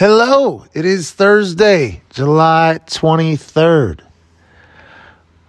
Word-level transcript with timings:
Hello, 0.00 0.64
it 0.72 0.86
is 0.86 1.10
Thursday, 1.10 2.00
July 2.08 2.78
23rd. 2.86 4.00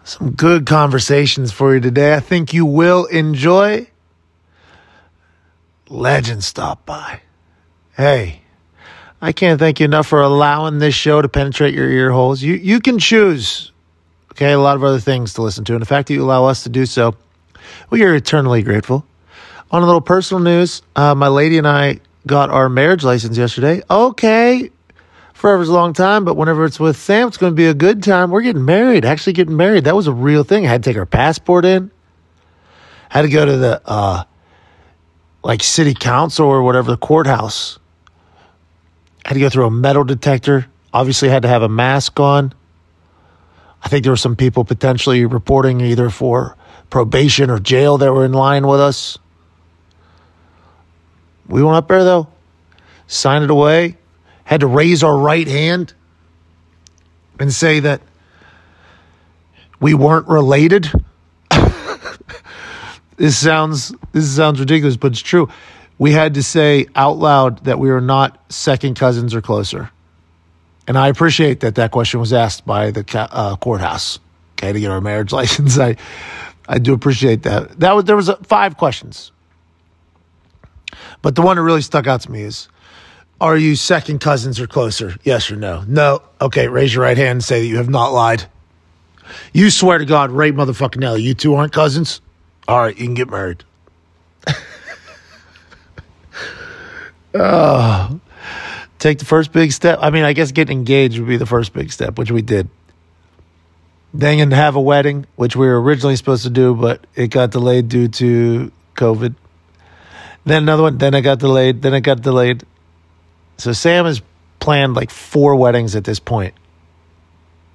Some 0.04 0.32
good 0.32 0.66
conversations 0.66 1.54
for 1.54 1.74
you 1.74 1.80
today. 1.80 2.14
I 2.16 2.20
think 2.20 2.54
you 2.54 2.66
will 2.66 3.06
enjoy. 3.06 3.88
Legend 5.88 6.44
stop 6.44 6.86
by. 6.86 7.22
Hey, 7.96 8.42
I 9.22 9.32
can't 9.32 9.58
thank 9.58 9.80
you 9.80 9.86
enough 9.86 10.08
for 10.08 10.20
allowing 10.20 10.80
this 10.80 10.96
show 10.96 11.22
to 11.22 11.30
penetrate 11.30 11.74
your 11.74 11.90
ear 11.90 12.12
holes. 12.12 12.42
You 12.42 12.56
you 12.56 12.82
can 12.82 13.00
choose, 13.00 13.72
okay, 14.34 14.52
a 14.52 14.60
lot 14.60 14.76
of 14.76 14.84
other 14.84 15.00
things 15.00 15.34
to 15.36 15.44
listen 15.44 15.64
to. 15.64 15.76
And 15.76 15.82
the 15.82 15.86
fact 15.86 16.10
that 16.10 16.14
you 16.14 16.26
allow 16.26 16.44
us 16.44 16.64
to 16.64 16.70
do 16.70 16.86
so, 16.86 17.16
we 17.90 18.04
are 18.04 18.14
eternally 18.14 18.64
grateful. 18.64 19.06
On 19.72 19.82
a 19.82 19.86
little 19.86 20.02
personal 20.02 20.44
news, 20.44 20.82
uh, 20.98 21.16
my 21.16 21.30
lady 21.30 21.58
and 21.58 21.66
I 21.66 22.02
got 22.26 22.50
our 22.50 22.70
marriage 22.70 23.04
license 23.04 23.38
yesterday. 23.38 23.82
Okay, 23.90 24.70
forever's 25.34 25.70
a 25.70 25.74
long 25.74 25.94
time, 25.94 26.26
but 26.26 26.36
whenever 26.36 26.66
it's 26.66 26.80
with 26.80 26.98
Sam, 26.98 27.28
it's 27.28 27.38
going 27.38 27.52
to 27.52 27.56
be 27.56 27.66
a 27.66 27.74
good 27.74 28.04
time. 28.04 28.32
We're 28.32 28.42
getting 28.42 28.66
married, 28.66 29.06
actually 29.06 29.34
getting 29.34 29.58
married. 29.58 29.86
That 29.86 29.96
was 29.96 30.08
a 30.08 30.14
real 30.14 30.44
thing. 30.44 30.66
I 30.66 30.70
had 30.70 30.84
to 30.84 30.90
take 30.90 30.98
our 30.98 31.06
passport 31.06 31.66
in. 31.66 31.92
Had 33.10 33.24
to 33.24 33.30
go 33.30 33.46
to 33.46 33.58
the 33.58 33.82
uh, 33.86 34.24
like 35.44 35.64
city 35.64 35.94
council 35.94 36.48
or 36.48 36.64
whatever 36.64 36.92
the 36.92 36.98
courthouse. 36.98 37.80
Had 39.26 39.34
to 39.34 39.40
go 39.40 39.50
through 39.50 39.66
a 39.66 39.72
metal 39.72 40.04
detector. 40.04 40.68
Obviously, 40.94 41.30
had 41.30 41.44
to 41.44 41.48
have 41.48 41.62
a 41.62 41.70
mask 41.70 42.20
on. 42.20 42.54
I 43.84 43.90
think 43.90 44.04
there 44.04 44.12
were 44.12 44.18
some 44.18 44.36
people 44.36 44.64
potentially 44.64 45.26
reporting 45.26 45.82
either 45.82 46.10
for 46.10 46.56
probation 46.90 47.50
or 47.50 47.60
jail 47.60 47.98
that 47.98 48.14
were 48.14 48.26
in 48.26 48.34
line 48.34 48.68
with 48.68 48.80
us. 48.80 49.18
We 51.52 51.62
went 51.62 51.76
up 51.76 51.90
there 51.90 52.04
though, 52.04 52.28
signed 53.08 53.44
it 53.44 53.52
away, 53.52 53.98
had 54.46 54.62
to 54.62 54.68
raise 54.68 55.04
our 55.04 55.18
right 55.18 55.48
hand 55.48 55.94
and 57.40 57.54
say 57.54 57.82
that 57.82 58.02
we 59.82 59.94
weren't 59.94 60.28
related. 60.28 60.90
this 63.18 63.38
sounds 63.38 63.94
this 64.14 64.34
sounds 64.34 64.62
ridiculous, 64.62 64.96
but 64.96 65.12
it's 65.12 65.22
true. 65.22 65.50
We 65.98 66.14
had 66.14 66.36
to 66.36 66.44
say 66.44 66.88
out 66.96 67.18
loud 67.18 67.66
that 67.66 67.80
we 67.80 67.90
are 67.90 68.02
not 68.02 68.40
second 68.52 68.96
cousins 68.96 69.36
or 69.36 69.42
closer. 69.42 69.92
And 70.88 70.98
I 70.98 71.10
appreciate 71.10 71.60
that 71.60 71.76
that 71.76 71.92
question 71.92 72.20
was 72.20 72.32
asked 72.32 72.66
by 72.66 72.92
the 72.92 73.06
uh, 73.32 73.56
courthouse. 73.58 74.20
Okay, 74.54 74.72
to 74.72 74.80
get 74.80 74.90
our 74.90 75.02
marriage 75.02 75.32
license, 75.34 75.78
I 75.78 75.98
I 76.68 76.80
do 76.80 76.94
appreciate 76.94 77.44
that. 77.44 77.78
That 77.80 77.94
was 77.94 78.06
there 78.06 78.16
was 78.16 78.30
uh, 78.30 78.38
five 78.38 78.78
questions. 78.78 79.34
But 81.22 81.36
the 81.36 81.42
one 81.42 81.58
that 81.58 81.64
really 81.64 81.82
stuck 81.82 82.08
out 82.08 82.22
to 82.22 82.32
me 82.32 82.42
is 82.42 82.68
Are 83.40 83.58
you 83.58 83.76
second 83.76 84.20
cousins 84.20 84.60
or 84.60 84.68
closer? 84.68 85.16
Yes 85.24 85.52
or 85.52 85.56
no? 85.56 85.84
No. 85.88 86.22
Okay, 86.40 86.68
raise 86.68 86.94
your 86.94 87.04
right 87.04 87.18
hand 87.18 87.32
and 87.32 87.44
say 87.44 87.62
that 87.62 87.68
you 87.68 87.78
have 87.78 87.90
not 87.90 88.10
lied. 88.10 88.46
You 89.54 89.70
swear 89.70 89.98
to 89.98 90.06
God, 90.06 90.32
right 90.32 90.54
motherfucking 90.54 91.00
now, 91.00 91.16
you 91.16 91.34
two 91.34 91.56
aren't 91.56 91.74
cousins? 91.74 92.22
All 92.68 92.80
right, 92.80 92.98
you 92.98 93.06
can 93.06 93.14
get 93.14 93.30
married. 93.30 93.64
oh, 97.34 98.20
take 99.00 99.20
the 99.20 99.26
first 99.26 99.52
big 99.52 99.72
step. 99.72 100.00
I 100.02 100.10
mean, 100.10 100.24
I 100.24 100.34
guess 100.34 100.52
getting 100.52 100.80
engaged 100.80 101.20
would 101.20 101.28
be 101.28 101.38
the 101.38 101.46
first 101.46 101.74
big 101.74 101.92
step, 101.92 102.18
which 102.18 102.32
we 102.32 102.42
did. 102.42 102.70
Then 104.14 104.40
and 104.40 104.52
have 104.54 104.76
a 104.76 104.82
wedding, 104.82 105.26
which 105.38 105.56
we 105.56 105.68
were 105.68 105.82
originally 105.82 106.18
supposed 106.18 106.44
to 106.44 106.50
do, 106.50 106.76
but 106.76 107.08
it 107.16 107.30
got 107.30 107.52
delayed 107.52 107.88
due 107.88 108.10
to 108.10 108.72
COVID. 108.96 109.36
Then 110.46 110.64
another 110.64 110.84
one. 110.84 110.98
Then 110.98 111.14
it 111.14 111.22
got 111.22 111.40
delayed. 111.40 111.82
Then 111.82 111.94
it 111.94 112.02
got 112.02 112.22
delayed. 112.22 112.64
So 113.58 113.74
Sam 113.74 114.06
has 114.06 114.22
planned 114.60 114.94
like 114.94 115.10
four 115.10 115.56
weddings 115.56 115.96
at 115.96 116.04
this 116.04 116.20
point 116.20 116.54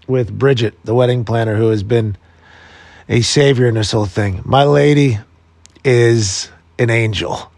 with 0.07 0.37
Bridget, 0.37 0.75
the 0.85 0.95
wedding 0.95 1.25
planner, 1.25 1.57
who 1.57 1.69
has 1.69 1.83
been 1.83 2.17
a 3.09 3.21
savior 3.23 3.69
in 3.69 3.75
this 3.75 3.93
whole 3.93 4.07
thing. 4.07 4.43
My 4.45 4.65
lady 4.65 5.19
is 5.85 6.51
an 6.79 6.91
angel. 6.91 7.51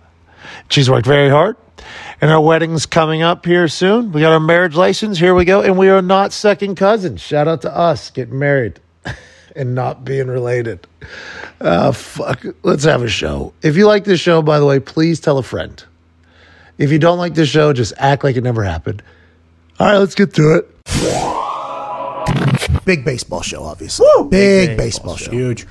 She's 0.69 0.91
worked 0.91 1.07
very 1.07 1.31
hard. 1.31 1.57
And 2.21 2.31
our 2.31 2.41
wedding's 2.41 2.85
coming 2.85 3.23
up 3.23 3.47
here 3.47 3.69
soon. 3.69 4.13
We 4.13 4.21
got 4.21 4.33
our 4.33 4.41
marriage 4.41 4.75
license. 4.75 5.19
Here 5.19 5.35
we 5.35 5.45
go. 5.45 5.63
And 5.63 5.79
we 5.79 5.89
are 5.89 6.03
not 6.03 6.33
second 6.33 6.75
cousins. 6.75 7.21
Shout 7.21 7.47
out 7.47 7.63
to 7.63 7.75
us 7.75 8.11
getting 8.11 8.39
married 8.39 8.81
and 9.57 9.75
not 9.75 10.05
being 10.05 10.27
related. 10.29 10.87
Uh, 11.61 11.93
fuck. 11.93 12.45
Let's 12.63 12.85
have 12.85 13.03
a 13.03 13.09
show. 13.09 13.53
If 13.63 13.77
you 13.77 13.87
like 13.87 14.05
this 14.05 14.21
show, 14.21 14.43
by 14.43 14.59
the 14.59 14.67
way, 14.67 14.81
please 14.81 15.21
tell 15.21 15.39
a 15.39 15.43
friend. 15.43 15.83
If 16.79 16.93
you 16.93 16.99
don't 16.99 17.19
like 17.19 17.35
this 17.35 17.49
show, 17.49 17.73
just 17.73 17.93
act 17.99 18.23
like 18.25 18.37
it 18.37 18.45
never 18.45 18.63
happened. 18.63 19.03
All 19.81 19.87
right, 19.87 19.99
let's 19.99 20.15
get 20.15 20.35
to 20.35 20.55
it. 20.57 20.69
Big 22.85 23.05
baseball 23.05 23.43
show, 23.43 23.65
obviously. 23.65 24.07
Big, 24.31 24.77
baseball, 24.77 25.17
show. 25.17 25.31
Huge. 25.31 25.67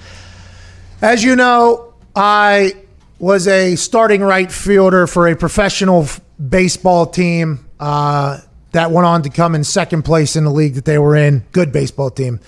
As 1.02 1.24
you 1.24 1.36
know, 1.36 1.94
I 2.16 2.74
was 3.20 3.48
a 3.48 3.76
starting 3.76 4.22
right 4.22 4.52
fielder 4.52 5.08
for 5.08 5.28
a 5.28 5.36
professional 5.36 6.04
f- 6.04 6.22
baseball 6.50 7.06
team 7.08 7.66
uh, 7.80 8.40
that 8.72 8.92
went 8.92 9.06
on 9.08 9.24
to 9.24 9.30
come 9.30 9.56
in 9.56 9.64
second 9.64 10.04
place 10.04 10.36
in 10.36 10.44
the 10.44 10.52
league 10.52 10.76
that 10.76 10.86
they 10.86 11.00
were 11.00 11.16
in. 11.16 11.44
Good 11.52 11.72
baseball 11.72 12.12
team. 12.12 12.40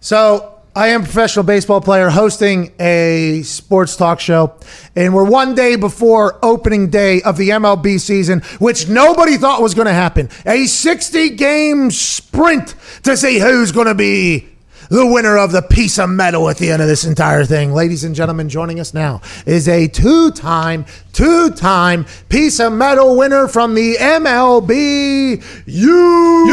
So 0.00 0.51
I 0.74 0.88
am 0.88 1.02
a 1.02 1.04
professional 1.04 1.44
baseball 1.44 1.82
player 1.82 2.08
hosting 2.08 2.72
a 2.80 3.42
sports 3.42 3.94
talk 3.94 4.20
show, 4.20 4.54
and 4.96 5.14
we're 5.14 5.28
one 5.28 5.54
day 5.54 5.76
before 5.76 6.38
opening 6.42 6.88
day 6.88 7.20
of 7.20 7.36
the 7.36 7.50
MLB 7.50 8.00
season, 8.00 8.40
which 8.58 8.88
nobody 8.88 9.36
thought 9.36 9.60
was 9.60 9.74
going 9.74 9.86
to 9.86 9.92
happen. 9.92 10.30
A 10.46 10.64
60 10.64 11.30
game 11.30 11.90
sprint 11.90 12.74
to 13.02 13.18
see 13.18 13.38
who's 13.38 13.70
going 13.70 13.88
to 13.88 13.94
be 13.94 14.48
the 14.92 15.06
winner 15.06 15.38
of 15.38 15.52
the 15.52 15.62
piece 15.62 15.98
of 15.98 16.10
metal 16.10 16.50
at 16.50 16.58
the 16.58 16.70
end 16.70 16.82
of 16.82 16.86
this 16.86 17.06
entire 17.06 17.46
thing. 17.46 17.72
Ladies 17.72 18.04
and 18.04 18.14
gentlemen, 18.14 18.50
joining 18.50 18.78
us 18.78 18.92
now 18.92 19.22
is 19.46 19.66
a 19.66 19.88
two 19.88 20.30
time, 20.32 20.84
two 21.14 21.48
time 21.50 22.04
piece 22.28 22.60
of 22.60 22.74
metal 22.74 23.16
winner 23.16 23.48
from 23.48 23.72
the 23.74 23.94
MLB. 23.94 25.42
You, 25.64 26.44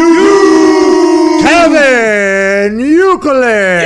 Kevin 1.43 2.77
Youkilis. 2.79 3.83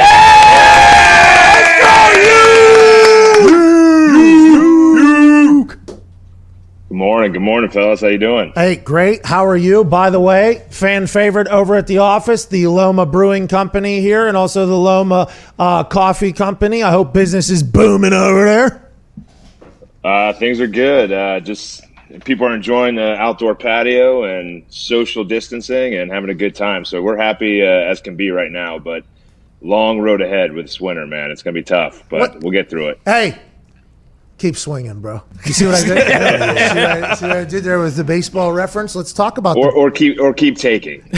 Good 6.94 7.00
morning, 7.00 7.32
good 7.32 7.42
morning, 7.42 7.72
fellas. 7.72 8.02
How 8.02 8.08
you 8.10 8.20
doing? 8.20 8.52
Hey, 8.54 8.76
great. 8.76 9.26
How 9.26 9.48
are 9.48 9.58
you? 9.58 9.84
By 9.84 10.12
the 10.12 10.20
way, 10.20 10.64
fan 10.70 11.08
favorite 11.08 11.48
over 11.48 11.74
at 11.74 11.88
the 11.88 11.98
office, 11.98 12.46
the 12.46 12.68
Loma 12.68 13.08
Brewing 13.08 13.48
Company 13.48 14.00
here, 14.00 14.28
and 14.28 14.38
also 14.38 14.68
the 14.68 14.78
Loma 14.78 15.34
uh, 15.58 15.86
Coffee 15.86 16.32
Company. 16.32 16.84
I 16.84 16.92
hope 16.92 17.12
business 17.12 17.50
is 17.50 17.64
booming 17.64 18.14
over 18.14 18.46
there. 18.46 18.92
Uh, 20.04 20.34
things 20.34 20.62
are 20.62 20.68
good. 20.68 21.12
Uh, 21.12 21.40
just 21.40 21.82
people 22.26 22.46
are 22.46 22.54
enjoying 22.54 22.94
the 22.94 23.16
outdoor 23.16 23.56
patio 23.56 24.26
and 24.26 24.64
social 24.70 25.24
distancing 25.24 25.96
and 25.96 26.12
having 26.12 26.30
a 26.30 26.36
good 26.36 26.54
time. 26.54 26.86
So 26.86 27.02
we're 27.02 27.18
happy 27.18 27.64
uh, 27.64 27.66
as 27.66 28.02
can 28.02 28.16
be 28.16 28.30
right 28.30 28.52
now. 28.52 28.78
But 28.78 29.04
long 29.62 30.00
road 30.00 30.22
ahead 30.22 30.54
with 30.54 30.68
this 30.68 30.80
winter, 30.80 31.08
man. 31.08 31.32
It's 31.32 31.42
gonna 31.42 31.56
be 31.56 31.64
tough, 31.64 32.04
but 32.08 32.20
What- 32.20 32.40
we'll 32.42 32.52
get 32.52 32.70
through 32.70 32.90
it. 32.90 33.00
Hey, 33.04 33.36
keep 34.44 34.58
swinging, 34.58 35.00
bro. 35.00 35.22
You 35.46 35.54
see 35.54 35.66
what 35.66 35.76
I 35.76 35.84
did? 35.86 35.88
see, 35.90 35.96
what 35.96 37.04
I, 37.04 37.16
see 37.16 37.26
what 37.28 37.38
I 37.38 37.46
did 37.46 37.64
there 37.64 37.80
with 37.80 37.96
the 37.96 38.04
baseball 38.04 38.52
reference? 38.52 38.94
Let's 38.94 39.14
talk 39.14 39.38
about 39.38 39.56
Or, 39.56 39.72
the, 39.72 39.78
or 39.78 39.90
keep 39.90 40.20
or 40.20 40.34
keep 40.34 40.58
taking. 40.58 41.02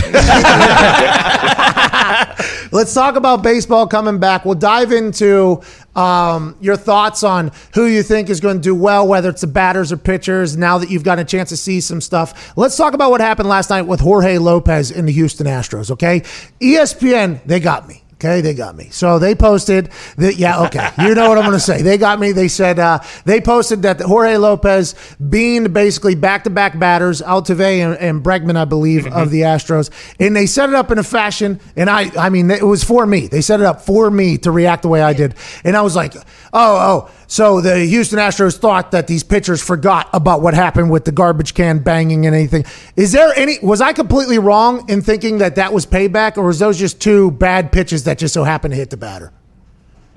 let's 2.72 2.94
talk 2.94 3.16
about 3.16 3.42
baseball 3.42 3.88
coming 3.88 4.20
back. 4.20 4.46
We'll 4.46 4.54
dive 4.54 4.92
into 4.92 5.64
um, 5.96 6.56
your 6.62 6.78
thoughts 6.78 7.24
on 7.24 7.52
who 7.74 7.88
you 7.88 8.04
think 8.04 8.30
is 8.30 8.40
going 8.40 8.58
to 8.58 8.62
do 8.62 8.76
well, 8.76 9.08
whether 9.08 9.30
it's 9.30 9.42
the 9.42 9.48
batters 9.48 9.92
or 9.92 9.98
pitchers. 9.98 10.56
Now 10.56 10.78
that 10.78 10.92
you've 10.92 11.04
got 11.04 11.18
a 11.18 11.26
chance 11.26 11.50
to 11.50 11.58
see 11.58 11.82
some 11.82 12.02
stuff, 12.02 12.56
let's 12.56 12.78
talk 12.78 12.94
about 12.94 13.10
what 13.10 13.22
happened 13.22 13.50
last 13.50 13.72
night 13.72 13.84
with 13.84 14.02
Jorge 14.02 14.38
Lopez 14.38 14.92
in 14.92 15.08
the 15.08 15.14
Houston 15.14 15.48
Astros. 15.48 15.90
Okay, 15.90 16.20
ESPN 16.62 17.44
they 17.46 17.60
got 17.60 17.88
me. 17.88 18.05
Okay, 18.26 18.42
they 18.42 18.56
got 18.56 18.76
me. 18.76 18.90
So 18.90 19.20
they 19.20 19.36
posted 19.36 19.92
that. 20.18 20.38
Yeah, 20.38 20.64
okay, 20.64 20.90
you 20.98 21.14
know 21.14 21.30
what 21.30 21.38
I'm 21.38 21.44
going 21.44 21.54
to 21.54 21.60
say. 21.60 21.84
They 21.84 21.98
got 21.98 22.20
me. 22.20 22.32
They 22.32 22.48
said 22.48 22.80
uh, 22.80 23.00
they 23.24 23.40
posted 23.40 23.84
that 23.84 24.02
Jorge 24.02 24.38
Lopez 24.38 24.96
being 25.30 25.72
basically 25.72 26.16
back-to-back 26.16 26.80
batters, 26.80 27.22
Altuve 27.22 27.60
and, 27.62 27.98
and 28.00 28.24
Bregman, 28.24 28.56
I 28.56 28.66
believe, 28.66 29.06
of 29.06 29.30
the 29.30 29.42
Astros, 29.42 29.92
and 30.20 30.36
they 30.36 30.48
set 30.48 30.70
it 30.70 30.76
up 30.76 30.90
in 30.90 30.98
a 30.98 31.04
fashion. 31.04 31.60
And 31.76 31.88
I, 31.88 32.10
I 32.18 32.30
mean, 32.30 32.50
it 32.50 32.64
was 32.64 32.84
for 32.84 33.06
me. 33.06 33.28
They 33.28 33.42
set 33.42 33.60
it 33.60 33.66
up 33.66 33.82
for 33.82 34.10
me 34.10 34.40
to 34.40 34.52
react 34.52 34.82
the 34.82 34.90
way 34.90 35.04
I 35.04 35.14
did, 35.14 35.36
and 35.64 35.78
I 35.78 35.82
was 35.82 35.96
like, 35.96 36.16
oh, 36.16 36.24
oh. 36.54 37.12
So 37.28 37.60
the 37.60 37.80
Houston 37.80 38.20
Astros 38.20 38.58
thought 38.60 38.92
that 38.92 39.08
these 39.08 39.24
pitchers 39.24 39.62
forgot 39.62 40.10
about 40.14 40.42
what 40.42 40.54
happened 40.54 40.92
with 40.92 41.06
the 41.06 41.12
garbage 41.12 41.56
can 41.56 41.80
banging 41.80 42.28
and 42.28 42.36
anything. 42.36 42.66
Is 42.96 43.12
there 43.12 43.34
any? 43.36 43.58
Was 43.64 43.82
I 43.82 43.94
completely 43.94 44.38
wrong 44.38 44.88
in 44.90 45.02
thinking 45.02 45.40
that 45.40 45.56
that 45.56 45.74
was 45.74 45.88
payback, 45.88 46.38
or 46.38 46.44
was 46.44 46.60
those 46.60 46.78
just 46.78 47.02
two 47.02 47.32
bad 47.32 47.72
pitches 47.72 48.04
that 48.04 48.15
just 48.18 48.34
so 48.34 48.44
happened 48.44 48.74
to 48.74 48.78
hit 48.78 48.90
the 48.90 48.98
batter? 48.98 49.32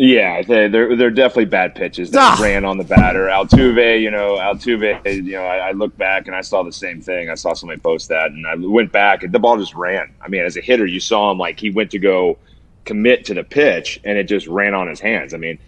Yeah, 0.00 0.42
they, 0.42 0.68
they're 0.68 0.94
they're 0.94 1.10
definitely 1.10 1.46
bad 1.46 1.74
pitches 1.74 2.12
that 2.12 2.38
Ah. 2.38 2.40
ran 2.40 2.64
on 2.64 2.78
the 2.78 2.84
batter. 2.84 3.26
Altuve, 3.26 4.00
you 4.00 4.12
know, 4.12 4.36
Altuve, 4.36 5.04
you 5.24 5.32
know, 5.32 5.42
I, 5.42 5.70
I 5.70 5.72
look 5.72 5.96
back 5.96 6.28
and 6.28 6.36
I 6.36 6.40
saw 6.40 6.62
the 6.62 6.70
same 6.72 7.00
thing. 7.00 7.28
I 7.30 7.34
saw 7.34 7.52
somebody 7.52 7.80
post 7.80 8.08
that, 8.10 8.30
and 8.30 8.46
I 8.46 8.54
went 8.54 8.92
back, 8.92 9.24
and 9.24 9.32
the 9.32 9.40
ball 9.40 9.58
just 9.58 9.74
ran. 9.74 10.12
I 10.22 10.28
mean, 10.28 10.42
as 10.44 10.56
a 10.56 10.60
hitter, 10.60 10.86
you 10.86 11.00
saw 11.00 11.32
him 11.32 11.38
like 11.38 11.58
he 11.58 11.70
went 11.70 11.90
to 11.90 11.98
go 11.98 12.38
commit 12.84 13.24
to 13.24 13.34
the 13.34 13.42
pitch, 13.42 14.00
and 14.04 14.16
it 14.16 14.24
just 14.24 14.46
ran 14.46 14.72
on 14.72 14.86
his 14.88 15.00
hands. 15.00 15.34
I 15.34 15.36
mean, 15.36 15.58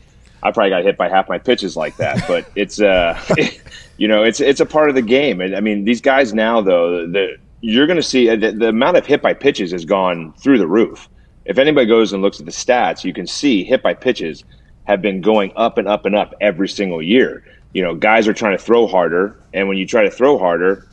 I 0.45 0.53
probably 0.53 0.71
got 0.71 0.85
hit 0.85 0.97
by 0.97 1.09
half 1.09 1.29
my 1.29 1.39
pitches 1.39 1.77
like 1.77 1.97
that, 1.97 2.23
but 2.29 2.49
it's 2.55 2.81
uh, 2.81 3.21
you 3.97 4.07
know, 4.07 4.23
it's 4.23 4.39
it's 4.39 4.61
a 4.61 4.67
part 4.67 4.91
of 4.91 4.95
the 4.95 5.03
game. 5.03 5.41
And 5.41 5.57
I 5.57 5.61
mean, 5.61 5.85
these 5.85 6.01
guys 6.01 6.33
now 6.33 6.61
though, 6.61 7.05
the 7.05 7.37
you're 7.63 7.89
going 7.89 7.97
to 7.97 8.03
see 8.03 8.29
the, 8.37 8.53
the 8.53 8.69
amount 8.69 8.97
of 8.97 9.05
hit 9.07 9.21
by 9.23 9.35
pitches 9.35 9.73
has 9.73 9.85
gone 9.85 10.33
through 10.35 10.59
the 10.59 10.69
roof. 10.69 11.09
If 11.51 11.59
anybody 11.59 11.85
goes 11.85 12.13
and 12.13 12.23
looks 12.23 12.39
at 12.39 12.47
the 12.47 12.53
stats, 12.53 13.03
you 13.03 13.13
can 13.13 13.27
see 13.27 13.65
hit 13.65 13.83
by 13.83 13.93
pitches 13.93 14.45
have 14.85 15.03
been 15.03 15.21
going 15.21 15.53
up 15.57 15.79
and 15.79 15.89
up 15.89 16.07
and 16.07 16.15
up 16.15 16.33
every 16.41 16.69
single 16.69 17.03
year. 17.03 17.43
You 17.73 17.83
know, 17.83 17.93
guys 17.97 18.29
are 18.29 18.33
trying 18.33 18.57
to 18.57 18.63
throw 18.63 18.87
harder, 18.87 19.37
and 19.53 19.67
when 19.67 19.77
you 19.77 19.85
try 19.85 20.05
to 20.05 20.13
throw 20.13 20.39
harder, 20.39 20.87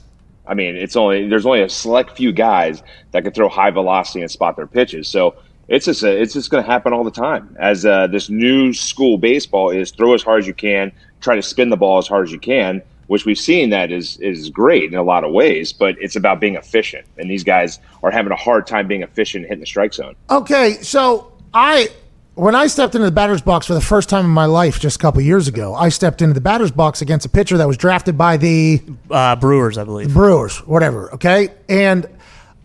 I 0.48 0.56
mean, 0.56 0.76
it's 0.76 0.96
only 0.96 1.30
there's 1.30 1.46
only 1.46 1.62
a 1.62 1.70
select 1.70 2.18
few 2.18 2.32
guys 2.32 2.82
that 3.12 3.24
can 3.24 3.34
throw 3.34 3.50
high 3.50 3.70
velocity 3.70 4.22
and 4.22 4.32
spot 4.32 4.56
their 4.56 4.66
pitches. 4.66 5.08
So 5.08 5.36
it's 5.68 5.86
just 5.86 6.02
a, 6.02 6.20
it's 6.20 6.34
just 6.34 6.50
going 6.50 6.64
to 6.64 6.72
happen 6.72 6.92
all 6.92 7.04
the 7.04 7.12
time. 7.12 7.56
As 7.60 7.86
uh, 7.86 8.08
this 8.08 8.28
new 8.28 8.74
school 8.74 9.20
baseball 9.20 9.70
is 9.70 9.92
throw 9.92 10.16
as 10.16 10.24
hard 10.24 10.40
as 10.40 10.48
you 10.48 10.56
can, 10.56 10.92
try 11.22 11.36
to 11.36 11.44
spin 11.44 11.70
the 11.70 11.78
ball 11.78 12.00
as 12.00 12.08
hard 12.08 12.26
as 12.26 12.32
you 12.32 12.40
can, 12.40 12.82
which 13.08 13.26
we've 13.26 13.38
seen 13.40 13.70
that 13.72 13.92
is 13.92 14.18
is 14.18 14.50
great 14.50 14.92
in 14.92 14.98
a 14.98 15.04
lot 15.04 15.24
of 15.24 15.32
ways. 15.32 15.74
But 15.74 15.96
it's 16.00 16.16
about 16.16 16.40
being 16.40 16.56
efficient, 16.56 17.06
and 17.18 17.30
these 17.30 17.44
guys 17.44 17.80
are 18.04 18.12
having 18.12 18.32
a 18.32 18.36
hard 18.36 18.68
time 18.68 18.88
being 18.88 19.04
efficient 19.04 19.44
and 19.44 19.50
hitting 19.50 19.60
the 19.62 19.66
strike 19.66 19.94
zone. 19.94 20.16
Okay, 20.30 20.74
so 20.82 21.32
I 21.54 21.90
when 22.36 22.54
I 22.54 22.68
stepped 22.68 22.94
into 22.94 23.06
the 23.06 23.12
batter's 23.12 23.42
box 23.42 23.66
for 23.66 23.74
the 23.74 23.82
first 23.82 24.10
time 24.10 24.24
in 24.24 24.30
my 24.32 24.46
life 24.46 24.80
just 24.80 24.98
a 24.98 25.00
couple 25.00 25.22
years 25.22 25.48
ago, 25.48 25.74
I 25.74 25.90
stepped 25.90 26.22
into 26.22 26.36
the 26.36 26.42
batter's 26.42 26.70
box 26.72 27.02
against 27.02 27.26
a 27.26 27.30
pitcher 27.30 27.58
that 27.58 27.68
was 27.68 27.78
drafted 27.78 28.16
by 28.18 28.38
the 28.38 28.82
Uh, 29.10 29.36
Brewers, 29.36 29.78
I 29.78 29.84
believe. 29.84 30.14
Brewers, 30.14 30.58
whatever. 30.68 31.12
Okay, 31.16 31.50
and 31.68 32.06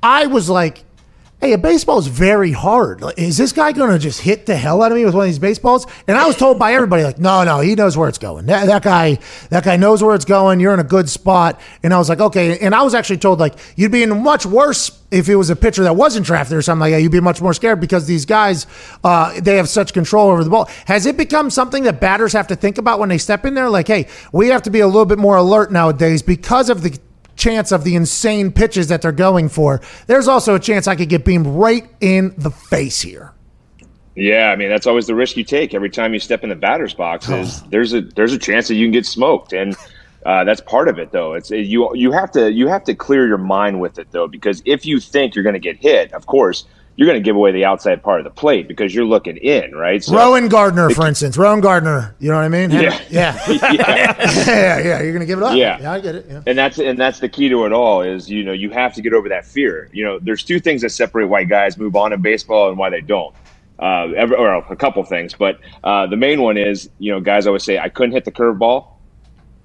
I 0.02 0.26
was 0.26 0.50
like, 0.50 0.84
"Hey, 1.42 1.52
a 1.52 1.58
baseball 1.58 1.98
is 1.98 2.06
very 2.06 2.52
hard. 2.52 3.02
Is 3.18 3.36
this 3.36 3.52
guy 3.52 3.72
going 3.72 3.90
to 3.90 3.98
just 3.98 4.20
hit 4.20 4.46
the 4.46 4.56
hell 4.56 4.80
out 4.82 4.92
of 4.92 4.96
me 4.96 5.04
with 5.04 5.14
one 5.14 5.24
of 5.24 5.28
these 5.28 5.38
baseballs?" 5.38 5.86
And 6.06 6.16
I 6.16 6.24
was 6.26 6.36
told 6.36 6.58
by 6.58 6.72
everybody, 6.72 7.02
like, 7.02 7.18
"No, 7.18 7.42
no, 7.44 7.58
he 7.60 7.74
knows 7.74 7.96
where 7.96 8.08
it's 8.08 8.18
going. 8.18 8.46
That, 8.46 8.66
that 8.66 8.82
guy, 8.82 9.18
that 9.50 9.64
guy 9.64 9.76
knows 9.76 10.02
where 10.02 10.14
it's 10.14 10.24
going. 10.24 10.60
You're 10.60 10.72
in 10.72 10.80
a 10.80 10.84
good 10.84 11.10
spot." 11.10 11.60
And 11.82 11.92
I 11.92 11.98
was 11.98 12.08
like, 12.08 12.20
"Okay." 12.20 12.58
And 12.60 12.74
I 12.74 12.82
was 12.82 12.94
actually 12.94 13.18
told 13.18 13.40
like 13.40 13.54
you'd 13.76 13.92
be 13.92 14.02
in 14.02 14.22
much 14.22 14.46
worse 14.46 15.02
if 15.10 15.28
it 15.28 15.36
was 15.36 15.50
a 15.50 15.56
pitcher 15.56 15.82
that 15.82 15.94
wasn't 15.94 16.24
drafted 16.24 16.56
or 16.56 16.62
something 16.62 16.80
like 16.80 16.92
that. 16.92 17.02
You'd 17.02 17.12
be 17.12 17.20
much 17.20 17.42
more 17.42 17.52
scared 17.52 17.80
because 17.80 18.06
these 18.06 18.24
guys, 18.24 18.66
uh, 19.04 19.38
they 19.40 19.56
have 19.56 19.68
such 19.68 19.92
control 19.92 20.30
over 20.30 20.42
the 20.42 20.50
ball. 20.50 20.70
Has 20.86 21.06
it 21.06 21.16
become 21.16 21.50
something 21.50 21.82
that 21.82 22.00
batters 22.00 22.32
have 22.32 22.46
to 22.48 22.56
think 22.56 22.78
about 22.78 22.98
when 22.98 23.10
they 23.10 23.18
step 23.18 23.44
in 23.44 23.54
there? 23.54 23.68
Like, 23.68 23.88
hey, 23.88 24.06
we 24.32 24.48
have 24.48 24.62
to 24.62 24.70
be 24.70 24.80
a 24.80 24.86
little 24.86 25.04
bit 25.04 25.18
more 25.18 25.36
alert 25.36 25.70
nowadays 25.70 26.22
because 26.22 26.70
of 26.70 26.82
the 26.82 26.98
chance 27.36 27.72
of 27.72 27.84
the 27.84 27.94
insane 27.94 28.52
pitches 28.52 28.88
that 28.88 29.02
they're 29.02 29.12
going 29.12 29.48
for. 29.48 29.80
There's 30.06 30.28
also 30.28 30.54
a 30.54 30.60
chance 30.60 30.86
I 30.86 30.96
could 30.96 31.08
get 31.08 31.24
beamed 31.24 31.46
right 31.46 31.88
in 32.00 32.34
the 32.36 32.50
face 32.50 33.00
here. 33.00 33.32
Yeah, 34.14 34.50
I 34.50 34.56
mean 34.56 34.68
that's 34.68 34.86
always 34.86 35.06
the 35.06 35.14
risk 35.14 35.36
you 35.36 35.44
take 35.44 35.72
every 35.72 35.88
time 35.88 36.12
you 36.12 36.18
step 36.18 36.42
in 36.42 36.50
the 36.50 36.54
batter's 36.54 36.92
box. 36.92 37.30
Is 37.30 37.62
there's 37.62 37.94
a 37.94 38.02
there's 38.02 38.34
a 38.34 38.38
chance 38.38 38.68
that 38.68 38.74
you 38.74 38.84
can 38.84 38.92
get 38.92 39.06
smoked, 39.06 39.54
and 39.54 39.74
uh, 40.26 40.44
that's 40.44 40.60
part 40.60 40.88
of 40.88 40.98
it 40.98 41.12
though. 41.12 41.32
It's 41.32 41.50
you 41.50 41.90
you 41.94 42.12
have 42.12 42.30
to 42.32 42.52
you 42.52 42.68
have 42.68 42.84
to 42.84 42.94
clear 42.94 43.26
your 43.26 43.38
mind 43.38 43.80
with 43.80 43.98
it 43.98 44.08
though, 44.10 44.28
because 44.28 44.62
if 44.66 44.84
you 44.84 45.00
think 45.00 45.34
you're 45.34 45.44
going 45.44 45.54
to 45.54 45.60
get 45.60 45.78
hit, 45.78 46.12
of 46.12 46.26
course 46.26 46.66
you're 46.96 47.06
going 47.06 47.20
to 47.20 47.24
give 47.24 47.36
away 47.36 47.52
the 47.52 47.64
outside 47.64 48.02
part 48.02 48.20
of 48.20 48.24
the 48.24 48.30
plate 48.30 48.68
because 48.68 48.94
you're 48.94 49.04
looking 49.04 49.36
in, 49.38 49.74
right? 49.74 50.02
So, 50.04 50.14
Rowan 50.14 50.48
Gardner, 50.48 50.90
for 50.90 51.06
instance. 51.06 51.36
Rowan 51.38 51.60
Gardner, 51.60 52.14
you 52.18 52.28
know 52.30 52.36
what 52.36 52.44
I 52.44 52.48
mean? 52.48 52.70
Yeah. 52.70 52.98
Yeah. 53.10 53.38
yeah. 53.48 53.72
yeah, 53.72 54.78
yeah. 54.78 55.02
You're 55.02 55.12
going 55.12 55.20
to 55.20 55.26
give 55.26 55.38
it 55.38 55.44
up? 55.44 55.56
Yeah. 55.56 55.80
Yeah, 55.80 55.92
I 55.92 56.00
get 56.00 56.14
it. 56.14 56.26
Yeah. 56.28 56.42
and 56.46 56.56
that's 56.58 56.78
and 56.78 56.98
that's 56.98 57.20
the 57.20 57.28
key 57.28 57.48
to 57.48 57.64
it 57.66 57.72
all 57.72 58.02
is 58.02 58.30
you 58.30 58.44
know 58.44 58.52
you 58.52 58.70
have 58.70 58.94
to 58.94 59.02
get 59.02 59.12
over 59.12 59.28
that 59.28 59.44
fear 59.44 59.88
you 59.92 60.04
know 60.04 60.18
there's 60.20 60.42
two 60.44 60.60
things 60.60 60.82
that 60.82 60.90
separate 60.90 61.26
why 61.26 61.44
guys 61.44 61.76
move 61.78 61.96
on 61.96 62.12
in 62.12 62.20
baseball 62.22 62.68
and 62.68 62.78
why 62.78 62.90
they 62.90 63.00
don't 63.00 63.34
uh, 63.78 64.08
ever, 64.16 64.36
or 64.36 64.54
a 64.54 64.76
couple 64.76 65.02
things 65.04 65.34
but 65.34 65.58
uh, 65.84 66.06
the 66.06 66.16
main 66.16 66.40
one 66.40 66.56
is 66.56 66.88
you 66.98 67.12
know 67.12 67.20
guys 67.20 67.46
always 67.46 67.64
say 67.64 67.78
i 67.78 67.88
couldn't 67.88 68.12
hit 68.12 68.24
the 68.24 68.32
curveball 68.32 68.88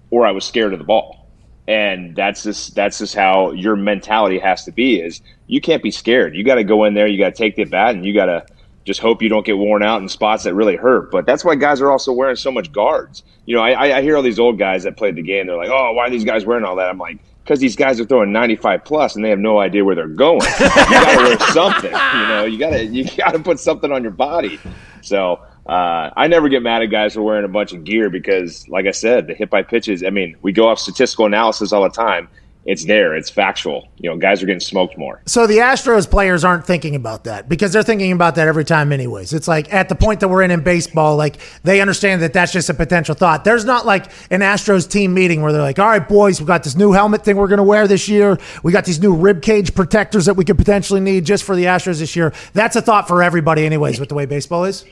or 0.10 0.26
i 0.26 0.32
was 0.32 0.46
scared 0.46 0.74
of 0.74 0.80
the 0.80 0.86
ball 0.86 1.28
and 1.68 2.16
that's 2.16 2.44
just 2.44 2.76
that's 2.76 3.00
just 3.00 3.16
how 3.16 3.52
your 3.52 3.76
mentality 3.76 4.40
has 4.40 4.64
to 4.66 4.72
be 4.72 5.00
is 5.00 5.22
you 5.48 5.60
can't 5.60 5.82
be 5.82 5.92
scared 5.92 6.36
you 6.36 6.44
got 6.44 6.56
to 6.56 6.64
go 6.64 6.84
in 6.84 6.94
there 6.94 7.08
you 7.08 7.18
got 7.18 7.36
to 7.36 7.38
take 7.38 7.56
the 7.56 7.66
bat 7.66 7.96
and 7.96 8.06
you 8.06 8.14
got 8.14 8.26
to 8.26 8.46
just 8.88 9.02
hope 9.02 9.22
you 9.22 9.28
don't 9.28 9.46
get 9.46 9.58
worn 9.58 9.84
out 9.84 10.02
in 10.02 10.08
spots 10.08 10.46
that 10.46 10.56
really 10.56 10.78
hurt. 10.78 11.12
But 11.12 11.26
that's 11.26 11.44
why 11.44 11.56
guys 11.56 11.82
are 11.82 11.92
also 11.92 12.14
wearing 12.14 12.38
so 12.38 12.52
much 12.52 12.72
guards. 12.72 13.22
You 13.46 13.56
know, 13.56 13.62
I, 13.62 13.98
I 13.98 14.02
hear 14.02 14.16
all 14.16 14.24
these 14.24 14.40
old 14.40 14.58
guys 14.58 14.84
that 14.84 14.96
played 14.96 15.16
the 15.16 15.22
game. 15.22 15.48
They're 15.48 15.58
like, 15.58 15.70
"Oh, 15.70 15.92
why 15.92 16.08
are 16.08 16.10
these 16.10 16.24
guys 16.24 16.46
wearing 16.46 16.64
all 16.64 16.78
that?" 16.78 16.90
I'm 16.90 16.98
like, 16.98 17.20
"Because 17.44 17.60
these 17.60 17.76
guys 17.76 18.00
are 18.00 18.06
throwing 18.06 18.32
95 18.32 18.86
plus 18.86 19.16
and 19.16 19.24
they 19.24 19.30
have 19.30 19.40
no 19.40 19.60
idea 19.60 19.84
where 19.84 19.94
they're 19.94 20.08
going. 20.08 20.40
you 20.60 20.70
got 20.70 21.18
to 21.18 21.24
wear 21.24 21.40
something. 21.52 21.92
You 21.92 22.28
know, 22.28 22.46
you 22.46 22.58
got 22.58 22.70
to 22.72 22.86
you 22.86 23.04
got 23.18 23.32
to 23.32 23.40
put 23.40 23.60
something 23.60 23.92
on 23.92 24.02
your 24.02 24.14
body." 24.14 24.58
So 25.02 25.42
uh, 25.66 26.10
I 26.16 26.28
never 26.28 26.48
get 26.48 26.64
mad 26.64 26.82
at 26.82 26.86
guys 26.88 27.14
for 27.14 27.22
wearing 27.22 27.46
a 27.46 27.50
bunch 27.50 27.74
of 27.74 27.84
gear 27.84 28.10
because, 28.10 28.68
like 28.70 28.86
I 28.86 28.92
said, 28.92 29.28
the 29.28 29.34
hit 29.34 29.50
by 29.50 29.64
pitches. 29.64 30.02
I 30.02 30.12
mean, 30.12 30.38
we 30.42 30.54
go 30.54 30.70
off 30.70 30.80
statistical 30.80 31.26
analysis 31.26 31.74
all 31.74 31.84
the 31.84 31.90
time. 31.90 32.30
It's 32.68 32.84
there. 32.84 33.16
It's 33.16 33.30
factual. 33.30 33.88
You 33.98 34.10
know, 34.10 34.18
guys 34.18 34.44
are 34.44 34.46
getting 34.46 34.60
smoked 34.60 34.98
more. 34.98 35.22
So 35.25 35.48
the 35.48 35.60
Astros 35.60 36.08
players 36.08 36.44
aren't 36.44 36.66
thinking 36.66 36.96
about 36.96 37.24
that 37.24 37.48
because 37.48 37.72
they're 37.72 37.81
thinking 37.81 38.12
about 38.12 38.36
that 38.36 38.50
every 38.50 38.66
time, 38.66 38.92
anyways. 38.92 39.31
It's 39.31 39.48
like 39.48 39.74
at 39.74 39.88
the 39.88 39.96
point 39.96 40.19
that 40.19 40.28
we're 40.28 40.42
in 40.42 40.52
in 40.52 40.60
baseball, 40.64 41.16
like 41.16 41.38
they 41.64 41.80
understand 41.80 42.22
that 42.24 42.34
that's 42.34 42.52
just 42.52 42.69
a 42.69 42.74
potential 42.74 43.16
thought. 43.16 43.46
There's 43.46 43.64
not 43.64 43.86
like 43.86 44.12
an 44.30 44.42
Astros 44.42 44.90
team 44.90 45.14
meeting 45.14 45.42
where 45.42 45.54
they're 45.54 45.62
like, 45.62 45.80
"All 45.80 45.88
right, 45.88 46.06
boys, 46.06 46.42
we 46.42 46.46
got 46.46 46.64
this 46.64 46.75
new 46.75 46.92
helmet 46.92 47.24
thing 47.24 47.38
we're 47.38 47.48
going 47.48 47.58
to 47.58 47.64
wear 47.64 47.88
this 47.88 48.10
year. 48.10 48.38
We 48.64 48.74
got 48.74 48.84
these 48.84 49.00
new 49.00 49.16
rib 49.16 49.42
cage 49.42 49.74
protectors 49.74 50.25
that 50.25 50.34
we 50.34 50.44
could 50.44 50.58
potentially 50.58 51.00
need 51.00 51.25
just 51.25 51.46
for 51.46 51.56
the 51.56 51.64
Astros 51.64 52.00
this 52.00 52.18
year." 52.18 52.34
That's 52.52 52.75
a 52.75 52.81
thought 52.81 53.08
for 53.08 53.24
everybody, 53.24 53.66
anyways, 53.66 53.98
with 53.98 54.10
the 54.10 54.16
way 54.16 54.25
baseball 54.25 54.66
is. 54.66 54.84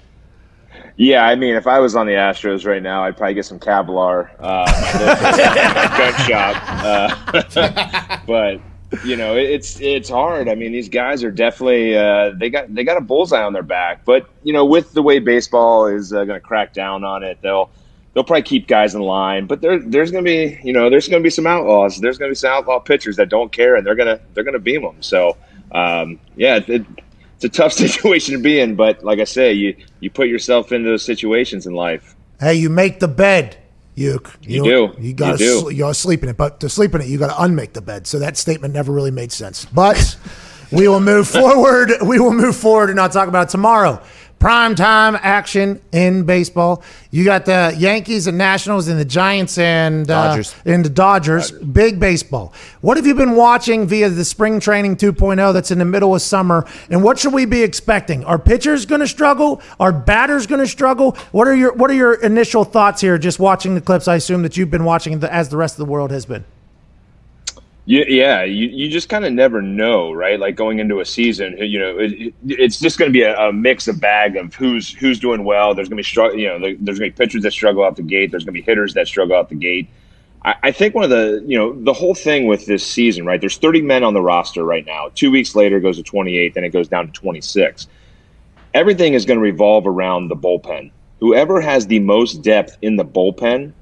Yeah, 0.98 1.26
I 1.26 1.36
mean, 1.36 1.56
if 1.56 1.68
I 1.68 1.80
was 1.80 1.96
on 1.96 2.06
the 2.08 2.14
Astros 2.14 2.66
right 2.66 2.82
now, 2.82 3.04
I'd 3.04 3.18
probably 3.18 3.34
get 3.34 3.46
some 3.46 3.60
Kevlar, 3.60 4.30
uh, 4.40 4.66
my 4.96 5.98
gun 5.98 6.14
shop. 6.26 7.44
Uh, 7.54 8.20
but 8.28 8.62
you 9.04 9.18
know, 9.18 9.36
it's 9.36 9.80
it's 9.82 10.10
hard. 10.10 10.48
I 10.48 10.56
mean, 10.56 10.72
these 10.72 10.88
guys 10.88 11.22
are 11.24 11.32
definitely 11.32 11.98
uh, 11.98 12.32
they 12.38 12.50
got 12.50 12.74
they 12.74 12.86
got 12.86 12.96
a 12.96 13.02
bullseye 13.02 13.44
on 13.44 13.52
their 13.52 13.64
back. 13.64 14.06
But 14.06 14.30
you 14.44 14.54
know, 14.54 14.64
with 14.64 14.94
the 14.94 15.02
way 15.02 15.20
baseball 15.20 15.88
is 15.88 16.14
uh, 16.14 16.24
going 16.24 16.40
to 16.40 16.46
crack 16.46 16.74
down 16.74 17.04
on 17.04 17.24
it, 17.24 17.40
they'll 17.42 17.70
they'll 18.14 18.24
probably 18.24 18.44
keep 18.44 18.68
guys 18.68 18.96
in 18.96 19.02
line. 19.02 19.48
But 19.48 19.60
there 19.60 19.80
there's 19.80 20.12
going 20.12 20.24
to 20.24 20.30
be 20.30 20.60
you 20.64 20.72
know 20.72 20.90
there's 20.90 21.10
going 21.10 21.22
to 21.22 21.26
be 21.26 21.30
some 21.30 21.46
outlaws. 21.46 22.00
There's 22.00 22.18
going 22.18 22.30
to 22.30 22.32
be 22.32 22.38
some 22.38 22.52
outlaw 22.52 22.80
pitchers 22.80 23.18
that 23.18 23.28
don't 23.28 23.52
care, 23.52 23.76
and 23.76 23.86
they're 23.86 23.96
gonna 23.96 24.22
they're 24.34 24.46
gonna 24.46 24.60
beam 24.60 24.84
them. 24.84 25.02
So 25.02 25.36
um, 25.74 26.20
yeah. 26.38 26.62
It, 26.66 26.86
it's 27.36 27.46
a 27.46 27.50
tough 27.50 27.74
situation 27.86 28.36
to 28.36 28.42
be 28.42 28.60
in, 28.60 28.76
but 28.76 29.04
like 29.04 29.20
I 29.20 29.24
say, 29.26 29.54
you 29.54 29.76
you 30.00 30.10
put 30.10 30.28
yourself 30.28 30.72
into 30.72 30.90
those 30.90 31.04
situations 31.04 31.66
in 31.68 31.74
life. 31.74 32.16
Hey, 32.40 32.56
you 32.56 32.70
make 32.70 33.00
the 33.00 33.08
bed. 33.08 33.58
You, 33.96 34.22
You 34.42 34.64
do. 34.64 34.94
You 35.00 35.14
got 35.14 35.40
You 35.40 35.60
sl- 35.62 35.72
you 35.72 35.94
sleep 35.94 36.22
in 36.24 36.30
it, 36.30 36.36
but 36.36 36.60
to 36.60 36.70
sleep 36.70 36.94
in 36.96 37.02
it, 37.02 37.08
you 37.08 37.18
got 37.18 37.28
to 37.28 37.42
unmake 37.42 37.72
the 37.72 37.82
bed. 37.82 38.08
So 38.08 38.20
that 38.20 38.36
statement 38.36 38.74
never 38.74 38.92
really 38.92 39.12
made 39.12 39.32
sense. 39.32 39.64
But 39.64 40.18
we 40.70 40.90
will 40.90 41.00
move 41.00 41.30
forward. 41.30 41.94
We 42.06 42.20
will 42.20 42.34
move 42.34 42.58
forward 42.58 42.90
and 42.90 42.98
not 42.98 43.14
talk 43.14 43.30
about 43.30 43.48
it 43.48 43.52
tomorrow. 43.52 44.04
Prime 44.40 44.76
time 44.76 45.18
action 45.22 45.82
in 45.92 46.24
baseball. 46.24 46.84
You 47.10 47.26
got 47.26 47.46
the 47.46 47.74
Yankees 47.78 48.28
and 48.28 48.38
Nationals 48.38 48.88
and 48.88 49.00
the 49.00 49.06
Giants 49.06 49.58
and 49.58 50.10
uh, 50.10 50.28
Dodgers. 50.28 50.56
and 50.66 50.86
the 50.86 50.90
Dodgers. 50.90 51.52
Big 51.52 52.00
baseball. 52.00 52.54
What 52.82 52.98
have 52.98 53.08
you 53.08 53.16
been 53.16 53.36
watching 53.36 53.88
via 53.88 54.10
the 54.10 54.26
spring 54.26 54.60
training 54.60 54.98
2.0 54.98 55.54
that's 55.54 55.72
in 55.72 55.80
the 55.80 55.86
middle 55.86 56.14
of 56.14 56.22
summer? 56.22 56.68
And 56.90 57.04
what 57.04 57.18
should 57.18 57.34
we 57.34 57.46
be 57.46 57.64
expecting? 57.64 58.24
Are 58.26 58.38
pitchers 58.38 58.86
going 58.86 59.02
to 59.02 59.08
struggle? 59.08 59.62
Are 59.80 59.92
batters 59.92 60.46
going 60.46 60.62
to 60.62 60.68
struggle? 60.68 61.14
What 61.32 61.48
are 61.48 61.56
your 61.56 61.74
What 61.74 61.90
are 61.90 61.96
your 61.96 62.14
initial 62.16 62.64
thoughts 62.66 63.02
here? 63.02 63.18
Just 63.18 63.40
watching 63.40 63.74
the 63.74 63.82
clips, 63.82 64.08
I 64.08 64.16
assume 64.16 64.44
that 64.44 64.58
you've 64.58 64.72
been 64.72 64.86
watching 64.86 65.20
the, 65.20 65.34
as 65.34 65.50
the 65.50 65.58
rest 65.58 65.76
of 65.80 65.86
the 65.86 65.92
world 65.92 66.12
has 66.12 66.26
been. 66.26 66.46
You, 67.86 68.06
yeah, 68.08 68.44
you, 68.46 68.70
you 68.70 68.90
just 68.90 69.10
kind 69.10 69.26
of 69.26 69.34
never 69.34 69.62
know, 69.62 70.14
right? 70.14 70.40
Like 70.40 70.56
going 70.56 70.80
into 70.80 71.02
a 71.02 71.06
season, 71.06 71.58
you 71.60 71.80
know, 71.80 72.00
it, 72.00 72.14
it- 72.14 72.36
it's 72.48 72.80
just 72.80 73.00
going 73.00 73.10
to 73.12 73.14
be 73.14 73.24
a, 73.24 73.38
a 73.38 73.54
mix 73.54 73.90
of 73.90 74.02
bag 74.02 74.38
of 74.38 74.56
who's 74.56 74.94
who's 74.94 75.20
doing 75.20 75.44
well. 75.46 75.76
There's 75.76 75.90
going 75.90 75.98
to 75.98 76.02
be 76.02 76.04
struggle, 76.04 76.40
you 76.40 76.48
know, 76.48 76.60
there's 76.62 77.00
going 77.00 77.12
to 77.12 77.16
be 77.18 77.26
pitchers 77.26 77.44
that 77.44 77.52
struggle 77.54 77.84
out 77.84 77.98
the 77.98 78.04
gate. 78.04 78.32
There's 78.32 78.46
going 78.46 78.56
to 78.56 78.62
be 78.62 78.66
hitters 78.66 78.96
that 78.96 79.08
struggle 79.08 79.36
out 79.38 79.50
the 79.50 79.56
gate. 79.56 79.92
I, 80.46 80.56
I 80.64 80.72
think 80.72 80.96
one 80.96 81.04
of 81.06 81.12
the, 81.12 81.44
you 81.48 81.58
know, 81.58 81.74
the 81.84 81.94
whole 81.94 82.16
thing 82.16 82.48
with 82.48 82.66
this 82.68 82.86
season, 82.88 83.26
right? 83.26 83.42
There's 83.42 83.58
30 83.58 83.82
men 83.84 84.04
on 84.04 84.14
the 84.16 84.22
roster 84.22 84.64
right 84.66 84.86
now. 84.86 85.10
Two 85.16 85.32
weeks 85.32 85.56
later, 85.56 85.78
it 85.78 85.82
goes 85.82 85.98
to 85.98 86.04
28, 86.04 86.54
then 86.56 86.64
it 86.66 86.70
goes 86.72 86.88
down 86.90 87.08
to 87.08 87.14
26. 87.14 87.88
Everything 88.74 89.14
is 89.16 89.26
going 89.26 89.38
to 89.40 89.44
revolve 89.44 89.88
around 89.88 90.30
the 90.30 90.38
bullpen. 90.38 90.92
Whoever 91.20 91.62
has 91.62 91.88
the 91.88 92.00
most 92.00 92.44
depth 92.44 92.78
in 92.82 92.98
the 92.98 93.06
bullpen 93.06 93.74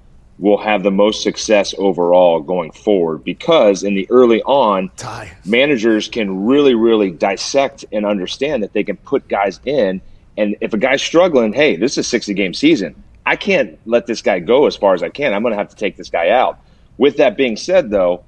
will 0.43 0.57
have 0.57 0.83
the 0.83 0.91
most 0.91 1.23
success 1.23 1.73
overall 1.77 2.41
going 2.41 2.69
forward 2.71 3.23
because 3.23 3.81
in 3.81 3.95
the 3.95 4.05
early 4.09 4.41
on 4.43 4.91
Ty. 4.97 5.31
managers 5.45 6.09
can 6.09 6.45
really 6.45 6.75
really 6.75 7.11
dissect 7.11 7.85
and 7.93 8.05
understand 8.05 8.61
that 8.61 8.73
they 8.73 8.83
can 8.83 8.97
put 8.97 9.27
guys 9.29 9.61
in 9.65 10.01
And 10.35 10.55
if 10.61 10.73
a 10.73 10.77
guy's 10.77 11.01
struggling, 11.01 11.53
hey, 11.53 11.75
this 11.75 11.93
is 11.93 11.99
a 11.99 12.03
60 12.03 12.33
game 12.33 12.53
season. 12.53 13.01
I 13.25 13.35
can't 13.35 13.79
let 13.85 14.05
this 14.05 14.21
guy 14.21 14.39
go 14.39 14.65
as 14.65 14.75
far 14.75 14.93
as 14.93 15.03
I 15.03 15.09
can. 15.09 15.33
I'm 15.33 15.43
going 15.43 15.53
to 15.53 15.57
have 15.57 15.69
to 15.69 15.75
take 15.75 15.95
this 15.95 16.09
guy 16.09 16.29
out. 16.29 16.59
With 16.97 17.17
that 17.17 17.37
being 17.37 17.55
said, 17.55 17.89
though, 17.89 18.23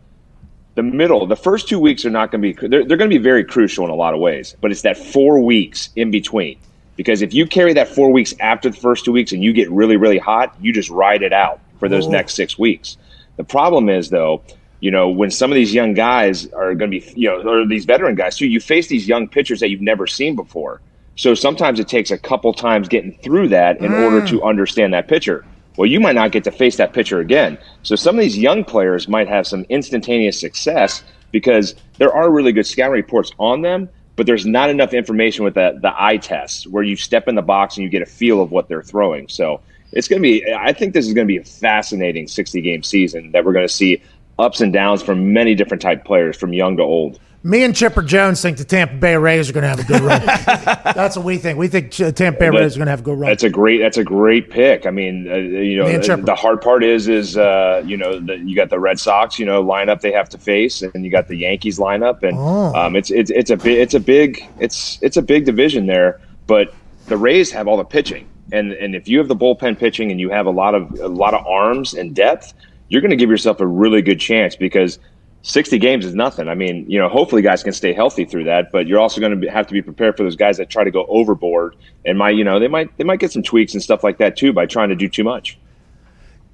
the 0.76 0.84
middle, 0.84 1.26
the 1.26 1.36
first 1.36 1.68
two 1.68 1.80
weeks 1.80 2.06
are 2.06 2.10
not 2.10 2.32
going 2.32 2.42
to 2.42 2.54
be, 2.54 2.68
they're, 2.68 2.86
they're 2.86 2.98
going 2.98 3.10
to 3.10 3.18
be 3.18 3.24
very 3.24 3.44
crucial 3.44 3.84
in 3.84 3.92
a 3.92 3.96
lot 3.96 4.14
of 4.14 4.20
ways, 4.20 4.56
but 4.62 4.72
it's 4.72 4.84
that 4.84 4.98
four 4.98 5.40
weeks 5.42 5.90
in 5.96 6.12
between. 6.12 6.58
Because 6.96 7.22
if 7.22 7.34
you 7.34 7.46
carry 7.46 7.74
that 7.74 7.90
four 7.90 8.12
weeks 8.12 8.34
after 8.40 8.70
the 8.70 8.78
first 8.78 9.04
two 9.04 9.12
weeks 9.12 9.34
and 9.34 9.44
you 9.44 9.52
get 9.52 9.70
really, 9.70 9.98
really 9.98 10.18
hot, 10.18 10.56
you 10.62 10.72
just 10.72 10.90
ride 10.90 11.24
it 11.24 11.34
out 11.34 11.60
for 11.86 11.90
those 11.90 12.08
oh. 12.08 12.12
next 12.12 12.34
six 12.34 12.58
weeks. 12.58 12.98
The 13.38 13.44
problem 13.44 13.90
is, 13.90 14.10
though, 14.10 14.42
you 14.80 14.90
know, 14.90 15.08
when 15.08 15.30
some 15.30 15.52
of 15.52 15.56
these 15.56 15.72
young 15.72 15.94
guys 15.94 16.48
are 16.48 16.74
going 16.74 16.90
to 16.90 17.00
be, 17.00 17.14
you 17.16 17.30
know, 17.30 17.48
or 17.48 17.68
these 17.68 17.86
veteran 17.86 18.16
guys 18.16 18.38
too, 18.38 18.48
you 18.48 18.60
face 18.60 18.88
these 18.88 19.08
young 19.08 19.28
pitchers 19.28 19.60
that 19.60 19.70
you've 19.70 19.82
never 19.82 20.08
seen 20.08 20.36
before. 20.36 20.82
So 21.16 21.36
sometimes 21.36 21.80
it 21.80 21.88
takes 21.88 22.10
a 22.10 22.18
couple 22.18 22.54
times 22.54 22.88
getting 22.88 23.14
through 23.20 23.50
that 23.50 23.80
in 23.82 23.92
mm. 23.92 24.04
order 24.04 24.26
to 24.28 24.44
understand 24.44 24.94
that 24.96 25.08
pitcher. 25.08 25.46
Well, 25.78 25.86
you 25.86 26.00
might 26.00 26.16
not 26.16 26.32
get 26.32 26.44
to 26.46 26.52
face 26.52 26.78
that 26.78 26.92
pitcher 26.94 27.20
again. 27.20 27.58
So 27.84 27.96
some 27.96 28.16
of 28.16 28.22
these 28.22 28.38
young 28.38 28.64
players 28.64 29.08
might 29.08 29.28
have 29.28 29.46
some 29.46 29.64
instantaneous 29.70 30.40
success 30.40 31.04
because 31.32 31.76
there 32.00 32.14
are 32.14 32.32
really 32.32 32.52
good 32.52 32.66
scouting 32.66 32.94
reports 32.94 33.32
on 33.38 33.62
them, 33.62 33.90
but 34.16 34.26
there's 34.26 34.46
not 34.46 34.72
enough 34.72 34.94
information 34.94 35.44
with 35.44 35.54
the, 35.54 35.78
the 35.82 35.94
eye 36.02 36.18
test 36.18 36.66
where 36.68 36.84
you 36.84 36.96
step 36.96 37.28
in 37.28 37.36
the 37.36 37.44
box 37.44 37.78
and 37.78 37.84
you 37.84 37.90
get 37.90 38.02
a 38.02 38.08
feel 38.08 38.42
of 38.42 38.52
what 38.52 38.68
they're 38.70 38.82
throwing. 38.82 39.28
So 39.28 39.62
it's 39.92 40.08
going 40.08 40.22
to 40.22 40.24
be, 40.24 40.46
I 40.54 40.74
think 40.74 40.94
this 40.94 41.08
is 41.08 41.14
going 41.14 41.28
to 41.28 41.32
be 41.32 41.38
a 41.38 41.44
fascinating 41.44 42.28
60 42.28 42.62
game 42.62 42.84
season 42.84 43.32
that 43.32 43.46
we're 43.46 43.54
going 43.54 43.68
to 43.68 43.74
see 43.74 44.02
ups 44.38 44.62
and 44.62 44.74
downs 44.74 45.02
from 45.02 45.34
many 45.34 45.56
different 45.56 45.82
type 45.82 46.04
players 46.06 46.36
from 46.38 46.54
young 46.54 46.78
to 46.78 46.84
old. 46.84 47.20
Me 47.46 47.64
and 47.64 47.76
Chipper 47.76 48.02
Jones 48.02 48.42
think 48.42 48.58
the 48.58 48.64
Tampa 48.64 48.96
Bay 48.96 49.16
Rays 49.16 49.52
are 49.52 49.54
going 49.54 49.62
to 49.62 49.68
have 49.68 49.80
a 49.80 49.84
good 49.84 50.02
run. 50.02 50.26
that's 50.96 51.16
what 51.16 51.24
we 51.24 51.38
think. 51.38 51.60
We 51.60 51.68
think 51.68 51.92
Tampa 51.92 52.40
Bay 52.40 52.50
Rays 52.50 52.76
are 52.76 52.80
going 52.80 52.88
to 52.88 52.92
have 52.92 53.02
a 53.02 53.04
good 53.04 53.20
run. 53.20 53.30
That's 53.30 53.44
a 53.44 53.52
great. 53.52 53.78
That's 53.78 53.98
a 53.98 54.04
great 54.04 54.50
pick. 54.50 54.88
I 54.88 54.90
mean, 54.90 55.32
uh, 55.32 55.36
you 55.36 55.78
know, 55.78 55.86
the, 55.86 56.24
the, 56.26 56.34
hard 56.34 56.60
part 56.60 56.84
is, 56.84 57.08
is 57.08 57.38
uh, 57.38 57.84
you 57.86 57.98
know, 57.98 58.20
the, 58.20 58.38
you 58.40 58.56
got 58.56 58.72
the 58.72 58.80
Red 58.80 59.00
Sox, 59.00 59.38
you 59.38 59.46
know, 59.46 59.64
lineup 59.64 60.02
they 60.02 60.12
have 60.12 60.28
to 60.30 60.40
face, 60.40 60.82
and 60.82 61.06
you 61.06 61.12
got 61.12 61.28
the 61.28 61.36
Yankees 61.36 61.78
lineup, 61.78 62.24
and 62.24 62.36
oh. 62.36 62.74
um, 62.74 62.96
it's 62.96 63.12
it's 63.12 63.30
it's 63.30 63.52
a 63.52 63.58
big 63.58 63.78
it's 63.78 63.94
a 63.94 64.00
big 64.00 64.44
it's 64.60 64.98
it's 65.04 65.18
a 65.18 65.22
big 65.22 65.46
division 65.46 65.86
there. 65.86 66.20
But 66.48 66.74
the 67.06 67.18
Rays 67.18 67.52
have 67.52 67.68
all 67.68 67.78
the 67.78 67.86
pitching, 67.86 68.28
and 68.52 68.74
and 68.74 68.96
if 68.96 69.08
you 69.08 69.18
have 69.18 69.28
the 69.28 69.36
bullpen 69.36 69.78
pitching 69.78 70.12
and 70.12 70.20
you 70.20 70.30
have 70.30 70.46
a 70.46 70.52
lot 70.52 70.76
of 70.76 71.00
a 71.00 71.08
lot 71.08 71.34
of 71.34 71.46
arms 71.46 71.94
and 71.94 72.16
depth, 72.16 72.54
you're 72.90 73.02
going 73.02 73.12
to 73.12 73.18
give 73.18 73.30
yourself 73.30 73.60
a 73.60 73.68
really 73.68 74.02
good 74.02 74.20
chance 74.20 74.56
because 74.56 75.00
60 75.42 75.78
games 75.78 76.06
is 76.06 76.16
nothing. 76.16 76.48
I 76.48 76.56
mean, 76.56 76.90
you 76.90 76.98
know, 76.98 77.08
hopefully 77.08 77.44
guys 77.44 77.64
can 77.64 77.74
stay 77.74 77.94
healthy 77.94 78.26
through 78.26 78.46
that, 78.46 78.72
but 78.72 78.88
you're 78.88 79.00
also 79.00 79.22
going 79.22 79.40
to 79.40 79.48
have 79.48 79.68
to 79.68 79.74
be 79.74 79.82
prepared 79.82 80.18
for 80.18 80.24
those 80.24 80.36
guys 80.36 80.58
that 80.58 80.72
try 80.72 80.84
to 80.84 80.90
go 80.90 81.06
overboard 81.08 81.76
and 82.04 82.18
might, 82.18 82.36
you 82.36 82.44
know, 82.44 82.60
they 82.60 82.68
might 82.68 82.96
they 82.98 83.04
might 83.04 83.20
get 83.20 83.32
some 83.32 83.44
tweaks 83.44 83.74
and 83.74 83.82
stuff 83.82 84.04
like 84.04 84.18
that 84.18 84.36
too 84.36 84.54
by 84.54 84.66
trying 84.66 84.90
to 84.90 84.96
do 84.96 85.08
too 85.08 85.24
much. 85.24 85.58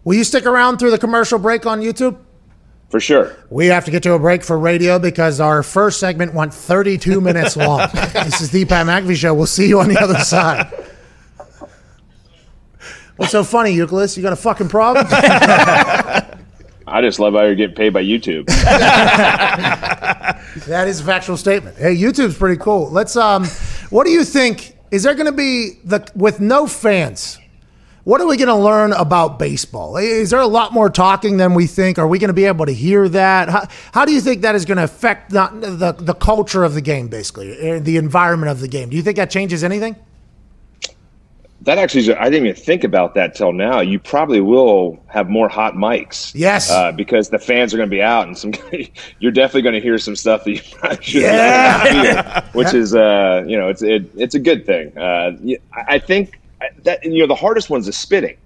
Will 0.04 0.16
you 0.16 0.24
stick 0.24 0.46
around 0.46 0.78
through 0.78 0.92
the 0.92 0.98
commercial 0.98 1.40
break 1.40 1.66
on 1.66 1.82
YouTube? 1.82 2.18
For 2.90 3.00
sure. 3.00 3.38
We 3.50 3.68
have 3.68 3.86
to 3.86 3.92
get 3.92 4.04
to 4.04 4.14
a 4.14 4.20
break 4.20 4.44
for 4.44 4.60
radio 4.60 5.00
because 5.00 5.40
our 5.40 5.64
first 5.64 5.98
segment 5.98 6.34
went 6.34 6.54
32 6.54 7.22
minutes 7.22 7.56
long. 7.56 7.88
this 7.94 8.42
is 8.42 8.52
the 8.52 8.66
Pat 8.66 8.86
McAfee 8.86 9.16
Show. 9.16 9.34
We'll 9.34 9.46
see 9.46 9.70
you 9.70 9.80
on 9.80 9.88
the 9.88 9.98
other 9.98 10.20
side. 10.20 10.70
What's 13.22 13.34
so 13.34 13.44
funny, 13.44 13.76
Youkilis? 13.76 14.18
You 14.18 14.24
got 14.24 14.34
a 14.34 14.36
fucking 14.36 14.68
problem? 14.70 15.06
I 15.12 16.26
just 17.02 17.20
love 17.20 17.36
how 17.36 17.44
you're 17.44 17.54
getting 17.54 17.76
paid 17.76 17.94
by 17.94 18.04
YouTube. 18.04 18.48
that 20.66 20.88
is 20.88 21.02
a 21.02 21.04
factual 21.04 21.38
statement. 21.38 21.78
Hey, 21.78 21.96
YouTube's 21.96 22.36
pretty 22.36 22.60
cool. 22.60 22.90
Let's 22.90 23.16
um 23.16 23.46
what 23.92 24.06
do 24.06 24.12
you 24.12 24.24
think 24.24 24.76
is 24.90 25.04
there 25.04 25.14
going 25.14 25.28
to 25.28 25.32
be 25.32 25.74
the 25.86 26.10
with 26.16 26.40
no 26.40 26.66
fans? 26.66 27.38
What 28.06 28.22
are 28.22 28.28
we 28.28 28.38
going 28.38 28.48
to 28.48 28.56
learn 28.56 28.92
about 28.94 29.38
baseball? 29.38 29.98
Is 29.98 30.32
there 30.32 30.40
a 30.40 30.48
lot 30.48 30.74
more 30.74 30.90
talking 30.90 31.38
than 31.38 31.54
we 31.54 31.68
think? 31.68 32.00
Are 32.00 32.08
we 32.08 32.18
going 32.18 32.30
to 32.30 32.34
be 32.34 32.46
able 32.46 32.66
to 32.66 32.74
hear 32.74 33.08
that? 33.10 33.50
How, 33.50 33.68
how 33.92 34.06
do 34.06 34.14
you 34.14 34.22
think 34.22 34.42
that 34.42 34.56
is 34.56 34.66
going 34.66 34.80
to 34.80 34.84
affect 34.84 35.30
the, 35.30 35.48
the, 35.52 35.92
the 35.92 36.16
culture 36.16 36.64
of 36.64 36.74
the 36.74 36.82
game, 36.82 37.10
basically, 37.10 37.56
eh, 37.60 37.78
the 37.78 37.98
environment 37.98 38.52
of 38.52 38.60
the 38.60 38.68
game? 38.68 38.90
Do 38.90 38.98
you 38.98 39.04
think 39.04 39.18
that 39.18 39.30
changes 39.30 39.64
anything? 39.64 39.96
That 41.64 41.78
actually, 41.78 42.02
is, 42.02 42.10
I 42.10 42.24
didn't 42.24 42.48
even 42.48 42.56
think 42.56 42.84
about 42.84 43.14
that 43.14 43.36
till 43.36 43.54
now. 43.54 43.82
You 43.82 44.00
probably 44.00 44.42
will 44.42 45.00
have 45.06 45.30
more 45.30 45.48
hot 45.48 45.76
mics. 45.76 46.32
Yes. 46.34 46.72
Uh, 46.72 46.92
because 46.92 47.30
the 47.30 47.38
fans 47.38 47.72
are 47.72 47.78
going 47.78 47.88
to 47.88 47.96
be 47.96 48.02
out, 48.02 48.26
and 48.26 48.36
some 48.36 48.52
you're 49.20 49.32
definitely 49.32 49.62
going 49.62 49.76
to 49.76 49.82
hear 49.82 50.00
some 50.00 50.16
stuff 50.16 50.44
that 50.46 50.52
you 50.52 50.58
should 51.02 51.22
yeah. 51.22 52.44
which 52.54 52.74
is, 52.74 52.96
uh, 52.96 53.44
you 53.46 53.58
know, 53.58 53.68
it's 53.68 53.84
it, 53.84 54.10
it's 54.16 54.34
a 54.34 54.40
good 54.40 54.66
thing. 54.66 54.98
Uh, 54.98 55.38
I 55.88 56.00
think 56.00 56.40
that 56.84 57.04
you 57.04 57.20
know 57.20 57.28
the 57.28 57.36
hardest 57.36 57.70
one's 57.70 57.86
the 57.86 57.94
spitting. 57.94 58.38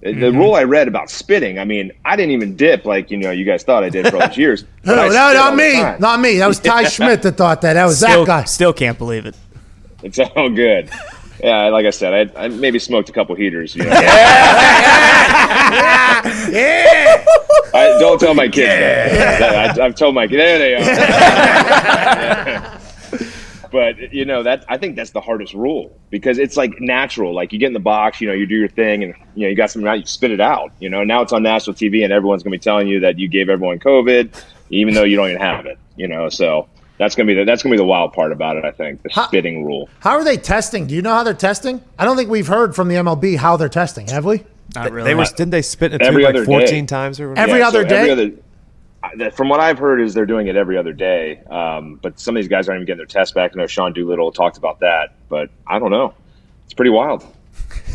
The 0.00 0.10
mm-hmm. 0.10 0.36
rule 0.36 0.54
I 0.56 0.64
read 0.64 0.88
about 0.88 1.10
spitting, 1.10 1.60
I 1.60 1.64
mean, 1.64 1.92
I 2.04 2.16
didn't 2.16 2.32
even 2.32 2.56
dip 2.56 2.84
like 2.84 3.10
you 3.10 3.16
know 3.16 3.32
you 3.32 3.44
guys 3.44 3.64
thought 3.64 3.82
I 3.82 3.88
did 3.88 4.08
for 4.08 4.16
all 4.16 4.28
these 4.28 4.36
years. 4.36 4.64
no, 4.84 4.94
no 4.94 5.08
not 5.08 5.56
me, 5.56 5.80
not 5.98 6.20
me. 6.20 6.38
That 6.38 6.46
was 6.46 6.60
Ty 6.60 6.84
Schmitt 6.84 7.22
that 7.22 7.36
thought 7.36 7.62
that. 7.62 7.72
That 7.72 7.86
was 7.86 7.98
still, 7.98 8.24
that 8.24 8.26
guy. 8.26 8.44
Still 8.44 8.72
can't 8.72 8.98
believe 8.98 9.26
it. 9.26 9.36
It's 10.04 10.20
all 10.20 10.50
good 10.50 10.88
yeah, 11.42 11.68
like 11.68 11.86
I 11.86 11.90
said, 11.90 12.32
I, 12.36 12.44
I 12.44 12.48
maybe 12.48 12.78
smoked 12.78 13.08
a 13.08 13.12
couple 13.12 13.34
heaters. 13.34 13.74
You 13.74 13.84
know? 13.84 13.90
yeah, 13.90 14.02
yeah. 16.50 17.24
I, 17.74 17.96
don't 17.98 18.20
tell 18.20 18.34
my 18.34 18.48
kids 18.48 18.68
yeah. 18.68 19.38
that. 19.38 19.80
I, 19.80 19.84
have 19.84 19.94
told 19.94 20.14
my 20.14 20.26
kids. 20.26 20.38
There 20.38 20.58
they 20.58 20.74
are. 20.76 22.78
But 23.72 24.12
you 24.12 24.26
know 24.26 24.42
that 24.42 24.66
I 24.68 24.76
think 24.76 24.96
that's 24.96 25.12
the 25.12 25.22
hardest 25.22 25.54
rule 25.54 25.98
because 26.10 26.36
it's 26.36 26.58
like 26.58 26.78
natural. 26.78 27.34
Like 27.34 27.54
you 27.54 27.58
get 27.58 27.68
in 27.68 27.72
the 27.72 27.80
box, 27.80 28.20
you 28.20 28.28
know, 28.28 28.34
you 28.34 28.46
do 28.46 28.54
your 28.54 28.68
thing, 28.68 29.02
and 29.02 29.14
you 29.34 29.44
know 29.44 29.48
you 29.48 29.56
got 29.56 29.70
something 29.70 29.88
out, 29.88 29.98
you 29.98 30.04
spit 30.04 30.30
it 30.30 30.42
out. 30.42 30.72
You 30.78 30.90
know, 30.90 31.04
now 31.04 31.22
it's 31.22 31.32
on 31.32 31.42
national 31.42 31.74
TV, 31.74 32.04
and 32.04 32.12
everyone's 32.12 32.42
gonna 32.42 32.52
be 32.52 32.58
telling 32.58 32.86
you 32.86 33.00
that 33.00 33.18
you 33.18 33.28
gave 33.28 33.48
everyone 33.48 33.78
COVID, 33.78 34.44
even 34.68 34.92
though 34.92 35.04
you 35.04 35.16
don't 35.16 35.30
even 35.30 35.40
have 35.40 35.64
it. 35.64 35.78
You 35.96 36.06
know, 36.06 36.28
so 36.28 36.68
that's 37.02 37.16
gonna 37.16 37.26
be 37.26 37.34
the, 37.34 37.44
that's 37.44 37.64
gonna 37.64 37.72
be 37.72 37.78
the 37.78 37.84
wild 37.84 38.12
part 38.12 38.30
about 38.30 38.56
it. 38.56 38.64
I 38.64 38.70
think 38.70 39.02
the 39.02 39.10
how, 39.10 39.26
spitting 39.26 39.64
rule. 39.64 39.88
How 39.98 40.12
are 40.12 40.22
they 40.22 40.36
testing? 40.36 40.86
Do 40.86 40.94
you 40.94 41.02
know 41.02 41.12
how 41.12 41.24
they're 41.24 41.34
testing? 41.34 41.82
I 41.98 42.04
don't 42.04 42.16
think 42.16 42.30
we've 42.30 42.46
heard 42.46 42.76
from 42.76 42.86
the 42.86 42.94
MLB 42.94 43.36
how 43.36 43.56
they're 43.56 43.68
testing. 43.68 44.06
Have 44.06 44.24
we? 44.24 44.44
Not 44.76 44.92
really. 44.92 45.10
They 45.10 45.14
were 45.16 45.24
didn't 45.24 45.50
they 45.50 45.62
spit 45.62 45.92
it 45.94 46.00
every 46.00 46.22
like 46.22 46.36
fourteen 46.44 46.84
day. 46.84 46.86
times 46.86 47.18
or 47.18 47.34
every 47.36 47.58
yeah, 47.58 47.66
other 47.66 47.82
so 47.82 47.88
day? 47.88 48.10
Every 48.10 48.38
other, 49.16 49.30
from 49.32 49.48
what 49.48 49.58
I've 49.58 49.78
heard, 49.78 50.00
is 50.00 50.14
they're 50.14 50.26
doing 50.26 50.46
it 50.46 50.54
every 50.54 50.78
other 50.78 50.92
day. 50.92 51.40
Um, 51.50 51.98
but 52.00 52.20
some 52.20 52.36
of 52.36 52.40
these 52.40 52.48
guys 52.48 52.68
aren't 52.68 52.78
even 52.78 52.86
getting 52.86 52.98
their 52.98 53.06
tests 53.06 53.34
back. 53.34 53.50
I 53.54 53.58
know 53.58 53.66
Sean 53.66 53.92
Doolittle 53.92 54.30
talked 54.30 54.56
about 54.56 54.78
that, 54.78 55.16
but 55.28 55.50
I 55.66 55.80
don't 55.80 55.90
know. 55.90 56.14
It's 56.66 56.74
pretty 56.74 56.92
wild. 56.92 57.26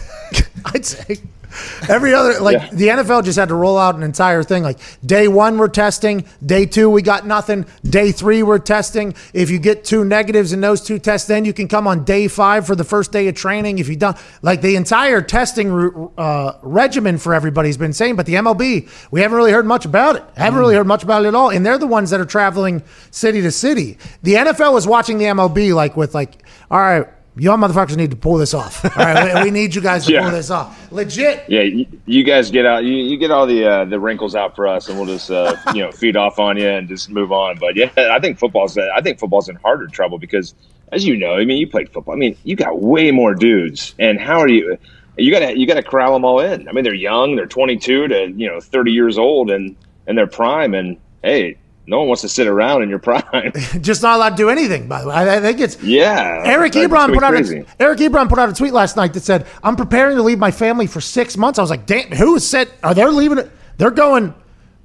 I'd 0.65 0.85
say 0.85 1.17
Every 1.89 2.13
other 2.13 2.39
like 2.39 2.57
yeah. 2.57 2.69
the 2.71 2.87
NFL 2.87 3.23
just 3.23 3.37
had 3.37 3.49
to 3.49 3.55
roll 3.55 3.77
out 3.77 3.95
an 3.95 4.03
entire 4.03 4.43
thing. 4.43 4.63
Like 4.63 4.79
day 5.05 5.27
one 5.27 5.57
we're 5.57 5.67
testing, 5.67 6.25
day 6.45 6.65
two 6.65 6.89
we 6.89 7.01
got 7.01 7.25
nothing, 7.25 7.65
day 7.83 8.11
three 8.11 8.43
we're 8.43 8.59
testing. 8.59 9.13
If 9.33 9.49
you 9.49 9.59
get 9.59 9.83
two 9.83 10.03
negatives 10.05 10.53
in 10.53 10.61
those 10.61 10.81
two 10.81 10.99
tests, 10.99 11.27
then 11.27 11.45
you 11.45 11.53
can 11.53 11.67
come 11.67 11.87
on 11.87 12.03
day 12.03 12.27
five 12.27 12.65
for 12.65 12.75
the 12.75 12.83
first 12.83 13.11
day 13.11 13.27
of 13.27 13.35
training. 13.35 13.79
If 13.79 13.87
you 13.87 13.95
done 13.95 14.15
like 14.41 14.61
the 14.61 14.75
entire 14.75 15.21
testing 15.21 16.11
uh, 16.17 16.53
regimen 16.61 17.17
for 17.17 17.33
everybody's 17.33 17.77
been 17.77 17.93
saying, 17.93 18.15
but 18.15 18.25
the 18.25 18.35
MLB 18.35 18.89
we 19.11 19.21
haven't 19.21 19.37
really 19.37 19.51
heard 19.51 19.65
much 19.65 19.85
about 19.85 20.15
it. 20.15 20.23
Haven't 20.35 20.57
mm. 20.57 20.61
really 20.61 20.75
heard 20.75 20.87
much 20.87 21.03
about 21.03 21.25
it 21.25 21.29
at 21.29 21.35
all. 21.35 21.49
And 21.49 21.65
they're 21.65 21.77
the 21.77 21.87
ones 21.87 22.09
that 22.09 22.19
are 22.19 22.25
traveling 22.25 22.83
city 23.11 23.41
to 23.41 23.51
city. 23.51 23.97
The 24.23 24.33
NFL 24.35 24.77
is 24.77 24.87
watching 24.87 25.17
the 25.17 25.25
MLB 25.25 25.73
like 25.73 25.97
with 25.97 26.13
like, 26.13 26.43
all 26.69 26.79
right 26.79 27.07
y'all 27.39 27.57
motherfuckers 27.57 27.95
need 27.95 28.11
to 28.11 28.17
pull 28.17 28.37
this 28.37 28.53
off. 28.53 28.83
All 28.83 29.05
right, 29.05 29.35
we, 29.35 29.43
we 29.45 29.51
need 29.51 29.75
you 29.75 29.81
guys 29.81 30.05
to 30.05 30.11
yeah. 30.13 30.23
pull 30.23 30.31
this 30.31 30.49
off. 30.49 30.91
Legit. 30.91 31.45
Yeah, 31.47 31.61
you, 31.61 31.85
you 32.05 32.23
guys 32.23 32.51
get 32.51 32.65
out. 32.65 32.83
You, 32.83 32.93
you, 32.93 33.17
get 33.17 33.31
all 33.31 33.45
the 33.45 33.65
uh, 33.65 33.85
the 33.85 33.99
wrinkles 33.99 34.35
out 34.35 34.55
for 34.55 34.67
us, 34.67 34.89
and 34.89 34.97
we'll 34.97 35.07
just 35.07 35.31
uh, 35.31 35.55
you 35.73 35.81
know 35.81 35.91
feed 35.91 36.15
off 36.15 36.39
on 36.39 36.57
you 36.57 36.67
and 36.67 36.87
just 36.87 37.09
move 37.09 37.31
on. 37.31 37.57
But 37.59 37.75
yeah, 37.75 37.91
I 37.97 38.19
think 38.19 38.39
football's 38.39 38.77
I 38.77 39.01
think 39.01 39.19
football's 39.19 39.49
in 39.49 39.55
harder 39.55 39.87
trouble 39.87 40.17
because, 40.17 40.55
as 40.91 41.05
you 41.05 41.17
know, 41.17 41.35
I 41.35 41.45
mean, 41.45 41.57
you 41.57 41.67
played 41.67 41.91
football. 41.91 42.15
I 42.15 42.17
mean, 42.17 42.37
you 42.43 42.55
got 42.55 42.81
way 42.81 43.11
more 43.11 43.33
dudes, 43.33 43.95
and 43.99 44.19
how 44.19 44.39
are 44.39 44.49
you? 44.49 44.77
You 45.17 45.31
gotta 45.31 45.57
you 45.57 45.65
gotta 45.65 45.83
corral 45.83 46.13
them 46.13 46.25
all 46.25 46.39
in. 46.39 46.67
I 46.67 46.71
mean, 46.71 46.83
they're 46.83 46.93
young. 46.93 47.35
They're 47.35 47.47
22 47.47 48.07
to 48.07 48.31
you 48.35 48.47
know 48.47 48.59
30 48.59 48.91
years 48.91 49.17
old, 49.17 49.49
and 49.49 49.75
and 50.05 50.17
their 50.17 50.27
prime. 50.27 50.73
And 50.73 50.97
hey, 51.23 51.57
no 51.87 51.99
one 51.99 52.07
wants 52.09 52.21
to 52.21 52.29
sit 52.29 52.47
around 52.47 52.83
in 52.83 52.89
your 52.89 52.99
prime. 52.99 53.51
Just 53.81 54.03
not 54.03 54.17
allowed 54.17 54.31
to 54.31 54.35
do 54.35 54.49
anything. 54.49 54.87
By 54.87 55.01
the 55.01 55.07
way, 55.07 55.15
I, 55.15 55.39
think 55.39 55.59
it's 55.59 55.81
yeah. 55.81 56.43
Eric 56.45 56.73
Ebron 56.73 57.13
put 57.13 57.23
out 57.23 57.33
a, 57.33 57.65
Eric 57.79 57.99
Ebron 57.99 58.29
put 58.29 58.37
out 58.37 58.49
a 58.49 58.53
tweet 58.53 58.73
last 58.73 58.97
night 58.97 59.13
that 59.13 59.23
said, 59.23 59.47
"I'm 59.63 59.75
preparing 59.75 60.17
to 60.17 60.23
leave 60.23 60.37
my 60.37 60.51
family 60.51 60.85
for 60.85 61.01
six 61.01 61.37
months." 61.37 61.57
I 61.57 61.61
was 61.63 61.69
like, 61.69 61.85
"Damn, 61.85 62.11
who 62.11 62.39
said? 62.39 62.69
Are 62.83 62.93
they 62.93 63.05
leaving 63.05 63.39
it? 63.39 63.49
They're 63.77 63.91
going." 63.91 64.33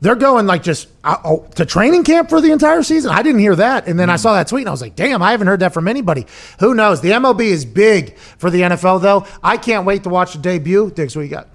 They're 0.00 0.16
going 0.16 0.48
like 0.48 0.64
just 0.64 0.88
uh, 1.04 1.16
oh, 1.24 1.46
to 1.54 1.64
training 1.64 2.02
camp 2.02 2.28
for 2.28 2.40
the 2.40 2.50
entire 2.50 2.82
season. 2.82 3.12
I 3.12 3.22
didn't 3.22 3.40
hear 3.40 3.54
that, 3.54 3.86
and 3.86 4.00
then 4.00 4.10
I 4.10 4.16
saw 4.16 4.32
that 4.32 4.48
tweet, 4.48 4.62
and 4.62 4.68
I 4.68 4.72
was 4.72 4.80
like, 4.80 4.96
"Damn, 4.96 5.22
I 5.22 5.30
haven't 5.30 5.46
heard 5.46 5.60
that 5.60 5.72
from 5.72 5.86
anybody." 5.86 6.26
Who 6.58 6.74
knows? 6.74 7.00
The 7.00 7.12
MLB 7.12 7.42
is 7.42 7.64
big 7.64 8.16
for 8.18 8.50
the 8.50 8.62
NFL, 8.62 9.00
though. 9.00 9.26
I 9.44 9.56
can't 9.56 9.86
wait 9.86 10.02
to 10.02 10.08
watch 10.08 10.32
the 10.32 10.40
debut. 10.40 10.90
Diggs, 10.90 11.14
what 11.14 11.22
you 11.22 11.28
got? 11.28 11.46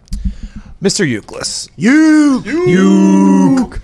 Mr. 0.82 1.06
Youkilis. 1.06 1.70
Youk. 1.76 2.46
Youk. 2.46 3.82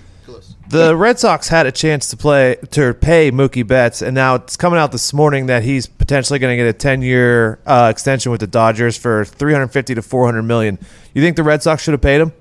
The 0.68 0.96
Red 0.96 1.18
Sox 1.18 1.48
had 1.48 1.66
a 1.66 1.72
chance 1.72 2.08
to 2.08 2.16
play 2.16 2.56
to 2.70 2.94
pay 2.94 3.30
Mookie 3.30 3.66
Betts, 3.66 4.02
and 4.02 4.14
now 4.14 4.36
it's 4.36 4.56
coming 4.56 4.78
out 4.78 4.92
this 4.92 5.12
morning 5.12 5.46
that 5.46 5.62
he's 5.62 5.86
potentially 5.86 6.38
going 6.38 6.56
to 6.56 6.64
get 6.64 6.68
a 6.68 6.72
ten-year 6.72 7.60
uh, 7.66 7.88
extension 7.90 8.32
with 8.32 8.40
the 8.40 8.46
Dodgers 8.46 8.96
for 8.96 9.24
three 9.24 9.52
hundred 9.52 9.68
fifty 9.68 9.94
to 9.94 10.02
four 10.02 10.24
hundred 10.24 10.42
million. 10.42 10.78
You 11.12 11.22
think 11.22 11.36
the 11.36 11.42
Red 11.42 11.62
Sox 11.62 11.82
should 11.82 11.92
have 11.92 12.00
paid 12.00 12.20
him? 12.20 12.32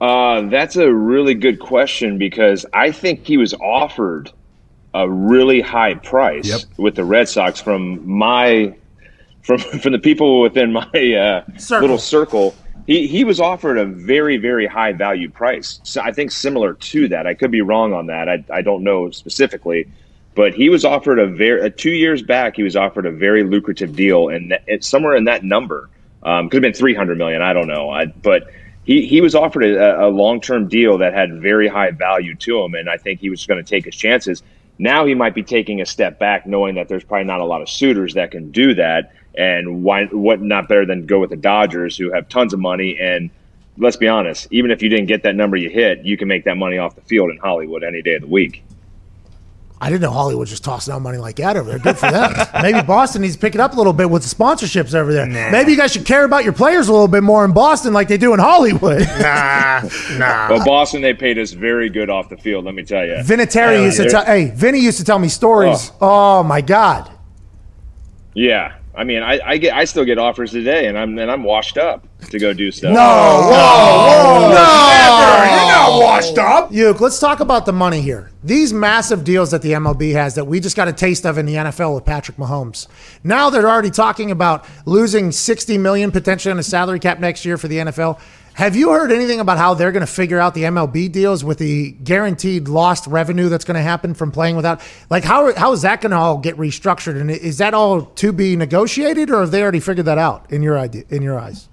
Uh, 0.00 0.42
that's 0.42 0.76
a 0.76 0.92
really 0.92 1.34
good 1.34 1.60
question 1.60 2.18
because 2.18 2.64
I 2.72 2.90
think 2.90 3.26
he 3.26 3.36
was 3.36 3.52
offered 3.54 4.32
a 4.94 5.08
really 5.08 5.60
high 5.60 5.94
price 5.94 6.46
yep. 6.46 6.60
with 6.78 6.94
the 6.94 7.04
Red 7.04 7.28
Sox 7.28 7.60
from 7.60 8.08
my 8.08 8.74
from 9.42 9.58
from 9.80 9.92
the 9.92 9.98
people 9.98 10.40
within 10.40 10.72
my 10.72 10.82
uh, 10.82 11.58
circle. 11.58 11.80
little 11.80 11.98
circle. 11.98 12.54
He 12.90 13.06
he 13.06 13.22
was 13.22 13.38
offered 13.38 13.78
a 13.78 13.84
very 13.84 14.36
very 14.36 14.66
high 14.66 14.92
value 14.92 15.30
price. 15.30 15.78
So 15.84 16.00
I 16.00 16.10
think 16.10 16.32
similar 16.32 16.74
to 16.74 17.06
that. 17.06 17.24
I 17.24 17.34
could 17.34 17.52
be 17.52 17.60
wrong 17.60 17.92
on 17.92 18.06
that. 18.06 18.28
I 18.28 18.44
I 18.52 18.62
don't 18.62 18.82
know 18.82 19.12
specifically, 19.12 19.88
but 20.34 20.54
he 20.54 20.68
was 20.68 20.84
offered 20.84 21.20
a 21.20 21.28
very 21.28 21.62
uh, 21.62 21.70
two 21.76 21.92
years 21.92 22.20
back. 22.20 22.56
He 22.56 22.64
was 22.64 22.74
offered 22.74 23.06
a 23.06 23.12
very 23.12 23.44
lucrative 23.44 23.94
deal, 23.94 24.28
and 24.28 24.58
it's 24.66 24.88
somewhere 24.88 25.14
in 25.14 25.22
that 25.26 25.44
number. 25.44 25.88
Um, 26.24 26.48
could 26.48 26.64
have 26.64 26.72
been 26.72 26.80
three 26.80 26.96
hundred 26.96 27.16
million. 27.16 27.42
I 27.42 27.52
don't 27.52 27.68
know. 27.68 27.90
I, 27.90 28.06
but 28.06 28.50
he, 28.82 29.06
he 29.06 29.20
was 29.20 29.36
offered 29.36 29.62
a, 29.62 30.06
a 30.06 30.08
long 30.08 30.40
term 30.40 30.66
deal 30.66 30.98
that 30.98 31.14
had 31.14 31.40
very 31.40 31.68
high 31.68 31.92
value 31.92 32.34
to 32.34 32.60
him, 32.60 32.74
and 32.74 32.90
I 32.90 32.96
think 32.96 33.20
he 33.20 33.30
was 33.30 33.46
going 33.46 33.64
to 33.64 33.70
take 33.70 33.84
his 33.84 33.94
chances. 33.94 34.42
Now 34.80 35.06
he 35.06 35.14
might 35.14 35.36
be 35.36 35.44
taking 35.44 35.80
a 35.80 35.86
step 35.86 36.18
back, 36.18 36.44
knowing 36.44 36.74
that 36.74 36.88
there's 36.88 37.04
probably 37.04 37.26
not 37.26 37.38
a 37.38 37.44
lot 37.44 37.62
of 37.62 37.68
suitors 37.68 38.14
that 38.14 38.32
can 38.32 38.50
do 38.50 38.74
that. 38.74 39.12
And 39.36 39.82
why? 39.82 40.06
What 40.06 40.40
not 40.40 40.68
better 40.68 40.84
than 40.84 41.06
go 41.06 41.20
with 41.20 41.30
the 41.30 41.36
Dodgers, 41.36 41.96
who 41.96 42.12
have 42.12 42.28
tons 42.28 42.52
of 42.52 42.60
money 42.60 42.98
and 42.98 43.30
let's 43.78 43.96
be 43.96 44.08
honest, 44.08 44.46
even 44.50 44.70
if 44.70 44.82
you 44.82 44.88
didn't 44.88 45.06
get 45.06 45.22
that 45.22 45.34
number 45.34 45.56
you 45.56 45.70
hit, 45.70 46.04
you 46.04 46.16
can 46.16 46.28
make 46.28 46.44
that 46.44 46.56
money 46.56 46.78
off 46.78 46.94
the 46.94 47.00
field 47.02 47.30
in 47.30 47.38
Hollywood 47.38 47.82
any 47.82 48.02
day 48.02 48.14
of 48.14 48.22
the 48.22 48.28
week. 48.28 48.62
I 49.82 49.88
didn't 49.88 50.02
know 50.02 50.10
Hollywood 50.10 50.46
just 50.46 50.62
tossing 50.62 50.92
out 50.92 51.00
money 51.00 51.16
like 51.16 51.36
that 51.36 51.56
over 51.56 51.70
there. 51.70 51.78
Good 51.78 51.96
for 51.96 52.10
them. 52.10 52.34
Maybe 52.62 52.82
Boston 52.82 53.22
needs 53.22 53.36
to 53.36 53.40
pick 53.40 53.54
it 53.54 53.62
up 53.62 53.72
a 53.72 53.76
little 53.76 53.94
bit 53.94 54.10
with 54.10 54.22
the 54.22 54.28
sponsorships 54.28 54.94
over 54.94 55.10
there. 55.10 55.24
Nah. 55.24 55.50
Maybe 55.50 55.70
you 55.70 55.78
guys 55.78 55.90
should 55.92 56.04
care 56.04 56.24
about 56.24 56.44
your 56.44 56.52
players 56.52 56.88
a 56.88 56.92
little 56.92 57.08
bit 57.08 57.22
more 57.22 57.46
in 57.46 57.52
Boston 57.52 57.94
like 57.94 58.06
they 58.06 58.18
do 58.18 58.34
in 58.34 58.40
Hollywood. 58.40 59.00
nah, 59.00 59.80
nah. 60.18 60.48
Well, 60.50 60.62
Boston, 60.66 61.00
they 61.00 61.14
paid 61.14 61.38
us 61.38 61.52
very 61.52 61.88
good 61.88 62.10
off 62.10 62.28
the 62.28 62.36
field, 62.36 62.66
let 62.66 62.74
me 62.74 62.82
tell 62.82 63.06
you. 63.06 63.14
Vinatieri 63.24 63.82
used 63.82 63.96
to 63.96 64.10
tell, 64.10 64.26
hey, 64.26 64.50
Vinny 64.54 64.80
used 64.80 64.98
to 64.98 65.04
tell 65.04 65.18
me 65.18 65.28
stories. 65.28 65.92
Oh, 66.02 66.40
oh 66.40 66.42
my 66.42 66.60
God. 66.60 67.10
Yeah. 68.34 68.74
I 68.94 69.04
mean, 69.04 69.22
I, 69.22 69.38
I, 69.44 69.56
get 69.56 69.74
I 69.74 69.84
still 69.84 70.04
get 70.04 70.18
offers 70.18 70.50
today, 70.50 70.86
and 70.86 70.98
I'm 70.98 71.16
and 71.16 71.30
I'm 71.30 71.44
washed 71.44 71.78
up 71.78 72.06
to 72.30 72.38
go 72.38 72.52
do 72.52 72.72
stuff. 72.72 72.92
No, 72.92 72.98
whoa, 73.00 73.50
whoa, 73.50 74.48
no, 74.48 74.88
Never. 74.90 75.46
you're 75.46 75.66
not 75.68 76.00
washed 76.00 76.38
up. 76.38 76.70
Youk, 76.72 77.00
let's 77.00 77.20
talk 77.20 77.38
about 77.38 77.66
the 77.66 77.72
money 77.72 78.00
here. 78.00 78.32
These 78.42 78.72
massive 78.72 79.22
deals 79.22 79.52
that 79.52 79.62
the 79.62 79.72
MLB 79.72 80.12
has 80.12 80.34
that 80.34 80.46
we 80.46 80.58
just 80.58 80.76
got 80.76 80.88
a 80.88 80.92
taste 80.92 81.24
of 81.24 81.38
in 81.38 81.46
the 81.46 81.54
NFL 81.54 81.94
with 81.94 82.04
Patrick 82.04 82.36
Mahomes. 82.36 82.88
Now 83.22 83.48
they're 83.48 83.68
already 83.68 83.90
talking 83.90 84.32
about 84.32 84.66
losing 84.86 85.30
60 85.30 85.78
million 85.78 86.10
potentially 86.10 86.50
on 86.50 86.56
the 86.56 86.62
salary 86.64 86.98
cap 86.98 87.20
next 87.20 87.44
year 87.44 87.56
for 87.56 87.68
the 87.68 87.76
NFL. 87.76 88.18
Have 88.60 88.76
you 88.76 88.90
heard 88.90 89.10
anything 89.10 89.40
about 89.40 89.56
how 89.56 89.72
they're 89.72 89.90
going 89.90 90.04
to 90.04 90.12
figure 90.12 90.38
out 90.38 90.52
the 90.52 90.64
MLB 90.64 91.10
deals 91.10 91.42
with 91.42 91.56
the 91.56 91.92
guaranteed 91.92 92.68
lost 92.68 93.06
revenue 93.06 93.48
that's 93.48 93.64
going 93.64 93.76
to 93.76 93.82
happen 93.82 94.12
from 94.12 94.30
playing 94.30 94.54
without? 94.54 94.82
Like, 95.08 95.24
how, 95.24 95.54
how 95.54 95.72
is 95.72 95.80
that 95.80 96.02
going 96.02 96.10
to 96.10 96.18
all 96.18 96.36
get 96.36 96.58
restructured? 96.58 97.18
And 97.18 97.30
is 97.30 97.56
that 97.56 97.72
all 97.72 98.02
to 98.02 98.34
be 98.34 98.56
negotiated, 98.56 99.30
or 99.30 99.40
have 99.40 99.50
they 99.50 99.62
already 99.62 99.80
figured 99.80 100.04
that 100.04 100.18
out 100.18 100.52
in 100.52 100.62
your 100.62 100.78
idea, 100.78 101.04
in 101.08 101.22
your 101.22 101.40
eyes? 101.40 101.70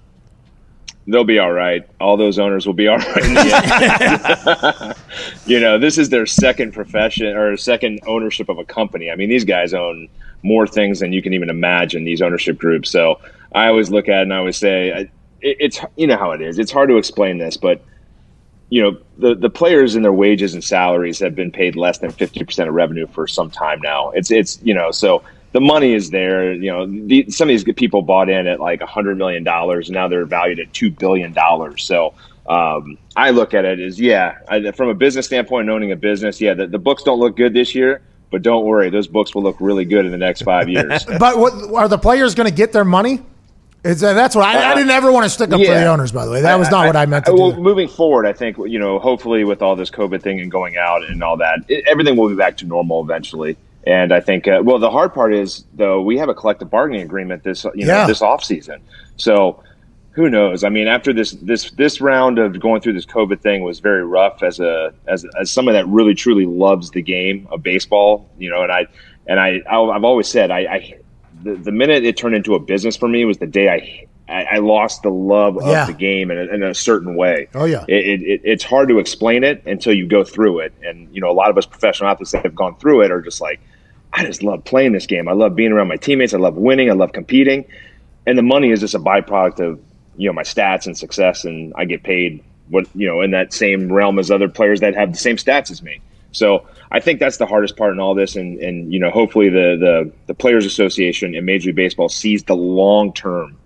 They'll 1.06 1.24
be 1.24 1.38
all 1.38 1.52
right. 1.52 1.86
All 2.00 2.16
those 2.16 2.38
owners 2.38 2.66
will 2.66 2.72
be 2.72 2.88
all 2.88 2.96
right. 2.96 4.96
you 5.44 5.60
know, 5.60 5.78
this 5.78 5.98
is 5.98 6.08
their 6.08 6.24
second 6.24 6.72
profession 6.72 7.36
or 7.36 7.54
second 7.58 8.00
ownership 8.06 8.48
of 8.48 8.56
a 8.56 8.64
company. 8.64 9.10
I 9.10 9.16
mean, 9.16 9.28
these 9.28 9.44
guys 9.44 9.74
own 9.74 10.08
more 10.42 10.66
things 10.66 11.00
than 11.00 11.12
you 11.12 11.20
can 11.20 11.34
even 11.34 11.50
imagine. 11.50 12.04
These 12.04 12.22
ownership 12.22 12.56
groups. 12.56 12.88
So 12.88 13.20
I 13.52 13.66
always 13.66 13.90
look 13.90 14.08
at 14.08 14.20
it 14.20 14.22
and 14.22 14.32
I 14.32 14.38
always 14.38 14.56
say 14.56 15.10
it, 15.40 15.56
it's 15.60 15.80
you 15.96 16.06
know 16.06 16.16
how 16.16 16.32
it 16.32 16.40
is. 16.40 16.58
It's 16.58 16.72
hard 16.72 16.88
to 16.90 16.96
explain 16.96 17.38
this, 17.38 17.56
but 17.56 17.82
you 18.70 18.82
know 18.82 18.98
the 19.18 19.34
the 19.34 19.50
players 19.50 19.94
and 19.94 20.04
their 20.04 20.12
wages 20.12 20.54
and 20.54 20.62
salaries 20.62 21.18
have 21.20 21.34
been 21.34 21.50
paid 21.50 21.76
less 21.76 21.98
than 21.98 22.10
fifty 22.10 22.44
percent 22.44 22.68
of 22.68 22.74
revenue 22.74 23.06
for 23.06 23.26
some 23.26 23.50
time 23.50 23.80
now. 23.80 24.10
It's 24.10 24.30
it's 24.30 24.58
you 24.62 24.74
know 24.74 24.90
so 24.90 25.22
the 25.52 25.60
money 25.60 25.94
is 25.94 26.10
there. 26.10 26.52
You 26.52 26.70
know 26.70 26.86
the, 26.86 27.30
some 27.30 27.48
of 27.48 27.50
these 27.50 27.64
people 27.64 28.02
bought 28.02 28.28
in 28.28 28.46
at 28.46 28.60
like 28.60 28.82
hundred 28.82 29.16
million 29.18 29.44
dollars, 29.44 29.88
and 29.88 29.94
now 29.94 30.08
they're 30.08 30.26
valued 30.26 30.60
at 30.60 30.72
two 30.72 30.90
billion 30.90 31.32
dollars. 31.32 31.84
So. 31.84 32.14
Um, 32.48 32.96
I 33.14 33.28
look 33.28 33.52
at 33.52 33.66
it 33.66 33.78
as 33.78 34.00
yeah, 34.00 34.38
I, 34.48 34.70
from 34.70 34.88
a 34.88 34.94
business 34.94 35.26
standpoint, 35.26 35.68
owning 35.68 35.92
a 35.92 35.96
business, 35.96 36.40
yeah, 36.40 36.54
the, 36.54 36.66
the 36.66 36.78
books 36.78 37.02
don't 37.02 37.20
look 37.20 37.36
good 37.36 37.52
this 37.52 37.74
year, 37.74 38.00
but 38.30 38.40
don't 38.40 38.64
worry, 38.64 38.88
those 38.88 39.06
books 39.06 39.34
will 39.34 39.42
look 39.42 39.56
really 39.60 39.84
good 39.84 40.06
in 40.06 40.12
the 40.12 40.16
next 40.16 40.42
five 40.42 40.68
years. 40.68 41.04
but 41.18 41.36
what, 41.38 41.52
are 41.74 41.88
the 41.88 41.98
players 41.98 42.34
going 42.34 42.48
to 42.48 42.54
get 42.54 42.72
their 42.72 42.86
money? 42.86 43.20
It's, 43.88 44.02
uh, 44.02 44.12
that's 44.12 44.36
what 44.36 44.44
I, 44.44 44.72
I, 44.72 44.74
didn't 44.74 44.90
ever 44.90 45.10
want 45.10 45.24
to 45.24 45.30
stick 45.30 45.50
up 45.50 45.60
yeah. 45.60 45.68
for 45.68 45.74
the 45.80 45.86
owners. 45.86 46.12
By 46.12 46.26
the 46.26 46.30
way, 46.30 46.42
that 46.42 46.58
was 46.58 46.70
not 46.70 46.84
I, 46.84 46.86
what 46.88 46.96
I 46.96 47.06
meant 47.06 47.24
to 47.24 47.32
well, 47.32 47.52
do. 47.52 47.60
Moving 47.60 47.88
forward, 47.88 48.26
I 48.26 48.34
think 48.34 48.58
you 48.58 48.78
know, 48.78 48.98
hopefully, 48.98 49.44
with 49.44 49.62
all 49.62 49.76
this 49.76 49.90
COVID 49.90 50.20
thing 50.20 50.40
and 50.40 50.50
going 50.50 50.76
out 50.76 51.04
and 51.04 51.24
all 51.24 51.38
that, 51.38 51.60
it, 51.68 51.86
everything 51.88 52.14
will 52.16 52.28
be 52.28 52.36
back 52.36 52.58
to 52.58 52.66
normal 52.66 53.02
eventually. 53.02 53.56
And 53.86 54.12
I 54.12 54.20
think, 54.20 54.46
uh, 54.46 54.60
well, 54.62 54.78
the 54.78 54.90
hard 54.90 55.14
part 55.14 55.32
is 55.32 55.64
though 55.72 56.02
we 56.02 56.18
have 56.18 56.28
a 56.28 56.34
collective 56.34 56.68
bargaining 56.68 57.00
agreement 57.00 57.44
this 57.44 57.64
you 57.74 57.86
know 57.86 57.94
yeah. 57.94 58.06
this 58.06 58.20
off 58.20 58.44
season, 58.44 58.82
so 59.16 59.62
who 60.10 60.28
knows? 60.28 60.64
I 60.64 60.68
mean, 60.68 60.86
after 60.86 61.14
this 61.14 61.30
this 61.40 61.70
this 61.70 62.02
round 62.02 62.38
of 62.38 62.60
going 62.60 62.82
through 62.82 62.92
this 62.92 63.06
COVID 63.06 63.40
thing 63.40 63.62
was 63.62 63.80
very 63.80 64.04
rough 64.04 64.42
as 64.42 64.60
a 64.60 64.92
as 65.06 65.24
as 65.40 65.50
someone 65.50 65.74
that 65.74 65.88
really 65.88 66.14
truly 66.14 66.44
loves 66.44 66.90
the 66.90 67.00
game 67.00 67.48
of 67.50 67.62
baseball, 67.62 68.28
you 68.36 68.50
know, 68.50 68.62
and 68.62 68.70
I 68.70 68.86
and 69.26 69.40
I 69.40 69.62
I've 69.66 70.04
always 70.04 70.28
said 70.28 70.50
I, 70.50 70.58
I 70.58 70.98
the, 71.42 71.54
the 71.54 71.72
minute 71.72 72.04
it 72.04 72.16
turned 72.16 72.34
into 72.34 72.54
a 72.54 72.58
business 72.58 72.96
for 72.96 73.08
me 73.08 73.24
was 73.24 73.38
the 73.38 73.46
day 73.46 73.68
I 73.68 74.06
I, 74.28 74.42
I 74.52 74.58
lost 74.58 75.02
the 75.02 75.10
love 75.10 75.56
of 75.56 75.66
yeah. 75.66 75.86
the 75.86 75.94
game 75.94 76.30
in 76.30 76.38
a, 76.38 76.54
in 76.54 76.62
a, 76.62 76.74
certain 76.74 77.16
way. 77.16 77.48
Oh 77.54 77.64
yeah, 77.64 77.84
it, 77.88 78.22
it, 78.22 78.40
it's 78.44 78.62
hard 78.62 78.88
to 78.90 78.98
explain 78.98 79.42
it 79.42 79.62
until 79.64 79.94
you 79.94 80.06
go 80.06 80.22
through 80.22 80.60
it. 80.60 80.74
And 80.82 81.14
you 81.14 81.20
know, 81.20 81.30
a 81.30 81.32
lot 81.32 81.48
of 81.50 81.56
us 81.56 81.64
professional 81.64 82.10
athletes 82.10 82.32
that 82.32 82.44
have 82.44 82.54
gone 82.54 82.76
through 82.76 83.02
it 83.02 83.10
are 83.10 83.22
just 83.22 83.40
like, 83.40 83.58
I 84.12 84.24
just 84.24 84.42
love 84.42 84.64
playing 84.64 84.92
this 84.92 85.06
game. 85.06 85.28
I 85.28 85.32
love 85.32 85.54
being 85.54 85.72
around 85.72 85.88
my 85.88 85.96
teammates. 85.96 86.34
I 86.34 86.38
love 86.38 86.56
winning. 86.56 86.90
I 86.90 86.94
love 86.94 87.12
competing. 87.12 87.64
And 88.26 88.36
the 88.36 88.42
money 88.42 88.70
is 88.70 88.80
just 88.80 88.94
a 88.94 88.98
byproduct 88.98 89.60
of 89.60 89.80
you 90.16 90.28
know 90.28 90.34
my 90.34 90.42
stats 90.42 90.86
and 90.86 90.96
success, 90.96 91.44
and 91.44 91.72
I 91.76 91.86
get 91.86 92.02
paid 92.02 92.44
what 92.68 92.86
you 92.94 93.06
know 93.06 93.22
in 93.22 93.30
that 93.30 93.54
same 93.54 93.90
realm 93.90 94.18
as 94.18 94.30
other 94.30 94.48
players 94.48 94.80
that 94.80 94.94
have 94.94 95.12
the 95.12 95.18
same 95.18 95.36
stats 95.36 95.70
as 95.70 95.82
me. 95.82 96.02
So 96.32 96.66
I 96.90 97.00
think 97.00 97.20
that's 97.20 97.36
the 97.36 97.46
hardest 97.46 97.76
part 97.76 97.92
in 97.92 98.00
all 98.00 98.14
this, 98.14 98.36
and 98.36 98.58
and 98.58 98.92
you 98.92 98.98
know 98.98 99.10
hopefully 99.10 99.48
the 99.48 99.76
the 99.78 100.12
the 100.26 100.34
Players 100.34 100.66
Association 100.66 101.34
and 101.34 101.44
Major 101.44 101.68
League 101.68 101.76
Baseball 101.76 102.08
sees 102.08 102.44
the 102.44 102.56
long 102.56 103.12
term 103.12 103.56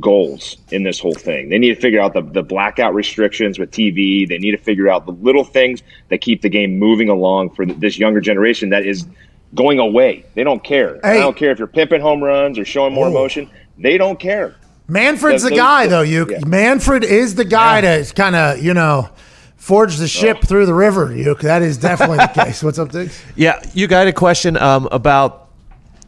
goals 0.00 0.56
in 0.70 0.82
this 0.82 1.00
whole 1.00 1.14
thing. 1.14 1.48
They 1.48 1.58
need 1.58 1.74
to 1.74 1.80
figure 1.80 2.00
out 2.00 2.14
the, 2.14 2.22
the 2.22 2.42
blackout 2.42 2.94
restrictions 2.94 3.58
with 3.58 3.70
TV. 3.70 4.28
They 4.28 4.38
need 4.38 4.52
to 4.52 4.58
figure 4.58 4.88
out 4.88 5.06
the 5.06 5.12
little 5.12 5.44
things 5.44 5.82
that 6.08 6.20
keep 6.20 6.42
the 6.42 6.48
game 6.48 6.78
moving 6.78 7.08
along 7.08 7.50
for 7.50 7.66
this 7.66 7.98
younger 7.98 8.20
generation 8.20 8.70
that 8.70 8.86
is 8.86 9.06
going 9.54 9.78
away. 9.78 10.24
They 10.34 10.44
don't 10.44 10.62
care. 10.62 11.00
Hey. 11.02 11.16
I 11.16 11.20
don't 11.20 11.36
care 11.36 11.50
if 11.50 11.58
you're 11.58 11.66
pimping 11.66 12.00
home 12.00 12.22
runs 12.22 12.58
or 12.58 12.64
showing 12.64 12.94
more 12.94 13.06
Ooh. 13.06 13.10
emotion. 13.10 13.50
They 13.78 13.98
don't 13.98 14.18
care. 14.20 14.56
Manfred's 14.88 15.42
the, 15.42 15.50
the 15.50 15.56
guy, 15.56 15.86
though. 15.86 16.02
You 16.02 16.26
yeah. 16.30 16.40
Manfred 16.46 17.04
is 17.04 17.34
the 17.34 17.44
guy 17.44 17.80
yeah. 17.80 18.02
to 18.02 18.14
kind 18.14 18.34
of 18.34 18.62
you 18.62 18.74
know 18.74 19.10
forge 19.58 19.96
the 19.96 20.08
ship 20.08 20.38
oh. 20.42 20.46
through 20.46 20.64
the 20.64 20.72
river. 20.72 21.14
You 21.14 21.34
that 21.34 21.60
is 21.60 21.76
definitely 21.76 22.16
the 22.18 22.28
case. 22.44 22.62
What's 22.62 22.78
up, 22.78 22.90
Diggs? 22.90 23.22
Yeah, 23.36 23.60
you 23.74 23.86
got 23.86 24.06
a 24.06 24.12
question 24.12 24.56
um, 24.56 24.88
about 24.90 25.48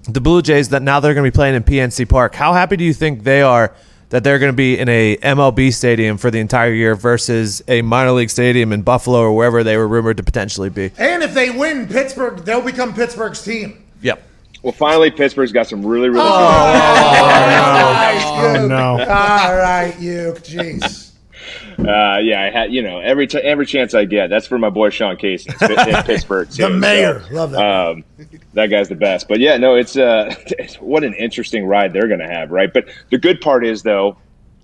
the 0.04 0.20
Blue 0.20 0.40
Jays 0.40 0.70
that 0.70 0.80
now 0.82 1.00
they're 1.00 1.12
going 1.12 1.26
to 1.26 1.30
be 1.30 1.34
playing 1.34 1.56
in 1.56 1.62
PNC 1.62 2.08
Park. 2.08 2.34
How 2.34 2.54
happy 2.54 2.78
do 2.78 2.84
you 2.84 2.94
think 2.94 3.24
they 3.24 3.42
are 3.42 3.74
that 4.08 4.24
they're 4.24 4.38
going 4.38 4.52
to 4.52 4.56
be 4.56 4.78
in 4.78 4.88
a 4.88 5.18
MLB 5.18 5.70
stadium 5.72 6.16
for 6.16 6.30
the 6.30 6.40
entire 6.40 6.72
year 6.72 6.94
versus 6.94 7.62
a 7.68 7.82
minor 7.82 8.12
league 8.12 8.30
stadium 8.30 8.72
in 8.72 8.80
Buffalo 8.82 9.20
or 9.20 9.36
wherever 9.36 9.62
they 9.62 9.76
were 9.76 9.86
rumored 9.86 10.16
to 10.16 10.22
potentially 10.22 10.70
be? 10.70 10.90
And 10.98 11.22
if 11.22 11.34
they 11.34 11.50
win 11.50 11.86
Pittsburgh, 11.86 12.42
they'll 12.44 12.62
become 12.62 12.94
Pittsburgh's 12.94 13.44
team. 13.44 13.84
Yep. 14.02 14.22
Well, 14.62 14.72
finally, 14.72 15.10
Pittsburgh's 15.10 15.52
got 15.52 15.68
some 15.68 15.84
really, 15.84 16.08
really. 16.08 16.22
Oh, 16.22 16.26
oh, 18.26 18.52
no. 18.54 18.66
no. 18.66 19.04
All 19.04 19.56
right, 19.56 19.94
you. 19.98 20.34
Jeez. 20.38 21.09
Uh, 21.86 22.18
yeah, 22.18 22.42
I 22.42 22.50
had 22.50 22.72
you 22.72 22.82
know 22.82 22.98
every 23.00 23.26
t- 23.26 23.38
every 23.38 23.66
chance 23.66 23.94
I 23.94 24.04
get. 24.04 24.28
That's 24.28 24.46
for 24.46 24.58
my 24.58 24.70
boy 24.70 24.90
Sean 24.90 25.16
Casey 25.16 25.50
in 25.62 25.76
Pittsburgh 26.04 26.50
too. 26.50 26.62
the 26.64 26.70
mayor, 26.70 27.24
so, 27.28 27.34
love 27.34 27.50
that. 27.52 27.60
Um, 27.60 28.04
that 28.52 28.66
guy's 28.66 28.88
the 28.88 28.96
best. 28.96 29.28
But 29.28 29.40
yeah, 29.40 29.56
no, 29.56 29.74
it's 29.74 29.96
uh, 29.96 30.34
what 30.80 31.04
an 31.04 31.14
interesting 31.14 31.66
ride 31.66 31.92
they're 31.92 32.08
going 32.08 32.20
to 32.20 32.28
have, 32.28 32.50
right? 32.50 32.72
But 32.72 32.86
the 33.10 33.18
good 33.18 33.40
part 33.40 33.64
is 33.64 33.82
though, 33.82 34.18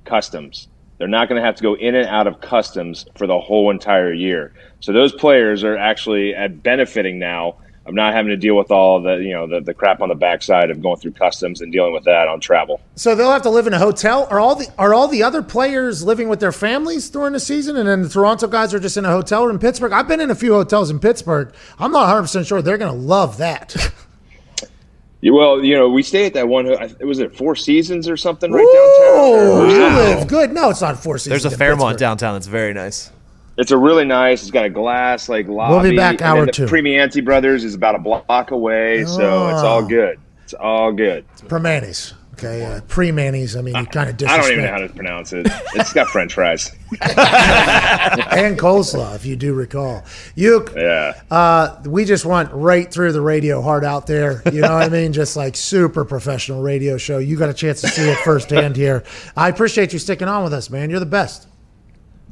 customs. 0.05 0.68
They're 0.98 1.09
not 1.09 1.29
going 1.29 1.40
to 1.40 1.44
have 1.44 1.57
to 1.57 1.62
go 1.62 1.74
in 1.74 1.94
and 1.94 2.09
out 2.09 2.26
of 2.26 2.40
customs 2.40 3.07
for 3.16 3.26
the 3.26 3.38
whole 3.38 3.70
entire 3.70 4.12
year. 4.12 4.52
So 4.81 4.92
those 4.92 5.12
players 5.12 5.62
are 5.62 5.76
actually 5.76 6.35
at 6.35 6.62
benefiting 6.62 7.18
now 7.18 7.57
I'm 7.87 7.94
not 7.94 8.12
having 8.14 8.31
to 8.31 8.37
deal 8.37 8.57
with 8.57 8.70
all 8.70 9.01
the 9.01 9.16
you 9.16 9.33
know 9.33 9.46
the, 9.46 9.61
the 9.61 9.72
crap 9.72 10.01
on 10.01 10.09
the 10.09 10.14
backside 10.14 10.70
of 10.70 10.83
going 10.83 10.96
through 10.99 11.12
customs 11.12 11.61
and 11.61 11.72
dealing 11.72 11.92
with 11.92 12.05
that 12.05 12.27
on 12.29 12.40
travel. 12.40 12.81
So 12.96 13.14
they'll 13.14 13.31
have 13.31 13.42
to 13.42 13.51
live 13.51 13.66
in 13.66 13.75
a 13.75 13.79
hotel. 13.79 14.27
Are 14.31 14.40
all 14.40 14.57
the 14.57 14.66
are 14.79 14.92
all 14.92 15.07
the 15.09 15.22
other 15.22 15.40
players 15.42 16.03
living 16.03 16.29
with 16.29 16.40
their 16.40 16.53
families 16.53 17.09
during 17.09 17.33
the 17.33 17.40
season, 17.40 17.77
and 17.77 17.88
then 17.88 18.03
the 18.03 18.09
Toronto 18.09 18.49
guys 18.49 18.75
are 18.75 18.81
just 18.81 18.96
in 18.96 19.05
a 19.05 19.11
hotel 19.11 19.49
in 19.49 19.59
Pittsburgh? 19.59 19.92
I've 19.92 20.09
been 20.09 20.20
in 20.20 20.31
a 20.31 20.35
few 20.35 20.53
hotels 20.55 20.90
in 20.90 20.99
Pittsburgh. 20.99 21.55
I'm 21.79 21.92
not 21.92 22.01
100 22.01 22.22
percent 22.22 22.46
sure 22.46 22.61
they're 22.61 22.79
going 22.79 22.92
to 22.92 22.99
love 22.99 23.37
that. 23.38 23.77
Yeah, 25.22 25.33
well, 25.33 25.64
you 25.64 25.75
know, 25.75 25.88
we 25.88 26.03
stay 26.03 26.27
at 26.27 26.35
that 26.35 26.46
one. 26.46 26.66
It 26.66 27.05
was 27.05 27.18
it 27.20 27.35
Four 27.37 27.57
Seasons 27.57 28.07
or 28.07 28.18
something 28.18 28.53
right 28.53 28.62
Ooh, 28.62 29.40
downtown. 29.40 29.70
you 29.70 29.79
Wow. 29.81 29.96
live 30.18 30.29
good. 30.29 30.53
No, 30.53 30.68
it's 30.70 30.83
not 30.83 31.03
Four 31.03 31.16
Seasons. 31.16 31.42
There's 31.42 31.53
a 31.55 31.57
Fairmont 31.57 31.94
Pittsburgh. 31.94 31.99
downtown 32.01 32.35
that's 32.35 32.46
very 32.46 32.75
nice. 32.75 33.11
It's 33.59 33.71
a 33.71 33.79
really 33.79 34.05
nice. 34.05 34.42
It's 34.42 34.51
got 34.51 34.64
a 34.66 34.71
glass 34.71 35.29
like 35.29 35.49
lobby. 35.49 35.97
back 35.97 36.14
and 36.21 36.23
hour 36.23 36.37
then 36.40 36.47
the 36.47 36.53
two. 36.53 36.66
Primanti 36.66 37.25
Brothers 37.25 37.64
is 37.64 37.75
about 37.75 37.95
a 37.95 37.99
block 37.99 38.51
away, 38.51 39.05
so 39.05 39.49
it's 39.49 39.61
all 39.62 39.79
Oh. 39.85 39.87
good. 39.88 40.19
It's 40.45 40.55
all 40.55 40.92
good. 40.92 41.25
Permanis. 41.47 42.12
Okay, 42.35 42.62
uh, 42.66 42.83
pre 42.87 43.11
Manny's. 43.12 43.57
I 43.57 43.62
mean, 43.62 43.75
you 43.75 43.87
kind 43.87 44.11
of 44.11 44.29
I 44.29 44.37
don't 44.37 44.53
even 44.53 44.64
know 44.66 44.71
how 44.71 44.77
to 44.81 44.90
pronounce 44.90 45.33
it. 45.33 45.47
It's 45.75 45.95
got 45.95 46.07
French 46.09 46.35
fries. 46.35 46.71
and 47.01 48.59
coleslaw, 48.59 49.16
if 49.16 49.25
you 49.25 49.37
do 49.37 49.55
recall. 49.55 50.05
You, 50.35 50.66
Yeah. 50.77 51.14
uh, 51.31 51.77
we 51.87 52.05
just 52.05 52.27
went 52.27 52.51
right 52.53 52.92
through 52.92 53.12
the 53.12 53.23
radio 53.23 53.62
hard 53.62 53.85
out 53.87 54.07
there. 54.07 54.42
You 54.53 54.61
know 54.61 54.75
what 54.75 54.83
I 54.83 54.88
mean? 54.90 55.14
Just 55.14 55.35
like 55.37 55.57
super 55.57 56.05
professional 56.05 56.61
radio 56.62 56.99
show. 56.99 57.16
You 57.16 57.38
got 57.38 57.49
a 57.49 57.55
chance 57.55 57.81
to 57.81 57.88
see 57.88 58.03
it 58.09 58.19
firsthand 58.19 58.77
here. 58.85 59.03
I 59.35 59.49
appreciate 59.49 59.95
you 59.95 59.99
sticking 59.99 60.29
on 60.29 60.45
with 60.45 60.53
us, 60.53 60.69
man. 60.69 60.90
You're 60.90 61.01
the 61.01 61.07
best. 61.07 61.45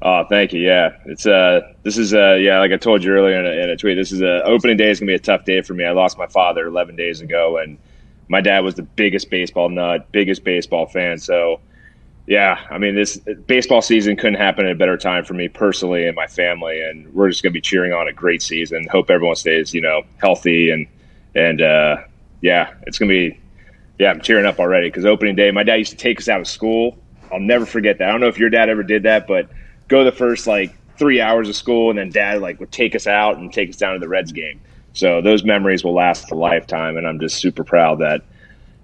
Oh, 0.04 0.22
thank 0.28 0.52
you. 0.52 0.60
Yeah, 0.60 0.90
it's 1.06 1.24
uh, 1.24 1.62
this 1.82 1.96
is 1.96 2.12
uh, 2.12 2.34
yeah, 2.34 2.58
like 2.58 2.72
I 2.72 2.76
told 2.76 3.02
you 3.02 3.10
earlier 3.10 3.40
in 3.40 3.46
a, 3.46 3.62
in 3.64 3.70
a 3.70 3.76
tweet. 3.76 3.96
This 3.96 4.12
is 4.12 4.20
a 4.20 4.44
opening 4.44 4.76
day 4.76 4.90
is 4.90 5.00
gonna 5.00 5.10
be 5.10 5.14
a 5.14 5.18
tough 5.18 5.46
day 5.46 5.62
for 5.62 5.72
me. 5.72 5.86
I 5.86 5.92
lost 5.92 6.18
my 6.18 6.26
father 6.26 6.66
11 6.66 6.94
days 6.94 7.22
ago, 7.22 7.56
and 7.56 7.78
my 8.28 8.42
dad 8.42 8.60
was 8.60 8.74
the 8.74 8.82
biggest 8.82 9.30
baseball 9.30 9.70
nut, 9.70 10.06
biggest 10.12 10.44
baseball 10.44 10.84
fan. 10.84 11.16
So, 11.16 11.58
yeah, 12.26 12.66
I 12.70 12.76
mean, 12.76 12.94
this 12.94 13.16
baseball 13.46 13.80
season 13.80 14.16
couldn't 14.16 14.34
happen 14.34 14.66
at 14.66 14.72
a 14.72 14.74
better 14.74 14.98
time 14.98 15.24
for 15.24 15.32
me 15.32 15.48
personally 15.48 16.06
and 16.06 16.14
my 16.14 16.26
family, 16.26 16.82
and 16.82 17.10
we're 17.14 17.30
just 17.30 17.42
gonna 17.42 17.54
be 17.54 17.62
cheering 17.62 17.94
on 17.94 18.06
a 18.06 18.12
great 18.12 18.42
season. 18.42 18.86
Hope 18.92 19.08
everyone 19.08 19.36
stays, 19.36 19.72
you 19.72 19.80
know, 19.80 20.02
healthy 20.18 20.70
and 20.70 20.86
and 21.34 21.62
uh, 21.62 21.96
yeah, 22.42 22.74
it's 22.82 22.98
gonna 22.98 23.08
be. 23.08 23.40
Yeah, 23.98 24.10
I'm 24.10 24.20
cheering 24.20 24.44
up 24.44 24.58
already 24.58 24.88
because 24.88 25.06
opening 25.06 25.36
day, 25.36 25.50
my 25.50 25.62
dad 25.62 25.76
used 25.76 25.92
to 25.92 25.96
take 25.96 26.18
us 26.18 26.28
out 26.28 26.40
of 26.40 26.48
school. 26.48 26.98
I'll 27.32 27.40
never 27.40 27.64
forget 27.64 27.96
that. 27.98 28.08
I 28.08 28.12
don't 28.12 28.20
know 28.20 28.26
if 28.26 28.38
your 28.38 28.50
dad 28.50 28.68
ever 28.68 28.82
did 28.82 29.04
that, 29.04 29.26
but 29.26 29.48
go 29.88 30.04
the 30.04 30.12
first 30.12 30.46
like 30.46 30.74
three 30.96 31.20
hours 31.20 31.48
of 31.48 31.56
school, 31.56 31.90
and 31.90 31.98
then 31.98 32.10
dad 32.10 32.40
like 32.40 32.60
would 32.60 32.72
take 32.72 32.94
us 32.94 33.06
out 33.06 33.38
and 33.38 33.52
take 33.52 33.70
us 33.70 33.76
down 33.76 33.94
to 33.94 34.00
the 34.00 34.08
Reds 34.08 34.32
game. 34.32 34.60
So 34.92 35.20
those 35.20 35.44
memories 35.44 35.82
will 35.84 35.94
last 35.94 36.30
a 36.30 36.34
lifetime, 36.34 36.96
and 36.96 37.06
I'm 37.06 37.18
just 37.18 37.36
super 37.36 37.64
proud 37.64 37.98
that 37.98 38.22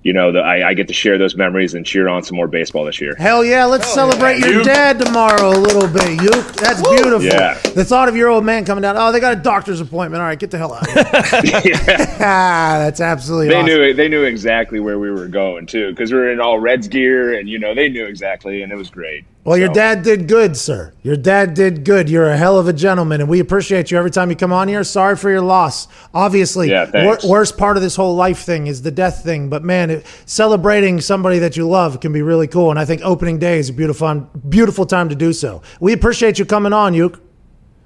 you 0.02 0.14
know 0.14 0.32
that 0.32 0.44
I, 0.44 0.70
I 0.70 0.74
get 0.74 0.88
to 0.88 0.94
share 0.94 1.18
those 1.18 1.36
memories 1.36 1.74
and 1.74 1.84
cheer 1.84 2.08
on 2.08 2.22
some 2.22 2.36
more 2.36 2.48
baseball 2.48 2.84
this 2.84 3.00
year. 3.00 3.14
Hell 3.16 3.44
yeah, 3.44 3.66
let's 3.66 3.92
celebrate 3.92 4.38
your 4.38 4.62
dad 4.62 4.98
tomorrow 4.98 5.50
a 5.50 5.60
little 5.60 5.86
bit. 5.86 6.22
You, 6.22 6.30
that's 6.30 6.80
beautiful. 6.88 7.22
Yeah. 7.22 7.58
The 7.58 7.84
thought 7.84 8.08
of 8.08 8.16
your 8.16 8.28
old 8.28 8.44
man 8.44 8.64
coming 8.64 8.82
down. 8.82 8.96
Oh, 8.96 9.12
they 9.12 9.20
got 9.20 9.34
a 9.34 9.40
doctor's 9.40 9.80
appointment. 9.80 10.22
All 10.22 10.26
right, 10.26 10.38
get 10.38 10.50
the 10.50 10.58
hell 10.58 10.72
out. 10.72 10.88
Of 10.88 11.62
here. 11.62 11.74
ah, 12.20 12.76
that's 12.78 13.00
absolutely. 13.00 13.48
They 13.48 13.56
awesome. 13.56 13.66
knew 13.66 13.94
they 13.94 14.08
knew 14.08 14.24
exactly 14.24 14.80
where 14.80 14.98
we 14.98 15.10
were 15.10 15.28
going 15.28 15.66
too, 15.66 15.90
because 15.90 16.12
we 16.12 16.18
were 16.18 16.30
in 16.30 16.40
all 16.40 16.58
Reds 16.58 16.88
gear, 16.88 17.38
and 17.38 17.48
you 17.48 17.58
know 17.58 17.74
they 17.74 17.88
knew 17.88 18.06
exactly, 18.06 18.62
and 18.62 18.72
it 18.72 18.76
was 18.76 18.90
great. 18.90 19.26
Well, 19.42 19.56
your 19.56 19.68
So- 19.68 19.74
dad 19.74 20.02
did 20.02 20.28
good, 20.28 20.54
sir. 20.56 20.92
Your 21.02 21.16
dad 21.16 21.54
did 21.54 21.82
good. 21.84 22.10
You're 22.10 22.28
a 22.28 22.36
hell 22.36 22.58
of 22.58 22.68
a 22.68 22.74
gentleman, 22.74 23.22
and 23.22 23.30
we 23.30 23.40
appreciate 23.40 23.90
you 23.90 23.96
every 23.96 24.10
time 24.10 24.28
you 24.28 24.36
come 24.36 24.52
on 24.52 24.68
here. 24.68 24.84
Sorry 24.84 25.16
for 25.16 25.30
your 25.30 25.40
loss. 25.40 25.88
Obviously, 26.12 26.68
Yeah, 26.70 26.84
thanks. 26.84 27.24
worst 27.24 27.56
part 27.56 27.78
of 27.78 27.82
this 27.82 27.96
whole 27.96 28.14
life 28.14 28.40
thing 28.40 28.66
is 28.66 28.82
the 28.82 28.90
death 28.90 29.24
thing. 29.24 29.48
But 29.48 29.64
man, 29.64 29.88
it, 29.88 30.06
celebrating 30.26 31.00
somebody 31.00 31.38
that 31.38 31.56
you 31.56 31.66
love 31.66 32.00
can 32.00 32.12
be 32.12 32.20
really 32.20 32.48
cool. 32.48 32.70
And 32.70 32.78
I 32.78 32.84
think 32.84 33.00
opening 33.02 33.38
day 33.38 33.58
is 33.58 33.70
a 33.70 33.72
beautiful, 33.72 34.28
beautiful 34.48 34.84
time 34.84 35.08
to 35.08 35.14
do 35.14 35.32
so. 35.32 35.62
We 35.80 35.94
appreciate 35.94 36.38
you 36.38 36.44
coming 36.44 36.74
on, 36.74 36.92
Youk. 36.92 37.18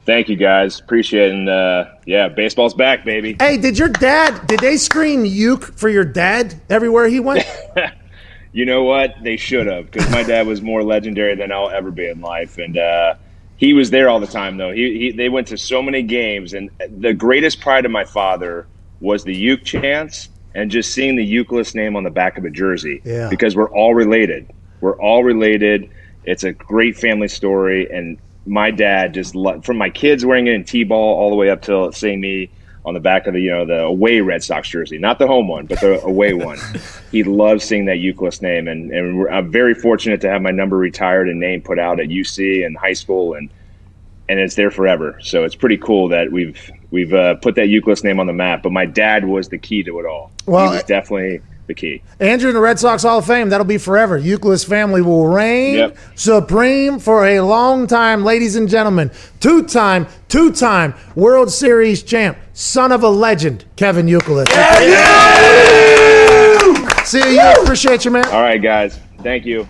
Thank 0.07 0.29
you 0.29 0.37
guys, 0.37 0.81
appreciate 0.81 1.29
it. 1.29 1.35
And 1.35 1.49
uh, 1.49 1.85
yeah, 2.05 2.29
baseball's 2.29 2.75
back, 2.75 3.05
baby. 3.07 3.37
Hey, 3.41 3.57
did 3.57 3.79
your 3.79 3.89
dad? 3.89 4.47
Did 4.47 4.61
they 4.61 4.77
scream 4.77 5.25
"Youk" 5.25 5.79
for 5.79 5.89
your 5.89 6.05
dad 6.05 6.55
everywhere 6.69 7.09
he 7.09 7.21
went? 7.21 7.47
You 8.55 8.65
know 8.65 8.85
what? 8.85 9.17
They 9.21 9.37
should 9.37 9.67
have, 9.67 9.91
because 9.91 10.09
my 10.11 10.23
dad 10.23 10.47
was 10.47 10.63
more 10.63 10.85
legendary 10.85 11.35
than 11.35 11.51
I'll 11.51 11.71
ever 11.71 11.91
be 11.91 12.07
in 12.09 12.21
life, 12.21 12.57
and 12.57 12.79
uh, 12.79 13.17
he 13.57 13.75
was 13.75 13.91
there 13.91 14.09
all 14.09 14.21
the 14.21 14.29
time. 14.29 14.59
Though 14.59 14.71
he, 14.71 14.97
he, 14.97 15.11
they 15.11 15.29
went 15.29 15.49
to 15.49 15.59
so 15.59 15.83
many 15.83 16.03
games, 16.03 16.55
and 16.55 16.71
the 16.89 17.13
greatest 17.13 17.61
pride 17.61 17.85
of 17.85 17.91
my 17.91 18.05
father 18.05 18.69
was 19.01 19.25
the 19.25 19.35
Youk 19.35 19.65
chance 19.65 20.29
and 20.55 20.71
just 20.71 20.95
seeing 20.95 21.17
the 21.17 21.27
Youkilis 21.27 21.75
name 21.75 21.97
on 21.97 22.05
the 22.05 22.11
back 22.11 22.39
of 22.39 22.45
a 22.45 22.51
jersey. 22.51 23.03
Yeah. 23.05 23.29
Because 23.29 23.57
we're 23.57 23.71
all 23.71 23.93
related. 23.93 24.49
We're 24.81 25.01
all 25.01 25.25
related. 25.25 25.91
It's 26.23 26.45
a 26.45 26.53
great 26.53 26.97
family 26.97 27.27
story, 27.27 27.91
and 27.91 28.19
my 28.47 28.71
dad 28.71 29.15
just 29.15 29.35
lo- 29.35 29.61
from 29.63 29.79
my 29.79 29.91
kids 29.91 30.25
wearing 30.25 30.47
it 30.47 30.55
in 30.55 30.63
t-ball 30.63 31.19
all 31.19 31.29
the 31.29 31.37
way 31.37 31.51
up 31.51 31.63
till 31.63 31.91
seeing 31.91 32.21
me 32.21 32.51
on 32.85 32.95
the 32.95 33.01
back 33.01 33.27
of 33.27 33.35
the 33.35 33.41
you 33.41 33.51
know 33.51 33.65
the 33.65 33.81
away 33.81 34.21
Red 34.21 34.43
Sox 34.43 34.69
jersey, 34.69 34.99
not 34.99 35.19
the 35.19 35.27
home 35.27 35.49
one, 35.49 35.67
but 35.67 35.81
the 35.81 36.05
away 36.05 36.35
one. 36.35 36.59
He 37.11 37.23
loves 37.23 37.65
seeing 37.65 37.87
that 37.87 37.97
Youkilis 37.97 38.43
name, 38.43 38.69
and 38.69 38.91
and 38.93 39.19
we're, 39.19 39.31
I'm 39.31 39.51
very 39.51 39.75
fortunate 39.75 40.21
to 40.23 40.31
have 40.31 40.43
my 40.43 40.51
number 40.51 40.77
retired 40.77 41.29
and 41.29 41.41
name 41.41 41.63
put 41.63 41.79
out 41.79 42.01
at 42.01 42.09
UC 42.09 42.65
and 42.65 42.77
high 42.77 42.93
school, 42.93 43.35
and 43.35 43.51
and 44.29 44.39
it's 44.39 44.55
there 44.55 44.71
forever. 44.71 45.19
So 45.23 45.45
it's 45.45 45.55
pretty 45.55 45.79
cool 45.79 46.09
that 46.09 46.31
we've 46.31 46.71
we've 46.91 47.13
uh, 47.13 47.37
put 47.37 47.55
that 47.57 47.69
Youkilis 47.69 48.05
name 48.05 48.21
on 48.21 48.27
the 48.27 48.33
map. 48.33 48.63
But 48.63 48.73
my 48.73 48.87
dad 48.87 49.25
was 49.25 49.49
the 49.49 49.59
key 49.59 49.83
to 49.85 50.01
it 50.01 50.07
all. 50.07 50.31
Well, 50.47 50.71
he 50.71 50.77
was 50.77 50.85
definitely 50.85 51.41
the 51.67 51.75
key. 51.75 52.03
Andrew 52.21 52.49
in 52.51 52.55
the 52.55 52.61
Red 52.61 52.79
Sox 52.79 53.03
Hall 53.03 53.19
of 53.19 53.27
Fame. 53.27 53.49
That'll 53.49 53.65
be 53.65 53.79
forever. 53.79 54.21
Youkilis's 54.21 54.65
family 54.65 55.01
will 55.03 55.27
reign 55.27 55.77
Yep. 55.77 55.97
supreme 56.15 56.99
for 56.99 57.25
a 57.27 57.41
long 57.41 57.87
time, 57.87 58.25
ladies 58.25 58.57
and 58.57 58.69
gentlemen. 58.69 59.11
Two 59.41 59.63
time, 59.63 60.07
two 60.29 60.53
time 60.53 60.95
World 61.15 61.51
Series 61.51 62.03
champ, 62.03 62.37
son 62.53 62.93
of 62.93 63.03
a 63.03 63.09
legend, 63.09 63.65
Kevin 63.77 64.07
Youkilis. 64.07 64.49
See 67.05 67.35
you. 67.35 67.53
Appreciate 67.63 68.05
you, 68.05 68.11
man. 68.11 68.27
All 68.27 68.43
right, 68.43 68.63
guys. 68.63 68.99
Thank 69.23 69.45
you. 69.45 69.67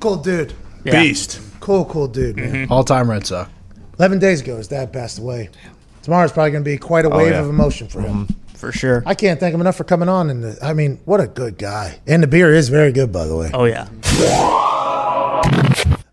Cool 0.00 0.16
dude. 0.16 0.54
Beast. 0.84 1.40
Cool, 1.60 1.84
cool 1.86 2.08
dude, 2.08 2.36
man. 2.36 2.52
Mm-hmm. 2.52 2.72
All 2.72 2.84
time 2.84 3.10
Red 3.10 3.26
Sox. 3.26 3.50
11 3.98 4.18
days 4.18 4.40
ago, 4.40 4.56
his 4.56 4.68
dad 4.68 4.92
passed 4.92 5.18
away. 5.18 5.48
Tomorrow's 6.02 6.32
probably 6.32 6.50
going 6.50 6.64
to 6.64 6.70
be 6.70 6.76
quite 6.76 7.04
a 7.04 7.10
oh, 7.10 7.16
wave 7.16 7.30
yeah. 7.30 7.40
of 7.40 7.48
emotion 7.48 7.88
for 7.88 8.02
him. 8.02 8.26
Mm-hmm. 8.26 8.43
For 8.64 8.72
sure. 8.72 9.02
I 9.06 9.14
can't 9.14 9.38
thank 9.38 9.54
him 9.54 9.60
enough 9.60 9.76
for 9.76 9.84
coming 9.84 10.08
on. 10.08 10.30
And 10.30 10.42
the, 10.44 10.58
I 10.62 10.72
mean, 10.72 11.00
what 11.04 11.20
a 11.20 11.26
good 11.26 11.58
guy. 11.58 12.00
And 12.06 12.22
the 12.22 12.26
beer 12.26 12.54
is 12.54 12.68
very 12.68 12.92
good, 12.92 13.12
by 13.12 13.26
the 13.26 13.36
way. 13.36 13.50
oh 13.52 13.64
yeah. 13.64 13.88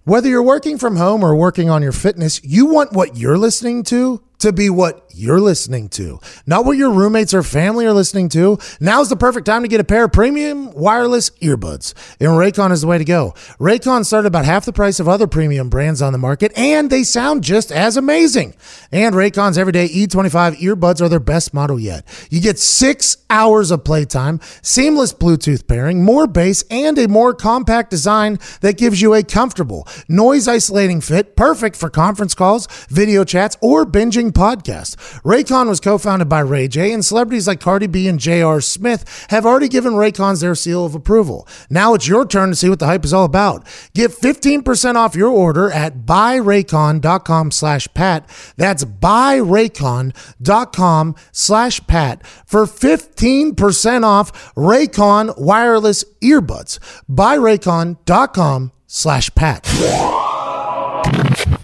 Whether 0.03 0.27
you're 0.29 0.43
working 0.43 0.77
from 0.77 0.95
home 0.97 1.23
or 1.23 1.35
working 1.35 1.69
on 1.69 1.81
your 1.81 1.91
fitness, 1.91 2.43
you 2.43 2.65
want 2.65 2.91
what 2.91 3.15
you're 3.17 3.37
listening 3.37 3.83
to 3.83 4.21
to 4.41 4.51
be 4.51 4.69
what 4.69 5.05
you're 5.13 5.39
listening 5.39 5.89
to, 5.89 6.19
not 6.45 6.65
what 6.65 6.77
your 6.77 6.91
roommates 6.91 7.33
or 7.33 7.43
family 7.43 7.85
are 7.85 7.93
listening 7.93 8.29
to. 8.29 8.57
Now's 8.79 9.09
the 9.09 9.15
perfect 9.15 9.45
time 9.45 9.61
to 9.61 9.67
get 9.67 9.79
a 9.79 9.83
pair 9.83 10.05
of 10.05 10.11
premium 10.11 10.71
wireless 10.73 11.29
earbuds. 11.41 11.93
And 12.19 12.29
Raycon 12.29 12.71
is 12.71 12.81
the 12.81 12.87
way 12.87 12.97
to 12.97 13.05
go. 13.05 13.33
Raycon 13.59 14.05
started 14.05 14.27
about 14.27 14.45
half 14.45 14.65
the 14.65 14.73
price 14.73 14.99
of 14.99 15.07
other 15.07 15.27
premium 15.27 15.69
brands 15.69 16.01
on 16.01 16.13
the 16.13 16.19
market, 16.19 16.51
and 16.57 16.89
they 16.89 17.03
sound 17.03 17.43
just 17.43 17.71
as 17.71 17.97
amazing. 17.97 18.55
And 18.91 19.15
Raycon's 19.15 19.57
everyday 19.57 19.87
E25 19.89 20.57
earbuds 20.57 21.01
are 21.01 21.09
their 21.09 21.19
best 21.19 21.53
model 21.53 21.79
yet. 21.79 22.05
You 22.29 22.41
get 22.41 22.59
six 22.59 23.17
hours 23.29 23.71
of 23.71 23.83
playtime, 23.83 24.39
seamless 24.61 25.13
Bluetooth 25.13 25.67
pairing, 25.67 26.03
more 26.03 26.27
bass, 26.27 26.63
and 26.69 26.97
a 26.97 27.07
more 27.07 27.33
compact 27.33 27.89
design 27.89 28.39
that 28.61 28.77
gives 28.77 29.01
you 29.01 29.13
a 29.13 29.23
comfortable, 29.23 29.87
noise 30.07 30.47
isolating 30.47 31.01
fit, 31.01 31.35
perfect 31.35 31.75
for 31.75 31.89
conference 31.89 32.35
calls, 32.35 32.67
video 32.89 33.23
chats, 33.23 33.57
or 33.61 33.85
binging 33.85 34.30
podcasts. 34.31 34.95
Raycon 35.21 35.67
was 35.67 35.79
co 35.79 35.97
founded 35.97 36.29
by 36.29 36.39
Ray 36.39 36.67
J, 36.67 36.93
and 36.93 37.03
celebrities 37.03 37.47
like 37.47 37.59
Cardi 37.59 37.87
B 37.87 38.07
and 38.07 38.19
J.R. 38.19 38.61
Smith 38.61 39.27
have 39.29 39.45
already 39.45 39.67
given 39.67 39.93
Raycons 39.93 40.41
their 40.41 40.55
seal 40.55 40.85
of 40.85 40.95
approval. 40.95 41.47
Now 41.69 41.93
it's 41.93 42.07
your 42.07 42.25
turn 42.25 42.49
to 42.49 42.55
see 42.55 42.69
what 42.69 42.79
the 42.79 42.87
hype 42.87 43.05
is 43.05 43.13
all 43.13 43.25
about. 43.25 43.67
Get 43.93 44.09
15% 44.11 44.95
off 44.95 45.15
your 45.15 45.29
order 45.29 45.69
at 45.71 46.05
buyraycon.com 46.05 47.51
slash 47.51 47.87
pat. 47.93 48.27
That's 48.57 48.83
buyraycon.com 48.85 51.15
slash 51.31 51.87
pat 51.87 52.27
for 52.45 52.65
15% 52.65 54.03
off 54.03 54.53
Raycon 54.55 55.37
wireless 55.37 56.03
earbuds. 56.21 56.79
Buyraycon.com 57.09 58.71
slash 58.87 59.33
pat. 59.35 60.30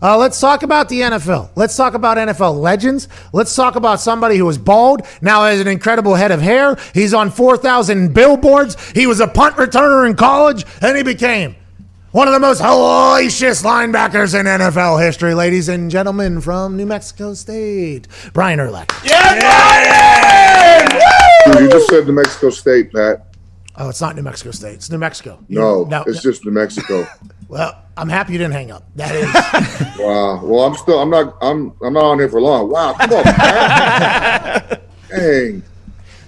Uh, 0.01 0.15
let's 0.17 0.39
talk 0.39 0.63
about 0.63 0.89
the 0.89 1.01
NFL. 1.01 1.49
Let's 1.55 1.75
talk 1.75 1.93
about 1.93 2.17
NFL 2.17 2.59
legends. 2.59 3.07
Let's 3.33 3.55
talk 3.55 3.75
about 3.75 3.99
somebody 3.99 4.37
who 4.37 4.45
was 4.45 4.57
bald, 4.57 5.01
now 5.21 5.43
has 5.45 5.59
an 5.59 5.67
incredible 5.67 6.15
head 6.15 6.31
of 6.31 6.41
hair. 6.41 6.77
He's 6.93 7.13
on 7.13 7.31
4,000 7.31 8.13
billboards. 8.13 8.75
He 8.91 9.07
was 9.07 9.19
a 9.19 9.27
punt 9.27 9.55
returner 9.55 10.07
in 10.07 10.15
college, 10.15 10.65
and 10.81 10.95
he 10.97 11.03
became 11.03 11.55
One 12.11 12.27
of 12.27 12.33
the 12.33 12.39
most 12.39 12.61
hellacious 12.61 13.63
linebackers 13.63 14.39
in 14.39 14.45
NFL 14.45 15.03
history, 15.03 15.33
ladies 15.33 15.67
and 15.67 15.89
gentlemen, 15.91 16.41
from 16.41 16.77
New 16.77 16.85
Mexico 16.85 17.33
State, 17.33 18.07
Brian 18.33 18.59
Urlacher. 18.59 18.87
Dude, 21.45 21.61
you 21.61 21.69
just 21.69 21.89
said 21.89 22.05
New 22.05 22.13
Mexico 22.13 22.49
State, 22.49 22.91
Pat. 22.93 23.25
Oh, 23.77 23.89
it's 23.89 24.01
not 24.01 24.15
New 24.15 24.21
Mexico 24.23 24.51
State. 24.51 24.73
It's 24.75 24.89
New 24.89 24.97
Mexico. 24.97 25.39
You- 25.47 25.59
No, 25.59 25.83
no, 25.83 26.03
it's 26.07 26.21
just 26.21 26.45
New 26.45 26.51
Mexico. 26.51 27.07
Well, 27.47 27.81
I'm 27.95 28.09
happy 28.09 28.33
you 28.33 28.37
didn't 28.39 28.53
hang 28.53 28.71
up. 28.71 28.83
That 28.95 29.15
is. 29.15 29.97
Wow. 29.99 30.41
Well, 30.45 30.63
I'm 30.63 30.75
still. 30.75 30.99
I'm 30.99 31.09
not. 31.09 31.35
I'm. 31.41 31.73
I'm 31.83 31.93
not 31.93 32.03
on 32.03 32.19
here 32.19 32.29
for 32.29 32.39
long. 32.39 32.69
Wow. 32.69 32.93
Come 32.93 33.11
on. 33.13 33.23
Dang. 35.09 35.63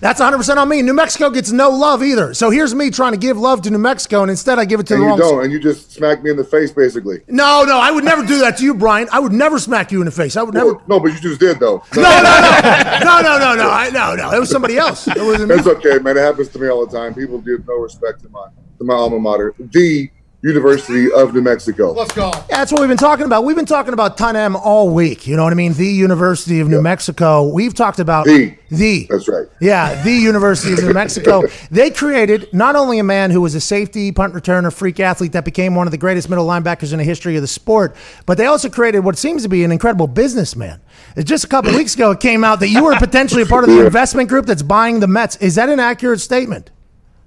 That's 0.02 0.22
100% 0.22 0.56
on 0.58 0.70
me. 0.70 0.82
New 0.82 0.94
Mexico 0.94 1.30
gets 1.30 1.52
no 1.52 1.70
love 1.70 2.02
either. 2.02 2.34
So 2.34 2.50
here's 2.50 2.74
me 2.74 2.90
trying 2.90 3.12
to 3.12 3.18
give 3.18 3.38
love 3.38 3.62
to 3.64 3.70
New 3.70 3.78
Mexico, 3.78 4.22
and 4.22 4.32
instead 4.32 4.58
I 4.58 4.64
give 4.66 4.80
it 4.80 4.88
to 4.88 4.94
And 4.94 5.04
the 5.04 5.06
you 5.08 5.10
wrong. 5.12 5.20
don't. 5.20 5.44
And 5.44 5.52
you 5.52 5.60
just 5.60 5.92
smacked 5.92 6.24
me 6.24 6.32
in 6.32 6.38
the 6.38 6.44
face, 6.46 6.72
basically. 6.72 7.20
No, 7.28 7.64
no, 7.66 7.78
I 7.78 7.92
would 7.92 8.06
never 8.06 8.26
do 8.26 8.40
that 8.40 8.58
to 8.58 8.64
you, 8.64 8.74
Brian. 8.74 9.10
I 9.12 9.20
would 9.20 9.34
never 9.34 9.60
smack 9.60 9.92
you 9.92 10.00
in 10.00 10.06
the 10.06 10.12
face. 10.12 10.38
I 10.38 10.44
would 10.44 10.54
never. 10.54 10.74
Well, 10.76 10.84
no, 10.88 11.00
but 11.02 11.12
you 11.14 11.20
just 11.20 11.40
did 11.42 11.60
though. 11.60 11.84
No, 11.96 12.02
no, 12.02 12.10
no, 12.22 13.00
no, 13.04 13.22
no, 13.22 13.38
no, 13.40 13.56
no. 13.56 13.70
I, 13.70 13.90
no, 13.92 14.16
no. 14.16 14.32
It 14.32 14.40
was 14.40 14.50
somebody 14.50 14.78
else. 14.78 15.06
It 15.08 15.18
wasn't. 15.22 15.52
It's 15.52 15.68
okay, 15.68 16.00
man. 16.00 16.16
It 16.18 16.22
happens 16.22 16.48
to 16.50 16.60
me 16.60 16.70
all 16.70 16.86
the 16.88 16.98
time. 16.98 17.14
People 17.14 17.40
give 17.40 17.68
no 17.68 17.76
respect 17.76 18.22
to 18.24 18.30
my 18.30 18.48
to 18.78 18.84
my 18.86 18.94
alma 18.96 19.20
mater, 19.20 19.54
the 19.60 20.10
University 20.42 21.12
of 21.12 21.34
New 21.34 21.42
Mexico. 21.42 21.94
Yeah, 22.32 22.46
that's 22.58 22.72
what 22.72 22.80
we've 22.80 22.88
been 22.88 22.98
talking 22.98 23.26
about. 23.26 23.44
We've 23.44 23.58
been 23.58 23.66
talking 23.66 23.92
about 23.94 24.18
Ton 24.18 24.38
M 24.38 24.56
all 24.56 24.90
week. 24.90 25.28
You 25.28 25.36
know 25.36 25.44
what 25.44 25.52
I 25.52 25.56
mean? 25.56 25.74
The 25.74 25.86
University 25.88 26.62
of 26.62 26.70
New 26.70 26.82
Mexico. 26.82 27.48
We've 27.50 27.74
talked 27.74 28.00
about 28.00 28.26
The. 28.26 28.56
the. 28.70 29.08
That's 29.10 29.28
right. 29.28 29.48
Yeah, 29.60 30.02
the 30.04 30.14
University 30.14 30.74
of 30.74 30.82
New 30.82 30.94
Mexico. 30.94 31.44
They 31.72 31.92
created 31.92 32.48
not 32.54 32.76
only 32.76 33.00
a 33.00 33.04
man 33.04 33.32
who 33.32 33.42
was 33.42 33.54
a 33.54 33.62
safety, 33.62 34.12
punt 34.12 34.34
returner, 34.34 34.74
freak 34.74 35.00
athlete 35.00 35.34
that 35.34 35.46
became 35.46 35.76
one 35.76 35.88
of 35.88 35.92
the 35.92 35.98
greatest 35.98 36.30
middle 36.30 36.48
linebackers 36.48 36.94
in 36.94 37.00
the 37.00 37.04
history 37.04 37.36
of 37.36 37.42
the 37.42 37.48
sport, 37.48 37.96
but 38.26 38.38
they 38.38 38.46
also 38.46 38.70
created 38.70 39.00
what 39.02 39.18
seems 39.18 39.44
to 39.44 39.50
be 39.50 39.64
an 39.64 39.72
incredible 39.72 40.08
businessman. 40.08 40.80
Just 41.18 41.44
a 41.44 41.48
couple 41.48 41.72
of 41.72 41.76
weeks 41.76 41.96
ago, 41.96 42.12
it 42.12 42.20
came 42.20 42.44
out 42.44 42.60
that 42.62 42.70
you 42.70 42.84
were 42.84 42.96
potentially 42.96 43.44
a 43.44 43.46
part 43.46 43.66
of 43.66 43.70
the 43.70 43.86
investment 43.86 44.30
group 44.30 44.46
that's 44.46 44.64
buying 44.64 45.00
the 45.00 45.08
Mets. 45.08 45.36
Is 45.38 45.56
that 45.56 45.70
an 45.70 45.80
accurate 45.80 46.22
statement? 46.22 46.72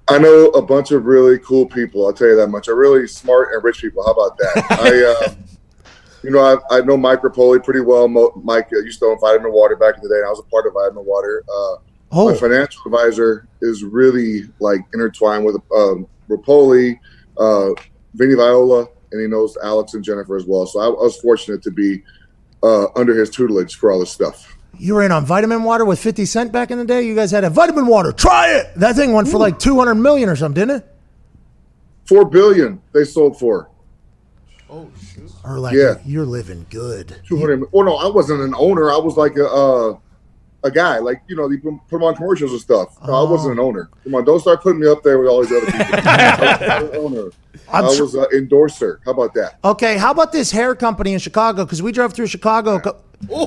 I 0.09 0.17
know 0.17 0.47
a 0.49 0.61
bunch 0.61 0.91
of 0.91 1.05
really 1.05 1.39
cool 1.39 1.65
people. 1.65 2.05
I'll 2.05 2.13
tell 2.13 2.27
you 2.27 2.35
that 2.35 2.47
much. 2.47 2.67
Are 2.67 2.75
really 2.75 3.07
smart 3.07 3.53
and 3.53 3.63
rich 3.63 3.81
people. 3.81 4.03
How 4.05 4.11
about 4.11 4.37
that? 4.37 4.65
I, 4.71 5.27
uh, 5.29 5.35
you 6.23 6.31
know, 6.31 6.39
I, 6.39 6.77
I 6.77 6.81
know 6.81 6.97
Mike 6.97 7.21
Repole 7.21 7.63
pretty 7.63 7.79
well. 7.79 8.07
Mo, 8.07 8.41
Mike 8.43 8.67
uh, 8.73 8.79
used 8.79 8.99
to 8.99 9.05
own 9.05 9.19
Vitamin 9.19 9.51
Water 9.51 9.75
back 9.75 9.95
in 9.95 10.03
the 10.03 10.09
day, 10.09 10.17
and 10.17 10.25
I 10.25 10.29
was 10.29 10.39
a 10.39 10.43
part 10.43 10.67
of 10.67 10.73
Vitamin 10.73 11.05
Water. 11.05 11.43
Uh, 11.49 11.75
Oh. 12.15 12.31
My 12.31 12.37
financial 12.37 12.83
advisor 12.85 13.47
is 13.61 13.83
really 13.83 14.43
like 14.59 14.81
intertwined 14.93 15.45
with 15.45 15.55
um, 15.75 16.05
Rapoli, 16.29 16.99
uh, 17.39 17.69
Vinny 18.13 18.35
Viola, 18.35 18.87
and 19.11 19.19
he 19.19 19.27
knows 19.27 19.57
Alex 19.63 19.95
and 19.95 20.03
Jennifer 20.03 20.37
as 20.37 20.45
well. 20.45 20.67
So 20.67 20.79
I, 20.79 20.85
I 20.85 20.89
was 20.89 21.19
fortunate 21.19 21.63
to 21.63 21.71
be 21.71 22.03
uh, 22.61 22.85
under 22.95 23.15
his 23.15 23.31
tutelage 23.31 23.77
for 23.77 23.91
all 23.91 23.99
this 23.99 24.11
stuff. 24.11 24.55
You 24.83 24.95
were 24.95 25.03
in 25.03 25.13
on 25.13 25.25
vitamin 25.25 25.63
water 25.63 25.85
with 25.85 25.97
50 25.97 26.25
Cent 26.25 26.51
back 26.51 26.69
in 26.69 26.77
the 26.77 26.83
day. 26.83 27.03
You 27.03 27.15
guys 27.15 27.31
had 27.31 27.45
a 27.45 27.49
vitamin 27.49 27.87
water. 27.87 28.11
Try 28.11 28.49
it. 28.49 28.73
That 28.75 28.97
thing 28.97 29.13
went 29.13 29.29
for 29.29 29.37
like 29.37 29.57
200 29.57 29.95
million 29.95 30.27
or 30.27 30.35
something, 30.35 30.59
didn't 30.59 30.81
it? 30.81 30.95
Four 32.05 32.25
billion 32.25 32.81
they 32.91 33.05
sold 33.05 33.39
for. 33.39 33.69
Or 34.67 35.57
like, 35.57 35.73
Yeah. 35.73 35.99
you're 36.03 36.25
living 36.25 36.65
good. 36.69 37.15
Two 37.25 37.37
hundred. 37.37 37.63
Oh 37.71 37.83
no, 37.83 37.95
I 37.95 38.09
wasn't 38.09 38.41
an 38.41 38.53
owner. 38.57 38.91
I 38.91 38.97
was 38.97 39.15
like 39.15 39.37
a 39.37 39.47
uh, 39.47 39.97
a 40.65 40.71
guy. 40.71 40.97
Like 40.97 41.21
you 41.27 41.37
know, 41.37 41.47
they 41.47 41.57
put 41.57 41.75
put 41.87 41.99
them 41.99 42.03
on 42.03 42.15
commercials 42.15 42.51
and 42.51 42.59
stuff. 42.59 42.97
No, 43.07 43.13
I 43.13 43.29
wasn't 43.29 43.53
an 43.53 43.59
owner. 43.59 43.89
Come 44.03 44.15
on, 44.15 44.25
don't 44.25 44.39
start 44.39 44.61
putting 44.63 44.81
me 44.81 44.87
up 44.87 45.01
there 45.03 45.17
with 45.19 45.29
all 45.29 45.45
these 45.45 45.51
other 45.51 45.65
people. 45.65 45.85
I 46.09 46.81
was 46.81 46.89
an 46.89 46.95
owner. 46.97 47.29
i 47.71 47.79
I'm 47.79 47.85
was 47.85 48.15
an 48.15 48.25
endorser. 48.33 48.99
How 49.05 49.11
about 49.11 49.33
that? 49.35 49.59
Okay, 49.63 49.97
how 49.97 50.11
about 50.11 50.31
this 50.33 50.51
hair 50.51 50.75
company 50.75 51.13
in 51.13 51.19
Chicago? 51.19 51.63
Because 51.63 51.81
we 51.81 51.91
drove 51.93 52.13
through 52.13 52.27
Chicago. 52.27 52.81
a 52.83 52.95
cou- 53.27 53.43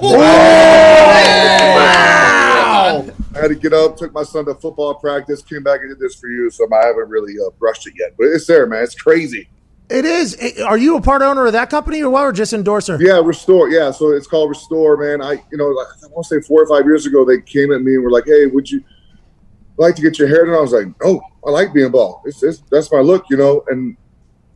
I 3.36 3.40
had 3.40 3.48
to 3.48 3.54
get 3.54 3.72
up, 3.72 3.96
took 3.96 4.12
my 4.12 4.22
son 4.22 4.46
to 4.46 4.54
football 4.54 4.94
practice, 4.94 5.42
came 5.42 5.62
back 5.62 5.80
and 5.80 5.90
did 5.90 5.98
this 5.98 6.14
for 6.14 6.28
you. 6.28 6.50
So 6.50 6.66
I 6.72 6.86
haven't 6.86 7.08
really 7.08 7.34
uh, 7.38 7.50
brushed 7.58 7.86
it 7.86 7.94
yet, 7.98 8.14
but 8.18 8.28
it's 8.28 8.46
there, 8.46 8.66
man. 8.66 8.82
It's 8.82 8.94
crazy. 8.94 9.48
It 9.88 10.04
is. 10.04 10.36
Are 10.66 10.78
you 10.78 10.96
a 10.96 11.00
part 11.00 11.22
owner 11.22 11.46
of 11.46 11.52
that 11.52 11.70
company 11.70 12.02
or 12.02 12.10
what? 12.10 12.24
Or 12.24 12.32
just 12.32 12.52
endorser? 12.52 12.98
Yeah, 13.00 13.20
Restore. 13.22 13.68
Yeah, 13.68 13.92
so 13.92 14.10
it's 14.10 14.26
called 14.26 14.48
Restore, 14.48 14.96
man. 14.96 15.22
I, 15.22 15.32
you 15.52 15.58
know, 15.58 15.68
like, 15.68 15.86
I 16.02 16.06
want 16.08 16.26
to 16.26 16.40
say 16.40 16.46
four 16.46 16.62
or 16.62 16.66
five 16.66 16.86
years 16.86 17.06
ago, 17.06 17.24
they 17.24 17.40
came 17.40 17.72
at 17.72 17.82
me 17.82 17.94
and 17.94 18.02
were 18.02 18.10
like, 18.10 18.24
"Hey, 18.26 18.46
would 18.46 18.68
you 18.68 18.82
like 19.76 19.94
to 19.94 20.02
get 20.02 20.18
your 20.18 20.26
hair 20.26 20.44
done?" 20.44 20.56
I 20.56 20.60
was 20.60 20.72
like, 20.72 20.88
"No, 21.00 21.20
I 21.46 21.50
like 21.50 21.72
being 21.72 21.92
bald. 21.92 22.22
It's, 22.24 22.42
it's 22.42 22.62
that's 22.70 22.90
my 22.90 22.98
look, 22.98 23.26
you 23.30 23.36
know." 23.36 23.64
And 23.68 23.96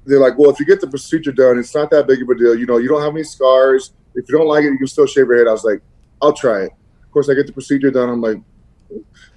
they're 0.05 0.19
like, 0.19 0.37
"Well, 0.37 0.51
if 0.51 0.59
you 0.59 0.67
get 0.67 0.81
the 0.81 0.89
procedure 0.89 1.31
done, 1.31 1.61
it's 1.61 1.75
not 1.77 1.91
that 1.91 2.09
big 2.09 2.23
of 2.23 2.29
a 2.29 2.35
deal. 2.35 2.57
You 2.57 2.67
know, 2.67 2.79
you 2.79 2.89
don't 2.89 3.03
have 3.03 3.15
any 3.15 3.23
scars. 3.23 3.93
If 4.15 4.29
you 4.29 4.39
don't 4.39 4.49
like 4.49 4.65
it, 4.65 4.73
you 4.73 4.79
can 4.79 4.87
still 4.87 5.07
shave 5.07 5.27
your 5.27 5.39
head." 5.39 5.49
I 5.49 5.53
was 5.53 5.65
like, 5.65 5.81
"I'll 6.21 6.33
try 6.33 6.63
it." 6.63 6.73
Of 7.03 7.11
course, 7.11 7.29
I 7.29 7.35
get 7.35 7.47
the 7.47 7.53
procedure 7.53 7.91
done. 7.91 8.09
I'm 8.09 8.21
like. 8.21 8.39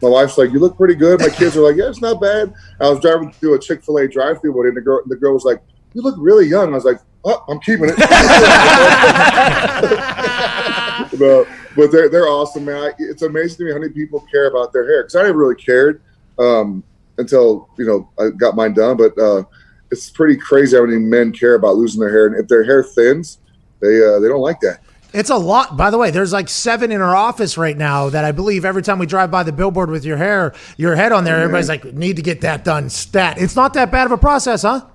My 0.02 0.10
wife's 0.10 0.40
like, 0.40 0.52
"You 0.52 0.60
look 0.60 0.76
pretty 0.76 0.96
good." 0.96 1.20
My 1.20 1.30
kids 1.30 1.56
are 1.56 1.62
like, 1.62 1.76
"Yeah, 1.76 1.88
it's 1.88 2.02
not 2.02 2.20
bad." 2.20 2.52
I 2.82 2.90
was 2.90 3.00
driving 3.00 3.32
through 3.32 3.54
a 3.54 3.60
Chick 3.60 3.84
Fil 3.84 3.98
A 3.98 4.08
drive-through 4.08 4.52
one, 4.52 4.66
day, 4.66 4.70
and 4.70 4.78
the 4.78 4.82
girl, 4.82 5.02
the 5.06 5.16
girl 5.16 5.34
was 5.34 5.44
like, 5.44 5.62
"You 5.94 6.02
look 6.02 6.16
really 6.18 6.48
young." 6.48 6.72
I 6.72 6.76
was 6.76 6.86
like, 6.86 6.98
"Oh, 7.24 7.46
I'm 7.48 7.60
keeping 7.60 7.90
it." 7.90 7.98
but 11.20 11.48
but 11.76 11.92
they're 11.92 12.10
they're 12.10 12.28
awesome, 12.28 12.66
man. 12.66 12.76
I, 12.76 12.92
it's 13.00 13.22
amazing 13.22 13.58
to 13.58 13.64
me 13.66 13.72
how 13.72 13.80
many 13.80 13.92
people 13.92 14.26
care 14.32 14.48
about 14.48 14.74
their 14.74 14.88
hair 14.88 15.04
because 15.04 15.16
I 15.16 15.24
never 15.24 15.38
really 15.38 15.56
cared 15.56 16.02
um, 16.40 16.84
until 17.18 17.70
you 17.78 17.86
know 17.86 18.10
I 18.20 18.30
got 18.30 18.56
mine 18.56 18.74
done. 18.74 18.98
But 18.98 19.18
uh, 19.18 19.44
it's 19.92 20.10
pretty 20.10 20.38
crazy 20.38 20.76
how 20.76 20.86
many 20.86 20.98
men 20.98 21.32
care 21.32 21.56
about 21.56 21.76
losing 21.76 22.00
their 22.00 22.12
hair, 22.12 22.28
and 22.28 22.36
if 22.36 22.48
their 22.48 22.64
hair 22.64 22.84
thins, 22.84 23.40
they 23.84 24.04
uh, 24.06 24.20
they 24.20 24.28
don't 24.28 24.42
like 24.42 24.60
that. 24.62 24.80
It's 25.14 25.30
a 25.30 25.38
lot. 25.38 25.78
By 25.78 25.92
the 25.92 25.98
way, 25.98 26.10
there's 26.10 26.34
like 26.34 26.50
seven 26.50 26.92
in 26.92 27.00
our 27.00 27.16
office 27.16 27.56
right 27.56 27.78
now 27.78 28.10
that 28.10 28.26
I 28.26 28.32
believe 28.32 28.66
every 28.66 28.82
time 28.82 28.98
we 28.98 29.06
drive 29.06 29.30
by 29.30 29.44
the 29.44 29.52
billboard 29.52 29.92
with 29.92 30.06
your 30.06 30.18
hair, 30.18 30.56
your 30.76 30.96
head 30.96 31.12
on 31.12 31.24
there, 31.24 31.40
everybody's 31.40 31.70
like, 31.70 31.86
need 31.86 32.16
to 32.16 32.24
get 32.24 32.42
that 32.42 32.64
done 32.64 32.90
stat. 32.90 33.38
It's 33.40 33.56
not 33.56 33.76
that 33.76 33.92
bad 33.92 34.08
of 34.08 34.12
a 34.12 34.18
process, 34.18 34.64
huh? 34.64 34.88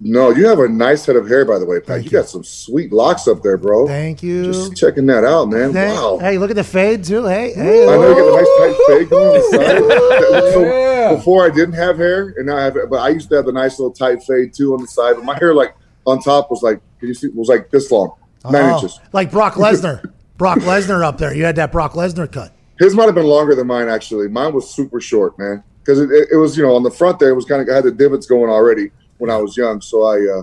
No, 0.00 0.30
you 0.30 0.46
have 0.46 0.60
a 0.60 0.68
nice 0.68 1.04
head 1.04 1.16
of 1.16 1.26
hair, 1.26 1.44
by 1.44 1.58
the 1.58 1.66
way, 1.66 1.80
Pat. 1.80 1.98
You, 1.98 2.04
you. 2.04 2.10
got 2.10 2.28
some 2.28 2.44
sweet 2.44 2.92
locks 2.92 3.26
up 3.26 3.42
there, 3.42 3.56
bro. 3.56 3.88
Thank 3.88 4.22
you. 4.22 4.44
Just 4.44 4.76
checking 4.76 5.06
that 5.06 5.24
out, 5.24 5.46
man. 5.46 5.72
Hey, 5.72 5.90
wow. 5.90 6.18
hey, 6.18 6.38
look 6.38 6.50
at 6.50 6.56
the 6.56 6.62
fade 6.62 7.02
too. 7.02 7.24
Hey, 7.24 7.52
hey. 7.52 7.82
I 7.82 7.96
know 7.96 8.08
you 8.08 8.14
got 8.14 8.28
a 8.28 8.36
nice 8.36 8.76
tight 8.76 8.86
fade 8.86 9.10
going 9.10 9.26
on 9.26 9.34
the 9.34 9.56
side. 9.56 10.88
So 11.08 11.16
before 11.16 11.44
I 11.44 11.50
didn't 11.50 11.74
have 11.74 11.96
hair, 11.96 12.34
and 12.36 12.46
now 12.46 12.58
I 12.58 12.64
have 12.64 12.76
it, 12.76 12.90
but 12.90 13.00
I 13.00 13.08
used 13.08 13.28
to 13.30 13.36
have 13.36 13.48
a 13.48 13.52
nice 13.52 13.78
little 13.78 13.92
tight 13.92 14.22
fade 14.22 14.52
too 14.52 14.74
on 14.74 14.80
the 14.80 14.86
side. 14.86 15.16
But 15.16 15.24
my 15.24 15.36
hair, 15.36 15.52
like 15.54 15.74
on 16.06 16.20
top, 16.20 16.50
was 16.50 16.62
like, 16.62 16.80
can 16.98 17.08
you 17.08 17.14
see? 17.14 17.28
Was 17.28 17.48
like 17.48 17.70
this 17.70 17.90
long, 17.90 18.12
nine 18.44 18.64
Oh, 18.70 18.74
inches. 18.76 18.98
Like 19.12 19.30
Brock 19.30 19.54
Lesnar. 19.54 20.12
Brock 20.36 20.58
Lesnar 20.60 21.02
up 21.04 21.18
there. 21.18 21.34
You 21.34 21.44
had 21.44 21.56
that 21.56 21.72
Brock 21.72 21.92
Lesnar 21.94 22.30
cut. 22.30 22.52
His 22.78 22.94
might 22.94 23.06
have 23.06 23.14
been 23.14 23.26
longer 23.26 23.54
than 23.54 23.66
mine 23.66 23.88
actually. 23.88 24.28
Mine 24.28 24.52
was 24.54 24.70
super 24.72 25.00
short, 25.00 25.36
man, 25.38 25.64
because 25.80 25.98
it, 26.00 26.10
it, 26.10 26.28
it 26.32 26.36
was 26.36 26.56
you 26.56 26.62
know 26.62 26.74
on 26.76 26.82
the 26.84 26.90
front 26.90 27.18
there 27.18 27.30
it 27.30 27.34
was 27.34 27.44
kind 27.44 27.60
of 27.60 27.68
I 27.68 27.74
had 27.76 27.84
the 27.84 27.90
divots 27.92 28.26
going 28.26 28.50
already 28.50 28.90
when 29.18 29.30
I 29.30 29.36
was 29.38 29.56
young. 29.56 29.80
So 29.80 30.04
I, 30.04 30.38
uh 30.38 30.42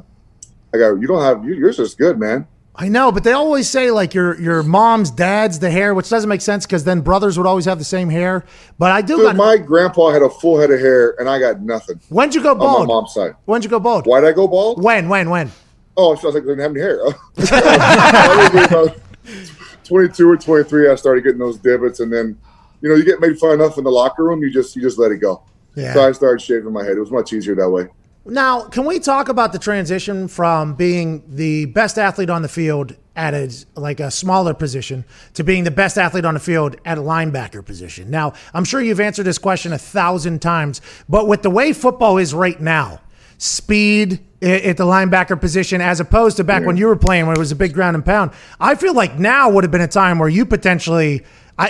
I 0.74 0.78
got 0.78 1.00
you 1.00 1.08
don't 1.08 1.22
have 1.22 1.46
you, 1.46 1.54
yours 1.56 1.80
is 1.80 1.96
good, 1.96 2.20
man. 2.20 2.46
I 2.78 2.90
know, 2.90 3.10
but 3.10 3.24
they 3.24 3.32
always 3.32 3.70
say 3.70 3.90
like 3.90 4.14
your 4.14 4.38
your 4.42 4.62
mom's 4.62 5.10
dad's 5.10 5.60
the 5.60 5.72
hair, 5.72 5.94
which 5.96 6.10
doesn't 6.10 6.28
make 6.28 6.42
sense 6.42 6.66
because 6.66 6.84
then 6.84 7.00
brothers 7.00 7.38
would 7.38 7.48
always 7.48 7.64
have 7.64 7.78
the 7.80 7.86
same 7.86 8.10
hair. 8.10 8.44
But 8.78 8.92
I 8.92 9.02
do 9.02 9.16
Dude, 9.16 9.28
got. 9.28 9.36
my 9.38 9.56
grandpa 9.56 10.10
had 10.12 10.22
a 10.22 10.30
full 10.30 10.60
head 10.60 10.72
of 10.72 10.82
hair, 10.82 11.16
and 11.18 11.30
I 11.30 11.40
got 11.40 11.62
nothing 11.62 12.02
when'd 12.10 12.36
you 12.36 12.44
go 12.44 12.54
bald? 12.54 12.82
on 12.82 12.88
my 12.88 12.94
mom's 12.96 13.14
side. 13.14 13.36
When'd 13.46 13.64
you 13.64 13.70
go 13.70 13.80
bald? 13.80 14.08
Why'd 14.08 14.26
I 14.26 14.34
go 14.34 14.46
bald? 14.46 14.84
When? 14.84 15.08
When? 15.08 15.30
When? 15.30 15.54
Oh, 15.98 16.16
so 16.16 16.24
I 16.24 16.26
was 16.26 16.36
like, 16.36 16.44
I 16.44 16.48
didn't 16.48 16.60
have 16.60 16.72
any 16.72 16.82
hair. 16.82 17.00
I 17.38 18.66
about 18.70 19.00
22 19.86 20.30
or 20.30 20.38
23, 20.38 20.90
I 20.90 20.96
started 20.96 21.24
getting 21.24 21.40
those 21.40 21.58
divots, 21.58 22.00
and 22.00 22.12
then, 22.12 22.38
you 22.82 22.90
know, 22.90 22.96
you 22.96 23.06
get 23.06 23.20
made 23.20 23.40
fun 23.40 23.54
enough 23.54 23.78
in 23.78 23.84
the 23.84 23.92
locker 23.92 24.24
room, 24.24 24.42
you 24.42 24.52
just 24.52 24.76
you 24.76 24.82
just 24.82 24.98
let 24.98 25.12
it 25.12 25.18
go. 25.18 25.44
Yeah. 25.76 25.94
So 25.94 26.08
I 26.08 26.12
started 26.12 26.42
shaving 26.42 26.72
my 26.72 26.84
head. 26.84 26.98
It 26.98 27.00
was 27.00 27.12
much 27.12 27.34
easier 27.34 27.56
that 27.56 27.70
way. 27.70 27.88
Now, 28.28 28.64
can 28.64 28.86
we 28.86 29.00
talk 29.00 29.30
about 29.30 29.54
the 29.54 29.60
transition 29.60 30.28
from 30.28 30.74
being 30.74 31.24
the 31.28 31.66
best 31.66 32.00
athlete 32.00 32.32
on 32.32 32.42
the 32.42 32.48
field 32.48 32.96
at 33.16 33.36
a 33.36 33.54
like 33.76 34.00
a 34.00 34.10
smaller 34.10 34.56
position 34.56 35.06
to 35.36 35.44
being 35.44 35.64
the 35.64 35.72
best 35.72 35.98
athlete 35.98 36.26
on 36.26 36.34
the 36.34 36.40
field 36.40 36.76
at 36.86 36.98
a 36.98 37.02
linebacker 37.02 37.64
position? 37.64 38.10
Now, 38.10 38.34
I'm 38.54 38.66
sure 38.66 38.82
you've 38.82 39.00
answered 39.00 39.26
this 39.26 39.38
question 39.38 39.74
a 39.74 39.78
thousand 39.78 40.42
times, 40.42 40.82
but 41.08 41.28
with 41.28 41.44
the 41.44 41.52
way 41.52 41.72
football 41.72 42.18
is 42.18 42.34
right 42.34 42.60
now, 42.60 43.00
speed 43.46 44.20
at 44.42 44.78
the 44.78 44.84
linebacker 44.84 45.40
position 45.40 45.82
as 45.82 46.00
opposed 46.00 46.38
to 46.38 46.44
back 46.44 46.66
when 46.66 46.78
you 46.78 46.88
were 46.88 46.96
playing 46.96 47.26
when 47.26 47.36
it 47.36 47.40
was 47.40 47.52
a 47.52 47.56
big 47.56 47.74
ground 47.74 47.96
and 47.96 48.06
pound, 48.06 48.32
I 48.60 48.76
feel 48.76 48.94
like 48.94 49.18
now 49.18 49.50
would 49.50 49.64
have 49.64 49.72
been 49.72 49.82
a 49.82 49.88
time 49.88 50.20
where 50.20 50.30
you 50.30 50.46
potentially, 50.46 51.24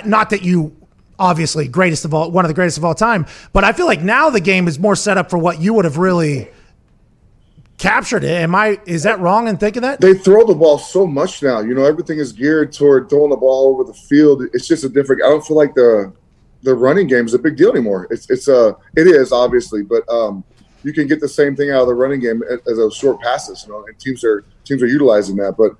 not 0.04 0.30
that 0.30 0.42
you 0.42 0.76
obviously 1.18 1.68
greatest 1.68 2.04
of 2.04 2.12
all, 2.12 2.30
one 2.30 2.44
of 2.44 2.48
the 2.48 2.54
greatest 2.54 2.78
of 2.78 2.84
all 2.84 2.94
time. 2.94 3.26
But 3.52 3.64
I 3.64 3.72
feel 3.72 3.86
like 3.86 4.02
now 4.02 4.30
the 4.30 4.40
game 4.40 4.68
is 4.68 4.78
more 4.78 4.96
set 4.96 5.16
up 5.16 5.30
for 5.30 5.38
what 5.38 5.60
you 5.60 5.74
would 5.74 5.84
have 5.84 5.96
really 5.96 6.48
captured 7.78 8.24
it. 8.24 8.42
Am 8.42 8.54
I? 8.54 8.80
Is 8.86 9.02
that 9.04 9.20
wrong 9.20 9.48
in 9.48 9.56
thinking 9.56 9.82
that? 9.82 10.00
They 10.00 10.14
throw 10.14 10.46
the 10.46 10.54
ball 10.54 10.78
so 10.78 11.06
much 11.06 11.42
now. 11.42 11.60
You 11.60 11.74
know, 11.74 11.84
everything 11.84 12.18
is 12.18 12.32
geared 12.32 12.72
toward 12.72 13.08
throwing 13.08 13.30
the 13.30 13.36
ball 13.36 13.68
over 13.68 13.84
the 13.84 13.94
field. 13.94 14.42
It's 14.52 14.66
just 14.66 14.84
a 14.84 14.88
different. 14.88 15.22
I 15.22 15.28
don't 15.28 15.46
feel 15.46 15.56
like 15.56 15.74
the 15.74 16.12
the 16.62 16.74
running 16.74 17.06
game 17.06 17.24
is 17.24 17.34
a 17.34 17.38
big 17.38 17.56
deal 17.56 17.70
anymore. 17.70 18.06
It's 18.10 18.28
it's 18.28 18.48
uh 18.48 18.72
it 18.96 19.06
is 19.06 19.32
obviously, 19.32 19.82
but 19.82 20.06
um 20.08 20.44
you 20.86 20.92
can 20.92 21.08
get 21.08 21.18
the 21.18 21.28
same 21.28 21.56
thing 21.56 21.70
out 21.70 21.80
of 21.80 21.88
the 21.88 21.94
running 21.94 22.20
game 22.20 22.44
as, 22.44 22.76
those 22.76 22.94
short 22.94 23.20
passes. 23.20 23.64
You 23.66 23.72
know, 23.72 23.84
and 23.86 23.98
teams 23.98 24.22
are 24.22 24.44
teams 24.64 24.80
are 24.84 24.86
utilizing 24.86 25.34
that. 25.36 25.56
But 25.58 25.72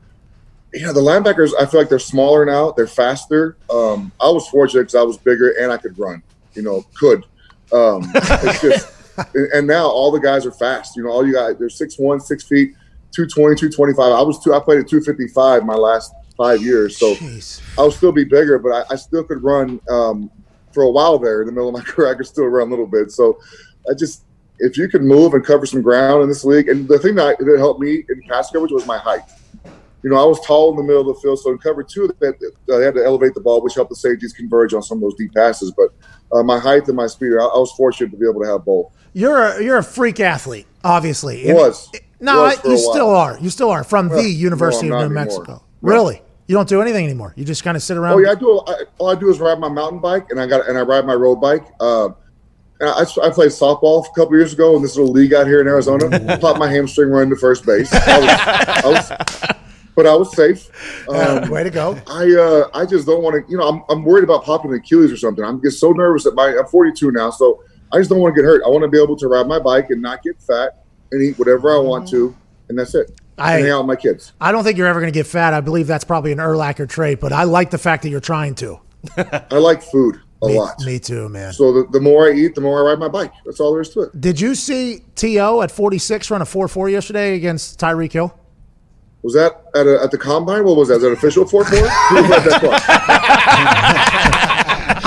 you 0.75 0.85
know, 0.85 0.93
the 0.93 1.01
linebackers, 1.01 1.53
I 1.61 1.65
feel 1.65 1.79
like 1.79 1.89
they're 1.89 2.01
smaller 2.01 2.45
now. 2.45 2.73
They're 2.73 2.89
faster. 2.89 3.57
Um, 3.71 4.11
I 4.21 4.29
was 4.29 4.49
fortunate 4.49 4.83
because 4.83 4.97
I 4.97 5.03
was 5.03 5.17
bigger 5.17 5.51
and 5.61 5.71
I 5.71 5.77
could 5.77 5.97
run. 5.97 6.25
You 6.55 6.63
know, 6.63 6.85
could. 6.95 7.25
Um, 7.73 8.11
it's 8.15 8.61
just, 8.61 8.93
and 9.55 9.65
now 9.65 9.87
all 9.87 10.11
the 10.11 10.19
guys 10.19 10.45
are 10.45 10.51
fast. 10.51 10.97
You 10.97 11.05
know, 11.05 11.11
all 11.11 11.25
you 11.25 11.35
guys, 11.35 11.57
they're 11.57 11.69
six 11.69 12.01
one, 12.01 12.19
six 12.19 12.43
feet, 12.43 12.75
220, 13.13 13.55
225. 13.55 14.13
I 14.13 14.21
was 14.23 14.43
two. 14.43 14.55
I 14.55 14.59
played 14.59 14.81
at 14.81 14.89
two 14.89 15.01
fifty 15.01 15.29
five 15.29 15.65
my 15.65 15.77
last 15.77 16.13
five 16.37 16.63
years, 16.63 16.99
so 16.99 17.15
Jeez. 17.15 17.63
I'll 17.79 17.93
still 17.93 18.13
be 18.13 18.25
bigger, 18.25 18.59
but 18.59 18.73
I, 18.73 18.95
I 18.95 18.97
still 18.97 19.23
could 19.23 19.45
run. 19.45 19.81
Um, 19.89 20.33
for 20.73 20.83
a 20.83 20.91
while 20.91 21.19
there 21.19 21.41
in 21.41 21.47
the 21.47 21.53
middle 21.53 21.69
of 21.69 21.75
my 21.75 21.81
career, 21.91 22.13
I 22.13 22.15
could 22.15 22.27
still 22.27 22.45
run 22.47 22.67
a 22.67 22.71
little 22.71 22.87
bit. 22.87 23.11
So 23.11 23.39
I 23.89 23.95
just, 23.95 24.26
if 24.59 24.77
you 24.77 24.89
can 24.89 25.07
move 25.07 25.35
and 25.35 25.45
cover 25.45 25.67
some 25.67 25.83
ground 25.83 26.23
in 26.23 26.29
this 26.29 26.45
league, 26.45 26.69
and 26.69 26.89
the 26.89 26.99
thing 26.99 27.15
that, 27.17 27.39
that 27.39 27.59
helped 27.59 27.81
me 27.81 28.05
in 28.09 28.23
pass 28.29 28.51
coverage 28.51 28.73
was 28.73 28.87
my 28.87 28.99
height. 28.99 29.23
You 30.03 30.11
know, 30.11 30.17
I 30.17 30.25
was 30.25 30.39
tall 30.47 30.71
in 30.71 30.77
the 30.77 30.83
middle 30.83 31.01
of 31.01 31.17
the 31.17 31.21
field, 31.21 31.39
so 31.41 31.51
in 31.51 31.59
cover 31.59 31.83
two, 31.83 32.07
that 32.07 32.39
they 32.69 32.85
had 32.85 32.95
to 32.95 33.05
elevate 33.05 33.35
the 33.35 33.41
ball, 33.41 33.61
which 33.63 33.75
helped 33.75 33.91
the 33.91 33.97
safeties 33.97 34.33
converge 34.33 34.73
on 34.73 34.83
some 34.83 34.99
of 34.99 35.03
those 35.03 35.17
deep 35.17 35.35
passes. 35.35 35.73
But 35.73 35.89
uh, 36.37 36.43
my 36.43 36.59
height 36.59 36.87
and 36.87 36.97
my 36.97 37.07
speed, 37.07 37.33
I, 37.33 37.45
I 37.45 37.59
was 37.59 37.73
fortunate 37.73 38.11
to 38.11 38.17
be 38.17 38.29
able 38.29 38.43
to 38.43 38.49
have 38.49 38.65
both. 38.65 38.93
You're 39.15 39.43
a, 39.43 39.63
you're 39.63 39.79
a 39.79 39.83
freak 39.83 40.21
athlete, 40.21 40.67
obviously. 40.85 41.53
Was. 41.53 41.91
No, 42.21 42.43
Was 42.43 42.61
I, 42.65 42.69
you 42.69 42.79
still 42.79 43.11
are. 43.11 43.39
You 43.41 43.51
still 43.51 43.71
are 43.71 43.83
from 43.83 44.09
Well, 44.09 44.23
the 44.23 44.31
University 44.31 44.89
no, 44.89 44.99
of 44.99 45.09
New 45.09 45.15
Mexico. 45.15 45.63
Really? 45.81 46.23
You 46.47 46.55
don't 46.55 46.69
do 46.69 46.81
anything 46.81 47.05
anymore. 47.05 47.33
You 47.37 47.45
just 47.45 47.65
kind 47.65 47.77
of 47.77 47.83
sit 47.83 47.97
around. 47.97 48.15
Oh 48.15 48.19
yeah, 48.19 48.31
I 48.31 48.35
do. 48.37 48.63
I, 48.67 48.85
all 48.99 49.11
I 49.11 49.17
do 49.17 49.29
is 49.29 49.41
ride 49.41 49.59
my 49.59 49.69
mountain 49.69 49.99
bike, 49.99 50.31
and 50.31 50.41
I 50.41 50.47
got 50.47 50.69
and 50.69 50.79
I 50.79 50.83
ride 50.83 51.05
my 51.05 51.15
road 51.15 51.37
bike. 51.37 51.65
Uh, 51.81 52.11
I, 52.81 53.07
I 53.23 53.31
played 53.31 53.51
softball 53.51 54.05
a 54.05 54.09
couple 54.15 54.37
years 54.37 54.53
ago 54.53 54.77
in 54.77 54.83
this 54.83 54.97
little 54.97 55.13
league 55.13 55.33
out 55.33 55.47
here 55.47 55.61
in 55.61 55.67
Arizona. 55.67 56.39
Popped 56.41 56.59
my 56.59 56.69
hamstring 56.69 57.11
running 57.11 57.31
to 57.31 57.37
first 57.37 57.65
base. 57.65 57.93
I 57.93 58.19
was, 58.19 58.29
I 58.85 58.87
was, 58.87 59.57
but 59.95 60.07
I 60.07 60.15
was 60.15 60.35
safe. 60.37 61.09
Um, 61.09 61.49
Way 61.51 61.65
to 61.65 61.71
go. 61.71 61.99
I 62.07 62.31
uh, 62.35 62.69
I 62.75 62.85
just 62.85 63.07
don't 63.07 63.23
want 63.23 63.35
to. 63.47 63.51
You 63.51 63.59
know, 63.59 63.69
I'm, 63.69 63.83
I'm 63.89 64.05
worried 64.05 64.25
about 64.25 64.45
popping 64.45 64.73
an 64.73 64.79
Achilles 64.79 65.11
or 65.11 65.17
something. 65.17 65.45
I'm 65.45 65.63
just 65.63 65.81
so 65.81 65.93
nervous 65.93 66.25
that 66.25 66.35
my 66.35 66.49
I'm 66.59 66.67
42 66.67 67.13
now, 67.13 67.31
so 67.31 67.63
I 67.93 67.99
just 67.99 68.11
don't 68.11 68.21
want 68.21 68.35
to 68.35 68.43
get 68.43 68.47
hurt. 68.47 68.63
I 68.65 68.69
want 68.69 68.83
to 68.83 68.89
be 68.89 69.03
able 69.03 69.17
to 69.17 69.29
ride 69.29 69.47
my 69.47 69.59
bike 69.59 69.91
and 69.91 70.03
not 70.03 70.23
get 70.23 70.41
fat 70.43 70.85
and 71.13 71.23
eat 71.23 71.39
whatever 71.39 71.75
I 71.75 71.79
want 71.79 72.09
to, 72.11 72.37
and 72.69 72.79
that's 72.79 72.95
it. 72.95 73.11
I- 73.39 73.55
and 73.57 73.65
hang 73.65 73.73
out 73.73 73.81
with 73.81 73.87
my 73.89 73.97
kids. 73.97 74.33
I 74.41 74.51
don't 74.53 74.65
think 74.65 74.77
you're 74.79 74.87
ever 74.87 75.01
going 75.01 75.13
to 75.13 75.19
get 75.19 75.27
fat. 75.27 75.55
I 75.55 75.61
believe 75.61 75.87
that's 75.87 76.05
probably 76.05 76.33
an 76.33 76.39
Urlacher 76.39 76.89
trait, 76.89 77.21
but 77.21 77.33
I 77.33 77.45
like 77.45 77.71
the 77.71 77.79
fact 77.79 78.03
that 78.03 78.09
you're 78.11 78.21
trying 78.21 78.55
to. 78.57 78.81
I 79.17 79.57
like 79.59 79.83
food 79.83 80.21
a 80.43 80.47
Me, 80.49 80.59
lot. 80.59 80.81
me 80.85 80.99
too, 80.99 81.29
man. 81.29 81.53
So 81.53 81.73
the, 81.73 81.87
the 81.91 82.01
more 82.01 82.29
I 82.29 82.33
eat, 82.33 82.55
the 82.55 82.61
more 82.61 82.81
I 82.87 82.91
ride 82.93 82.99
my 82.99 83.09
bike. 83.09 83.33
That's 83.45 83.61
all 83.61 83.73
there 83.73 83.81
is 83.81 83.91
to 83.91 84.03
it. 84.03 84.21
Did 84.21 84.41
you 84.41 84.55
see 84.55 85.03
T.O. 85.15 85.63
at 85.63 85.71
46 85.71 86.31
run 86.31 86.43
a 86.43 86.47
4 86.47 86.69
4 86.69 86.89
yesterday 86.91 87.35
against 87.37 87.81
Tyreek 87.81 88.13
Hill? 88.13 88.39
Was 89.23 89.35
that 89.35 89.65
at, 89.75 89.87
a, 89.87 90.01
at 90.03 90.11
the 90.13 90.19
combine? 90.19 90.65
What 90.65 90.77
was 90.77 90.89
that? 90.89 90.97
Is 90.97 91.03
that 91.03 91.11
official 91.11 91.45
four 91.47 91.65
four? 91.65 91.79
Who 91.79 92.17
read 92.23 92.43
that 92.45 92.61
far? 92.61 92.73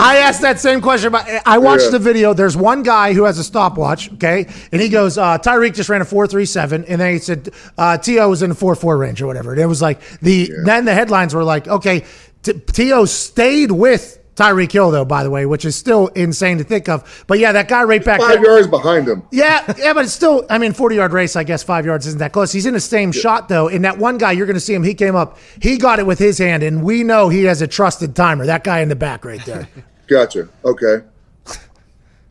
I 0.01 0.17
asked 0.17 0.41
that 0.41 0.59
same 0.59 0.81
question, 0.81 1.11
but 1.11 1.27
I 1.45 1.57
watched 1.57 1.85
Yeah. 1.85 1.89
the 1.91 1.99
video. 1.99 2.33
There's 2.33 2.57
one 2.57 2.83
guy 2.83 3.13
who 3.13 3.23
has 3.23 3.37
a 3.37 3.43
stopwatch, 3.43 4.11
okay, 4.13 4.47
and 4.71 4.81
he 4.81 4.89
goes, 4.89 5.17
uh, 5.17 5.37
"Tyreek 5.37 5.73
just 5.73 5.89
ran 5.89 6.01
a 6.01 6.05
four 6.05 6.27
three 6.27 6.45
seven, 6.45 6.83
and 6.85 6.99
then 6.99 7.13
he 7.13 7.19
said 7.19 7.49
uh, 7.77 7.97
T.O. 7.97 8.29
was 8.29 8.41
in 8.41 8.51
a 8.51 8.55
four 8.55 8.75
four 8.75 8.97
range 8.97 9.21
or 9.21 9.27
whatever. 9.27 9.51
And 9.51 9.61
it 9.61 9.65
was 9.67 9.81
like 9.81 9.99
the 10.21 10.51
then 10.65 10.85
the 10.85 10.93
headlines 10.93 11.33
were 11.33 11.43
like, 11.43 11.67
okay, 11.67 12.05
T- 12.43 12.53
T.O. 12.53 13.05
stayed 13.05 13.71
with 13.71 14.18
Tyreek 14.39 14.71
Hill 14.71 14.89
though, 14.89 15.03
by 15.03 15.23
the 15.23 15.29
way, 15.29 15.45
which 15.45 15.65
is 15.65 15.75
still 15.75 16.07
insane 16.07 16.57
to 16.59 16.63
think 16.63 16.87
of. 16.87 17.25
But 17.27 17.39
yeah, 17.39 17.51
that 17.51 17.67
guy 17.67 17.83
right 17.83 18.03
back 18.03 18.21
Five 18.21 18.41
there. 18.41 18.51
yards 18.51 18.67
behind 18.67 19.07
him. 19.07 19.23
Yeah, 19.31 19.73
yeah, 19.77 19.93
but 19.93 20.05
it's 20.05 20.13
still. 20.13 20.45
I 20.49 20.57
mean, 20.57 20.71
forty 20.71 20.95
yard 20.95 21.11
race. 21.11 21.35
I 21.35 21.43
guess 21.43 21.61
five 21.61 21.85
yards 21.85 22.07
isn't 22.07 22.19
that 22.19 22.31
close. 22.31 22.51
He's 22.53 22.65
in 22.65 22.73
the 22.73 22.79
same 22.79 23.11
shot 23.11 23.49
though. 23.49 23.67
And 23.67 23.83
that 23.83 23.97
one 23.97 24.17
guy, 24.17 24.31
you're 24.31 24.45
going 24.45 24.55
to 24.55 24.61
see 24.61 24.73
him. 24.73 24.83
He 24.83 24.93
came 24.93 25.15
up. 25.15 25.37
He 25.61 25.77
got 25.77 25.99
it 25.99 26.05
with 26.05 26.19
his 26.19 26.37
hand, 26.37 26.63
and 26.63 26.83
we 26.83 27.03
know 27.03 27.27
he 27.27 27.43
has 27.43 27.61
a 27.61 27.67
trusted 27.67 28.15
timer. 28.15 28.45
That 28.45 28.63
guy 28.63 28.79
in 28.79 28.87
the 28.87 28.95
back 28.95 29.25
right 29.25 29.43
there. 29.45 29.67
Gotcha. 30.07 30.47
Okay. 30.63 31.05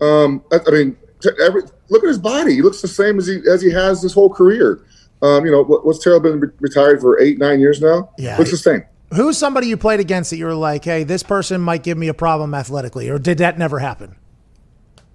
Um, 0.01 0.43
I, 0.53 0.61
I 0.67 0.71
mean, 0.71 0.97
t- 1.21 1.31
every, 1.45 1.63
look 1.89 2.03
at 2.05 2.09
his 2.09 2.19
body. 2.19 2.55
He 2.55 2.63
looks 2.63 2.81
the 2.81 2.89
same 2.89 3.19
as 3.19 3.27
he 3.27 3.41
as 3.51 3.61
he 3.61 3.71
has 3.71 4.01
his 4.01 4.15
whole 4.15 4.31
career. 4.31 4.81
Um, 5.21 5.45
you 5.45 5.51
know, 5.51 5.63
what, 5.63 5.85
what's 5.85 6.03
Terrell 6.03 6.21
been 6.21 6.41
re- 6.41 6.49
retired 6.61 7.01
for 7.01 7.21
eight, 7.21 7.39
nine 7.39 7.61
years 7.61 7.81
now? 7.81 8.11
Yeah. 8.19 8.39
looks 8.39 8.51
the 8.53 8.57
same. 8.57 8.85
Who's 9.15 9.39
somebody 9.39 9.69
you 9.69 9.77
played 9.77 10.01
against 10.01 10.31
that 10.31 10.37
you 10.37 10.45
were 10.45 10.55
like, 10.55 10.85
hey, 10.85 11.05
this 11.05 11.23
person 11.23 11.61
might 11.61 11.83
give 11.83 11.97
me 11.97 12.09
a 12.09 12.15
problem 12.15 12.55
athletically, 12.55 13.09
or 13.09 13.19
did 13.19 13.39
that 13.39 13.59
never 13.59 13.79
happen? 13.79 14.17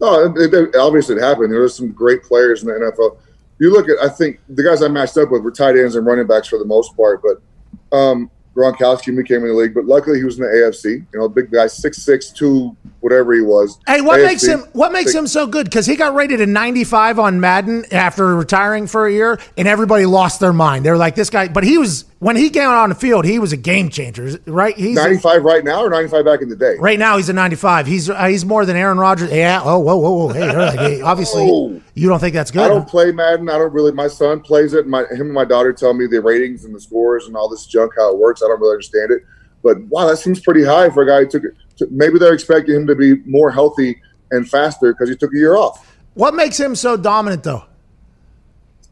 No, 0.01 0.33
it, 0.35 0.53
it, 0.53 0.75
obviously 0.75 1.15
it 1.15 1.21
happened. 1.21 1.51
There 1.51 1.61
were 1.61 1.69
some 1.69 1.91
great 1.91 2.23
players 2.23 2.63
in 2.63 2.69
the 2.69 2.73
NFL. 2.73 3.17
You 3.59 3.71
look 3.71 3.87
at, 3.87 3.97
I 4.03 4.09
think 4.09 4.39
the 4.49 4.63
guys 4.63 4.81
I 4.81 4.87
matched 4.87 5.17
up 5.17 5.31
with 5.31 5.43
were 5.43 5.51
tight 5.51 5.77
ends 5.77 5.95
and 5.95 6.05
running 6.05 6.27
backs 6.27 6.47
for 6.47 6.57
the 6.57 6.65
most 6.65 6.97
part, 6.97 7.21
but 7.21 7.95
um, 7.95 8.29
Gronkowski 8.55 9.07
when 9.07 9.17
he 9.17 9.23
came 9.23 9.41
in 9.41 9.47
the 9.47 9.53
league, 9.53 9.73
but 9.73 9.85
luckily 9.85 10.19
he 10.19 10.23
was 10.23 10.37
in 10.37 10.43
the 10.43 10.49
AFC. 10.49 11.05
You 11.13 11.19
know, 11.19 11.27
big 11.27 11.51
guy, 11.51 11.67
six 11.67 11.97
six 11.97 12.29
two, 12.29 12.75
whatever 12.99 13.33
he 13.33 13.41
was. 13.41 13.79
Hey, 13.87 14.01
what 14.01 14.19
AFC. 14.19 14.25
makes 14.25 14.45
him 14.45 14.59
what 14.73 14.91
makes 14.91 15.11
Big- 15.11 15.19
him 15.19 15.27
so 15.27 15.47
good? 15.47 15.65
Because 15.65 15.85
he 15.85 15.95
got 15.95 16.13
rated 16.13 16.39
a 16.41 16.45
95 16.45 17.19
on 17.19 17.39
Madden 17.39 17.85
after 17.91 18.35
retiring 18.35 18.85
for 18.85 19.07
a 19.07 19.11
year, 19.11 19.39
and 19.57 19.67
everybody 19.67 20.05
lost 20.05 20.39
their 20.39 20.53
mind. 20.53 20.85
They 20.85 20.91
were 20.91 20.97
like, 20.97 21.15
this 21.15 21.29
guy, 21.29 21.47
but 21.47 21.63
he 21.63 21.77
was 21.77 22.05
when 22.23 22.37
he 22.37 22.49
came 22.49 22.63
out 22.63 22.77
on 22.83 22.89
the 22.89 22.95
field, 22.95 23.25
he 23.25 23.37
was 23.37 23.51
a 23.51 23.57
game 23.57 23.89
changer, 23.89 24.39
right? 24.45 24.75
He's 24.77 24.95
ninety 24.95 25.17
five 25.17 25.43
right 25.43 25.63
now 25.63 25.83
or 25.83 25.89
ninety 25.89 26.09
five 26.09 26.23
back 26.23 26.41
in 26.41 26.47
the 26.49 26.55
day? 26.55 26.75
right 26.79 26.97
now 26.97 27.17
he's 27.17 27.27
a 27.27 27.33
95. 27.33 27.85
He's 27.85 28.09
uh, 28.09 28.25
he's 28.25 28.45
more 28.45 28.65
than 28.65 28.77
Aaron 28.77 28.97
Rodgers. 28.97 29.31
Yeah. 29.31 29.61
Oh, 29.63 29.79
whoa, 29.79 29.97
whoa, 29.97 30.11
whoa. 30.11 30.27
Hey, 30.29 30.55
like, 30.55 30.79
hey, 30.79 31.01
obviously 31.11 31.45
Whoa. 31.45 31.81
you 31.95 32.07
don't 32.07 32.19
think 32.19 32.33
that's 32.33 32.49
good. 32.49 32.61
I 32.63 32.69
don't 32.69 32.87
play 32.87 33.11
Madden. 33.11 33.49
I 33.49 33.57
don't 33.57 33.73
really. 33.73 33.91
My 33.91 34.07
son 34.07 34.39
plays 34.39 34.73
it. 34.73 34.87
My 34.87 35.01
him 35.11 35.21
and 35.21 35.33
my 35.33 35.45
daughter 35.45 35.73
tell 35.73 35.93
me 35.93 36.07
the 36.07 36.21
ratings 36.21 36.63
and 36.63 36.73
the 36.73 36.79
scores 36.79 37.27
and 37.27 37.35
all 37.35 37.49
this 37.49 37.65
junk 37.65 37.91
how 37.97 38.11
it 38.13 38.17
works. 38.17 38.41
I 38.41 38.47
don't 38.47 38.59
really 38.61 38.73
understand 38.73 39.11
it, 39.11 39.23
but 39.61 39.81
wow, 39.83 40.07
that 40.07 40.17
seems 40.17 40.39
pretty 40.39 40.63
high 40.63 40.89
for 40.89 41.03
a 41.03 41.05
guy 41.07 41.19
who 41.25 41.27
took 41.29 41.43
it. 41.43 41.55
to- 41.77 41.87
Maybe 41.91 42.19
they're 42.19 42.33
expecting 42.33 42.75
him 42.75 42.87
to 42.87 42.95
be 42.95 43.17
more 43.25 43.51
healthy 43.51 44.01
and 44.31 44.49
faster 44.49 44.93
because 44.93 45.09
he 45.09 45.15
took 45.17 45.33
a 45.33 45.37
year 45.37 45.55
off. 45.57 45.93
What 46.13 46.33
makes 46.35 46.57
him 46.59 46.75
so 46.75 46.95
dominant, 46.95 47.43
though? 47.43 47.65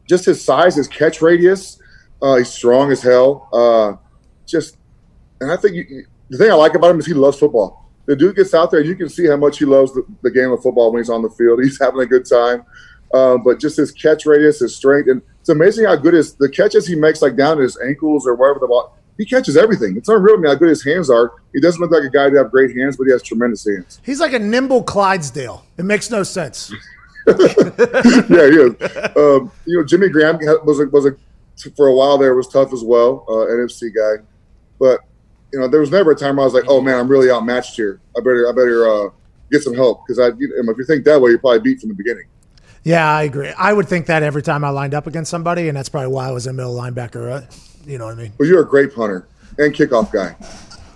Just 0.08 0.24
his 0.26 0.44
size, 0.44 0.74
his 0.76 0.88
catch 0.88 1.22
radius. 1.22 1.78
Uh, 2.22 2.36
he's 2.36 2.48
strong 2.48 2.92
as 2.92 3.02
hell. 3.02 3.48
Uh, 3.52 3.96
just, 4.46 4.76
and 5.40 5.50
I 5.50 5.56
think 5.56 5.74
you, 5.74 6.06
the 6.28 6.38
thing 6.38 6.50
I 6.50 6.54
like 6.54 6.74
about 6.74 6.92
him 6.92 7.00
is 7.00 7.06
he 7.06 7.14
loves 7.14 7.38
football. 7.38 7.90
The 8.06 8.16
dude 8.16 8.36
gets 8.36 8.54
out 8.54 8.70
there, 8.70 8.80
and 8.80 8.88
you 8.88 8.96
can 8.96 9.08
see 9.08 9.26
how 9.26 9.36
much 9.36 9.58
he 9.58 9.64
loves 9.64 9.92
the, 9.92 10.04
the 10.22 10.30
game 10.30 10.50
of 10.50 10.62
football 10.62 10.92
when 10.92 11.02
he's 11.02 11.10
on 11.10 11.22
the 11.22 11.30
field. 11.30 11.60
He's 11.62 11.78
having 11.80 12.00
a 12.00 12.06
good 12.06 12.26
time. 12.26 12.64
Uh, 13.12 13.36
but 13.36 13.60
just 13.60 13.76
his 13.76 13.92
catch 13.92 14.24
radius, 14.24 14.60
his 14.60 14.74
strength, 14.74 15.08
and 15.08 15.20
it's 15.40 15.50
amazing 15.50 15.84
how 15.84 15.94
good 15.96 16.14
his 16.14 16.34
the 16.34 16.48
catches 16.48 16.86
he 16.86 16.94
makes, 16.94 17.20
like 17.20 17.36
down 17.36 17.58
to 17.58 17.62
his 17.62 17.78
ankles 17.80 18.26
or 18.26 18.34
wherever 18.34 18.58
the 18.58 18.66
ball. 18.66 18.96
He 19.18 19.26
catches 19.26 19.56
everything. 19.56 19.96
It's 19.98 20.08
unreal 20.08 20.36
to 20.36 20.40
me 20.40 20.48
how 20.48 20.54
good 20.54 20.70
his 20.70 20.82
hands 20.82 21.10
are. 21.10 21.32
He 21.52 21.60
doesn't 21.60 21.80
look 21.80 21.90
like 21.90 22.04
a 22.04 22.10
guy 22.10 22.30
to 22.30 22.38
have 22.38 22.50
great 22.50 22.74
hands, 22.74 22.96
but 22.96 23.04
he 23.04 23.12
has 23.12 23.22
tremendous 23.22 23.66
hands. 23.66 24.00
He's 24.02 24.20
like 24.20 24.32
a 24.32 24.38
nimble 24.38 24.82
Clydesdale. 24.82 25.64
It 25.76 25.84
makes 25.84 26.10
no 26.10 26.22
sense. 26.22 26.72
yeah, 27.26 27.34
he 27.34 28.32
is. 28.32 28.74
Um, 29.14 29.52
you 29.66 29.76
know, 29.78 29.84
Jimmy 29.84 30.08
Graham 30.08 30.38
was 30.64 30.80
a, 30.80 30.86
was 30.86 31.04
a 31.04 31.14
for 31.76 31.88
a 31.88 31.94
while 31.94 32.18
there 32.18 32.34
was 32.34 32.48
tough 32.48 32.72
as 32.72 32.82
well, 32.82 33.24
uh, 33.28 33.52
NFC 33.52 33.94
guy. 33.94 34.22
But 34.78 35.00
you 35.52 35.60
know, 35.60 35.68
there 35.68 35.80
was 35.80 35.90
never 35.90 36.12
a 36.12 36.16
time 36.16 36.36
where 36.36 36.42
I 36.42 36.46
was 36.46 36.54
like, 36.54 36.64
"Oh 36.66 36.80
man, 36.80 36.98
I'm 36.98 37.08
really 37.08 37.30
outmatched 37.30 37.76
here. 37.76 38.00
I 38.16 38.20
better 38.20 38.48
I 38.48 38.52
better 38.52 38.88
uh, 38.88 39.10
get 39.50 39.62
some 39.62 39.74
help." 39.74 40.06
Because 40.06 40.18
I, 40.18 40.36
you 40.38 40.62
know, 40.62 40.72
if 40.72 40.78
you 40.78 40.84
think 40.84 41.04
that 41.04 41.20
way, 41.20 41.30
you're 41.30 41.38
probably 41.38 41.60
beat 41.60 41.80
from 41.80 41.90
the 41.90 41.94
beginning. 41.94 42.24
Yeah, 42.84 43.08
I 43.08 43.22
agree. 43.22 43.52
I 43.56 43.72
would 43.72 43.88
think 43.88 44.06
that 44.06 44.22
every 44.22 44.42
time 44.42 44.64
I 44.64 44.70
lined 44.70 44.94
up 44.94 45.06
against 45.06 45.30
somebody, 45.30 45.68
and 45.68 45.76
that's 45.76 45.88
probably 45.88 46.08
why 46.08 46.28
I 46.28 46.32
was 46.32 46.46
a 46.46 46.52
middle 46.52 46.74
linebacker. 46.74 47.30
Uh, 47.30 47.46
you 47.86 47.98
know 47.98 48.06
what 48.06 48.18
I 48.18 48.22
mean? 48.22 48.32
But 48.38 48.48
you're 48.48 48.62
a 48.62 48.68
great 48.68 48.94
punter 48.94 49.28
and 49.58 49.72
kickoff 49.74 50.12
guy. 50.12 50.34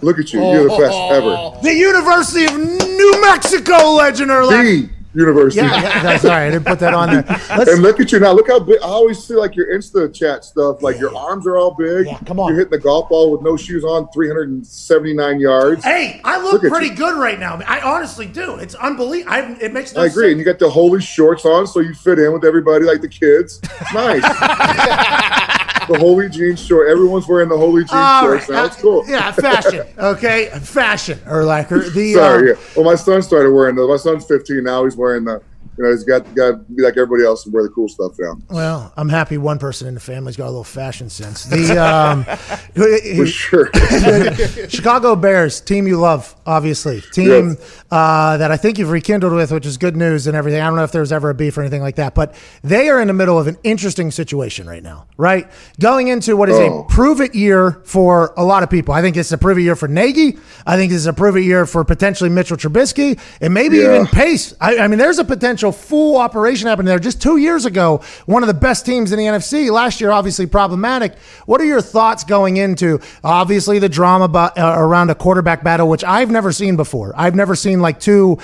Look 0.03 0.19
at 0.19 0.33
you, 0.33 0.41
you're 0.41 0.65
the 0.65 0.77
best 0.77 0.97
ever. 1.13 1.59
The 1.63 1.75
University 1.75 2.45
of 2.45 2.57
New 2.57 3.21
Mexico 3.23 3.93
legend, 3.93 4.31
like, 4.31 4.49
The 4.49 4.89
university. 5.15 5.65
yeah, 5.65 5.83
yeah, 5.83 6.03
that's 6.03 6.25
all 6.25 6.33
right. 6.33 6.47
I 6.47 6.51
didn't 6.51 6.67
put 6.67 6.79
that 6.81 6.95
on 6.95 7.11
there. 7.11 7.25
Let's, 7.57 7.71
And 7.71 7.83
look 7.83 8.01
at 8.01 8.13
you 8.13 8.19
now. 8.21 8.33
Look 8.33 8.49
how 8.49 8.61
big. 8.61 8.79
I 8.83 8.87
always 8.87 9.23
see 9.23 9.35
like 9.35 9.57
your 9.57 9.75
Insta 9.75 10.13
chat 10.15 10.45
stuff. 10.45 10.83
Like 10.83 10.99
your 10.99 11.15
arms 11.17 11.47
are 11.47 11.57
all 11.57 11.75
big. 11.75 12.07
Yeah, 12.07 12.19
come 12.27 12.39
on. 12.39 12.49
You're 12.49 12.59
hitting 12.59 12.73
the 12.73 12.79
golf 12.79 13.09
ball 13.09 13.31
with 13.33 13.43
no 13.43 13.57
shoes 13.57 13.85
on, 13.85 14.09
379 14.13 15.41
yards. 15.41 15.85
hey, 15.85 16.21
I 16.25 16.41
look, 16.43 16.63
Look 16.63 16.73
pretty 16.73 16.95
good 16.95 17.17
right 17.19 17.39
now. 17.39 17.61
I 17.67 17.81
honestly 17.81 18.27
do. 18.27 18.57
It's 18.57 18.75
unbelievable. 18.75 19.33
I, 19.33 19.57
it 19.61 19.73
makes 19.73 19.95
no 19.95 20.03
I 20.03 20.07
agree. 20.07 20.31
And 20.31 20.39
you 20.39 20.45
got 20.45 20.59
the 20.59 20.69
holy 20.69 21.01
shorts 21.01 21.45
on, 21.45 21.67
so 21.67 21.81
you 21.81 21.95
fit 21.95 22.19
in 22.19 22.33
with 22.33 22.45
everybody 22.45 22.85
like 22.85 23.01
the 23.01 23.09
kids. 23.09 23.61
It's 23.63 23.95
nice. 23.95 24.23
the 25.89 25.99
holy 25.99 26.29
jeans 26.29 26.61
short. 26.65 26.89
Everyone's 26.89 27.27
wearing 27.29 27.49
the 27.49 27.57
holy 27.57 27.83
jeans 27.83 27.93
All 27.93 28.23
shorts 28.23 28.49
right. 28.49 28.57
now. 28.57 28.65
It's 28.67 28.77
cool. 28.77 29.05
Yeah, 29.07 29.31
fashion. 29.33 29.87
Okay, 29.99 30.49
fashion. 30.63 31.19
Or 31.27 31.45
like 31.45 31.69
the 31.69 32.13
Sorry. 32.15 32.53
uh, 32.53 32.55
yeah. 32.55 32.61
Well, 32.77 32.85
my 32.85 32.95
son 32.95 33.23
started 33.23 33.51
wearing 33.53 33.75
those. 33.77 33.89
My 33.89 33.97
son's 33.97 34.25
15 34.27 34.63
now. 34.65 34.85
He's 34.85 34.97
wearing 34.97 35.25
the 35.25 35.43
you 35.79 35.85
know, 35.85 35.91
he's 35.91 36.05
got 36.05 36.23
got 36.35 36.51
to 36.53 36.57
be 36.75 36.83
like 36.83 36.97
everybody 36.97 37.25
else 37.25 37.45
and 37.45 37.55
wear 37.55 37.63
the 37.63 37.69
cool 37.69 37.89
stuff 37.89 38.13
now. 38.19 38.37
Well, 38.51 38.93
I'm 38.97 39.09
happy 39.09 39.39
one 39.39 39.59
person 39.59 39.87
in 39.89 39.95
the 39.95 40.01
family's 40.01 40.37
got 40.37 40.45
a 40.47 40.53
little 40.53 40.65
fashion 40.65 41.09
sense. 41.11 41.45
The 41.45 41.77
um, 41.83 42.25
For 42.75 43.27
sure. 43.27 43.71
Chicago 44.69 45.17
Bears 45.17 45.61
team 45.61 45.87
you 45.87 45.99
love, 45.99 46.35
obviously 46.47 47.01
team 47.13 47.27
Yes. 47.59 47.83
uh, 47.91 48.37
that 48.39 48.51
I 48.51 48.57
think 48.57 48.79
you've 48.79 48.91
rekindled 48.91 49.33
with, 49.33 49.53
which 49.53 49.67
is 49.67 49.77
good 49.77 49.97
news 49.97 50.27
and 50.27 50.37
everything. 50.37 50.61
I 50.61 50.67
don't 50.67 50.77
know 50.77 50.85
if 50.85 50.93
there 50.93 51.01
was 51.03 51.13
ever 51.13 51.31
a 51.31 51.35
beef 51.35 51.57
or 51.57 51.61
anything 51.63 51.83
like 51.83 51.97
that, 51.97 52.15
but 52.15 52.35
they 52.63 52.89
are 52.89 53.01
in 53.01 53.09
the 53.09 53.15
middle 53.15 53.39
of 53.39 53.47
an 53.47 53.57
interesting 53.65 54.11
situation 54.11 54.67
right 54.67 54.83
now, 54.83 55.07
right? 55.17 55.49
Going 55.81 56.09
into 56.09 56.37
what 56.37 56.49
is 56.49 56.57
Oh. 56.57 56.81
a 56.81 56.85
prove 56.85 57.21
it 57.21 57.35
year 57.35 57.83
for 57.85 58.33
a 58.37 58.45
lot 58.45 58.63
of 58.63 58.71
people. 58.71 58.95
I 58.95 59.03
think 59.03 59.17
it's 59.17 59.31
a 59.33 59.39
prove 59.39 59.59
it 59.59 59.63
year 59.63 59.77
for 59.77 59.89
Nagy. 59.89 60.39
I 60.67 60.77
think 60.77 60.91
this 60.91 60.99
is 61.01 61.07
a 61.07 61.13
prove 61.13 61.37
it 61.37 61.43
year 61.43 61.67
for 61.67 61.85
potentially 61.85 62.31
Mitchell 62.31 62.57
Trubisky 62.57 63.19
and 63.41 63.53
maybe 63.53 63.79
Yeah. 63.79 63.95
even 63.95 64.07
Pace. 64.07 64.55
I, 64.61 64.79
I 64.79 64.89
mean, 64.89 64.99
there's 64.99 65.19
a 65.19 65.25
potential 65.25 65.66
full 65.73 66.17
operation 66.17 66.69
happened 66.69 66.89
there. 66.89 66.99
Just 66.99 67.21
two 67.21 67.37
years 67.37 67.65
ago, 67.65 68.03
one 68.27 68.43
of 68.43 68.47
the 68.47 68.55
best 68.55 68.87
teams 68.87 69.13
in 69.13 69.19
the 69.19 69.25
NFC. 69.25 69.71
Last 69.71 70.01
year, 70.01 70.11
obviously 70.11 70.47
problematic. 70.47 71.17
What 71.47 71.61
are 71.61 71.65
your 71.65 71.81
thoughts 71.81 72.25
going 72.25 72.57
into 72.57 73.01
obviously 73.23 73.79
the 73.79 73.89
drama 73.89 74.29
bu- 74.29 74.61
uh, 74.61 74.75
around 74.77 75.11
a 75.11 75.15
quarterback 75.15 75.63
battle, 75.63 75.89
which 75.89 76.05
I've 76.05 76.31
never 76.31 76.53
seen 76.53 76.77
before. 76.77 77.13
I've 77.17 77.35
never 77.35 77.55
seen 77.55 77.81
like 77.81 78.01
two 78.01 78.39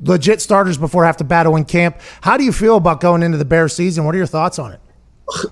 legit 0.00 0.40
starters 0.40 0.78
before 0.78 1.04
have 1.04 1.16
to 1.18 1.24
battle 1.24 1.56
in 1.56 1.64
camp. 1.64 2.00
How 2.20 2.36
do 2.36 2.44
you 2.44 2.52
feel 2.52 2.76
about 2.76 3.00
going 3.00 3.22
into 3.22 3.38
the 3.38 3.44
Bears 3.44 3.74
season? 3.74 4.04
What 4.04 4.14
are 4.14 4.18
your 4.18 4.26
thoughts 4.26 4.58
on 4.58 4.72
it? 4.72 4.80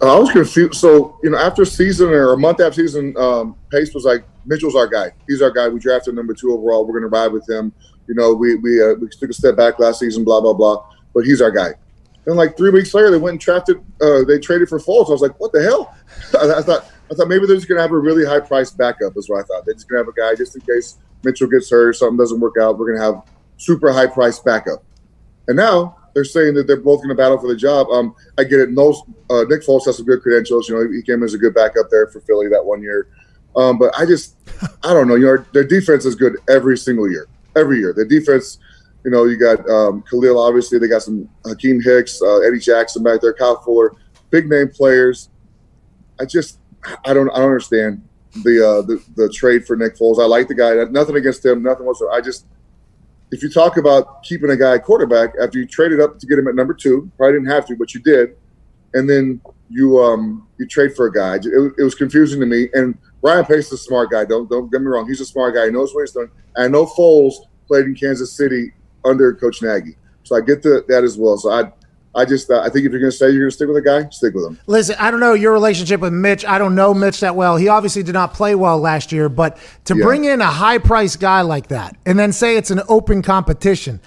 I 0.00 0.18
was 0.18 0.30
confused. 0.32 0.74
So, 0.74 1.18
you 1.22 1.30
know, 1.30 1.38
after 1.38 1.64
season 1.64 2.08
or 2.08 2.32
a 2.32 2.38
month 2.38 2.60
after 2.60 2.80
season, 2.80 3.14
um, 3.18 3.56
Pace 3.70 3.92
was 3.94 4.04
like, 4.04 4.24
Mitchell's 4.46 4.76
our 4.76 4.86
guy. 4.86 5.12
He's 5.28 5.42
our 5.42 5.50
guy. 5.50 5.68
We 5.68 5.80
drafted 5.80 6.14
number 6.14 6.32
two 6.32 6.52
overall. 6.52 6.86
We're 6.86 6.98
going 6.98 7.10
to 7.10 7.14
ride 7.16 7.32
with 7.32 7.48
him. 7.48 7.72
You 8.08 8.14
know, 8.14 8.32
we 8.32 8.54
we, 8.54 8.82
uh, 8.82 8.94
we 8.94 9.08
took 9.08 9.30
a 9.30 9.34
step 9.34 9.56
back 9.56 9.78
last 9.78 9.98
season, 10.00 10.24
blah, 10.24 10.40
blah, 10.40 10.52
blah. 10.54 10.86
But 11.16 11.24
he's 11.24 11.40
our 11.40 11.50
guy. 11.50 11.70
And 12.26 12.36
like 12.36 12.58
three 12.58 12.68
weeks 12.68 12.92
later, 12.92 13.10
they 13.10 13.16
went 13.16 13.32
and 13.32 13.40
drafted, 13.40 13.78
uh, 14.02 14.24
they 14.24 14.38
traded 14.38 14.68
for 14.68 14.78
Foles. 14.78 15.08
I 15.08 15.12
was 15.12 15.22
like, 15.22 15.40
what 15.40 15.50
the 15.50 15.62
hell? 15.62 15.96
I, 16.38 16.58
I 16.58 16.62
thought, 16.62 16.92
I 17.10 17.14
thought 17.14 17.28
maybe 17.28 17.46
they're 17.46 17.56
just 17.56 17.68
to 17.68 17.80
have 17.80 17.90
a 17.90 17.98
really 17.98 18.26
high 18.26 18.40
priced 18.40 18.76
backup, 18.76 19.16
is 19.16 19.30
what 19.30 19.42
I 19.42 19.46
thought. 19.46 19.64
They're 19.64 19.72
just 19.72 19.88
to 19.88 19.96
have 19.96 20.08
a 20.08 20.12
guy 20.12 20.34
just 20.34 20.54
in 20.54 20.60
case 20.60 20.98
Mitchell 21.24 21.48
gets 21.48 21.70
hurt 21.70 21.88
or 21.88 21.92
something 21.94 22.18
doesn't 22.18 22.38
work 22.38 22.56
out. 22.60 22.78
We're 22.78 22.94
to 22.96 23.00
have 23.00 23.22
super 23.56 23.90
high 23.90 24.08
priced 24.08 24.44
backup. 24.44 24.84
And 25.48 25.56
now 25.56 25.96
they're 26.12 26.24
saying 26.24 26.52
that 26.54 26.66
they're 26.66 26.76
both 26.76 26.98
going 26.98 27.08
to 27.08 27.14
battle 27.14 27.38
for 27.38 27.48
the 27.48 27.56
job. 27.56 27.88
Um, 27.88 28.14
I 28.36 28.44
get 28.44 28.60
it. 28.60 28.72
No, 28.72 28.90
uh, 29.30 29.44
Nick 29.48 29.62
Foles 29.62 29.86
has 29.86 29.96
some 29.96 30.04
good 30.04 30.20
credentials. 30.20 30.68
You 30.68 30.74
know, 30.74 30.92
he 30.92 31.00
came 31.00 31.22
as 31.22 31.32
a 31.32 31.38
good 31.38 31.54
backup 31.54 31.88
there 31.90 32.08
for 32.08 32.20
Philly 32.20 32.48
that 32.48 32.62
one 32.64 32.82
year. 32.82 33.08
Um, 33.56 33.78
but 33.78 33.98
I 33.98 34.04
just, 34.04 34.36
I 34.84 34.92
don't 34.92 35.08
know. 35.08 35.14
You 35.14 35.26
know, 35.26 35.44
their 35.54 35.64
defense 35.64 36.04
is 36.04 36.14
good 36.14 36.36
every 36.48 36.76
single 36.76 37.10
year. 37.10 37.26
Every 37.54 37.78
year, 37.78 37.94
their 37.94 38.04
defense. 38.04 38.58
You 39.06 39.12
know, 39.12 39.24
you 39.24 39.38
got 39.38 39.60
um, 39.70 40.02
Khalil. 40.10 40.36
Obviously, 40.36 40.80
they 40.80 40.88
got 40.88 41.00
some 41.00 41.28
Akiem 41.44 41.80
Hicks, 41.80 42.20
uh, 42.20 42.40
Eddie 42.40 42.58
Jackson 42.58 43.04
back 43.04 43.20
there, 43.20 43.32
Kyle 43.32 43.56
Fuller, 43.60 43.92
big 44.30 44.48
name 44.48 44.68
players. 44.68 45.30
I 46.20 46.24
just, 46.24 46.58
I 47.04 47.14
don't, 47.14 47.30
I 47.30 47.36
don't 47.36 47.44
understand 47.44 48.02
the 48.42 48.66
uh, 48.68 48.82
the 48.82 49.00
the 49.14 49.28
trade 49.32 49.64
for 49.64 49.76
Nick 49.76 49.96
Foles. 49.96 50.20
I 50.20 50.26
like 50.26 50.48
the 50.48 50.56
guy. 50.56 50.74
Nothing 50.90 51.14
against 51.14 51.46
him. 51.46 51.62
Nothing 51.62 51.86
whatsoever. 51.86 52.14
I 52.14 52.20
just 52.20 52.46
if 53.30 53.44
you 53.44 53.48
talk 53.48 53.76
about 53.76 54.24
keeping 54.24 54.50
a 54.50 54.56
guy 54.56 54.76
quarterback 54.78 55.34
after 55.40 55.60
you 55.60 55.66
traded 55.66 56.00
up 56.00 56.18
to 56.18 56.26
get 56.26 56.36
him 56.36 56.48
at 56.48 56.56
number 56.56 56.74
two, 56.74 57.08
probably 57.16 57.34
didn't 57.34 57.50
have 57.50 57.64
to, 57.66 57.76
but 57.76 57.94
you 57.94 58.00
did, 58.00 58.36
and 58.94 59.08
then 59.08 59.40
you 59.70 60.02
um 60.02 60.48
you 60.58 60.66
trade 60.66 60.96
for 60.96 61.06
a 61.06 61.12
guy. 61.12 61.36
It, 61.36 61.74
it 61.78 61.82
was 61.84 61.94
confusing 61.94 62.40
to 62.40 62.46
me. 62.46 62.70
And 62.74 62.98
Ryan 63.22 63.44
Pace 63.44 63.66
is 63.66 63.72
a 63.74 63.78
smart 63.78 64.10
guy. 64.10 64.24
Don't 64.24 64.50
don't 64.50 64.68
get 64.68 64.80
me 64.80 64.88
wrong. 64.88 65.06
He's 65.06 65.20
a 65.20 65.26
smart 65.26 65.54
guy. 65.54 65.66
He 65.66 65.70
knows 65.70 65.94
what 65.94 66.00
he's 66.00 66.10
doing. 66.10 66.30
I 66.56 66.66
know 66.66 66.86
Foles 66.86 67.34
played 67.68 67.86
in 67.86 67.94
Kansas 67.94 68.32
City 68.32 68.72
under 69.06 69.32
Coach 69.34 69.62
Nagy, 69.62 69.96
so 70.24 70.36
I 70.36 70.40
get 70.40 70.62
the, 70.62 70.84
that 70.88 71.04
as 71.04 71.16
well. 71.16 71.36
So 71.38 71.50
I 71.50 71.72
I 72.14 72.24
just 72.24 72.50
uh, 72.50 72.60
I 72.60 72.70
think 72.70 72.86
if 72.86 72.92
you're 72.92 73.00
going 73.00 73.12
to 73.12 73.16
say 73.16 73.26
you're 73.30 73.40
going 73.40 73.50
to 73.50 73.54
stick 73.54 73.68
with 73.68 73.76
a 73.76 73.82
guy, 73.82 74.08
stick 74.08 74.34
with 74.34 74.46
him. 74.46 74.58
Listen, 74.66 74.96
I 74.98 75.10
don't 75.10 75.20
know 75.20 75.34
your 75.34 75.52
relationship 75.52 76.00
with 76.00 76.14
Mitch. 76.14 76.46
I 76.46 76.56
don't 76.56 76.74
know 76.74 76.94
Mitch 76.94 77.20
that 77.20 77.36
well. 77.36 77.56
He 77.58 77.68
obviously 77.68 78.02
did 78.02 78.14
not 78.14 78.32
play 78.32 78.54
well 78.54 78.78
last 78.78 79.12
year, 79.12 79.28
but 79.28 79.58
to 79.84 79.94
Yeah. 79.96 80.02
bring 80.04 80.24
in 80.24 80.40
a 80.40 80.46
high 80.46 80.78
priced 80.78 81.20
guy 81.20 81.42
like 81.42 81.68
that 81.68 81.94
and 82.06 82.18
then 82.18 82.32
say 82.32 82.56
it's 82.56 82.70
an 82.70 82.80
open 82.88 83.20
competition, 83.20 84.00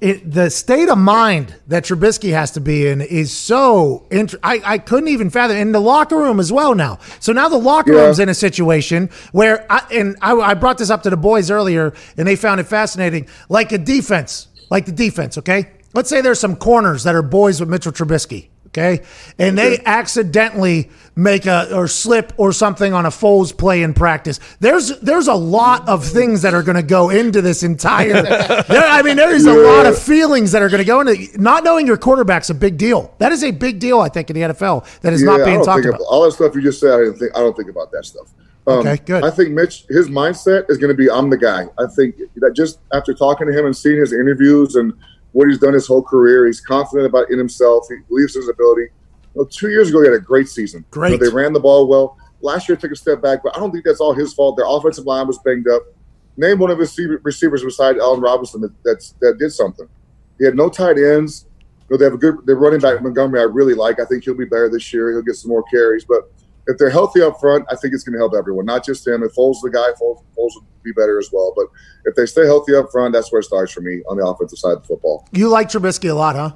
it, 0.00 0.30
the 0.30 0.48
state 0.48 0.88
of 0.88 0.96
mind 0.96 1.54
that 1.66 1.84
Trubisky 1.84 2.32
has 2.32 2.50
to 2.52 2.60
be 2.60 2.86
in 2.86 3.00
is 3.02 3.30
so. 3.30 4.06
Int- 4.10 4.34
I, 4.42 4.62
I 4.64 4.78
couldn't 4.78 5.08
even 5.08 5.28
fathom 5.28 5.56
in 5.58 5.72
the 5.72 5.80
locker 5.80 6.16
room 6.16 6.40
as 6.40 6.50
well 6.50 6.74
now. 6.74 6.98
So 7.20 7.32
now 7.32 7.48
the 7.48 7.58
locker 7.58 7.92
Yeah. 7.92 8.06
room's 8.06 8.18
in 8.18 8.28
a 8.30 8.34
situation 8.34 9.10
where, 9.32 9.70
I, 9.70 9.86
and 9.92 10.16
I, 10.22 10.32
I 10.34 10.54
brought 10.54 10.78
this 10.78 10.88
up 10.88 11.02
to 11.02 11.10
the 11.10 11.16
boys 11.18 11.50
earlier, 11.50 11.92
and 12.16 12.26
they 12.26 12.36
found 12.36 12.58
it 12.60 12.64
fascinating. 12.64 13.28
Like 13.50 13.70
a 13.72 13.78
defense, 13.78 14.48
like 14.70 14.86
the 14.86 14.92
defense. 14.92 15.36
Okay, 15.36 15.70
let's 15.92 16.08
say 16.08 16.22
there's 16.22 16.40
some 16.40 16.56
corners 16.56 17.04
that 17.04 17.14
are 17.14 17.22
boys 17.22 17.60
with 17.60 17.68
Mitchell 17.68 17.92
Trubisky. 17.92 18.48
Okay, 18.76 19.02
and 19.38 19.56
they 19.56 19.78
accidentally 19.86 20.90
make 21.14 21.46
a 21.46 21.74
or 21.74 21.88
slip 21.88 22.34
or 22.36 22.52
something 22.52 22.92
on 22.92 23.06
a 23.06 23.08
Foles 23.08 23.56
play 23.56 23.82
in 23.82 23.94
practice. 23.94 24.38
There's 24.60 24.98
there's 25.00 25.28
a 25.28 25.34
lot 25.34 25.88
of 25.88 26.04
things 26.04 26.42
that 26.42 26.52
are 26.52 26.62
going 26.62 26.76
to 26.76 26.82
go 26.82 27.08
into 27.08 27.40
this 27.40 27.62
entire. 27.62 28.20
there, 28.68 28.84
I 28.84 29.00
mean, 29.00 29.16
there 29.16 29.34
is 29.34 29.46
a 29.46 29.54
lot 29.54 29.86
of 29.86 29.98
feelings 29.98 30.52
that 30.52 30.60
are 30.60 30.68
going 30.68 30.80
to 30.80 30.84
go 30.84 31.00
into. 31.00 31.40
Not 31.40 31.64
knowing 31.64 31.86
your 31.86 31.96
quarterback's 31.96 32.50
a 32.50 32.54
big 32.54 32.76
deal. 32.76 33.14
That 33.16 33.32
is 33.32 33.42
a 33.42 33.50
big 33.50 33.78
deal, 33.78 34.00
I 34.00 34.10
think, 34.10 34.28
in 34.28 34.34
the 34.34 34.54
NFL 34.54 35.00
that 35.00 35.14
is 35.14 35.22
not 35.22 35.40
I 35.40 35.44
being 35.44 35.64
talked 35.64 35.86
about. 35.86 36.02
all 36.02 36.24
that 36.24 36.32
stuff 36.32 36.54
you 36.54 36.60
just 36.60 36.78
said. 36.78 36.92
I 36.92 36.98
didn't 37.04 37.18
think. 37.18 37.32
I 37.34 37.40
don't 37.40 37.56
think 37.56 37.70
about 37.70 37.90
that 37.92 38.04
stuff. 38.04 38.28
Um, 38.66 38.80
Okay, 38.80 38.98
good. 39.04 39.24
I 39.24 39.30
think 39.30 39.50
Mitch, 39.50 39.84
his 39.88 40.08
mindset 40.08 40.68
is 40.68 40.76
going 40.76 40.90
to 40.90 40.96
be, 40.96 41.10
"I'm 41.10 41.30
the 41.30 41.38
guy." 41.38 41.66
I 41.78 41.86
think 41.86 42.16
that 42.36 42.52
just 42.54 42.80
after 42.92 43.14
talking 43.14 43.46
to 43.46 43.58
him 43.58 43.64
and 43.64 43.74
seeing 43.74 43.98
his 43.98 44.12
interviews 44.12 44.74
and 44.74 44.92
what 45.36 45.48
he's 45.48 45.58
done 45.58 45.74
his 45.74 45.86
whole 45.86 46.02
career, 46.02 46.46
he's 46.46 46.62
confident 46.62 47.06
about 47.06 47.30
in 47.30 47.36
himself. 47.36 47.86
He 47.90 47.96
believes 48.08 48.34
in 48.34 48.40
his 48.40 48.48
ability. 48.48 48.88
You 49.34 49.42
know, 49.42 49.44
two 49.44 49.68
years 49.68 49.90
ago, 49.90 50.00
he 50.00 50.06
had 50.06 50.14
a 50.14 50.18
great 50.18 50.48
season. 50.48 50.80
You 50.94 51.00
know, 51.02 51.08
Great. 51.08 51.20
they 51.20 51.28
ran 51.28 51.52
the 51.52 51.60
ball 51.60 51.86
well. 51.86 52.16
Last 52.40 52.70
year, 52.70 52.76
took 52.76 52.90
a 52.90 52.96
step 52.96 53.20
back, 53.20 53.42
but 53.42 53.54
I 53.54 53.60
don't 53.60 53.70
think 53.70 53.84
that's 53.84 54.00
all 54.00 54.14
his 54.14 54.32
fault. 54.32 54.56
Their 54.56 54.64
offensive 54.66 55.04
line 55.04 55.26
was 55.26 55.38
banged 55.40 55.68
up. 55.68 55.82
Name 56.38 56.58
one 56.58 56.70
of 56.70 56.78
his 56.78 56.98
receivers 57.22 57.62
beside 57.62 57.98
Allen 57.98 58.22
Robinson 58.22 58.62
that 58.62 58.72
that's, 58.82 59.14
that 59.20 59.36
did 59.38 59.52
something. 59.52 59.86
He 60.38 60.46
had 60.46 60.54
no 60.54 60.70
tight 60.70 60.96
ends. 60.96 61.44
You 61.90 61.94
know, 61.94 61.98
they 61.98 62.04
have 62.04 62.14
a 62.14 62.18
good. 62.18 62.46
Their 62.46 62.56
running 62.56 62.80
back 62.80 63.02
Montgomery, 63.02 63.40
I 63.40 63.44
really 63.44 63.74
like. 63.74 64.00
I 64.00 64.06
think 64.06 64.24
he'll 64.24 64.34
be 64.34 64.46
better 64.46 64.70
this 64.70 64.90
year. 64.90 65.12
He'll 65.12 65.20
get 65.20 65.34
some 65.34 65.50
more 65.50 65.64
carries. 65.64 66.06
But 66.06 66.32
if 66.66 66.78
they're 66.78 66.90
healthy 66.90 67.22
up 67.22 67.38
front, 67.40 67.64
I 67.70 67.76
think 67.76 67.94
it's 67.94 68.02
going 68.02 68.14
to 68.14 68.18
help 68.18 68.34
everyone, 68.36 68.66
not 68.66 68.84
just 68.84 69.06
him. 69.06 69.22
If 69.22 69.34
Foles 69.34 69.56
is 69.56 69.60
the 69.62 69.70
guy, 69.70 69.88
Foles, 70.00 70.22
Foles 70.36 70.54
will 70.54 70.66
be 70.82 70.92
better 70.92 71.18
as 71.18 71.30
well. 71.32 71.52
But 71.54 71.66
if 72.04 72.14
they 72.14 72.26
stay 72.26 72.44
healthy 72.44 72.74
up 72.74 72.90
front, 72.90 73.12
that's 73.12 73.30
where 73.30 73.40
it 73.40 73.44
starts 73.44 73.72
for 73.72 73.80
me 73.80 74.02
on 74.08 74.16
the 74.16 74.26
offensive 74.26 74.58
side 74.58 74.72
of 74.72 74.82
the 74.82 74.88
football. 74.88 75.28
You 75.32 75.48
like 75.48 75.68
Trubisky 75.68 76.10
a 76.10 76.14
lot, 76.14 76.34
huh? 76.34 76.52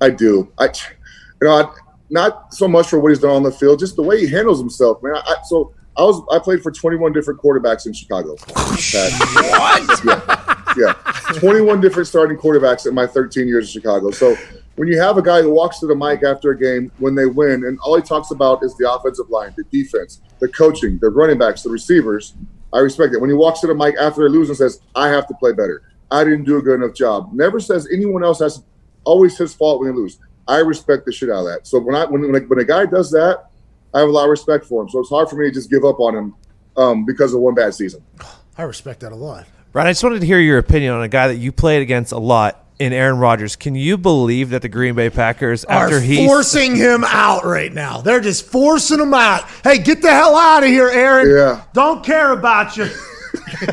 I 0.00 0.10
do. 0.10 0.52
I, 0.58 0.66
you 0.66 1.48
know, 1.48 1.52
I, 1.52 1.74
not 2.10 2.54
so 2.54 2.68
much 2.68 2.88
for 2.88 3.00
what 3.00 3.08
he's 3.08 3.20
done 3.20 3.32
on 3.32 3.42
the 3.42 3.52
field, 3.52 3.78
just 3.78 3.96
the 3.96 4.02
way 4.02 4.20
he 4.20 4.30
handles 4.30 4.60
himself, 4.60 5.02
man. 5.02 5.16
I, 5.16 5.36
so 5.44 5.72
I 5.96 6.02
was 6.02 6.22
I 6.30 6.38
played 6.38 6.62
for 6.62 6.70
21 6.70 7.12
different 7.12 7.40
quarterbacks 7.40 7.86
in 7.86 7.92
Chicago. 7.92 8.36
what? 8.36 10.04
Yeah, 10.04 10.64
yeah, 10.76 11.38
21 11.38 11.80
different 11.80 12.08
starting 12.08 12.36
quarterbacks 12.36 12.86
in 12.86 12.94
my 12.94 13.06
13 13.06 13.46
years 13.48 13.66
in 13.66 13.80
Chicago. 13.80 14.10
So 14.10 14.36
when 14.76 14.88
you 14.88 14.98
have 15.00 15.16
a 15.16 15.22
guy 15.22 15.42
who 15.42 15.50
walks 15.50 15.78
to 15.80 15.86
the 15.86 15.94
mic 15.94 16.22
after 16.22 16.50
a 16.50 16.58
game 16.58 16.90
when 16.98 17.14
they 17.14 17.26
win, 17.26 17.64
and 17.64 17.78
all 17.80 17.96
he 17.96 18.02
talks 18.02 18.30
about 18.30 18.62
is 18.62 18.76
the 18.76 18.90
offensive 18.90 19.30
line, 19.30 19.54
the 19.56 19.64
defense, 19.64 20.20
the 20.40 20.48
coaching, 20.48 20.98
the 21.00 21.08
running 21.08 21.38
backs, 21.38 21.62
the 21.62 21.70
receivers, 21.70 22.34
I 22.74 22.80
respect 22.80 23.14
it. 23.14 23.20
When 23.20 23.30
he 23.30 23.36
walks 23.36 23.60
to 23.60 23.68
the 23.68 23.74
mic 23.74 23.94
after 24.00 24.28
they 24.28 24.36
lose 24.36 24.48
and 24.48 24.58
says, 24.58 24.80
"I 24.96 25.08
have 25.08 25.28
to 25.28 25.34
play 25.34 25.52
better," 25.52 25.82
I 26.10 26.24
didn't 26.24 26.44
do 26.44 26.58
a 26.58 26.62
good 26.62 26.82
enough 26.82 26.94
job. 26.94 27.30
Never 27.32 27.60
says 27.60 27.88
anyone 27.92 28.24
else 28.24 28.40
has 28.40 28.64
always 29.04 29.38
his 29.38 29.54
fault 29.54 29.80
when 29.80 29.90
they 29.90 29.96
lose. 29.96 30.18
I 30.48 30.58
respect 30.58 31.06
the 31.06 31.12
shit 31.12 31.30
out 31.30 31.40
of 31.40 31.44
that. 31.46 31.66
So 31.68 31.78
when 31.78 31.94
I 31.94 32.04
when 32.06 32.22
when 32.22 32.42
a, 32.42 32.46
when 32.46 32.58
a 32.58 32.64
guy 32.64 32.86
does 32.86 33.12
that, 33.12 33.46
I 33.94 34.00
have 34.00 34.08
a 34.08 34.12
lot 34.12 34.24
of 34.24 34.30
respect 34.30 34.66
for 34.66 34.82
him. 34.82 34.88
So 34.88 34.98
it's 34.98 35.08
hard 35.08 35.30
for 35.30 35.36
me 35.36 35.46
to 35.46 35.52
just 35.52 35.70
give 35.70 35.84
up 35.84 36.00
on 36.00 36.16
him 36.16 36.34
um, 36.76 37.04
because 37.04 37.32
of 37.32 37.40
one 37.40 37.54
bad 37.54 37.74
season. 37.74 38.04
I 38.58 38.62
respect 38.62 39.00
that 39.00 39.12
a 39.12 39.16
lot. 39.16 39.46
Right. 39.72 39.86
I 39.86 39.90
just 39.90 40.02
wanted 40.02 40.20
to 40.20 40.26
hear 40.26 40.38
your 40.38 40.58
opinion 40.58 40.94
on 40.94 41.02
a 41.02 41.08
guy 41.08 41.28
that 41.28 41.36
you 41.36 41.50
played 41.50 41.82
against 41.82 42.12
a 42.12 42.18
lot 42.18 42.63
in 42.78 42.92
Aaron 42.92 43.18
Rodgers. 43.18 43.56
Can 43.56 43.74
you 43.74 43.96
believe 43.96 44.50
that 44.50 44.62
the 44.62 44.68
Green 44.68 44.94
Bay 44.94 45.10
Packers, 45.10 45.64
after 45.64 45.96
are 45.96 46.00
he 46.00 46.26
forcing 46.26 46.76
him 46.76 47.04
out 47.06 47.44
right 47.44 47.72
now. 47.72 48.00
They're 48.00 48.20
just 48.20 48.44
forcing 48.46 49.00
him 49.00 49.14
out. 49.14 49.44
Hey, 49.62 49.78
get 49.78 50.02
the 50.02 50.10
hell 50.10 50.36
out 50.36 50.62
of 50.62 50.68
here, 50.68 50.88
Aaron. 50.88 51.30
Yeah. 51.30 51.64
Don't 51.72 52.04
care 52.04 52.32
about 52.32 52.76
you. 52.76 52.84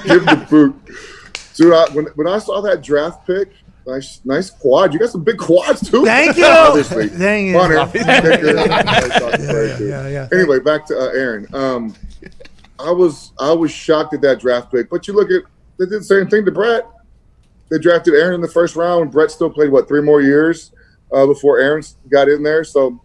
Give 0.04 0.26
the 0.26 0.48
boot, 0.50 0.76
dude. 1.56 1.74
I, 1.74 1.86
when 1.94 2.06
when 2.16 2.28
I 2.28 2.40
saw 2.40 2.62
that 2.62 2.82
draft 2.82 3.26
pick, 3.28 3.52
nice 3.86 4.22
nice 4.26 4.50
quad. 4.50 4.94
You 4.94 5.00
got 5.00 5.10
some 5.10 5.24
big 5.24 5.38
quads 5.38 5.90
too. 5.90 6.04
Thank 6.04 6.38
you. 6.38 6.46
Obviously, 6.46 7.08
Thank 7.08 7.48
you. 7.48 7.54
Come 7.54 7.72
on, 7.78 7.96
Aaron. 9.42 9.88
yeah, 9.88 10.08
yeah. 10.08 10.28
Anyway, 10.32 10.60
back 10.60 10.86
to 10.88 10.98
uh, 10.98 11.10
Aaron. 11.14 11.48
Um, 11.54 11.96
I 12.80 12.92
was 12.92 13.32
I 13.40 13.52
was 13.52 13.72
shocked 13.72 14.14
at 14.14 14.22
that 14.22 14.40
draft 14.40 14.72
pick, 14.72 14.90
but 14.90 15.08
you 15.08 15.14
look 15.14 15.30
at 15.30 15.44
they 15.78 15.86
did 15.86 16.02
the 16.02 16.04
same 16.04 16.28
thing 16.28 16.46
to 16.46 16.52
Brett. 16.52 16.86
They 17.72 17.80
drafted 17.80 18.14
Aaron 18.14 18.36
in 18.36 18.42
the 18.42 18.48
first 18.48 18.76
round. 18.76 19.02
and 19.04 19.12
Brett 19.12 19.32
still 19.32 19.50
played 19.50 19.72
what 19.72 19.88
three 19.88 20.02
more 20.02 20.22
years 20.22 20.72
uh, 21.12 21.26
before 21.26 21.58
Aaron 21.60 21.82
got 22.12 22.28
in 22.30 22.44
there. 22.44 22.64
So. 22.64 23.02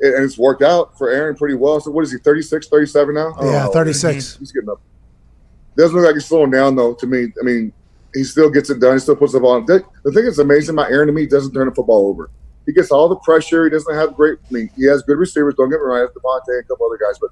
it- 0.00 0.14
And 0.14 0.24
it's 0.24 0.36
worked 0.38 0.62
out 0.62 0.98
for 0.98 1.10
Aaron 1.10 1.36
pretty 1.36 1.54
well. 1.54 1.78
So 1.80 1.90
what 1.92 2.02
is 2.02 2.10
he, 2.10 2.18
36, 2.18 2.66
37 2.68 3.14
now? 3.14 3.34
Yeah, 3.40 3.64
know. 3.66 3.70
36. 3.70 4.36
He's 4.38 4.50
getting 4.50 4.68
up. 4.70 4.80
Doesn't 5.76 5.94
look 5.96 6.04
like 6.06 6.14
he's 6.16 6.26
slowing 6.26 6.50
down 6.50 6.74
though. 6.74 6.94
To 6.94 7.06
me, 7.06 7.32
I 7.40 7.44
mean, 7.44 7.72
he 8.12 8.24
still 8.24 8.50
gets 8.50 8.68
it 8.68 8.80
done. 8.80 8.94
He 8.94 8.98
still 8.98 9.14
puts 9.16 9.32
the 9.32 9.40
ball. 9.40 9.52
On. 9.52 9.64
The 9.66 9.84
the 10.04 10.10
thing 10.12 10.24
that's 10.24 10.38
amazing 10.38 10.74
about 10.74 10.90
Aaron 10.90 11.06
to 11.06 11.12
me, 11.12 11.22
he 11.22 11.26
doesn't 11.28 11.52
turn 11.54 11.68
the 11.68 11.74
football 11.74 12.08
over. 12.08 12.30
He 12.66 12.72
gets 12.72 12.90
all 12.90 13.08
the 13.08 13.16
pressure. 13.16 13.64
He 13.64 13.70
doesn't 13.70 13.94
have 13.94 14.14
great. 14.14 14.38
I 14.48 14.52
mean, 14.52 14.70
he 14.76 14.84
has 14.86 15.02
good 15.02 15.18
receivers. 15.18 15.54
Don't 15.56 15.70
get 15.70 15.76
me 15.80 15.86
wrong. 15.86 15.98
He 15.98 16.00
has 16.02 16.10
Davante 16.10 16.48
and 16.48 16.64
a 16.64 16.68
couple 16.68 16.86
other 16.86 16.98
guys, 16.98 17.18
but 17.20 17.30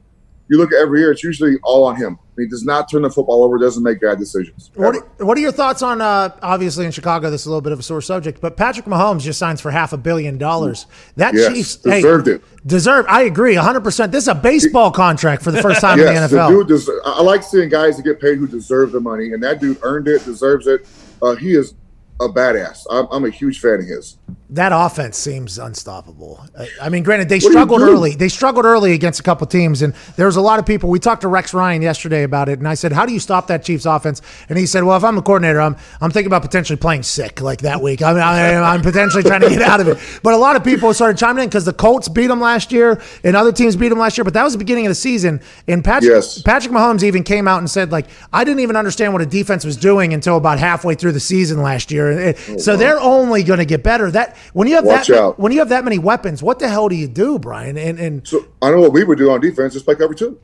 you 0.50 0.58
look 0.58 0.72
at 0.72 0.78
every 0.80 1.00
year, 1.00 1.12
it's 1.12 1.22
usually 1.24 1.56
all 1.62 1.84
on 1.84 1.96
him. 1.96 2.18
He 2.36 2.46
does 2.48 2.64
not 2.64 2.90
turn 2.90 3.02
the 3.02 3.10
football 3.10 3.44
over. 3.44 3.58
Doesn't 3.58 3.82
make 3.82 4.00
bad 4.00 4.18
decisions. 4.18 4.70
What 4.74 4.96
are, 4.96 5.24
what 5.24 5.36
are 5.36 5.40
your 5.40 5.52
thoughts 5.52 5.82
on 5.82 6.00
uh, 6.00 6.34
obviously 6.42 6.86
in 6.86 6.90
Chicago? 6.90 7.30
This 7.30 7.42
is 7.42 7.46
a 7.46 7.50
little 7.50 7.60
bit 7.60 7.72
of 7.72 7.78
a 7.78 7.82
sore 7.82 8.00
subject, 8.00 8.40
but 8.40 8.56
Patrick 8.56 8.86
Mahomes 8.86 9.20
just 9.20 9.38
signs 9.38 9.60
for 9.60 9.70
half 9.70 9.92
a 9.92 9.96
billion 9.98 10.38
dollars. 10.38 10.86
That 11.16 11.34
Yes, 11.34 11.52
Chiefs 11.52 11.76
deserved 11.76 12.26
hey, 12.26 12.32
it. 12.34 12.42
Deserved. 12.66 13.08
I 13.08 13.22
agree, 13.22 13.54
100. 13.56 13.80
percent 13.82 14.10
This 14.12 14.24
is 14.24 14.28
a 14.28 14.34
baseball 14.34 14.90
contract 14.90 15.42
for 15.42 15.50
the 15.50 15.62
first 15.62 15.80
time 15.80 15.98
Yes, 15.98 16.08
in 16.16 16.22
the 16.22 16.28
the 16.28 16.36
NFL. 16.36 16.66
dude. 16.68 16.84
Des- 16.86 16.92
I 17.04 17.12
I 17.18 17.22
like 17.22 17.42
seeing 17.42 17.68
guys 17.68 17.96
that 17.98 18.02
get 18.04 18.20
paid 18.20 18.38
who 18.38 18.46
deserve 18.48 18.92
the 18.92 19.00
money, 19.00 19.32
and 19.32 19.42
that 19.42 19.60
dude 19.60 19.78
earned 19.82 20.08
it, 20.08 20.24
deserves 20.24 20.66
it. 20.66 20.86
Uh, 21.22 21.34
he 21.36 21.52
is 21.54 21.74
a 22.20 22.28
badass. 22.28 22.84
I'm, 22.90 23.06
I'm 23.10 23.24
a 23.24 23.30
huge 23.30 23.60
fan 23.60 23.80
of 23.80 23.86
his. 23.86 24.18
that 24.50 24.72
offense 24.74 25.16
seems 25.16 25.58
unstoppable. 25.58 26.44
I, 26.80 26.88
mean, 26.90 27.02
granted, 27.02 27.28
they 27.28 27.40
struggled 27.40 27.80
early. 27.80 28.14
They 28.14 28.28
struggled 28.28 28.64
early 28.66 28.92
against 28.92 29.18
a 29.20 29.22
couple 29.22 29.46
teams, 29.46 29.80
and 29.80 29.94
there 30.16 30.26
was 30.26 30.36
a 30.36 30.40
lot 30.40 30.58
of 30.58 30.66
people. 30.66 30.90
We 30.90 30.98
talked 30.98 31.22
to 31.22 31.28
Rex 31.28 31.54
Ryan 31.54 31.82
yesterday 31.82 32.24
about 32.24 32.48
it, 32.48 32.58
and 32.58 32.68
I 32.68 32.74
said, 32.74 32.92
"How 32.92 33.06
do 33.06 33.12
you 33.12 33.20
stop 33.20 33.46
that 33.46 33.64
Chiefs 33.64 33.86
offense?" 33.86 34.20
And 34.48 34.58
he 34.58 34.66
said, 34.66 34.84
"Well, 34.84 34.96
if 34.96 35.04
I'm 35.04 35.16
the 35.16 35.22
coordinator, 35.22 35.60
I'm 35.60 35.76
I'm 36.00 36.10
thinking 36.10 36.26
about 36.26 36.42
potentially 36.42 36.76
playing 36.76 37.04
sick 37.04 37.40
like 37.40 37.60
that 37.62 37.80
week. 37.80 38.02
I 38.02 38.12
mean, 38.12 38.22
I, 38.22 38.54
I'm 38.74 38.82
potentially 38.82 39.22
trying 39.22 39.40
to 39.40 39.48
get 39.48 39.62
out 39.62 39.80
of 39.80 39.88
it." 39.88 39.98
But 40.22 40.34
a 40.34 40.38
lot 40.38 40.56
of 40.56 40.64
people 40.64 40.92
started 40.92 41.16
chiming 41.16 41.44
in 41.44 41.48
because 41.48 41.64
the 41.64 41.72
Colts 41.72 42.08
beat 42.08 42.26
them 42.26 42.40
last 42.40 42.70
year, 42.72 43.00
and 43.24 43.36
other 43.36 43.52
teams 43.52 43.76
beat 43.76 43.88
them 43.88 43.98
last 43.98 44.18
year. 44.18 44.24
But 44.24 44.34
that 44.34 44.42
was 44.44 44.52
the 44.52 44.58
beginning 44.58 44.84
of 44.86 44.90
the 44.90 44.94
season, 44.96 45.40
and 45.66 45.82
Patrick 45.82 46.10
Yes. 46.10 46.42
Patrick 46.42 46.72
Mahomes 46.74 47.02
even 47.02 47.22
came 47.22 47.46
out 47.48 47.58
and 47.58 47.70
said, 47.70 47.92
like, 47.92 48.06
I 48.32 48.44
didn't 48.44 48.60
even 48.60 48.76
understand 48.76 49.12
what 49.12 49.22
a 49.22 49.26
defense 49.26 49.64
was 49.64 49.76
doing 49.76 50.12
until 50.12 50.36
about 50.36 50.58
halfway 50.58 50.94
through 50.96 51.12
the 51.12 51.20
season 51.20 51.62
last 51.62 51.90
year. 51.90 52.09
And 52.10 52.20
it- 52.20 52.60
so 52.60 52.76
they're 52.76 53.00
only 53.00 53.42
going 53.42 53.58
to 53.58 53.64
get 53.64 53.82
better. 53.82 54.10
That 54.10 54.36
when 54.52 54.68
you 54.68 54.74
have 54.76 54.84
Watch 54.84 55.08
that 55.08 55.18
out. 55.18 55.38
when 55.38 55.52
you 55.52 55.58
have 55.60 55.68
that 55.70 55.84
many 55.84 55.98
weapons, 55.98 56.42
what 56.42 56.58
the 56.58 56.68
hell 56.68 56.88
do 56.88 56.94
you 56.96 57.08
do, 57.08 57.38
Brian? 57.38 57.76
And 57.76 57.98
and 57.98 58.26
So 58.26 58.44
I 58.62 58.70
know 58.70 58.80
what 58.80 58.92
we 58.92 59.04
would 59.04 59.18
do 59.18 59.30
on 59.30 59.40
defense, 59.40 59.72
just 59.74 59.84
play 59.84 59.94
cover 59.94 60.14
two. 60.14 60.38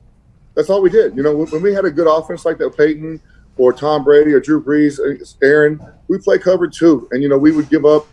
That's 0.55 0.71
all 0.71 0.81
we 0.81 0.91
did. 0.91 1.17
You 1.17 1.23
know, 1.23 1.37
when 1.37 1.49
when 1.49 1.63
we 1.63 1.73
had 1.75 1.85
a 1.85 1.91
good 1.91 2.07
offense 2.07 2.45
like 2.45 2.59
that, 2.59 2.77
Peyton 2.77 3.21
or 3.59 3.73
Tom 3.73 4.05
Brady 4.05 4.33
or 4.33 4.41
Drew 4.41 4.63
Brees, 4.63 4.99
uh, 5.01 5.25
Aaron, 5.43 5.81
we 6.09 6.19
play 6.19 6.39
cover 6.39 6.67
two, 6.69 7.09
and 7.11 7.23
you 7.23 7.29
know 7.29 7.39
we 7.39 7.53
would 7.53 7.69
give 7.71 7.85
up 7.85 8.07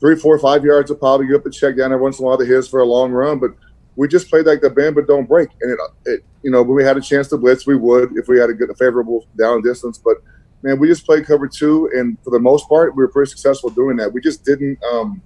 three, 0.00 0.16
four, 0.16 0.38
five 0.38 0.64
yards 0.64 0.90
of 0.90 0.98
probably 0.98 1.26
give 1.26 1.36
up 1.36 1.46
a 1.46 1.50
check 1.50 1.76
down 1.76 1.92
every 1.92 2.02
once 2.02 2.18
in 2.18 2.24
a 2.24 2.28
while 2.28 2.36
to 2.38 2.44
his 2.44 2.66
for 2.68 2.80
a 2.80 2.84
long 2.84 3.12
run, 3.12 3.38
but 3.38 3.50
we 3.94 4.08
just 4.08 4.28
played 4.28 4.46
like 4.46 4.60
the 4.60 4.70
band 4.70 4.94
but 4.96 5.06
don't 5.06 5.28
break. 5.28 5.48
And 5.60 5.70
it, 5.72 5.78
it, 6.06 6.24
you 6.42 6.50
know, 6.50 6.62
when 6.62 6.74
we 6.74 6.82
had 6.82 6.96
a 6.96 7.00
chance 7.00 7.28
to 7.28 7.36
blitz, 7.36 7.66
we 7.66 7.76
would 7.76 8.16
if 8.16 8.26
we 8.26 8.38
had 8.38 8.50
a 8.50 8.54
good, 8.54 8.68
a 8.70 8.74
favorable 8.74 9.26
down 9.38 9.62
distance. 9.62 9.98
But 9.98 10.16
man, 10.62 10.78
we 10.78 10.88
just 10.88 11.04
played 11.04 11.26
cover 11.26 11.48
two, 11.48 11.90
and 11.94 12.16
for 12.22 12.30
the 12.30 12.38
most 12.38 12.68
part, 12.68 12.94
we 12.96 13.02
were 13.02 13.08
pretty 13.08 13.30
successful 13.30 13.70
doing 13.70 13.96
that. 13.96 14.12
We 14.12 14.20
just 14.20 14.44
didn't. 14.44 14.78
Um, 14.84 15.22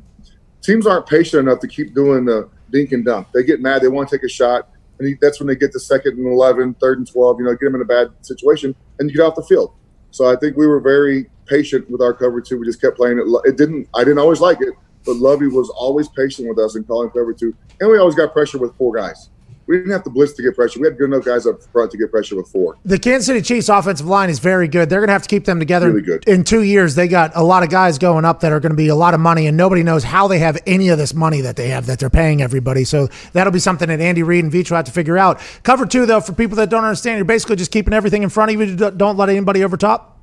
teams 0.62 0.87
aren't 0.87 1.07
patient 1.07 1.41
enough 1.41 1.61
to 1.61 1.68
keep 1.68 1.95
doing 1.95 2.24
the 2.24 2.49
dink 2.70 2.93
and 2.93 3.05
dunk. 3.05 3.28
They 3.32 3.45
get 3.45 3.61
mad. 3.61 3.82
They 3.82 3.89
want 3.89 4.09
to 4.09 4.16
take 4.16 4.24
a 4.24 4.28
shot. 4.28 4.68
And 4.99 5.18
that's 5.20 5.41
when 5.41 5.47
they 5.47 5.57
get 5.57 5.72
to 5.72 5.80
second 5.80 6.18
and 6.18 6.26
11, 6.26 6.74
third 6.74 6.99
and 6.99 7.11
12, 7.11 7.39
you 7.39 7.45
know, 7.45 7.53
get 7.53 7.61
them 7.61 7.74
in 7.74 7.82
a 7.82 7.84
bad 7.84 8.12
situation 8.22 8.74
and 8.99 9.11
you 9.11 9.16
get 9.16 9.22
off 9.22 9.34
the 9.34 9.43
field. 9.43 9.74
So 10.11 10.26
I 10.26 10.37
think 10.37 10.57
we 10.57 10.66
were 10.66 10.80
very 10.80 11.26
patient 11.45 11.89
with 11.91 12.01
our 12.01 12.14
cover 12.14 12.41
two. 12.41 12.59
We 12.59 12.66
just 12.66 12.80
kept 12.80 12.97
playing 12.97 13.18
it. 13.18 13.26
It 13.45 13.57
didn't, 13.57 13.89
I 13.95 14.01
didn't 14.01 14.18
always 14.18 14.41
like 14.41 14.61
it, 14.62 14.74
but 15.05 15.16
Lovie 15.16 15.49
was 15.49 15.68
always 15.70 16.09
patient 16.09 16.49
with 16.49 16.59
us 16.59 16.76
and 16.76 16.87
calling 16.87 17.11
cover 17.11 17.34
two. 17.34 17.55
And 17.80 17.91
we 17.91 17.99
always 17.99 18.14
got 18.14 18.32
pressure 18.32 18.59
with 18.59 18.74
four 18.76 18.97
guys. 18.97 19.28
We 19.67 19.79
didn't 19.79 19.91
have 19.91 20.05
to 20.05 20.11
blitz 20.11 20.33
to 20.35 20.43
get 20.43 20.55
pressure. 20.55 20.79
We 20.79 20.87
had 20.87 20.97
good 20.97 21.12
enough 21.12 21.25
guys 21.25 21.45
up 21.47 21.61
front 21.61 21.91
to 21.91 21.99
get 21.99 22.11
pressure 22.11 22.37
before. 22.37 22.77
the 22.85 22.99
Kansas 22.99 23.27
City 23.27 23.43
Chiefs 23.43 23.69
offensive 23.69 24.07
line 24.07 24.31
is 24.31 24.39
very 24.39 24.69
good. 24.69 24.89
They're 24.89 25.01
going 25.01 25.09
to 25.09 25.12
have 25.12 25.23
to 25.23 25.29
keep 25.29 25.45
them 25.45 25.59
together. 25.59 25.91
Really 25.91 26.03
good. 26.03 26.29
In 26.29 26.45
two 26.45 26.62
years, 26.62 26.95
they 26.95 27.09
got 27.09 27.33
a 27.35 27.43
lot 27.43 27.64
of 27.64 27.71
guys 27.71 27.99
going 27.99 28.25
up 28.25 28.41
that 28.41 28.53
are 28.53 28.61
going 28.61 28.71
to 28.71 28.77
be 28.77 28.89
a 28.89 28.95
lot 28.95 29.12
of 29.12 29.19
money, 29.19 29.49
and 29.49 29.57
nobody 29.57 29.83
knows 29.83 30.05
how 30.05 30.29
they 30.29 30.39
have 30.39 30.57
any 30.67 30.89
of 30.89 30.99
this 30.99 31.14
money 31.14 31.41
that 31.41 31.57
they 31.57 31.69
have 31.69 31.87
that 31.87 31.99
they're 31.99 32.11
paying 32.11 32.43
everybody. 32.43 32.85
So 32.85 33.09
that'll 33.33 33.53
be 33.53 33.59
something 33.59 33.89
that 33.89 34.01
Andy 34.01 34.23
Reid 34.23 34.45
and 34.45 34.53
Vitro 34.53 34.77
have 34.77 34.85
to 34.85 34.93
figure 34.93 35.19
out. 35.19 35.41
Cover 35.64 35.85
two, 35.85 36.07
though, 36.07 36.21
for 36.21 36.33
people 36.33 36.57
that 36.57 36.71
don't 36.71 36.85
understand, 36.85 37.19
you're 37.19 37.25
basically 37.25 37.57
just 37.57 37.73
keeping 37.73 37.93
everything 37.93 38.23
in 38.23 38.29
front 38.29 38.53
of 38.53 38.61
you. 38.61 38.77
Don't 38.77 39.17
let 39.17 39.29
anybody 39.29 39.64
over 39.64 39.77
top. 39.77 40.19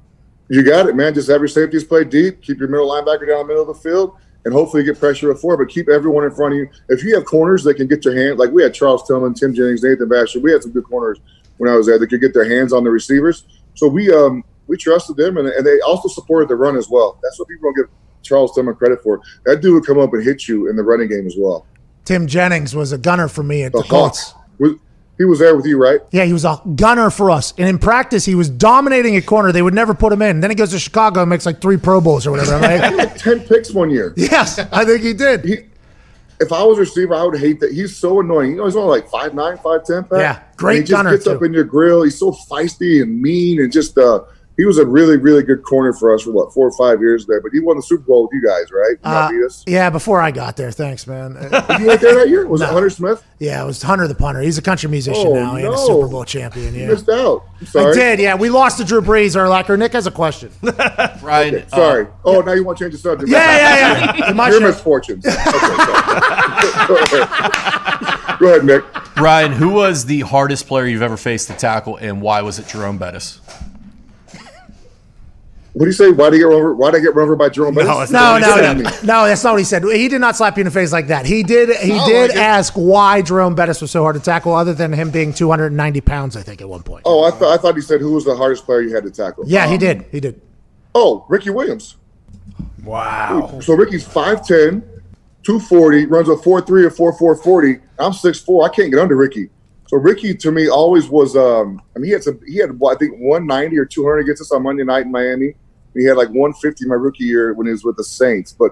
You 0.49 0.63
got 0.63 0.87
it, 0.87 0.95
man. 0.95 1.13
Just 1.13 1.29
have 1.29 1.41
your 1.41 1.47
safeties 1.47 1.83
play 1.83 2.03
deep. 2.03 2.41
Keep 2.41 2.59
your 2.59 2.69
middle 2.69 2.89
linebacker 2.89 3.27
down 3.27 3.41
in 3.41 3.47
the 3.47 3.53
middle 3.53 3.61
of 3.61 3.67
the 3.67 3.89
field, 3.89 4.15
and 4.45 4.53
hopefully 4.53 4.83
get 4.83 4.99
pressure 4.99 5.31
at 5.31 5.39
four. 5.39 5.57
But 5.57 5.69
keep 5.69 5.89
everyone 5.89 6.23
in 6.23 6.31
front 6.31 6.53
of 6.53 6.59
you. 6.59 6.69
If 6.89 7.03
you 7.03 7.15
have 7.15 7.25
corners 7.25 7.63
that 7.63 7.75
can 7.75 7.87
get 7.87 8.05
your 8.05 8.15
hand, 8.15 8.39
like 8.39 8.51
we 8.51 8.63
had 8.63 8.73
Charles 8.73 9.07
Tillman, 9.07 9.33
Tim 9.33 9.53
Jennings, 9.53 9.83
Nathan 9.83 10.09
Vasher. 10.09 10.41
We 10.41 10.51
had 10.51 10.63
some 10.63 10.71
good 10.71 10.85
corners 10.85 11.19
when 11.57 11.71
I 11.71 11.75
was 11.75 11.87
there 11.87 11.99
that 11.99 12.07
could 12.07 12.21
get 12.21 12.33
their 12.33 12.49
hands 12.49 12.73
on 12.73 12.83
the 12.83 12.89
receivers. 12.91 13.45
So 13.75 13.87
we 13.87 14.13
um 14.13 14.43
we 14.67 14.77
trusted 14.77 15.17
them, 15.17 15.37
and, 15.37 15.47
and 15.47 15.65
they 15.65 15.79
also 15.81 16.07
supported 16.07 16.49
the 16.49 16.55
run 16.55 16.77
as 16.77 16.89
well. 16.89 17.19
That's 17.21 17.37
what 17.37 17.47
people 17.47 17.69
don't 17.69 17.75
give 17.75 17.93
Charles 18.21 18.55
Tillman 18.55 18.75
credit 18.75 19.01
for. 19.03 19.21
That 19.45 19.61
dude 19.61 19.73
would 19.73 19.85
come 19.85 19.99
up 19.99 20.13
and 20.13 20.23
hit 20.23 20.47
you 20.47 20.69
in 20.69 20.75
the 20.75 20.83
running 20.83 21.09
game 21.09 21.27
as 21.27 21.35
well. 21.37 21.65
Tim 22.05 22.27
Jennings 22.27 22.75
was 22.75 22.91
a 22.91 22.97
gunner 22.97 23.27
for 23.27 23.43
me 23.43 23.63
at 23.63 23.71
the, 23.71 23.81
The 23.81 23.87
Colts. 23.87 24.33
He 25.17 25.25
was 25.25 25.37
there 25.39 25.55
with 25.55 25.65
you, 25.67 25.77
right? 25.77 25.99
Yeah, 26.11 26.23
he 26.25 26.33
was 26.33 26.43
a 26.43 26.59
gunner 26.75 27.09
for 27.11 27.29
us. 27.29 27.53
And 27.57 27.67
in 27.69 27.77
practice, 27.77 28.25
he 28.25 28.33
was 28.33 28.49
dominating 28.49 29.15
a 29.15 29.21
corner. 29.21 29.51
They 29.51 29.61
would 29.61 29.73
never 29.75 29.93
put 29.93 30.11
him 30.11 30.21
in. 30.23 30.39
Then 30.39 30.49
he 30.49 30.55
goes 30.55 30.71
to 30.71 30.79
Chicago 30.79 31.21
and 31.21 31.29
makes 31.29 31.45
like 31.45 31.61
three 31.61 31.77
Pro 31.77 32.01
Bowls 32.01 32.25
or 32.25 32.31
whatever. 32.31 32.55
I'm 32.55 32.61
like, 32.81 32.97
Like 32.97 33.17
Ten 33.17 33.39
picks 33.41 33.71
one 33.71 33.91
year. 33.91 34.13
yes, 34.17 34.57
I 34.71 34.83
think 34.85 35.01
he 35.01 35.13
did. 35.13 35.45
He, 35.45 35.57
if 36.39 36.51
I 36.51 36.63
was 36.63 36.77
a 36.79 36.81
receiver, 36.81 37.13
I 37.13 37.23
would 37.23 37.37
hate 37.39 37.59
that. 37.59 37.71
He's 37.73 37.95
so 37.95 38.19
annoying. 38.21 38.51
You 38.51 38.57
know, 38.57 38.65
he's 38.65 38.75
only 38.75 38.89
like 39.01 39.07
5'9", 39.09 39.61
5'10", 39.61 40.09
Pat. 40.09 40.19
Yeah, 40.19 40.43
great 40.57 40.77
And 40.77 40.83
He 40.87 40.89
just 40.89 40.97
gunner, 40.97 41.11
gets 41.11 41.25
too. 41.25 41.31
up 41.31 41.43
in 41.43 41.53
your 41.53 41.63
grill. 41.63 42.01
He's 42.03 42.17
so 42.17 42.31
feisty 42.31 43.01
and 43.03 43.21
mean 43.21 43.61
and 43.61 43.71
just 43.71 43.95
uh, 43.97 44.21
he 44.57 44.65
was 44.65 44.77
a 44.77 44.85
really, 44.85 45.17
really 45.17 45.41
good 45.43 45.63
corner 45.63 45.93
for 45.93 46.13
us 46.13 46.21
for 46.23 46.31
what 46.31 46.53
four 46.53 46.67
or 46.67 46.71
five 46.77 47.01
years 47.01 47.25
there. 47.25 47.41
But 47.41 47.51
he 47.53 47.59
won 47.59 47.75
the 47.75 47.81
Super 47.83 48.03
Bowl 48.03 48.23
with 48.23 48.31
you 48.33 48.47
guys, 48.47 48.71
right? 48.71 48.91
You 48.91 48.97
Uh, 49.03 49.29
beat 49.31 49.45
us. 49.45 49.63
yeah, 49.67 49.89
before 49.89 50.21
I 50.21 50.31
got 50.31 50.55
there. 50.57 50.71
Thanks, 50.71 51.07
man. 51.07 51.37
Uh, 51.53 51.77
You 51.79 51.87
went 51.87 52.01
there 52.01 52.15
that 52.15 52.29
year? 52.29 52.45
Was 52.47 52.61
it 52.61 52.69
Hunter 52.69 52.89
Smith? 52.89 53.23
yeah, 53.39 53.63
it 53.63 53.65
was 53.65 53.81
Hunter 53.81 54.07
the 54.07 54.15
punter. 54.15 54.41
He's 54.41 54.57
a 54.57 54.61
country 54.61 54.89
musician 54.89 55.27
Oh, 55.27 55.33
now 55.33 55.55
and 55.55 55.67
a. 55.67 55.77
Super 55.77 56.07
Bowl 56.07 56.23
champion. 56.25 56.73
You 56.75 56.87
missed 56.87 57.09
out. 57.09 57.43
I'm 57.75 57.87
I 57.87 57.93
did, 57.93 58.19
yeah. 58.19 58.35
We 58.35 58.49
lost 58.49 58.77
to 58.79 58.83
Drew 58.83 59.01
Brees, 59.01 59.35
or 59.35 59.47
like, 59.47 59.69
or 59.69 59.77
Nick 59.77 59.93
has 59.93 60.05
a 60.07 60.11
question. 60.11 60.51
yeah, 60.61 61.17
Ryan, 61.21 61.55
uh, 61.71 61.75
Sorry. 61.75 62.07
oh, 62.25 62.41
now 62.41 62.51
you 62.53 62.63
want 62.63 62.77
to 62.77 62.83
change 62.83 62.93
the 62.93 62.99
subject? 62.99 63.29
yeah, 63.31 64.15
yeah. 64.17 64.31
My 64.35 64.49
Your 64.49 64.59
show. 64.59 64.67
misfortunes. 64.67 65.25
Okay. 65.25 65.35
Go 66.87 66.95
ahead. 66.95 68.39
Go 68.39 68.47
ahead, 68.49 68.65
Nick. 68.65 68.83
Ryan, 69.17 69.51
who 69.51 69.69
was 69.69 70.05
the 70.05 70.21
hardest 70.21 70.67
player 70.67 70.85
you've 70.85 71.01
ever 71.01 71.17
faced 71.17 71.47
to 71.47 71.53
tackle, 71.53 71.97
and 71.97 72.21
why 72.21 72.41
was 72.41 72.59
it 72.59 72.67
Jerome 72.67 72.97
Bettis? 72.97 73.39
What 75.73 75.85
do 75.85 75.89
you 75.89 75.93
say? 75.93 76.11
Why 76.11 76.29
did 76.29 76.35
I 76.35 76.39
get 76.39 76.43
run 76.45 76.55
over? 76.57 76.75
Why 76.75 76.91
did 76.91 76.97
I 76.97 77.03
get 77.03 77.15
run 77.15 77.23
over 77.23 77.35
by 77.35 77.49
Jerome 77.49 77.73
Bettis? 77.73 78.11
No, 78.11 78.37
no, 78.37 78.45
no, 78.47 78.55
saying 78.57 78.77
to 78.77 78.83
me? 78.83 78.89
no. 79.03 79.25
That's 79.25 79.43
not 79.43 79.53
what 79.53 79.57
he 79.57 79.63
said. 79.65 79.83
He 79.83 80.07
did 80.07 80.21
not 80.21 80.35
slap 80.35 80.55
you 80.55 80.61
in 80.61 80.65
the 80.65 80.71
face 80.71 80.91
like 80.91 81.07
that. 81.07 81.25
He 81.25 81.41
did. 81.41 81.75
He 81.79 81.93
Oh, 81.99 82.07
did 82.07 82.31
ask 82.31 82.73
why 82.73 83.23
Jerome 83.23 83.55
Bettis 83.55 83.81
was 83.81 83.89
so 83.89 84.03
hard 84.03 84.15
to 84.15 84.21
tackle, 84.21 84.53
other 84.53 84.75
than 84.75 84.93
him 84.93 85.09
being 85.09 85.33
290 85.33 86.01
pounds, 86.01 86.37
I 86.37 86.43
think, 86.43 86.61
at 86.61 86.69
one 86.69 86.83
point. 86.83 87.01
Oh, 87.05 87.23
I, 87.23 87.31
th- 87.31 87.41
I 87.41 87.57
thought 87.57 87.73
he 87.75 87.81
said 87.81 88.01
who 88.01 88.11
was 88.13 88.23
the 88.23 88.35
hardest 88.35 88.65
player 88.65 88.81
you 88.81 88.93
had 88.93 89.03
to 89.03 89.09
tackle. 89.11 89.45
yeah, 89.47 89.65
he 89.67 89.73
Um, 89.73 89.79
did. 89.79 90.05
He 90.11 90.19
did. 90.19 90.39
Oh, 90.93 91.25
Ricky 91.27 91.49
Williams. 91.49 91.95
Wow. 92.83 93.59
So 93.63 93.73
Ricky's 93.73 94.07
5'10", 94.07 94.83
240, 95.43 96.05
runs 96.05 96.29
a 96.29 96.35
4'3 96.35 96.99
or 96.99 97.35
4'4", 97.35 97.43
40. 97.43 97.79
I'm 97.97 98.11
6'4". 98.11 98.65
I 98.65 98.69
can't 98.69 98.91
get 98.91 98.99
under 98.99 99.15
Ricky. 99.15 99.49
So 99.87 99.97
Ricky 99.97 100.33
to 100.35 100.51
me 100.51 100.69
always 100.69 101.07
was. 101.09 101.35
Um, 101.35 101.81
I 101.95 101.99
mean, 101.99 102.05
he 102.07 102.11
had 102.13 102.23
some. 102.23 102.39
He 102.47 102.57
had 102.57 102.69
I 102.71 102.95
think 102.95 103.15
190 103.19 103.77
or 103.77 103.85
200 103.85 104.19
against 104.19 104.41
us 104.41 104.51
on 104.51 104.63
Monday 104.63 104.83
night 104.83 105.05
in 105.05 105.11
Miami. 105.11 105.55
He 105.95 106.05
had 106.05 106.17
like 106.17 106.29
150 106.29 106.85
my 106.87 106.95
rookie 106.95 107.25
year 107.25 107.53
when 107.53 107.67
he 107.67 107.71
was 107.71 107.83
with 107.83 107.97
the 107.97 108.03
Saints. 108.03 108.51
But 108.51 108.71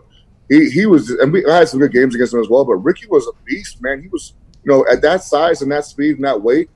he 0.49 0.69
he 0.69 0.85
was, 0.85 1.09
and 1.09 1.31
we 1.31 1.45
I 1.45 1.59
had 1.59 1.69
some 1.69 1.79
good 1.79 1.93
games 1.93 2.15
against 2.15 2.33
him 2.33 2.41
as 2.41 2.49
well. 2.49 2.65
But 2.65 2.75
Ricky 2.75 3.07
was 3.07 3.27
a 3.27 3.31
beast, 3.45 3.81
man. 3.81 4.01
He 4.01 4.07
was, 4.09 4.33
you 4.63 4.71
know, 4.71 4.85
at 4.91 5.01
that 5.01 5.23
size 5.23 5.61
and 5.61 5.71
that 5.71 5.85
speed 5.85 6.15
and 6.15 6.25
that 6.25 6.41
weight, 6.41 6.69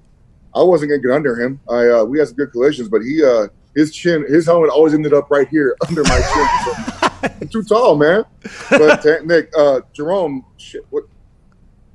I 0.54 0.64
wasn't 0.64 0.92
gonna 0.92 1.02
get 1.02 1.12
under 1.12 1.36
him. 1.36 1.60
I 1.70 1.88
uh, 1.90 2.04
we 2.06 2.20
had 2.20 2.30
some 2.30 2.38
good 2.38 2.52
collisions, 2.52 2.90
but 2.90 3.02
he 3.02 3.24
uh, 3.24 3.48
his 3.76 3.94
chin, 3.94 4.26
his 4.28 4.46
helmet 4.46 4.70
always 4.70 4.94
ended 4.94 5.14
up 5.14 5.30
right 5.30 5.48
here 5.50 5.76
under 5.88 6.04
my 6.04 6.22
chin. 6.22 6.48
So, 6.64 7.36
I'm 7.42 7.48
too 7.50 7.64
tall, 7.64 7.96
man. 7.96 8.24
But 8.70 9.04
Nick, 9.26 9.52
uh, 9.58 9.82
Jerome, 9.94 10.46
shit, 10.58 10.86
what? 10.90 11.04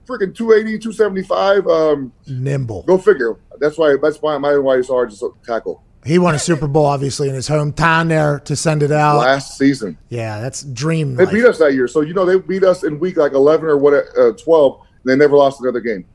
Freaking 0.06 0.34
280, 0.34 0.78
275. 0.80 1.66
Um, 1.68 2.12
Nimble. 2.26 2.82
go 2.82 2.98
figure. 2.98 3.38
That's 3.60 3.78
why. 3.78 3.96
That's 4.02 4.18
why. 4.18 4.36
My 4.38 4.58
why 4.58 4.76
he's 4.76 4.88
hard 4.88 5.10
to 5.10 5.34
tackle. 5.46 5.84
He 6.04 6.18
won 6.18 6.34
a 6.34 6.38
Super 6.38 6.66
Bowl, 6.66 6.86
obviously, 6.86 7.28
in 7.28 7.34
his 7.34 7.48
hometown 7.48 8.08
there 8.08 8.40
to 8.40 8.56
send 8.56 8.82
it 8.82 8.90
out. 8.90 9.18
Last 9.18 9.58
season, 9.58 9.98
Yeah, 10.08 10.40
that's 10.40 10.62
dream. 10.62 11.14
they 11.14 11.24
life. 11.26 11.34
beat 11.34 11.44
us 11.44 11.58
that 11.58 11.74
year. 11.74 11.86
So 11.88 12.00
you 12.00 12.14
know 12.14 12.24
they 12.24 12.38
beat 12.38 12.64
us 12.64 12.84
in 12.84 12.98
week 12.98 13.16
like 13.18 13.32
11 13.32 13.68
or 13.68 13.76
what? 13.76 13.92
Uh, 14.18 14.32
12. 14.32 14.80
And 14.80 14.86
they 15.04 15.16
never 15.16 15.36
lost 15.36 15.60
another 15.60 15.80
game. 15.80 16.06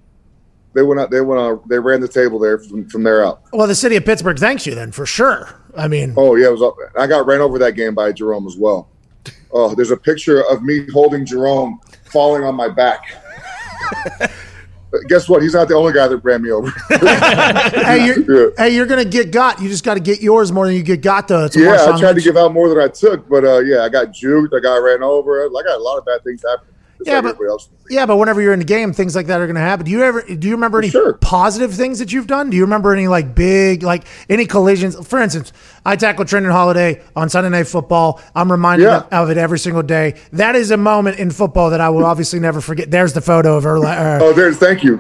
They 0.74 0.82
went 0.82 1.00
out. 1.00 1.12
They 1.12 1.22
went 1.22 1.40
out. 1.40 1.68
They 1.70 1.78
ran 1.80 2.02
the 2.02 2.08
table 2.08 2.40
there 2.40 2.58
from, 2.58 2.90
from 2.90 3.04
there 3.04 3.24
out. 3.26 3.44
Well, 3.54 3.68
the 3.68 3.76
city 3.76 3.96
of 3.96 4.06
Pittsburgh 4.06 4.38
thanks 4.40 4.66
you 4.66 4.74
then 4.76 4.92
for 4.92 5.06
sure. 5.06 5.50
I 5.78 5.88
mean, 5.88 6.14
Oh 6.18 6.36
yeah, 6.36 6.48
it 6.48 6.52
was. 6.52 6.62
up- 6.64 6.76
I 7.00 7.06
got 7.08 7.26
ran 7.28 7.40
over 7.42 7.58
that 7.60 7.74
game 7.74 7.94
by 7.96 8.12
Jerome 8.12 8.48
as 8.48 8.58
well. 8.58 8.90
Oh, 9.52 9.74
there's 9.76 9.92
a 9.92 9.98
picture 9.98 10.44
of 10.50 10.64
me 10.64 10.86
holding 10.92 11.26
Jerome 11.26 11.80
falling 12.12 12.44
on 12.44 12.56
my 12.56 12.68
back. 12.70 13.02
guess 15.08 15.30
what? 15.30 15.42
He's 15.42 15.54
not 15.54 15.68
the 15.68 15.76
only 15.76 15.94
guy 15.94 16.08
that 16.08 16.18
ran 16.18 16.42
me 16.42 16.52
over. 16.52 16.70
hey, 16.90 18.06
you're, 18.06 18.50
Yeah. 18.50 18.54
hey, 18.58 18.76
you're 18.76 18.86
gonna 18.86 19.06
get 19.06 19.32
got. 19.32 19.62
You 19.62 19.70
just 19.70 19.84
got 19.84 19.96
to 19.96 20.00
get 20.00 20.22
yours 20.22 20.52
more 20.52 20.66
than 20.66 20.76
you 20.76 20.84
get 20.84 21.02
got. 21.02 21.28
To 21.30 21.50
yeah, 21.56 21.94
I 21.94 22.00
tried 22.00 22.14
to 22.14 22.22
give 22.22 22.38
out 22.38 22.54
more 22.54 22.70
than 22.70 22.80
I 22.80 22.88
took, 22.88 23.28
but 23.30 23.44
uh, 23.44 23.60
yeah, 23.60 23.82
I 23.82 23.90
got 23.90 24.08
juked. 24.08 24.56
I 24.56 24.60
got 24.60 24.76
ran 24.76 25.04
over. 25.04 25.44
I 25.46 25.50
got 25.66 25.78
a 25.80 25.84
lot 25.84 25.98
of 25.98 26.06
bad 26.06 26.24
things 26.24 26.44
happen. 26.48 26.68
Yeah, 27.04 27.20
like 27.20 27.38
but- 27.38 27.68
Yeah, 27.90 28.06
but 28.06 28.18
whenever 28.18 28.42
you're 28.42 28.54
in 28.54 28.60
the 28.60 28.66
game, 28.66 28.94
things 28.94 29.16
like 29.16 29.28
that 29.28 29.40
are 29.42 29.46
going 29.46 29.56
to 29.56 29.62
happen. 29.62 29.86
Do 29.86 29.92
you 29.92 30.02
ever? 30.04 30.22
Do 30.22 30.48
you 30.48 30.54
remember 30.56 30.80
any 30.80 30.90
Sure. 30.90 31.14
positive 31.16 31.74
things 31.74 32.00
that 32.00 32.12
you've 32.14 32.26
done? 32.28 32.50
Do 32.50 32.58
you 32.58 32.64
remember 32.64 32.94
any 32.94 33.08
like 33.08 33.36
big, 33.36 33.84
like 33.84 34.06
any 34.30 34.46
collisions? 34.46 34.96
For 35.08 35.20
instance, 35.20 35.52
I 35.86 35.96
tackled 35.98 36.28
Trindon 36.28 36.52
Holliday 36.52 37.02
on 37.16 37.30
Sunday 37.30 37.50
Night 37.50 37.68
Football. 37.68 38.22
I'm 38.34 38.52
reminded 38.52 38.86
Yeah. 38.86 39.04
of, 39.12 39.30
it 39.30 39.38
every 39.38 39.60
single 39.60 39.84
day. 39.84 40.16
That 40.34 40.56
is 40.56 40.72
a 40.72 40.78
moment 40.78 41.20
in 41.20 41.30
football 41.32 41.70
that 41.72 41.82
I 41.82 41.90
will 41.90 42.06
obviously 42.06 42.40
never 42.40 42.62
forget. 42.62 42.90
There's 42.90 43.14
the 43.14 43.22
photo 43.22 43.56
of 43.58 43.64
her. 43.66 43.78
Uh, 43.86 44.20
Oh, 44.22 44.34
there's 44.34 44.58
thank 44.58 44.84
you. 44.84 45.00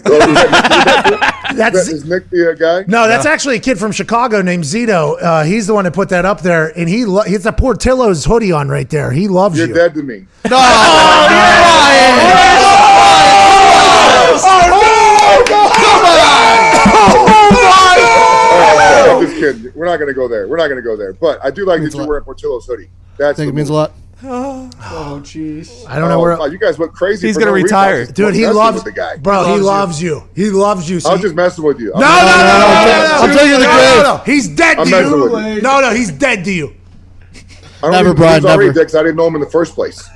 Oh, 1.47 1.51
is, 1.51 1.57
that, 1.57 1.73
is, 1.75 1.85
that, 1.87 1.93
is 1.95 2.05
Nick 2.05 2.29
the 2.29 2.51
uh, 2.51 2.53
guy? 2.53 2.85
no, 2.87 3.07
that's 3.07 3.25
actually 3.25 3.57
a 3.57 3.59
kid 3.59 3.77
from 3.79 3.91
Chicago 3.91 4.41
named 4.41 4.63
Zito. 4.63 5.21
Uh, 5.21 5.43
he's 5.43 5.67
the 5.67 5.73
one 5.73 5.83
that 5.85 5.93
put 5.93 6.09
that 6.09 6.25
up 6.25 6.41
there, 6.41 6.77
and 6.77 6.89
he 6.89 7.05
lo- 7.05 7.21
he's 7.23 7.45
a 7.45 7.51
Portillo's 7.51 8.25
hoodie 8.25 8.51
on 8.51 8.67
right 8.69 8.89
there. 8.89 9.11
He 9.11 9.27
loves 9.27 9.57
You're 9.57 9.67
you. 9.67 9.73
dead 9.73 9.93
to 9.95 10.03
me. 10.03 10.25
No, 10.49 10.57
Oh, 17.87 19.17
I'm 19.19 19.25
just 19.25 19.37
kidding. 19.39 19.71
We're 19.75 19.85
not 19.85 19.97
going 19.97 20.07
to 20.07 20.13
go 20.13 20.27
there. 20.27 20.47
We're 20.47 20.57
not 20.57 20.67
going 20.67 20.77
to 20.77 20.81
go 20.81 20.95
there. 20.97 21.13
But 21.13 21.43
I 21.43 21.51
do 21.51 21.65
like 21.65 21.81
that 21.81 21.93
you 21.93 21.99
lot. 21.99 22.07
wear 22.07 22.17
a 22.17 22.21
Portillo's 22.23 22.65
hoodie. 22.65 22.89
That's 23.17 23.37
think 23.37 23.49
it 23.49 23.55
means 23.55 23.69
a 23.69 23.73
move. 24.21 24.71
Oh, 24.87 25.19
jeez. 25.23 25.87
I 25.87 25.99
don't 25.99 26.09
know 26.09 26.19
Oh, 26.19 26.21
where. 26.21 26.37
wow, 26.37 26.45
you 26.45 26.57
guys 26.57 26.77
went 26.79 26.93
crazy. 26.93 27.27
He's 27.27 27.35
for 27.35 27.41
gonna 27.41 27.51
no 27.51 27.55
reason. 27.55 27.65
retire. 27.65 27.99
Was 27.99 28.07
just 28.09 28.15
Dude, 28.15 28.33
he 28.35 28.41
messing 28.41 28.55
loves 28.55 28.75
with 28.75 28.83
the 28.85 28.91
guy. 28.91 29.17
bro. 29.17 29.55
He 29.55 29.59
loves 29.61 30.01
you. 30.01 30.23
He 30.35 30.49
loves 30.49 30.89
you. 30.89 30.95
I 31.05 31.11
was 31.11 31.19
See- 31.19 31.21
just 31.23 31.35
messing 31.35 31.63
with 31.63 31.79
you. 31.79 31.87
no, 31.93 31.99
no, 31.99 31.99
no, 31.99 32.07
no, 32.07 32.13
no, 32.13 32.25
no, 32.25 33.17
I'm 33.21 33.29
no, 33.29 33.35
taking 33.35 33.51
the 33.51 33.59
no, 33.59 33.65
grave. 33.65 33.97
no, 33.97 34.03
no. 34.03 34.17
He's 34.25 34.47
dead 34.47 34.79
I'm 34.79 34.85
to 34.85 34.91
messing 34.91 35.11
you. 35.11 35.29
with 35.31 35.55
you. 35.55 35.61
No, 35.61 35.81
no, 35.81 35.89
he's 35.93 36.11
dead 36.11 36.43
to 36.45 36.51
you. 36.51 36.73
I 37.35 37.81
don't 37.81 37.91
Never, 37.91 38.09
even, 38.09 38.15
Brian, 38.17 38.41
He 38.41 38.45
was 38.45 38.53
already 38.53 38.67
never. 38.69 38.79
dead 38.79 38.85
'cause 38.87 38.95
I 38.95 39.03
didn't 39.03 39.15
know 39.17 39.27
him 39.27 39.35
in 39.35 39.41
the 39.41 39.47
first 39.49 39.75
place. 39.75 40.07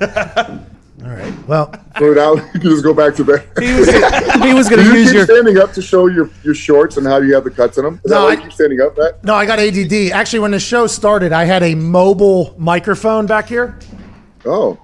Well, 1.46 1.66
Put 1.94 2.12
it 2.12 2.18
out. 2.18 2.36
You 2.54 2.60
can 2.60 2.70
just 2.70 2.84
go 2.84 2.92
back 2.94 3.14
to 3.16 3.24
bed. 3.24 3.48
He 3.58 3.72
was, 3.74 3.86
was 4.54 4.68
going 4.68 4.84
to 4.84 4.92
use 4.94 5.08
keep 5.08 5.14
your. 5.14 5.24
standing 5.24 5.58
up 5.58 5.72
to 5.72 5.82
show 5.82 6.06
your, 6.08 6.28
your 6.44 6.54
shorts 6.54 6.96
and 6.98 7.06
how 7.06 7.18
you 7.18 7.34
have 7.34 7.44
the 7.44 7.50
cuts 7.50 7.78
in 7.78 7.84
them? 7.84 8.00
Is 8.04 8.10
No, 8.10 8.18
that 8.20 8.24
why 8.24 8.30
I- 8.30 8.34
you 8.34 8.40
keep 8.42 8.52
standing 8.52 8.80
up, 8.80 8.96
Pat? 8.96 9.24
no, 9.24 9.34
I 9.34 9.46
got 9.46 9.58
ADD. 9.58 10.12
Actually, 10.12 10.40
when 10.40 10.50
the 10.50 10.60
show 10.60 10.86
started, 10.86 11.32
I 11.32 11.44
had 11.44 11.62
a 11.62 11.74
mobile 11.74 12.54
microphone 12.58 13.26
back 13.26 13.48
here. 13.48 13.78
Oh. 14.44 14.78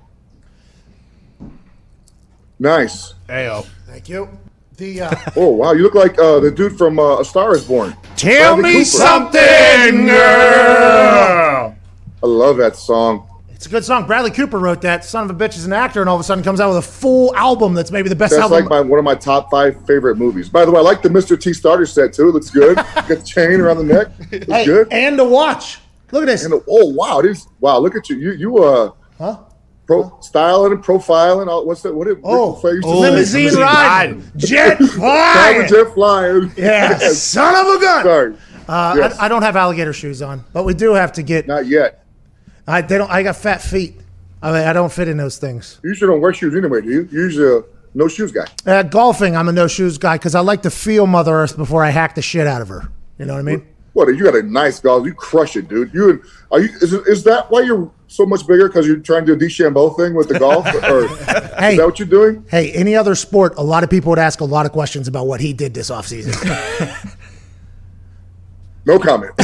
Nice. 2.59 3.15
Thank 3.27 4.09
you. 4.09 4.29
The 4.77 5.03
uh, 5.03 5.15
Oh, 5.37 5.49
wow. 5.49 5.73
You 5.73 5.83
look 5.83 5.95
like 5.95 6.19
uh, 6.19 6.41
the 6.41 6.51
dude 6.51 6.77
from 6.79 6.99
uh, 6.99 7.21
A 7.21 7.25
Star 7.25 7.55
is 7.55 7.65
Born. 7.65 7.95
tell 8.17 8.57
Bradley 8.57 8.63
me 8.81 8.85
Cooper. 8.85 8.85
something, 8.85 10.07
girl. 10.07 11.77
I 12.23 12.27
love 12.27 12.57
that 12.59 12.77
song. 12.77 13.29
It's 13.57 13.65
a 13.65 13.71
good 13.71 13.85
song. 13.87 14.07
Bradley 14.07 14.31
Cooper 14.31 14.59
wrote 14.59 14.83
that. 14.83 15.03
Son 15.03 15.29
of 15.29 15.31
a 15.31 15.35
bitch 15.35 15.57
is 15.57 15.65
an 15.65 15.73
actor, 15.73 16.01
and 16.03 16.11
all 16.11 16.15
of 16.15 16.21
a 16.21 16.25
sudden 16.25 16.45
comes 16.45 16.61
out 16.61 16.69
with 16.69 16.79
a 16.79 16.83
full 16.83 17.35
album 17.35 17.73
that's 17.73 17.91
maybe 17.91 18.11
the 18.11 18.15
best 18.15 18.33
That's 18.33 18.43
album. 18.43 18.61
like 18.61 18.69
my 18.69 18.81
one 18.83 18.99
of 18.99 19.05
my 19.05 19.15
top 19.15 19.51
five 19.51 19.85
favorite 19.87 20.17
movies. 20.17 20.51
By 20.51 20.67
the 20.67 20.71
way, 20.71 20.79
I 20.79 20.83
like 20.83 21.01
the 21.01 21.09
Mr. 21.09 21.41
T 21.41 21.55
starter 21.55 21.87
set 21.87 22.13
too. 22.13 22.29
It 22.29 22.33
looks 22.33 22.51
good. 22.51 22.77
Got 22.95 23.09
the 23.09 23.17
chain 23.23 23.61
around 23.61 23.79
the 23.79 23.85
neck. 23.85 24.09
Looks 24.31 24.47
hey, 24.53 24.65
good. 24.67 24.93
and 24.93 25.17
to 25.17 25.25
watch. 25.25 25.79
Look 26.13 26.23
at 26.25 26.27
this. 26.27 26.45
And 26.45 26.53
oh 26.55 26.91
wow, 26.93 27.23
this 27.23 27.49
wow, 27.59 27.79
look 27.79 27.97
at 27.97 28.09
you. 28.11 28.17
You 28.19 28.33
you 28.33 28.59
uh 28.63 28.91
Huh? 29.19 29.39
pro 29.87 30.19
styling 30.21 30.73
and 30.73 30.85
profiling. 30.85 31.47
all- 31.49 31.65
What's 31.67 31.81
that? 31.83 31.95
What 31.95 32.09
did 32.09 32.19
Oh, 32.25 32.53
Ric 32.53 32.61
Flair 32.61 32.75
used 32.75 32.87
to 32.87 32.93
say? 32.95 33.01
limousine 33.01 33.45
limousine 33.45 33.63
ride, 33.63 34.23
jet 34.37 34.77
Private 34.79 34.91
flying. 34.93 35.69
jet 35.69 35.95
flying. 35.95 36.53
Yeah, 36.59 36.99
son 36.99 37.55
of 37.55 37.75
a 37.75 37.81
gun. 37.81 38.05
Sorry. 38.05 38.35
Uh, 38.69 38.95
Yes. 38.99 39.19
I, 39.19 39.27
I 39.27 39.29
don't 39.29 39.43
have 39.43 39.57
alligator 39.57 39.93
shoes 39.95 40.21
on, 40.23 40.45
but 40.53 40.65
we 40.65 40.75
do 40.75 40.93
have 40.93 41.13
to 41.15 41.23
get. 41.23 41.47
Not 41.47 41.67
yet. 41.67 42.03
I 42.67 42.81
they 42.83 42.99
don't. 42.99 43.11
I 43.11 43.23
got 43.23 43.37
fat 43.37 43.63
feet. 43.63 44.01
I 44.43 44.53
mean, 44.53 44.67
I 44.69 44.73
don't 44.73 44.93
fit 44.93 45.09
in 45.09 45.17
those 45.17 45.39
things. 45.39 45.81
You 45.83 45.91
usually 45.91 46.13
don't 46.13 46.21
wear 46.21 46.33
shoes 46.35 46.55
anyway, 46.55 46.83
do 46.83 46.89
you? 46.91 47.09
You're 47.11 47.25
usually 47.25 47.59
a 47.59 47.63
no 47.95 48.07
shoes 48.09 48.33
guy. 48.33 48.47
Uh, 48.67 48.83
golfing, 48.83 49.37
I'm 49.37 49.49
a 49.49 49.53
no 49.53 49.67
shoes 49.67 49.99
guy 49.99 50.17
because 50.19 50.35
I 50.35 50.41
like 50.41 50.63
to 50.63 50.71
feel 50.71 51.07
Mother 51.07 51.33
Earth 51.35 51.57
before 51.57 51.85
I 51.85 51.91
hack 51.91 52.15
the 52.15 52.23
shit 52.23 52.47
out 52.47 52.61
of 52.63 52.69
her. 52.69 52.89
You 53.19 53.25
know 53.25 53.33
what 53.35 53.41
I 53.41 53.43
mean? 53.43 53.67
What? 53.95 54.09
You 54.09 54.25
got 54.25 54.37
a 54.37 54.43
nice 54.43 54.79
golf. 54.81 55.07
You 55.07 55.15
crush 55.15 55.57
it, 55.57 55.69
dude. 55.69 55.95
You 55.95 56.11
and 56.11 56.21
are 56.51 56.61
you? 56.61 56.69
Is, 56.83 56.93
is 56.93 57.25
that 57.25 57.51
why 57.51 57.63
you're 57.63 57.91
so 58.09 58.27
much 58.27 58.47
bigger? 58.47 58.69
Because 58.69 58.87
you're 58.87 58.99
trying 58.99 59.25
to 59.25 59.35
do 59.37 59.45
a 59.47 59.49
DeChambeau 59.49 59.97
thing 59.97 60.15
with 60.15 60.29
the 60.29 60.39
golf, 60.39 60.67
or 60.85 61.09
Hey. 61.59 61.73
is 61.73 61.79
that 61.79 61.87
what 61.87 61.99
you're 61.99 62.07
doing? 62.07 62.45
Hey, 62.51 62.73
any 62.73 62.95
other 62.95 63.15
sport, 63.15 63.55
a 63.57 63.63
lot 63.63 63.85
of 63.85 63.91
people 63.91 64.11
would 64.11 64.19
ask 64.19 64.41
a 64.41 64.45
lot 64.45 64.67
of 64.67 64.73
questions 64.73 65.09
about 65.09 65.27
what 65.27 65.41
he 65.41 65.55
did 65.55 65.73
this 65.73 65.91
offseason. 65.91 66.35
No 68.89 69.01
comment. 69.01 69.33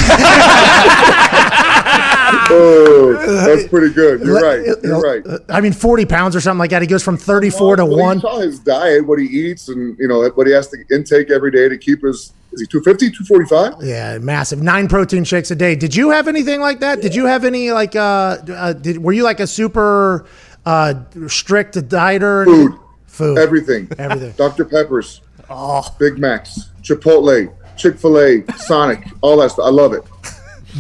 oh, 2.51 3.45
that's 3.47 3.69
pretty 3.69 3.93
good. 3.93 4.21
You're 4.21 4.41
right. 4.41 4.65
You're 4.83 5.01
right. 5.01 5.23
I 5.49 5.61
mean, 5.61 5.73
40 5.73 6.07
pounds 6.07 6.35
or 6.37 6.41
something 6.41 6.59
like 6.59 6.71
that. 6.71 6.83
He 6.83 6.89
goes 6.89 7.03
from 7.03 7.17
34 7.17 7.77
to 7.77 7.87
one. 7.87 8.21
Saw 8.21 8.41
his 8.41 8.59
diet, 8.59 9.07
what 9.07 9.19
he 9.19 9.27
eats, 9.27 9.69
and 9.69 9.97
you 9.99 10.09
know 10.09 10.29
what 10.35 10.47
he 10.47 10.53
has 10.53 10.69
to 10.69 10.79
intake 10.91 11.31
every 11.31 11.51
day 11.51 11.69
to 11.69 11.77
keep 11.79 12.03
his. 12.03 12.33
Is 12.53 12.61
he 12.61 12.67
250, 12.67 13.11
245? 13.25 13.83
Yeah, 13.87 14.19
massive. 14.19 14.63
Nine 14.63 14.87
protein 14.87 15.25
shakes 15.25 15.51
a 15.51 15.57
day. 15.57 15.75
Did 15.75 15.95
you 15.97 16.11
have 16.11 16.29
anything 16.29 16.61
like 16.61 16.81
that? 16.81 17.01
Did 17.01 17.15
you 17.15 17.25
have 17.27 17.45
any 17.45 17.71
like? 17.73 17.97
uh, 17.97 18.39
uh 18.49 18.73
did, 18.75 18.99
Were 18.99 19.13
you 19.13 19.23
like 19.25 19.41
a 19.41 19.47
super 19.47 20.27
uh 20.67 20.95
strict 21.29 21.77
dieter? 21.89 22.45
Food, 22.45 22.79
Food. 23.07 23.39
everything, 23.39 23.89
Everything. 23.99 24.33
Dr. 24.33 24.65
Peppers, 24.67 25.23
Oh. 25.49 25.87
Big 25.99 26.19
Macs, 26.19 26.71
Chipotle, 26.83 27.53
Chick 27.77 27.99
Fil 27.99 28.19
A, 28.19 28.45
Sonic, 28.57 29.07
all 29.23 29.39
that 29.39 29.51
stuff. 29.51 29.65
I 29.67 29.71
love 29.71 29.93
it. 29.95 30.03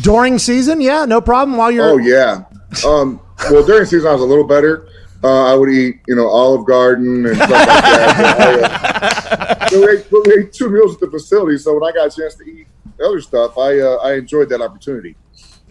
During 0.00 0.38
season, 0.38 0.80
yeah, 0.80 1.04
no 1.04 1.20
problem. 1.20 1.56
While 1.56 1.70
you're 1.70 1.90
Oh 1.90 1.98
yeah. 1.98 2.44
Um, 2.86 3.20
well, 3.50 3.64
during 3.64 3.84
season 3.84 4.08
I 4.08 4.12
was 4.12 4.22
a 4.22 4.26
little 4.26 4.46
better. 4.46 4.88
Uh, 5.24 5.52
I 5.52 5.54
would 5.54 5.68
eat, 5.68 6.00
you 6.08 6.16
know, 6.16 6.26
Olive 6.26 6.66
Garden 6.66 7.26
and 7.26 7.36
stuff 7.36 7.50
like 7.50 7.66
that. 7.66 8.88
But 9.72 9.72
I, 9.72 9.76
uh, 9.76 9.80
we, 9.86 9.98
ate, 9.98 10.06
we 10.10 10.42
ate 10.42 10.52
two 10.52 10.68
meals 10.68 10.94
at 10.94 11.00
the 11.00 11.10
facility, 11.10 11.56
so 11.58 11.72
when 11.78 11.84
I 11.88 11.92
got 11.94 12.08
a 12.12 12.20
chance 12.20 12.34
to 12.36 12.44
eat 12.44 12.66
other 13.04 13.20
stuff, 13.20 13.56
I 13.56 13.78
uh, 13.80 13.96
I 14.02 14.14
enjoyed 14.14 14.48
that 14.50 14.60
opportunity. 14.60 15.16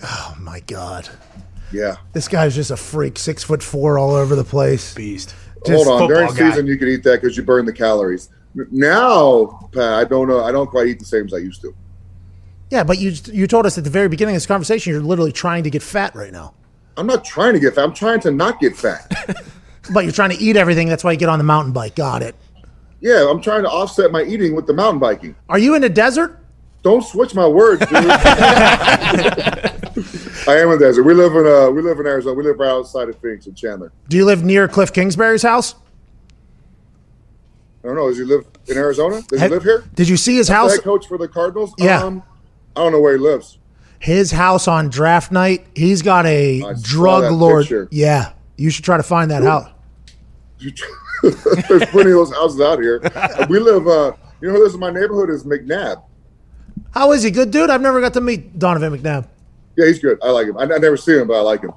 Oh 0.03 0.35
my 0.39 0.61
god, 0.61 1.09
Yeah. 1.71 1.97
this 2.13 2.27
guy's 2.27 2.55
just 2.55 2.71
a 2.71 2.77
freak. 2.77 3.19
Six 3.19 3.43
foot 3.43 3.61
four, 3.61 3.99
all 3.99 4.11
over 4.11 4.35
the 4.35 4.43
place. 4.43 4.93
Beast. 4.95 5.35
Just 5.65 5.85
Hold 5.87 6.01
on. 6.03 6.09
During 6.09 6.29
guy. 6.33 6.49
season, 6.49 6.65
you 6.65 6.77
can 6.77 6.87
eat 6.87 7.03
that 7.03 7.21
because 7.21 7.37
you 7.37 7.43
burn 7.43 7.65
the 7.65 7.73
calories. 7.73 8.29
Now, 8.71 9.69
Pat, 9.73 9.93
I 9.93 10.03
don't 10.05 10.27
know. 10.27 10.43
I 10.43 10.51
don't 10.51 10.67
quite 10.69 10.87
eat 10.87 10.99
the 10.99 11.05
same 11.05 11.25
as 11.25 11.33
I 11.33 11.37
used 11.37 11.61
to. 11.61 11.73
Yeah, 12.71 12.83
but 12.83 12.97
you 12.97 13.11
you 13.31 13.45
told 13.47 13.65
us 13.67 13.77
at 13.77 13.83
the 13.83 13.89
very 13.89 14.07
beginning 14.07 14.33
of 14.33 14.37
this 14.37 14.45
conversation 14.47 14.91
you're 14.93 15.01
literally 15.01 15.31
trying 15.33 15.63
to 15.65 15.69
get 15.69 15.83
fat 15.83 16.15
right 16.15 16.31
now. 16.31 16.53
I'm 16.97 17.05
not 17.05 17.23
trying 17.23 17.53
to 17.53 17.59
get 17.59 17.75
fat. 17.75 17.83
I'm 17.83 17.93
trying 17.93 18.21
to 18.21 18.31
not 18.31 18.59
get 18.59 18.75
fat. 18.75 19.11
But 19.91 20.03
you're 20.03 20.13
trying 20.13 20.29
to 20.29 20.37
eat 20.37 20.55
everything. 20.57 20.87
That's 20.87 21.03
why 21.03 21.11
you 21.11 21.17
get 21.17 21.27
on 21.27 21.39
the 21.39 21.43
mountain 21.43 21.73
bike. 21.73 21.95
Got 21.95 22.21
it. 22.21 22.35
yeah, 23.01 23.27
I'm 23.29 23.41
trying 23.41 23.63
to 23.63 23.69
offset 23.69 24.11
my 24.11 24.21
eating 24.23 24.55
with 24.55 24.67
the 24.67 24.73
mountain 24.73 24.99
biking. 24.99 25.35
Are 25.49 25.57
you 25.57 25.73
in 25.73 25.81
the 25.81 25.89
desert? 25.89 26.37
Don't 26.83 27.03
switch 27.03 27.33
my 27.33 27.47
words, 27.47 27.79
dude. 27.81 27.89
I 30.47 30.57
am 30.59 30.69
in 30.69 30.77
the 30.79 30.85
desert. 30.85 31.01
We 31.03 31.13
live 31.15 31.35
in 31.35 31.45
uh, 31.47 31.69
we 31.71 31.81
live 31.81 31.99
in 31.99 32.05
Arizona. 32.05 32.35
We 32.35 32.43
live 32.43 32.59
right 32.59 32.69
outside 32.69 33.09
of 33.09 33.19
Phoenix 33.19 33.47
in 33.47 33.55
Chandler. 33.55 33.91
Do 34.07 34.17
you 34.17 34.25
live 34.25 34.43
near 34.43 34.67
Kliff 34.67 34.93
Kingsbury's 34.93 35.41
house? 35.43 35.73
I 37.83 37.87
don't 37.87 37.95
know. 37.95 38.07
Does 38.07 38.19
he 38.19 38.23
live 38.23 38.45
in 38.67 38.77
Arizona? 38.77 39.21
Does 39.23 39.39
Have- 39.39 39.49
he 39.49 39.55
live 39.55 39.63
here? 39.63 39.83
Did 39.95 40.07
you 40.09 40.17
see 40.17 40.35
his 40.37 40.47
The 40.47 40.53
house? 40.53 40.75
Head 40.75 40.83
coach 40.83 41.07
for 41.07 41.17
the 41.17 41.27
Cardinals. 41.27 41.73
Yeah. 41.79 42.03
Um, 42.03 42.23
I 42.75 42.81
don't 42.81 42.91
know 42.91 42.99
where 43.01 43.13
he 43.13 43.19
lives. 43.19 43.57
His 43.99 44.31
house 44.31 44.67
on 44.67 44.89
draft 44.89 45.31
night. 45.31 45.67
He's 45.75 46.01
got 46.01 46.25
a 46.25 46.63
I 46.63 46.73
drug 46.81 47.31
lord. 47.31 47.63
picture. 47.63 47.87
Yeah, 47.91 48.33
you 48.57 48.69
should 48.69 48.85
try 48.85 48.97
to 48.97 49.03
find 49.03 49.29
that 49.31 49.43
house. 49.43 49.69
There's 51.21 51.85
plenty 51.85 52.11
of 52.11 52.17
those 52.17 52.33
houses 52.33 52.61
out 52.61 52.79
here. 52.79 52.99
We 53.49 53.59
live. 53.59 53.87
Uh, 53.87 54.13
you 54.41 54.47
know 54.47 54.55
who 54.55 54.63
lives 54.63 54.73
in 54.73 54.79
my 54.79 54.89
neighborhood 54.89 55.29
is 55.29 55.43
McNabb. 55.43 56.03
How 56.91 57.11
is 57.11 57.23
he? 57.23 57.31
Good 57.31 57.51
dude. 57.51 57.69
I've 57.69 57.81
never 57.81 58.01
got 58.01 58.13
to 58.13 58.21
meet 58.21 58.57
Donovan 58.57 58.97
McNabb. 58.97 59.27
Yeah, 59.77 59.85
he's 59.85 59.99
good. 59.99 60.17
I 60.21 60.31
like 60.31 60.47
him. 60.47 60.57
I, 60.57 60.63
I 60.63 60.77
never 60.77 60.97
see 60.97 61.17
him, 61.17 61.27
but 61.27 61.35
I 61.35 61.41
like 61.41 61.61
him. 61.61 61.71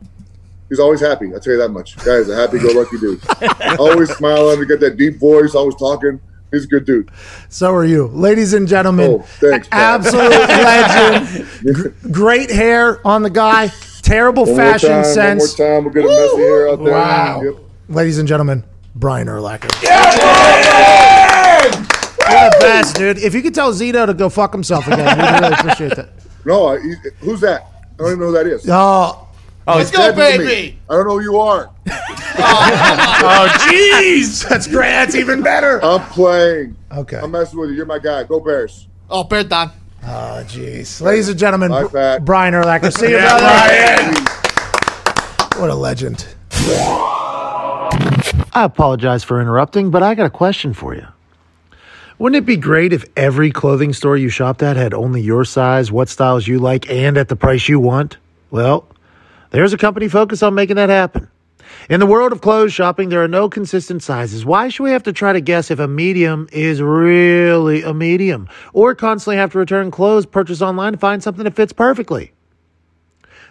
He's 0.69 0.81
always 0.81 1.01
happy. 1.01 1.35
I 1.35 1.39
tell 1.39 1.53
you 1.53 1.59
that 1.59 1.69
much. 1.69 1.97
Guy's 1.97 2.29
a 2.29 2.35
happy-go-lucky 2.35 2.99
dude. 2.99 3.21
always 3.79 4.11
smiling. 4.17 4.59
He 4.59 4.65
got 4.65 4.81
that 4.81 4.97
deep 4.97 5.19
voice. 5.19 5.55
Always 5.55 5.77
talking. 5.77 6.21
He's 6.55 6.65
a 6.65 6.69
good 6.69 6.85
dude. 6.87 7.11
So 7.49 7.73
are 7.75 7.85
you, 7.85 8.07
ladies 8.09 8.53
and 8.55 8.67
gentlemen. 8.69 9.11
Oh, 9.11 9.19
thanks, 9.41 9.69
Pat. 9.69 10.01
absolute 10.01 10.31
legend. 10.31 11.47
Gr- 11.75 11.89
great 12.11 12.51
hair 12.51 13.07
on 13.07 13.23
the 13.23 13.31
guy. 13.31 13.69
Terrible 14.03 14.45
One 14.47 14.57
fashion 14.57 14.91
more 14.93 15.03
time, 15.03 15.15
sense. 15.15 15.59
One 15.59 15.69
more 15.69 15.77
time. 15.77 15.85
We'll 15.85 15.95
get 15.95 16.05
a 16.05 16.09
messy 16.09 16.37
hair 16.37 16.69
out 16.69 16.85
there. 16.85 16.93
Wow. 16.93 17.43
Yep. 17.43 17.55
Ladies 17.89 18.19
and 18.19 18.29
gentlemen, 18.29 18.65
Brian 18.95 19.27
Urlacher. 19.29 19.71
You're 19.83 19.91
the 22.51 22.57
best, 22.61 22.97
dude. 22.97 23.19
If 23.19 23.35
you 23.35 23.43
could 23.43 23.55
tell 23.55 23.73
Zito 23.73 24.07
to 24.07 24.15
go 24.15 24.29
fuck 24.29 24.53
himself 24.53 24.87
again, 24.87 25.19
we'd 25.19 25.41
really 25.41 25.55
appreciate 25.55 25.97
that. 25.97 26.11
No, 26.45 26.67
I, 26.69 26.79
who's 27.21 27.41
that? 27.41 27.63
I 27.63 27.97
don't 27.99 28.07
even 28.09 28.21
know 28.21 28.27
who 28.27 28.33
that 28.33 28.47
is. 28.47 28.69
Oh, 28.69 29.24
Oh, 29.67 29.79
He's 29.79 29.91
dead 29.91 30.15
to 30.15 30.45
me. 30.45 30.79
I 30.91 30.95
don't 30.95 31.07
know 31.07 31.19
who 31.19 31.23
you 31.23 31.39
are. 31.39 31.71
oh, 31.89 33.49
jeez. 33.71 34.47
That's 34.47 34.67
great. 34.67 34.91
That's 34.91 35.15
even 35.15 35.43
better. 35.43 35.83
I'm 35.83 36.03
playing. 36.11 36.77
Okay. 36.93 37.17
I'm 37.17 37.31
messing 37.31 37.59
with 37.59 37.71
you. 37.71 37.77
You're 37.77 37.87
my 37.87 37.99
guy. 37.99 38.25
Go 38.25 38.41
Bears. 38.41 38.89
Oh, 39.09 39.25
Bear 39.25 39.45
Don. 39.45 39.71
Oh, 40.03 40.45
jeez. 40.47 41.01
Ladies 41.01 41.31
and 41.31 41.39
gentlemen, 41.39 41.71
Bye, 41.71 41.87
Pat. 41.87 42.25
Brian 42.25 42.53
Urlacher. 42.53 42.93
See 42.99 43.11
you, 43.11 43.19
brother. 43.19 43.41
Brian. 43.41 44.15
What 45.61 45.71
a 45.71 45.75
legend. 45.75 46.27
I 48.57 48.65
apologize 48.65 49.25
for 49.25 49.41
interrupting, 49.41 49.91
but 49.91 50.03
I 50.03 50.15
got 50.15 50.27
a 50.27 50.31
question 50.31 50.75
for 50.75 50.95
you. 50.95 51.07
Wouldn't 52.19 52.43
it 52.43 52.47
be 52.47 52.57
great 52.57 52.93
if 52.93 53.05
every 53.17 53.51
clothing 53.51 53.93
store 53.93 54.17
you 54.17 54.29
shopped 54.29 54.63
at 54.63 54.77
had 54.77 54.95
only 54.95 55.21
your 55.21 55.45
size, 55.45 55.91
what 55.91 56.09
styles 56.09 56.47
you 56.47 56.59
like, 56.59 56.89
and 56.89 57.17
at 57.17 57.29
the 57.29 57.37
price 57.37 57.69
you 57.69 57.81
want? 57.81 58.19
Well, 58.51 58.87
there's 59.55 59.73
a 59.73 59.79
company 59.79 60.09
focused 60.09 60.43
on 60.43 60.55
making 60.55 60.77
that 60.77 60.89
happen. 60.89 61.29
In 61.89 62.01
the 62.01 62.07
world 62.07 62.33
of 62.33 62.41
clothes 62.41 62.73
shopping, 62.73 63.09
there 63.09 63.23
are 63.23 63.29
no 63.29 63.49
consistent 63.49 64.03
sizes. 64.03 64.45
Why 64.45 64.69
should 64.69 64.83
we 64.83 64.91
have 64.91 65.05
to 65.05 65.13
try 65.13 65.33
to 65.33 65.41
guess 65.41 65.71
if 65.71 65.79
a 65.79 65.87
medium 65.87 66.49
is 66.51 66.83
really 66.83 67.83
a 67.83 67.95
medium? 67.95 68.49
Or 68.73 68.95
constantly 68.95 69.37
have 69.37 69.53
to 69.53 69.59
return 69.59 69.91
clothes 69.91 70.27
purchased 70.27 70.61
online 70.61 70.95
to 70.95 70.99
find 70.99 71.23
something 71.23 71.45
that 71.45 71.55
fits 71.55 71.73
perfectly? 71.73 72.34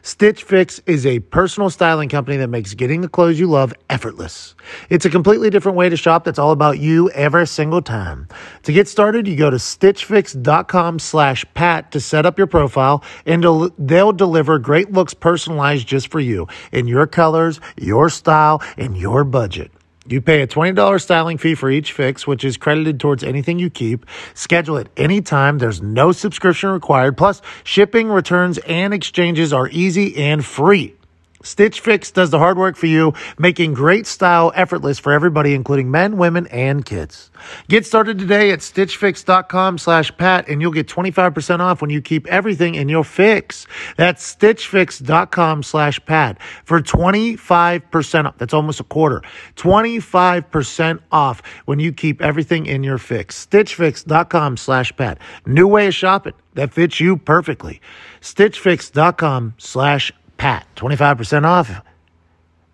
Stitch 0.06 0.44
Fix 0.44 0.82
is 0.86 1.06
a 1.06 1.20
personal 1.20 1.70
styling 1.70 2.10
company 2.10 2.36
that 2.36 2.50
makes 2.50 2.74
getting 2.74 3.00
the 3.00 3.08
clothes 3.08 3.40
you 3.40 3.48
love 3.48 3.74
effortless. 3.90 4.54
It's 4.90 5.06
a 5.06 5.10
completely 5.10 5.50
different 5.50 5.78
way 5.78 5.88
to 5.88 5.96
shop 5.96 6.26
that's 6.26 6.38
all 6.38 6.52
about 6.52 6.78
you 6.78 7.10
every 7.12 7.48
single 7.48 7.82
time. 7.82 8.28
To 8.64 8.74
get 8.74 8.90
started, 8.90 9.30
you 9.30 9.38
go 9.38 9.50
to 9.50 9.56
stitchfix.com 9.56 11.00
slash 11.00 11.46
pat 11.54 11.94
to 11.94 12.02
set 12.02 12.26
up 12.26 12.38
your 12.38 12.48
profile 12.48 13.02
and 13.26 13.42
they'll 13.78 14.12
deliver 14.12 14.60
great 14.60 14.92
looks 14.92 15.14
personalized 15.14 15.88
just 15.88 16.10
for 16.10 16.20
you 16.20 16.50
in 16.74 16.86
your 16.86 17.08
colors, 17.08 17.62
your 17.78 18.10
style, 18.10 18.62
and 18.76 18.98
your 18.98 19.24
budget. 19.24 19.72
You 20.06 20.20
pay 20.20 20.42
a 20.42 20.48
$20 20.48 21.02
styling 21.02 21.38
fee 21.38 21.56
for 21.56 21.72
each 21.72 21.94
fix, 21.94 22.28
which 22.28 22.44
is 22.44 22.58
credited 22.58 23.00
towards 23.00 23.24
anything 23.24 23.58
you 23.58 23.70
keep. 23.70 24.06
Schedule 24.34 24.78
it 24.78 24.90
anytime. 24.98 25.60
There's 25.60 25.82
no 25.82 26.12
subscription 26.12 26.72
required. 26.72 27.16
Plus, 27.16 27.42
shipping, 27.64 28.10
returns, 28.10 28.58
and 28.60 28.94
exchanges 28.94 29.54
are 29.54 29.70
easy 29.70 30.18
and 30.18 30.44
free. 30.44 30.96
Stitch 31.44 31.82
Fix 31.82 32.10
does 32.10 32.32
the 32.32 32.40
hard 32.40 32.58
work 32.58 32.76
for 32.76 32.88
you, 32.88 33.14
making 33.38 33.74
great 33.74 34.08
style 34.08 34.52
effortless 34.56 34.98
for 34.98 35.12
everybody, 35.12 35.54
including 35.54 35.92
men, 35.92 36.18
women, 36.18 36.48
and 36.48 36.84
kids. 36.86 37.30
Get 37.68 37.86
started 37.86 38.18
today 38.18 38.52
at 38.52 38.60
stitchfix.com 38.60 39.78
slash 39.78 40.16
pat 40.18 40.48
and 40.48 40.62
you'll 40.62 40.72
get 40.72 40.88
25% 40.88 41.60
off 41.60 41.82
when 41.82 41.90
you 41.90 42.02
keep 42.02 42.26
everything 42.28 42.76
in 42.76 42.90
your 42.90 43.04
fix. 43.04 43.68
That's 43.98 44.36
stitchfix.com 44.36 45.64
slash 45.64 46.04
pat 46.06 46.42
for 46.64 46.82
25% 46.82 48.26
off. 48.26 48.38
That's 48.38 48.54
almost 48.54 48.80
a 48.80 48.86
quarter. 48.86 49.22
25% 49.58 51.00
off 51.12 51.42
when 51.66 51.80
you 51.80 51.92
keep 51.92 52.22
everything 52.22 52.66
in 52.66 52.84
your 52.84 52.98
fix. 52.98 53.46
Stitchfix.com 53.46 54.58
slash 54.58 54.96
pat. 54.96 55.20
New 55.46 55.68
way 55.68 55.88
of 55.88 55.94
shopping 55.94 56.34
that 56.54 56.74
fits 56.74 57.00
you 57.00 57.18
perfectly. 57.18 57.82
Stitchfix.com 58.22 59.56
slash 59.58 60.12
pat. 60.38 60.68
25% 60.76 61.46
off 61.46 61.82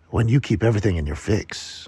when 0.10 0.28
you 0.28 0.40
keep 0.42 0.64
everything 0.64 0.96
in 0.96 1.06
your 1.06 1.16
fix. 1.16 1.88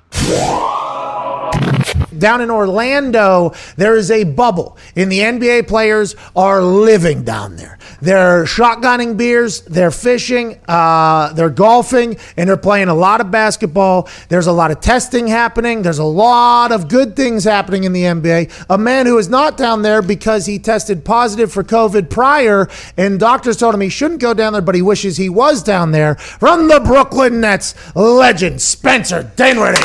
Down 2.22 2.39
in 2.39 2.51
Orlando, 2.51 3.53
there 3.78 3.97
is 3.97 4.11
a 4.11 4.24
bubble, 4.24 4.78
and 4.95 5.11
the 5.11 5.19
NBA 5.19 5.67
players 5.67 6.15
are 6.36 6.61
living 6.61 7.24
down 7.24 7.55
there. 7.55 7.80
They're 7.99 8.43
shotgunning 8.43 9.17
beers, 9.17 9.61
they're 9.61 9.89
fishing, 9.89 10.59
uh, 10.67 11.34
they're 11.34 11.49
golfing, 11.49 12.17
and 12.38 12.47
they're 12.47 12.57
playing 12.57 12.89
a 12.89 12.93
lot 12.93 13.22
of 13.22 13.32
basketball. 13.32 14.07
There's 14.30 14.45
a 14.45 14.51
lot 14.51 14.69
of 14.69 14.82
testing 14.82 15.26
happening. 15.28 15.82
There's 15.82 15.97
a 15.97 16.03
lot 16.03 16.72
of 16.72 16.88
good 16.88 17.15
things 17.15 17.43
happening 17.43 17.86
in 17.86 17.93
the 17.93 18.03
NBA. 18.03 18.65
A 18.69 18.78
man 18.78 19.07
who 19.07 19.17
is 19.17 19.28
not 19.28 19.57
down 19.57 19.82
there 19.82 20.03
because 20.03 20.45
he 20.45 20.59
tested 20.59 21.03
positive 21.03 21.51
for 21.51 21.63
COVID 21.63 22.11
prior, 22.11 22.69
and 22.97 23.19
doctors 23.19 23.57
told 23.57 23.74
him 23.74 23.82
he 23.82 23.89
shouldn't 23.89 24.22
go 24.22 24.36
down 24.36 24.53
there, 24.53 24.61
but 24.61 24.76
he 24.76 24.84
wishes 24.84 25.17
he 25.17 25.30
was 25.30 25.63
down 25.63 25.91
there. 25.91 26.15
From 26.15 26.67
the 26.67 26.80
Brooklyn 26.80 27.41
Nets, 27.41 27.74
legend 27.95 28.61
Spencer 28.61 29.32
Dinwiddie. 29.36 29.82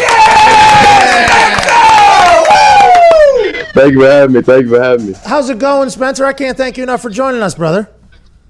Thank 3.77 3.93
you 3.93 4.01
for 4.01 4.11
having 4.11 4.35
me. 4.35 4.41
Thank 4.41 4.62
you 4.62 4.70
for 4.70 4.83
having 4.83 5.09
me. 5.09 5.12
How's 5.27 5.51
it 5.51 5.59
going, 5.59 5.91
Spencer? 5.91 6.24
I 6.24 6.33
can't 6.33 6.57
thank 6.57 6.79
you 6.79 6.83
enough 6.83 7.03
for 7.03 7.11
joining 7.11 7.43
us, 7.43 7.55
brother. 7.55 7.91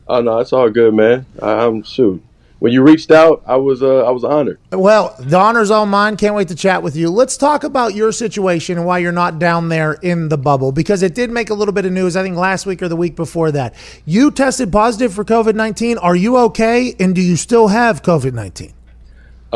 Oh 0.07 0.22
no, 0.22 0.39
it's 0.39 0.53
all 0.53 0.70
good, 0.70 0.95
man. 0.95 1.27
I, 1.43 1.66
I'm 1.66 1.83
shoot. 1.83 2.22
When 2.61 2.72
you 2.72 2.85
reached 2.85 3.11
out, 3.11 3.43
I 3.45 3.57
was 3.57 3.83
uh, 3.83 4.05
I 4.05 4.11
was 4.11 4.22
honored. 4.22 4.61
Well, 4.70 5.16
the 5.18 5.37
honor's 5.37 5.68
all 5.72 5.85
mine. 5.85 6.16
Can't 6.16 6.37
wait 6.37 6.47
to 6.49 6.55
chat 6.55 6.85
with 6.85 6.95
you. 6.95 7.11
Let's 7.11 7.37
talk 7.37 7.64
about 7.64 7.97
your 7.97 8.12
situation 8.12 8.79
and 8.79 8.87
why 8.87 8.99
you're 8.99 9.11
not 9.11 9.41
down 9.41 9.68
there 9.68 9.95
in 9.95 10.29
the 10.29 10.39
bubble 10.39 10.70
because 10.70 11.03
it 11.03 11.16
did 11.16 11.31
make 11.31 11.51
a 11.51 11.55
little 11.55 11.74
bit 11.74 11.87
of 11.87 11.93
news, 11.93 12.14
I 12.14 12.22
think 12.22 12.37
last 12.37 12.64
week 12.64 12.81
or 12.81 12.87
the 12.87 12.95
week 12.95 13.16
before 13.16 13.51
that. 13.51 13.74
You 14.05 14.31
tested 14.31 14.70
positive 14.70 15.12
for 15.12 15.24
COVID 15.24 15.57
19. 15.57 15.99
Are 15.99 16.14
you 16.14 16.37
okay? 16.37 16.95
And 17.01 17.16
do 17.16 17.20
you 17.20 17.35
still 17.35 17.66
have 17.66 18.01
COVID 18.03 18.33
19? 18.33 18.72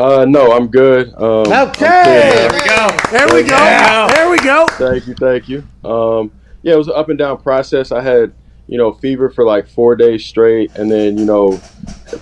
Uh, 0.01 0.25
no, 0.25 0.51
I'm 0.51 0.67
good. 0.67 1.13
Um, 1.15 1.51
I'm 1.53 1.67
Okay. 1.69 2.01
clear 2.03 2.49
now. 2.65 2.89
go. 2.89 3.09
There 3.11 3.27
we 3.35 3.43
go. 3.43 4.07
There 4.15 4.29
we 4.31 4.37
go. 4.39 4.65
Thank 4.71 5.05
you, 5.07 5.13
thank 5.13 5.47
you. 5.47 5.63
Um, 5.87 6.31
yeah, 6.63 6.73
it 6.73 6.77
was 6.77 6.87
an 6.87 6.93
up 6.95 7.09
and 7.09 7.19
down 7.19 7.37
process. 7.37 7.91
I 7.91 8.01
had 8.01 8.33
you 8.67 8.77
know 8.79 8.93
fever 8.93 9.29
for 9.29 9.45
like 9.45 9.67
four 9.67 9.95
days 9.95 10.25
straight, 10.25 10.71
and 10.75 10.89
then 10.89 11.17
you 11.19 11.25
know 11.25 11.51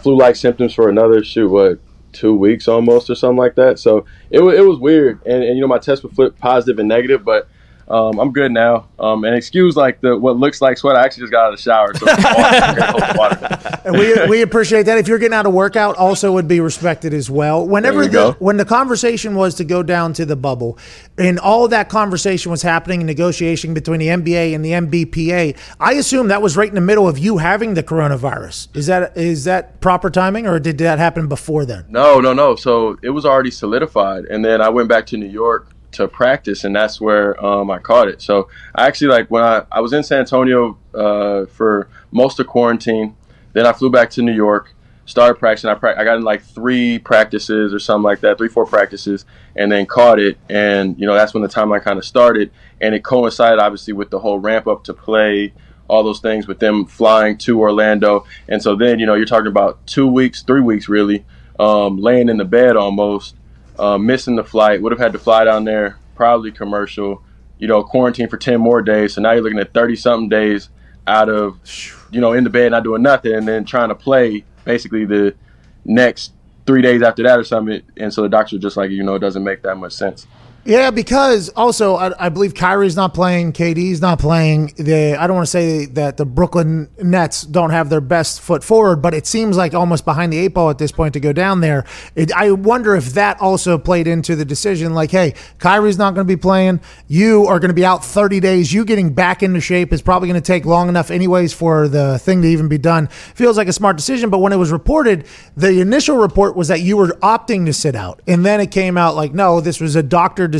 flu-like 0.01 0.35
symptoms 0.35 0.73
for 0.73 0.89
another 0.89 1.23
shoot 1.23 1.47
what 1.49 1.79
two 2.11 2.35
weeks 2.35 2.67
almost 2.67 3.09
or 3.09 3.15
something 3.15 3.37
like 3.37 3.55
that. 3.55 3.79
So 3.79 4.05
it 4.29 4.41
wa- 4.41 4.49
it 4.51 4.65
was 4.65 4.77
weird, 4.79 5.21
and, 5.25 5.41
and 5.43 5.55
you 5.55 5.61
know 5.61 5.67
my 5.67 5.77
test 5.79 6.03
was 6.03 6.11
flip 6.13 6.37
positive 6.37 6.79
and 6.79 6.87
negative, 6.89 7.23
but. 7.23 7.47
Um, 7.89 8.19
I'm 8.19 8.31
good 8.31 8.51
now. 8.51 8.87
Um, 8.99 9.23
and 9.23 9.35
excuse 9.35 9.75
like 9.75 9.99
the 10.01 10.15
what 10.15 10.37
looks 10.37 10.61
like 10.61 10.77
sweat. 10.77 10.95
I 10.95 11.03
actually 11.03 11.23
just 11.23 11.31
got 11.31 11.47
out 11.47 11.53
of 11.53 11.57
the 11.57 11.63
shower, 11.63 11.93
so 11.95 12.05
water. 12.05 13.17
water. 13.17 13.81
And 13.85 13.97
we, 13.97 14.27
we 14.27 14.41
appreciate 14.43 14.83
that. 14.83 14.99
If 14.99 15.07
you're 15.07 15.17
getting 15.17 15.33
out 15.33 15.47
of 15.47 15.53
workout, 15.53 15.95
also 15.95 16.31
would 16.33 16.47
be 16.47 16.59
respected 16.59 17.13
as 17.15 17.31
well. 17.31 17.65
Whenever 17.67 18.03
the 18.05 18.11
go. 18.11 18.31
when 18.33 18.57
the 18.57 18.65
conversation 18.65 19.33
was 19.33 19.55
to 19.55 19.63
go 19.63 19.81
down 19.81 20.13
to 20.13 20.25
the 20.25 20.35
bubble, 20.35 20.77
and 21.17 21.39
all 21.39 21.65
of 21.65 21.71
that 21.71 21.89
conversation 21.89 22.51
was 22.51 22.61
happening 22.61 23.01
in 23.01 23.07
negotiation 23.07 23.73
between 23.73 23.99
the 23.99 24.07
NBA 24.07 24.53
and 24.53 24.63
the 24.63 24.71
NBPA, 24.71 25.57
I 25.79 25.93
assume 25.93 26.27
that 26.27 26.43
was 26.43 26.55
right 26.55 26.69
in 26.69 26.75
the 26.75 26.81
middle 26.81 27.07
of 27.07 27.17
you 27.17 27.39
having 27.39 27.73
the 27.73 27.83
coronavirus. 27.83 28.75
Is 28.75 28.85
that 28.85 29.17
is 29.17 29.45
that 29.45 29.81
proper 29.81 30.11
timing, 30.11 30.45
or 30.45 30.59
did 30.59 30.77
that 30.77 30.99
happen 30.99 31.27
before 31.27 31.65
then? 31.65 31.85
No, 31.89 32.19
no, 32.19 32.33
no. 32.33 32.55
So 32.55 32.99
it 33.01 33.09
was 33.09 33.25
already 33.25 33.51
solidified, 33.51 34.25
and 34.25 34.45
then 34.45 34.61
I 34.61 34.69
went 34.69 34.89
back 34.89 35.07
to 35.07 35.17
New 35.17 35.25
York 35.25 35.69
to 35.91 36.07
practice, 36.07 36.63
and 36.63 36.75
that's 36.75 36.99
where 37.01 37.43
um, 37.43 37.69
I 37.71 37.79
caught 37.79 38.07
it. 38.07 38.21
So 38.21 38.49
I 38.75 38.87
actually 38.87 39.07
like 39.07 39.29
when 39.29 39.43
I 39.43 39.63
I 39.71 39.81
was 39.81 39.93
in 39.93 40.03
San 40.03 40.19
Antonio 40.19 40.77
uh, 40.93 41.45
for 41.45 41.89
most 42.11 42.39
of 42.39 42.47
quarantine. 42.47 43.15
Then 43.53 43.65
I 43.65 43.73
flew 43.73 43.89
back 43.89 44.11
to 44.11 44.21
New 44.21 44.33
York, 44.33 44.75
started 45.05 45.39
practicing. 45.39 45.71
I 45.71 45.73
pra- 45.73 45.99
I 45.99 46.03
got 46.03 46.17
in 46.17 46.23
like 46.23 46.43
three 46.43 46.99
practices 46.99 47.73
or 47.73 47.79
something 47.79 48.03
like 48.03 48.19
that, 48.19 48.37
three 48.37 48.47
four 48.47 48.65
practices, 48.65 49.25
and 49.55 49.71
then 49.71 49.85
caught 49.85 50.19
it. 50.19 50.37
And 50.49 50.99
you 50.99 51.07
know 51.07 51.15
that's 51.15 51.33
when 51.33 51.41
the 51.41 51.49
timeline 51.49 51.81
kind 51.81 51.97
of 51.97 52.05
started, 52.05 52.51
and 52.79 52.93
it 52.93 53.03
coincided 53.03 53.59
obviously 53.59 53.93
with 53.93 54.11
the 54.11 54.19
whole 54.19 54.37
ramp 54.37 54.67
up 54.67 54.83
to 54.85 54.93
play 54.93 55.53
all 55.89 56.03
those 56.03 56.19
things 56.19 56.47
with 56.47 56.59
them 56.59 56.85
flying 56.85 57.37
to 57.39 57.59
Orlando. 57.59 58.25
And 58.47 58.61
so 58.61 58.75
then, 58.75 58.99
you 58.99 59.05
know, 59.05 59.15
you're 59.15 59.25
talking 59.25 59.47
about 59.47 59.85
two 59.87 60.07
weeks, 60.07 60.43
three 60.43 60.61
weeks 60.61 60.87
really, 60.87 61.25
um, 61.59 61.97
laying 61.97 62.29
in 62.29 62.37
the 62.37 62.45
bed 62.45 62.77
almost, 62.77 63.35
uh, 63.79 63.97
missing 63.97 64.35
the 64.35 64.43
flight. 64.43 64.81
Would 64.81 64.91
have 64.91 64.99
had 64.99 65.13
to 65.13 65.19
fly 65.19 65.45
down 65.45 65.63
there, 65.63 65.97
probably 66.15 66.51
commercial, 66.51 67.23
you 67.57 67.67
know, 67.67 67.83
quarantine 67.83 68.27
for 68.27 68.37
10 68.37 68.59
more 68.59 68.81
days. 68.81 69.13
So 69.13 69.21
now 69.21 69.31
you're 69.31 69.41
looking 69.41 69.59
at 69.59 69.73
30 69.73 69.95
something 69.95 70.29
days 70.29 70.69
out 71.07 71.29
of, 71.29 71.59
you 72.11 72.21
know, 72.21 72.33
in 72.33 72.43
the 72.43 72.49
bed, 72.49 72.71
not 72.71 72.83
doing 72.83 73.01
nothing, 73.01 73.33
and 73.33 73.47
then 73.47 73.65
trying 73.65 73.89
to 73.89 73.95
play 73.95 74.43
basically 74.65 75.05
the 75.05 75.35
next 75.85 76.33
three 76.67 76.81
days 76.81 77.01
after 77.01 77.23
that 77.23 77.39
or 77.39 77.43
something. 77.43 77.81
And 77.97 78.13
so 78.13 78.21
the 78.21 78.29
doctor 78.29 78.57
just 78.57 78.77
like, 78.77 78.91
you 78.91 79.03
know, 79.03 79.15
it 79.15 79.19
doesn't 79.19 79.43
make 79.43 79.63
that 79.63 79.75
much 79.75 79.93
sense. 79.93 80.27
Yeah, 80.69 80.91
because 80.91 81.49
also 81.55 81.95
I, 81.95 82.27
I 82.27 82.29
believe 82.29 82.53
Kyrie's 82.53 82.95
not 82.95 83.15
playing, 83.15 83.53
KD's 83.53 84.01
not 84.01 84.19
playing. 84.19 84.75
The 84.77 85.15
I 85.15 85.25
don't 85.25 85.35
want 85.35 85.47
to 85.47 85.51
say 85.51 85.87
that 85.87 86.17
the 86.17 86.27
Brooklyn 86.27 86.87
Nets 87.01 87.41
don't 87.41 87.71
have 87.71 87.89
their 87.89 88.01
best 88.01 88.39
foot 88.39 88.63
forward, 88.63 88.97
but 88.97 89.15
it 89.15 89.25
seems 89.25 89.57
like 89.57 89.73
almost 89.73 90.05
behind 90.05 90.31
the 90.31 90.37
eight 90.37 90.49
ball 90.49 90.69
at 90.69 90.77
this 90.77 90.91
point 90.91 91.13
to 91.13 91.19
go 91.19 91.33
down 91.33 91.61
there. 91.61 91.85
It, 92.13 92.31
I 92.33 92.51
wonder 92.51 92.95
if 92.95 93.13
that 93.13 93.41
also 93.41 93.79
played 93.79 94.05
into 94.05 94.35
the 94.35 94.45
decision. 94.45 94.93
Like, 94.93 95.09
hey, 95.09 95.33
Kyrie's 95.57 95.97
not 95.97 96.13
going 96.13 96.27
to 96.27 96.31
be 96.31 96.39
playing. 96.39 96.81
You 97.07 97.47
are 97.47 97.57
going 97.57 97.69
to 97.69 97.73
be 97.73 97.83
out 97.83 98.05
30 98.05 98.39
days. 98.39 98.71
You 98.71 98.85
getting 98.85 99.11
back 99.11 99.41
into 99.41 99.61
shape 99.61 99.91
is 99.91 100.03
probably 100.03 100.29
going 100.29 100.39
to 100.39 100.45
take 100.45 100.67
long 100.67 100.87
enough, 100.87 101.09
anyways, 101.09 101.51
for 101.51 101.87
the 101.87 102.19
thing 102.19 102.43
to 102.43 102.47
even 102.47 102.67
be 102.67 102.77
done. 102.77 103.07
Feels 103.07 103.57
like 103.57 103.69
a 103.69 103.73
smart 103.73 103.97
decision. 103.97 104.29
But 104.29 104.37
when 104.37 104.53
it 104.53 104.57
was 104.57 104.71
reported, 104.71 105.25
the 105.57 105.81
initial 105.81 106.17
report 106.17 106.55
was 106.55 106.67
that 106.67 106.81
you 106.81 106.95
were 106.95 107.07
opting 107.23 107.65
to 107.65 107.73
sit 107.73 107.95
out, 107.95 108.21
and 108.27 108.45
then 108.45 108.61
it 108.61 108.69
came 108.69 108.99
out 108.99 109.15
like, 109.15 109.33
no, 109.33 109.61
this 109.61 109.79
was 109.79 109.95
a 109.95 110.03
doctor 110.03 110.47
decision. 110.47 110.58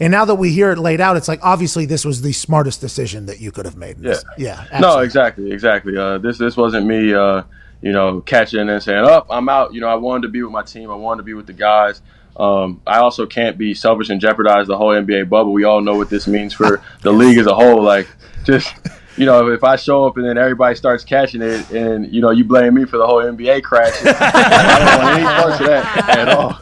And 0.00 0.10
now 0.10 0.24
that 0.24 0.36
we 0.36 0.50
hear 0.50 0.70
it 0.70 0.78
laid 0.78 1.00
out, 1.00 1.16
it's 1.16 1.28
like 1.28 1.40
obviously 1.42 1.86
this 1.86 2.04
was 2.04 2.22
the 2.22 2.32
smartest 2.32 2.80
decision 2.80 3.26
that 3.26 3.40
you 3.40 3.52
could 3.52 3.64
have 3.64 3.76
made. 3.76 3.98
Yeah. 4.00 4.16
yeah, 4.38 4.78
No, 4.80 4.98
exactly, 4.98 5.52
exactly. 5.52 5.96
Uh, 5.96 6.18
this 6.18 6.38
this 6.38 6.56
wasn't 6.56 6.86
me, 6.86 7.14
uh, 7.14 7.42
you 7.82 7.92
know, 7.92 8.20
catching 8.20 8.68
and 8.68 8.82
saying, 8.82 9.04
"Up, 9.04 9.26
oh, 9.28 9.36
I'm 9.36 9.48
out." 9.48 9.74
You 9.74 9.80
know, 9.80 9.88
I 9.88 9.94
wanted 9.94 10.22
to 10.22 10.28
be 10.28 10.42
with 10.42 10.52
my 10.52 10.62
team. 10.62 10.90
I 10.90 10.94
wanted 10.94 11.18
to 11.18 11.24
be 11.24 11.34
with 11.34 11.46
the 11.46 11.52
guys. 11.52 12.00
Um, 12.36 12.82
I 12.86 12.98
also 12.98 13.24
can't 13.26 13.56
be 13.56 13.72
selfish 13.72 14.10
and 14.10 14.20
jeopardize 14.20 14.66
the 14.66 14.76
whole 14.76 14.90
NBA 14.90 15.28
bubble. 15.28 15.52
We 15.52 15.64
all 15.64 15.80
know 15.80 15.96
what 15.96 16.10
this 16.10 16.26
means 16.26 16.52
for 16.52 16.82
the 17.02 17.12
league 17.12 17.38
as 17.38 17.46
a 17.46 17.54
whole. 17.54 17.82
Like, 17.82 18.06
just 18.44 18.74
you 19.16 19.24
know, 19.24 19.50
if 19.50 19.64
I 19.64 19.76
show 19.76 20.06
up 20.06 20.16
and 20.16 20.26
then 20.26 20.36
everybody 20.36 20.74
starts 20.74 21.04
catching 21.04 21.42
it, 21.42 21.70
and 21.70 22.12
you 22.12 22.20
know, 22.20 22.30
you 22.30 22.44
blame 22.44 22.74
me 22.74 22.84
for 22.84 22.98
the 22.98 23.06
whole 23.06 23.22
NBA 23.22 23.62
crash, 23.62 23.94
I 24.04 24.78
don't 24.78 25.04
want 25.04 25.18
any 25.18 25.24
parts 25.24 25.60
of 25.60 25.66
that 25.66 26.18
at 26.18 26.28
all. 26.28 26.60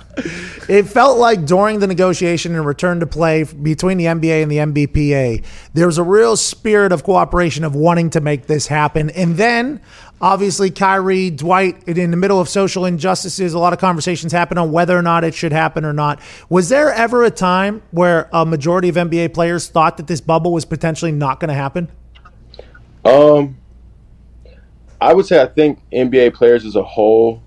It 0.69 0.85
felt 0.85 1.19
like 1.19 1.45
during 1.45 1.81
the 1.81 1.87
negotiation 1.87 2.55
and 2.55 2.65
return 2.65 3.01
to 3.01 3.07
play 3.07 3.43
between 3.43 3.99
the 3.99 4.05
NBA 4.07 4.43
and 4.43 4.51
the 4.51 4.87
NBPA, 4.87 5.45
there 5.75 5.87
was 5.87 5.99
a 5.99 6.03
real 6.03 6.37
spirit 6.37 6.93
of 6.93 7.03
cooperation 7.03 7.65
of 7.65 7.75
wanting 7.75 8.11
to 8.11 8.21
make 8.21 8.47
this 8.47 8.69
happen. 8.69 9.11
And 9.11 9.37
then, 9.37 9.81
obviously, 10.23 10.71
Kyrie, 10.71 11.31
Dwight, 11.31 11.87
in 11.87 12.11
the 12.11 12.17
middle 12.17 12.41
of 12.41 12.49
social 12.49 12.87
injustices, 12.87 13.53
a 13.53 13.59
lot 13.59 13.73
of 13.73 13.79
conversations 13.79 14.33
happen 14.33 14.57
on 14.57 14.73
whether 14.73 14.97
or 14.97 15.03
not 15.03 15.25
it 15.25 15.35
should 15.35 15.53
happen 15.53 15.85
or 15.85 15.93
not. 15.93 16.21
Was 16.49 16.71
there 16.71 16.93
ever 16.93 17.25
a 17.25 17.31
time 17.31 17.83
where 17.91 18.31
a 18.33 18.47
majority 18.47 18.89
of 18.89 18.95
NBA 18.95 19.35
players 19.35 19.69
thought 19.69 19.99
that 19.99 20.07
this 20.07 20.21
bubble 20.23 20.53
was 20.53 20.65
potentially 20.65 21.13
not 21.13 21.41
going 21.41 21.49
to 21.49 21.55
happen? 21.55 21.91
Um, 23.05 23.59
I 25.01 25.13
would 25.13 25.27
say 25.27 25.41
I 25.41 25.47
think 25.47 25.81
NBA 25.93 26.35
players 26.35 26.65
as 26.65 26.77
a 26.77 26.83
whole 26.83 27.43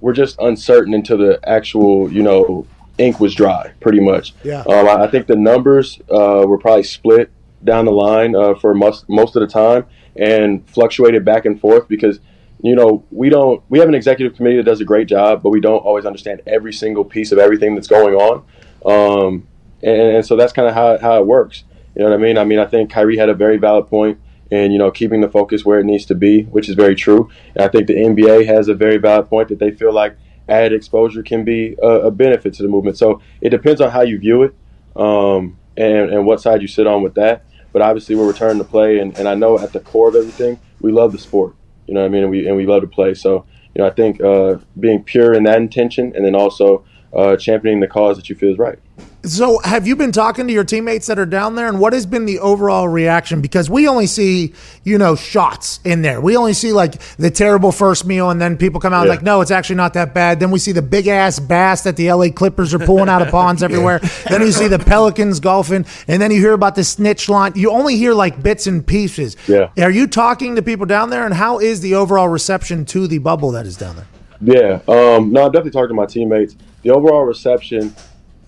were 0.00 0.12
just 0.12 0.38
uncertain 0.38 0.94
until 0.94 1.18
the 1.18 1.40
actual, 1.48 2.12
you 2.12 2.22
know, 2.22 2.66
ink 2.98 3.20
was 3.20 3.34
dry, 3.34 3.72
pretty 3.80 4.00
much. 4.00 4.34
Yeah. 4.44 4.60
Um, 4.60 4.88
I, 4.88 5.04
I 5.04 5.06
think 5.08 5.26
the 5.26 5.36
numbers 5.36 5.98
uh, 6.10 6.44
were 6.46 6.58
probably 6.58 6.84
split 6.84 7.30
down 7.64 7.84
the 7.84 7.92
line 7.92 8.36
uh, 8.36 8.54
for 8.54 8.74
most 8.74 9.08
most 9.08 9.34
of 9.34 9.40
the 9.40 9.48
time 9.48 9.84
and 10.14 10.68
fluctuated 10.70 11.24
back 11.24 11.44
and 11.44 11.60
forth 11.60 11.88
because 11.88 12.20
you 12.62 12.74
know 12.74 13.04
we 13.10 13.28
don't 13.28 13.62
we 13.68 13.78
have 13.78 13.88
an 13.88 13.94
executive 13.94 14.36
committee 14.36 14.56
that 14.56 14.64
does 14.64 14.80
a 14.80 14.84
great 14.84 15.08
job, 15.08 15.42
but 15.42 15.50
we 15.50 15.60
don't 15.60 15.80
always 15.80 16.06
understand 16.06 16.42
every 16.46 16.72
single 16.72 17.04
piece 17.04 17.32
of 17.32 17.38
everything 17.38 17.74
that's 17.74 17.88
going 17.88 18.14
on. 18.14 18.44
Um, 18.84 19.46
and, 19.82 20.16
and 20.16 20.26
so 20.26 20.36
that's 20.36 20.52
kind 20.52 20.68
of 20.68 20.74
how 20.74 20.98
how 20.98 21.18
it 21.18 21.26
works. 21.26 21.64
You 21.94 22.04
know 22.04 22.10
what 22.10 22.18
I 22.18 22.22
mean? 22.22 22.38
I 22.38 22.44
mean, 22.44 22.60
I 22.60 22.66
think 22.66 22.90
Kyrie 22.90 23.16
had 23.16 23.28
a 23.28 23.34
very 23.34 23.56
valid 23.56 23.88
point 23.88 24.20
and 24.50 24.72
you 24.72 24.78
know 24.78 24.90
keeping 24.90 25.20
the 25.20 25.28
focus 25.28 25.64
where 25.64 25.78
it 25.78 25.84
needs 25.84 26.06
to 26.06 26.14
be, 26.14 26.42
which 26.44 26.68
is 26.68 26.74
very 26.74 26.94
true. 26.94 27.30
And 27.54 27.64
I 27.64 27.68
think 27.68 27.86
the 27.86 27.94
NBA 27.94 28.46
has 28.46 28.68
a 28.68 28.74
very 28.74 28.98
valid 28.98 29.28
point 29.28 29.48
that 29.48 29.58
they 29.58 29.70
feel 29.70 29.92
like 29.92 30.16
added 30.48 30.72
exposure 30.72 31.22
can 31.22 31.44
be 31.44 31.76
a, 31.82 31.86
a 31.86 32.10
benefit 32.10 32.54
to 32.54 32.62
the 32.62 32.68
movement. 32.68 32.96
So 32.96 33.20
it 33.40 33.50
depends 33.50 33.80
on 33.80 33.90
how 33.90 34.02
you 34.02 34.18
view 34.18 34.42
it 34.42 34.54
um, 34.96 35.58
and, 35.76 36.10
and 36.10 36.26
what 36.26 36.40
side 36.40 36.62
you 36.62 36.68
sit 36.68 36.86
on 36.86 37.02
with 37.02 37.14
that. 37.14 37.44
But 37.72 37.82
obviously, 37.82 38.16
we're 38.16 38.26
returning 38.26 38.58
to 38.58 38.64
play, 38.64 38.98
and, 38.98 39.16
and 39.18 39.28
I 39.28 39.34
know 39.34 39.58
at 39.58 39.72
the 39.72 39.80
core 39.80 40.08
of 40.08 40.16
everything, 40.16 40.58
we 40.80 40.90
love 40.90 41.12
the 41.12 41.18
sport. 41.18 41.54
You 41.86 41.94
know 41.94 42.00
what 42.00 42.06
I 42.06 42.08
mean? 42.10 42.22
And 42.22 42.30
we 42.30 42.46
and 42.46 42.56
we 42.56 42.66
love 42.66 42.82
to 42.82 42.88
play. 42.88 43.14
So 43.14 43.46
you 43.74 43.82
know, 43.82 43.86
I 43.86 43.90
think 43.90 44.20
uh, 44.20 44.56
being 44.80 45.02
pure 45.02 45.34
in 45.34 45.44
that 45.44 45.58
intention, 45.58 46.12
and 46.16 46.24
then 46.24 46.34
also 46.34 46.84
uh, 47.14 47.36
championing 47.36 47.80
the 47.80 47.86
cause 47.86 48.16
that 48.16 48.28
you 48.28 48.36
feel 48.36 48.52
is 48.52 48.58
right. 48.58 48.78
So, 49.24 49.58
have 49.64 49.84
you 49.84 49.96
been 49.96 50.12
talking 50.12 50.46
to 50.46 50.52
your 50.52 50.62
teammates 50.62 51.08
that 51.08 51.18
are 51.18 51.26
down 51.26 51.56
there, 51.56 51.66
and 51.66 51.80
what 51.80 51.92
has 51.92 52.06
been 52.06 52.24
the 52.24 52.38
overall 52.38 52.86
reaction? 52.86 53.40
Because 53.40 53.68
we 53.68 53.88
only 53.88 54.06
see, 54.06 54.54
you 54.84 54.96
know, 54.96 55.16
shots 55.16 55.80
in 55.84 56.02
there. 56.02 56.20
We 56.20 56.36
only 56.36 56.52
see 56.52 56.72
like 56.72 57.00
the 57.16 57.28
terrible 57.28 57.72
first 57.72 58.06
meal, 58.06 58.30
and 58.30 58.40
then 58.40 58.56
people 58.56 58.80
come 58.80 58.92
out 58.92 59.06
yeah. 59.06 59.10
like, 59.10 59.22
"No, 59.22 59.40
it's 59.40 59.50
actually 59.50 59.74
not 59.74 59.94
that 59.94 60.14
bad." 60.14 60.38
Then 60.38 60.52
we 60.52 60.60
see 60.60 60.70
the 60.70 60.82
big 60.82 61.08
ass 61.08 61.40
bass 61.40 61.82
that 61.82 61.96
the 61.96 62.12
LA 62.12 62.28
Clippers 62.28 62.72
are 62.72 62.78
pulling 62.78 63.08
out 63.08 63.20
of 63.20 63.28
ponds 63.28 63.60
everywhere. 63.64 63.98
Then 64.28 64.42
you 64.42 64.52
see 64.52 64.68
the 64.68 64.78
Pelicans 64.78 65.40
golfing, 65.40 65.84
and 66.06 66.22
then 66.22 66.30
you 66.30 66.38
hear 66.38 66.52
about 66.52 66.76
the 66.76 66.84
snitch 66.84 67.28
line. 67.28 67.52
You 67.56 67.72
only 67.72 67.96
hear 67.96 68.14
like 68.14 68.40
bits 68.40 68.68
and 68.68 68.86
pieces. 68.86 69.36
Yeah. 69.48 69.70
Are 69.78 69.90
you 69.90 70.06
talking 70.06 70.54
to 70.54 70.62
people 70.62 70.86
down 70.86 71.10
there, 71.10 71.24
and 71.24 71.34
how 71.34 71.58
is 71.58 71.80
the 71.80 71.94
overall 71.96 72.28
reception 72.28 72.84
to 72.86 73.08
the 73.08 73.18
bubble 73.18 73.50
that 73.50 73.66
is 73.66 73.76
down 73.76 73.96
there? 73.96 74.06
Yeah. 74.40 74.74
Um, 74.86 75.32
no, 75.32 75.46
I'm 75.46 75.50
definitely 75.50 75.72
talking 75.72 75.88
to 75.88 75.94
my 75.94 76.06
teammates. 76.06 76.54
The 76.82 76.90
overall 76.90 77.24
reception 77.24 77.92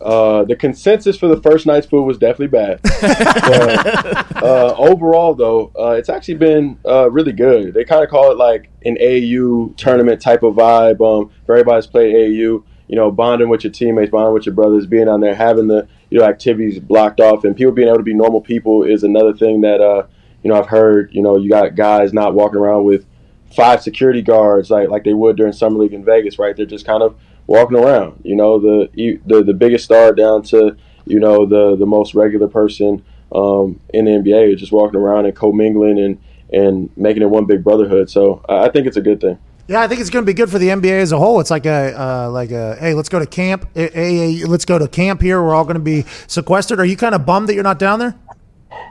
uh, 0.01 0.45
the 0.45 0.57
consensus 0.57 1.17
for 1.17 1.29
the 1.29 1.41
first 1.43 1.67
night's 1.67 1.87
food 1.87 2.05
was 2.05 2.19
definitely 2.19 2.47
bad. 2.47 2.81
but, 3.01 4.43
uh, 4.43 4.75
overall, 4.79 5.35
though, 5.35 5.71
uh, 5.79 5.91
it's 5.91 6.09
actually 6.09 6.35
been 6.35 6.79
uh, 6.87 7.11
really 7.11 7.33
good. 7.33 7.75
They 7.75 7.85
kind 7.85 8.03
of 8.03 8.09
call 8.09 8.31
it 8.31 8.39
like 8.39 8.71
an 8.85 8.97
AU 9.01 9.75
tournament 9.77 10.23
type 10.23 10.43
of 10.43 10.55
vibe. 10.55 11.01
Um, 11.01 11.31
for 11.45 11.55
everybody's 11.55 11.87
played 11.87 12.15
AU. 12.15 12.65
you 12.89 12.97
know, 12.97 13.11
bonding 13.11 13.49
with 13.49 13.63
your 13.63 13.73
teammates, 13.73 14.11
bonding 14.11 14.33
with 14.33 14.47
your 14.47 14.55
brothers, 14.55 14.87
being 14.87 15.09
on 15.09 15.21
there, 15.21 15.35
having 15.35 15.69
the 15.69 15.87
you 16.09 16.19
know 16.19 16.25
activities 16.25 16.81
blocked 16.81 17.21
off, 17.21 17.45
and 17.45 17.57
people 17.57 17.73
being 17.73 17.89
able 17.89 17.99
to 17.99 18.03
be 18.03 18.15
normal 18.15 18.41
people 18.41 18.83
is 18.83 19.05
another 19.05 19.35
thing 19.35 19.61
that 19.61 19.81
uh, 19.81 20.07
you 20.43 20.51
know 20.51 20.59
I've 20.59 20.69
heard. 20.69 21.11
You 21.13 21.23
know, 21.23 21.37
you 21.37 21.51
got 21.51 21.75
guys 21.75 22.13
not 22.13 22.35
walking 22.35 22.59
around 22.59 22.85
with 22.85 23.07
five 23.55 23.83
security 23.83 24.23
guards 24.23 24.71
like 24.71 24.89
like 24.89 25.05
they 25.05 25.15
would 25.15 25.37
during 25.37 25.53
summer 25.53 25.79
league 25.79 25.93
in 25.93 26.05
Vegas, 26.05 26.39
right? 26.39 26.57
They're 26.57 26.67
just 26.67 26.87
kind 26.87 27.03
of 27.03 27.17
walking 27.51 27.77
around. 27.77 28.21
You 28.23 28.37
know, 28.37 28.59
the 28.59 28.89
the 29.27 29.43
the 29.43 29.53
biggest 29.53 29.85
star 29.85 30.15
down 30.15 30.43
to 30.45 30.77
you 31.05 31.19
know 31.19 31.45
the 31.45 31.77
the 31.77 31.85
most 31.85 32.15
regular 32.15 32.49
person 32.49 33.05
um, 33.33 33.81
in 33.93 34.07
the 34.07 34.13
NBA 34.13 34.55
is 34.55 34.61
just 34.61 34.73
walking 34.73 34.99
around 34.99 35.27
and 35.27 35.37
commingling 35.37 35.99
and 35.99 36.19
and 36.53 36.97
making 36.97 37.23
it 37.23 37.29
one 37.29 37.45
big 37.45 37.63
brotherhood. 37.63 38.09
So 38.09 38.43
I 38.49 38.69
think 38.71 38.87
it's 38.87 38.97
a 38.97 39.03
good 39.03 39.21
thing. 39.21 39.39
Yeah, 39.69 39.83
I 39.83 39.89
think 39.89 40.01
it's 40.01 40.11
going 40.11 40.25
to 40.25 40.27
be 40.27 40.35
good 40.35 40.51
for 40.51 40.59
the 40.59 40.69
NBA 40.69 41.01
as 41.01 41.13
a 41.13 41.19
whole. 41.19 41.39
It's 41.41 41.51
like 41.51 41.67
a 41.67 42.01
uh, 42.01 42.31
like 42.31 42.53
a 42.53 42.77
hey, 42.77 42.95
let's 42.95 43.09
go 43.09 43.19
to 43.19 43.27
camp. 43.27 43.69
Hey, 43.75 44.45
let's 44.45 44.65
go 44.65 44.79
to 44.79 44.89
camp 44.89 45.21
here. 45.21 45.43
We're 45.43 45.55
all 45.55 45.65
going 45.65 45.75
to 45.75 45.81
be 45.81 46.05
sequestered. 46.29 46.79
Are 46.79 46.85
you 46.85 46.97
kind 46.97 47.15
of 47.15 47.27
bummed 47.27 47.49
that 47.49 47.55
you're 47.55 47.65
not 47.65 47.79
down 47.79 47.99
there? 47.99 48.17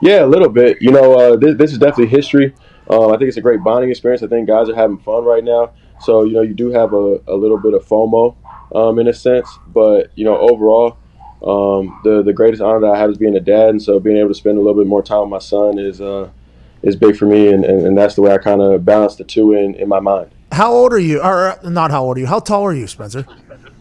Yeah, 0.02 0.24
a 0.24 0.28
little 0.28 0.50
bit. 0.50 0.78
You 0.82 0.92
know, 0.92 1.14
uh, 1.18 1.36
this, 1.38 1.56
this, 1.58 1.72
is 1.72 1.78
definitely 1.78 2.08
history. 2.08 2.54
Um, 2.90 3.12
I 3.12 3.18
think 3.18 3.24
it's 3.24 3.38
a 3.38 3.42
great 3.42 3.64
bonding 3.64 3.90
experience. 3.90 4.24
I 4.24 4.28
think 4.28 4.48
guys 4.48 4.70
are 4.70 4.76
having 4.76 4.98
fun 5.00 5.24
right 5.24 5.44
now. 5.44 5.72
So 6.02 6.24
you 6.24 6.34
know, 6.34 6.42
you 6.42 6.54
do 6.54 6.70
have 6.72 6.94
a, 6.94 7.22
a 7.28 7.36
little 7.36 7.58
bit 7.58 7.74
of 7.74 7.86
FOMO 7.86 8.36
um, 8.74 9.00
in 9.00 9.08
a 9.08 9.14
sense. 9.14 9.50
But 9.68 10.12
you 10.16 10.26
know, 10.26 10.38
overall, 10.38 10.98
um, 11.42 12.00
the 12.04 12.22
the 12.24 12.34
greatest 12.34 12.62
honor 12.62 12.82
that 12.82 12.92
I 12.92 12.98
have 12.98 13.10
is 13.10 13.18
being 13.18 13.36
a 13.36 13.40
dad, 13.40 13.70
and 13.70 13.82
so 13.82 14.00
being 14.00 14.18
able 14.18 14.30
to 14.30 14.36
spend 14.36 14.58
a 14.58 14.62
little 14.62 14.82
bit 14.82 14.88
more 14.88 15.04
time 15.04 15.22
with 15.22 15.30
my 15.30 15.40
son 15.40 15.80
is 15.80 16.02
uh, 16.02 16.30
is 16.84 16.96
big 16.96 17.18
for 17.18 17.26
me, 17.26 17.48
and, 17.52 17.66
and, 17.66 17.86
and 17.86 17.98
that's 17.98 18.16
the 18.16 18.22
way 18.22 18.34
I 18.34 18.38
kind 18.38 18.62
of 18.62 18.84
balance 18.86 19.16
the 19.16 19.24
two 19.24 19.54
in 19.54 19.76
in 19.76 19.88
my 19.88 20.00
mind. 20.00 20.32
How 20.52 20.72
old 20.72 20.94
are 20.94 21.00
you? 21.00 21.22
Or 21.22 21.50
uh, 21.50 21.70
not 21.70 21.92
how 21.92 22.04
old 22.04 22.18
are 22.18 22.20
you? 22.20 22.28
How 22.28 22.40
tall 22.40 22.64
are 22.64 22.74
you, 22.74 22.88
Spencer? 22.88 23.26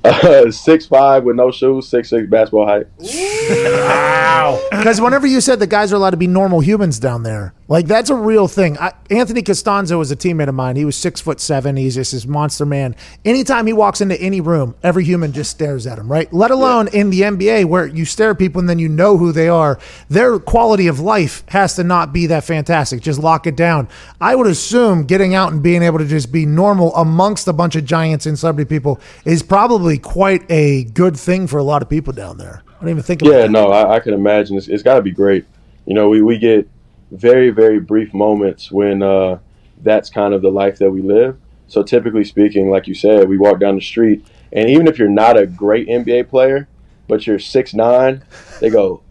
Uh, 0.04 0.50
six 0.50 0.86
five 0.86 1.24
with 1.24 1.36
no 1.36 1.50
shoes, 1.50 1.88
six 1.88 2.10
six 2.10 2.28
basketball 2.28 2.66
height. 2.66 2.86
Wow! 3.48 4.60
Because 4.70 5.00
whenever 5.00 5.26
you 5.26 5.40
said 5.40 5.58
the 5.58 5.66
guys 5.66 5.92
are 5.92 5.96
allowed 5.96 6.10
to 6.10 6.16
be 6.16 6.26
normal 6.26 6.60
humans 6.60 7.00
down 7.00 7.22
there, 7.22 7.54
like 7.68 7.86
that's 7.86 8.08
a 8.08 8.14
real 8.14 8.48
thing. 8.48 8.78
I, 8.78 8.92
Anthony 9.10 9.42
Castonzo 9.42 9.98
was 9.98 10.10
a 10.10 10.16
teammate 10.16 10.48
of 10.48 10.54
mine. 10.54 10.76
He 10.76 10.86
was 10.86 10.96
six 10.96 11.20
foot 11.20 11.38
seven. 11.38 11.76
He's 11.76 11.94
just 11.94 12.12
this 12.12 12.26
monster 12.26 12.64
man. 12.64 12.96
Anytime 13.26 13.66
he 13.66 13.74
walks 13.74 14.00
into 14.00 14.18
any 14.20 14.40
room, 14.40 14.74
every 14.82 15.04
human 15.04 15.32
just 15.32 15.50
stares 15.50 15.86
at 15.86 15.98
him, 15.98 16.10
right? 16.10 16.32
Let 16.32 16.50
alone 16.50 16.88
in 16.88 17.10
the 17.10 17.20
NBA 17.20 17.66
where 17.66 17.86
you 17.86 18.06
stare 18.06 18.30
at 18.30 18.38
people 18.38 18.60
and 18.60 18.68
then 18.68 18.78
you 18.78 18.88
know 18.88 19.18
who 19.18 19.32
they 19.32 19.50
are. 19.50 19.78
Their 20.08 20.38
quality 20.38 20.86
of 20.86 20.98
life 20.98 21.44
has 21.48 21.76
to 21.76 21.84
not 21.84 22.10
be 22.12 22.26
that 22.28 22.44
fantastic. 22.44 23.02
Just 23.02 23.20
lock 23.20 23.46
it 23.46 23.56
down. 23.56 23.88
I 24.18 24.34
would 24.34 24.46
assume 24.46 25.04
getting 25.04 25.34
out 25.34 25.52
and 25.52 25.62
being 25.62 25.82
able 25.82 25.98
to 25.98 26.06
just 26.06 26.32
be 26.32 26.46
normal 26.46 26.96
amongst 26.96 27.48
a 27.48 27.52
bunch 27.52 27.76
of 27.76 27.84
giants 27.84 28.24
and 28.24 28.38
celebrity 28.38 28.66
people 28.66 28.98
is 29.26 29.42
probably 29.42 29.98
quite 29.98 30.50
a 30.50 30.84
good 30.84 31.18
thing 31.18 31.46
for 31.46 31.58
a 31.58 31.62
lot 31.62 31.82
of 31.82 31.90
people 31.90 32.14
down 32.14 32.38
there. 32.38 32.62
I 32.66 32.80
don't 32.80 32.90
even 32.90 33.02
think. 33.02 33.22
yeah, 33.22 33.46
no, 33.46 33.72
I, 33.72 33.96
I 33.96 34.00
can 34.00 34.14
imagine. 34.14 34.56
it's, 34.56 34.68
it's 34.68 34.82
got 34.82 34.94
to 34.94 35.02
be 35.02 35.10
great. 35.10 35.44
You 35.84 35.94
know, 35.94 36.08
we, 36.08 36.22
we 36.22 36.38
get 36.38 36.68
very 37.10 37.50
very 37.50 37.80
brief 37.80 38.12
moments 38.12 38.70
when 38.70 39.02
uh, 39.02 39.38
that's 39.82 40.10
kind 40.10 40.34
of 40.34 40.42
the 40.42 40.50
life 40.50 40.78
that 40.78 40.90
we 40.90 41.02
live. 41.02 41.38
So 41.66 41.82
typically 41.82 42.24
speaking, 42.24 42.70
like 42.70 42.86
you 42.86 42.94
said, 42.94 43.28
we 43.28 43.38
walk 43.38 43.60
down 43.60 43.74
the 43.74 43.80
street, 43.82 44.26
and 44.52 44.68
even 44.68 44.86
if 44.86 44.98
you're 44.98 45.08
not 45.08 45.38
a 45.38 45.46
great 45.46 45.88
NBA 45.88 46.28
player, 46.28 46.68
but 47.08 47.26
you're 47.26 47.38
six 47.38 47.74
nine, 47.74 48.22
they 48.60 48.70
go, 48.70 49.02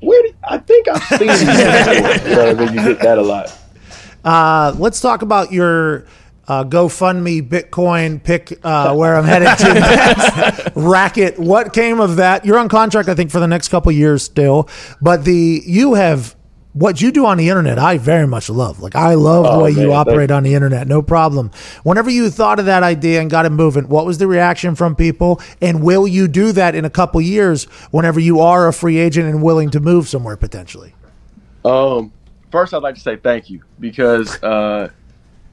"Where? 0.00 0.22
Did, 0.22 0.36
I 0.44 0.58
think 0.58 0.88
I've 0.88 1.02
seen 1.04 1.28
you." 1.28 1.34
you 2.30 2.36
know, 2.36 2.50
I 2.50 2.54
mean? 2.54 2.74
you 2.74 2.94
get 2.94 3.00
that 3.00 3.18
a 3.18 3.22
lot. 3.22 3.56
Uh, 4.24 4.74
let's 4.78 5.00
talk 5.00 5.22
about 5.22 5.52
your 5.52 6.06
uh, 6.48 6.64
GoFundMe 6.64 7.46
Bitcoin 7.46 8.22
pick 8.22 8.58
uh, 8.64 8.94
where 8.94 9.16
I'm 9.16 9.24
headed 9.24 9.56
to 9.58 10.72
racket. 10.76 11.38
What 11.38 11.72
came 11.72 12.00
of 12.00 12.16
that? 12.16 12.44
You're 12.44 12.58
on 12.58 12.68
contract, 12.68 13.08
I 13.08 13.14
think, 13.14 13.30
for 13.30 13.38
the 13.38 13.46
next 13.46 13.68
couple 13.68 13.92
years 13.92 14.22
still, 14.22 14.68
but 15.00 15.24
the 15.24 15.62
you 15.64 15.94
have 15.94 16.34
what 16.72 17.00
you 17.00 17.10
do 17.10 17.26
on 17.26 17.38
the 17.38 17.48
internet, 17.48 17.78
I 17.78 17.98
very 17.98 18.26
much 18.26 18.50
love. 18.50 18.80
Like 18.80 18.94
I 18.94 19.14
love 19.14 19.46
oh, 19.46 19.58
the 19.58 19.64
way 19.64 19.72
man, 19.72 19.82
you 19.82 19.92
operate 19.92 20.30
on 20.30 20.42
the 20.42 20.54
internet. 20.54 20.86
No 20.86 21.02
problem. 21.02 21.50
Whenever 21.82 22.10
you 22.10 22.30
thought 22.30 22.58
of 22.58 22.66
that 22.66 22.82
idea 22.82 23.20
and 23.20 23.30
got 23.30 23.46
it 23.46 23.50
moving, 23.50 23.88
what 23.88 24.06
was 24.06 24.18
the 24.18 24.26
reaction 24.26 24.74
from 24.74 24.94
people? 24.94 25.40
And 25.60 25.82
will 25.82 26.06
you 26.06 26.28
do 26.28 26.52
that 26.52 26.74
in 26.74 26.84
a 26.84 26.90
couple 26.90 27.20
years 27.20 27.64
whenever 27.90 28.20
you 28.20 28.40
are 28.40 28.68
a 28.68 28.72
free 28.72 28.98
agent 28.98 29.28
and 29.28 29.42
willing 29.42 29.70
to 29.70 29.80
move 29.80 30.08
somewhere 30.08 30.36
potentially? 30.36 30.94
Um, 31.64 32.12
first 32.50 32.74
I'd 32.74 32.82
like 32.82 32.94
to 32.94 33.00
say 33.00 33.16
thank 33.16 33.50
you 33.50 33.62
because 33.80 34.40
uh, 34.42 34.90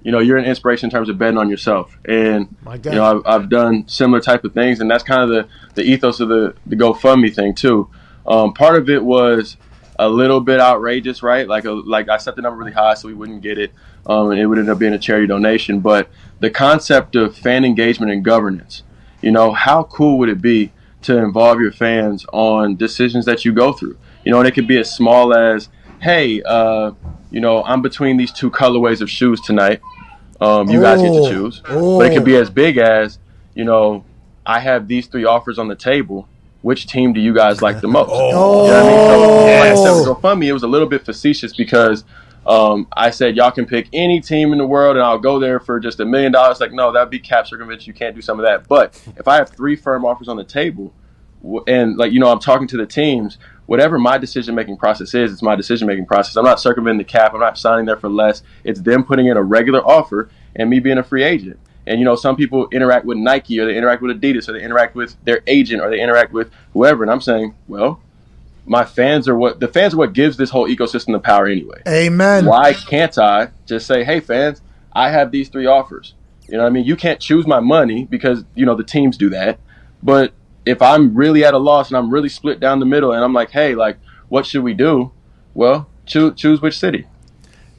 you 0.03 0.11
know 0.11 0.19
you're 0.19 0.37
an 0.37 0.45
inspiration 0.45 0.87
in 0.87 0.91
terms 0.91 1.09
of 1.09 1.17
betting 1.17 1.37
on 1.37 1.49
yourself, 1.49 1.97
and 2.05 2.55
you 2.83 2.91
know 2.91 3.17
I've, 3.17 3.41
I've, 3.41 3.49
done 3.49 3.87
similar 3.87 4.21
type 4.21 4.43
of 4.43 4.53
things, 4.53 4.79
and 4.79 4.89
that's 4.89 5.03
kind 5.03 5.23
of 5.23 5.29
the 5.29 5.47
the 5.73 5.83
ethos 5.83 6.19
of 6.19 6.29
the 6.29 6.55
the 6.67 6.75
GoFundMe 6.75 7.33
thing 7.33 7.55
too. 7.55 7.89
Um, 8.27 8.53
part 8.53 8.75
of 8.75 8.89
it 8.89 9.03
was 9.03 9.57
a 9.97 10.09
little 10.09 10.41
bit 10.41 10.59
outrageous, 10.59 11.23
right? 11.23 11.47
Like 11.47 11.65
a, 11.65 11.71
like 11.71 12.09
I 12.09 12.17
set 12.17 12.35
the 12.35 12.41
number 12.41 12.57
really 12.59 12.71
high 12.71 12.93
so 12.95 13.07
we 13.07 13.13
wouldn't 13.13 13.41
get 13.41 13.57
it, 13.57 13.71
um, 14.05 14.31
and 14.31 14.39
it 14.39 14.45
would 14.45 14.57
end 14.59 14.69
up 14.69 14.79
being 14.79 14.93
a 14.93 14.99
charity 14.99 15.27
donation. 15.27 15.79
But 15.79 16.09
the 16.39 16.49
concept 16.49 17.15
of 17.15 17.35
fan 17.37 17.63
engagement 17.65 18.11
and 18.11 18.23
governance, 18.23 18.83
you 19.21 19.31
know, 19.31 19.51
how 19.53 19.83
cool 19.83 20.17
would 20.19 20.29
it 20.29 20.41
be 20.41 20.71
to 21.03 21.17
involve 21.17 21.59
your 21.61 21.71
fans 21.71 22.25
on 22.33 22.75
decisions 22.75 23.25
that 23.25 23.45
you 23.45 23.53
go 23.53 23.71
through? 23.73 23.97
You 24.23 24.31
know, 24.31 24.39
and 24.39 24.47
it 24.47 24.51
could 24.51 24.67
be 24.67 24.77
as 24.77 24.93
small 24.93 25.33
as, 25.35 25.69
hey, 26.01 26.41
uh, 26.43 26.91
you 27.31 27.39
know, 27.39 27.63
I'm 27.63 27.81
between 27.81 28.17
these 28.17 28.31
two 28.31 28.49
colorways 28.49 29.01
of 29.01 29.09
shoes 29.09 29.39
tonight. 29.41 29.81
Um, 30.41 30.69
you 30.69 30.81
guys 30.81 31.01
get 31.01 31.11
Oh. 31.11 31.23
to 31.23 31.29
choose. 31.33 31.61
But 31.65 32.11
it 32.11 32.13
could 32.13 32.25
be 32.25 32.35
as 32.35 32.49
big 32.49 32.77
as, 32.77 33.19
you 33.53 33.63
know, 33.63 34.03
I 34.45 34.59
have 34.59 34.87
these 34.87 35.07
three 35.07 35.25
offers 35.25 35.57
on 35.57 35.67
the 35.69 35.75
table. 35.75 36.27
Which 36.65 36.87
team 36.87 37.13
do 37.13 37.21
you 37.21 37.31
guys 37.31 37.61
like 37.61 37.79
the 37.79 37.87
most? 37.87 38.09
You 38.09 38.31
know 38.31 38.63
what 38.63 38.73
I 38.73 38.81
mean? 38.81 38.97
So, 39.07 39.19
like 39.19 39.71
I 39.71 39.75
said, 39.75 40.15
GoFundMe, 40.15 40.47
it 40.47 40.53
was 40.53 40.63
a 40.63 40.67
little 40.67 40.87
bit 40.87 41.05
facetious 41.05 41.55
because 41.55 42.03
um, 42.47 42.87
I 42.91 43.11
said 43.11 43.35
y'all 43.35 43.51
can 43.51 43.67
pick 43.67 43.87
any 43.93 44.19
team 44.19 44.51
in 44.51 44.57
the 44.57 44.65
world 44.65 44.95
and 44.95 45.05
I'll 45.05 45.19
go 45.19 45.37
there 45.37 45.59
for 45.59 45.79
just 45.79 45.99
a 45.99 46.05
million 46.05 46.31
dollars. 46.31 46.59
Like, 46.59 46.71
no, 46.71 46.91
that'd 46.91 47.11
be 47.11 47.19
cap 47.19 47.45
circumvention. 47.45 47.85
You 47.85 47.93
can't 47.93 48.15
do 48.15 48.21
some 48.23 48.39
of 48.39 48.47
that. 48.47 48.67
But 48.67 48.99
if 49.15 49.27
I 49.27 49.35
have 49.35 49.51
three 49.51 49.75
firm 49.75 50.05
offers 50.05 50.27
on 50.27 50.37
the 50.37 50.43
table, 50.43 50.91
and 51.67 51.97
like 51.97 52.11
you 52.11 52.19
know, 52.19 52.31
I'm 52.31 52.39
talking 52.39 52.67
to 52.69 52.77
the 52.77 52.87
teams. 52.87 53.37
Whatever 53.67 53.99
my 53.99 54.17
decision 54.17 54.55
making 54.55 54.77
process 54.77 55.13
is, 55.13 55.31
it's 55.31 55.43
my 55.43 55.55
decision 55.55 55.85
making 55.85 56.07
process. 56.07 56.35
I'm 56.35 56.45
not 56.45 56.59
circumventing 56.59 56.97
the 56.97 57.03
cap. 57.03 57.35
I'm 57.35 57.41
not 57.41 57.59
signing 57.59 57.85
there 57.85 57.97
for 57.97 58.09
less. 58.09 58.41
It's 58.63 58.81
them 58.81 59.03
putting 59.03 59.27
in 59.27 59.37
a 59.37 59.43
regular 59.43 59.85
offer 59.85 60.31
and 60.55 60.67
me 60.67 60.79
being 60.79 60.97
a 60.97 61.03
free 61.03 61.23
agent. 61.23 61.59
And 61.87 61.99
you 61.99 62.05
know, 62.05 62.15
some 62.15 62.35
people 62.35 62.67
interact 62.71 63.05
with 63.05 63.17
Nike 63.17 63.59
or 63.59 63.65
they 63.65 63.77
interact 63.77 64.01
with 64.01 64.19
Adidas 64.19 64.49
or 64.49 64.53
they 64.53 64.63
interact 64.63 64.95
with 64.95 65.15
their 65.23 65.41
agent 65.47 65.81
or 65.81 65.89
they 65.89 65.99
interact 65.99 66.33
with 66.33 66.51
whoever. 66.73 67.03
And 67.03 67.11
I'm 67.11 67.21
saying, 67.21 67.53
well, 67.67 68.01
my 68.65 68.83
fans 68.83 69.27
are 69.27 69.35
what 69.35 69.59
the 69.59 69.67
fans 69.67 69.93
are 69.93 69.97
what 69.97 70.13
gives 70.13 70.37
this 70.37 70.49
whole 70.49 70.67
ecosystem 70.67 71.13
the 71.13 71.19
power 71.19 71.47
anyway. 71.47 71.81
Amen. 71.87 72.45
Why 72.45 72.73
can't 72.73 73.17
I 73.17 73.51
just 73.65 73.85
say, 73.85 74.03
hey 74.03 74.19
fans, 74.19 74.61
I 74.93 75.09
have 75.09 75.31
these 75.31 75.49
three 75.49 75.67
offers. 75.67 76.13
You 76.47 76.57
know 76.57 76.63
what 76.63 76.69
I 76.69 76.71
mean? 76.71 76.85
You 76.85 76.95
can't 76.95 77.19
choose 77.19 77.47
my 77.47 77.59
money 77.59 78.05
because, 78.05 78.43
you 78.55 78.65
know, 78.65 78.75
the 78.75 78.83
teams 78.83 79.17
do 79.17 79.29
that. 79.31 79.59
But 80.01 80.33
if 80.65 80.81
I'm 80.81 81.15
really 81.15 81.43
at 81.43 81.53
a 81.53 81.57
loss 81.57 81.89
and 81.89 81.97
I'm 81.97 82.09
really 82.09 82.29
split 82.29 82.59
down 82.59 82.79
the 82.79 82.85
middle 82.85 83.11
and 83.11 83.23
I'm 83.23 83.33
like, 83.33 83.51
hey, 83.51 83.75
like, 83.75 83.97
what 84.29 84.45
should 84.45 84.63
we 84.63 84.73
do? 84.73 85.11
Well, 85.53 85.87
choose 86.05 86.33
choose 86.35 86.61
which 86.61 86.77
city. 86.77 87.05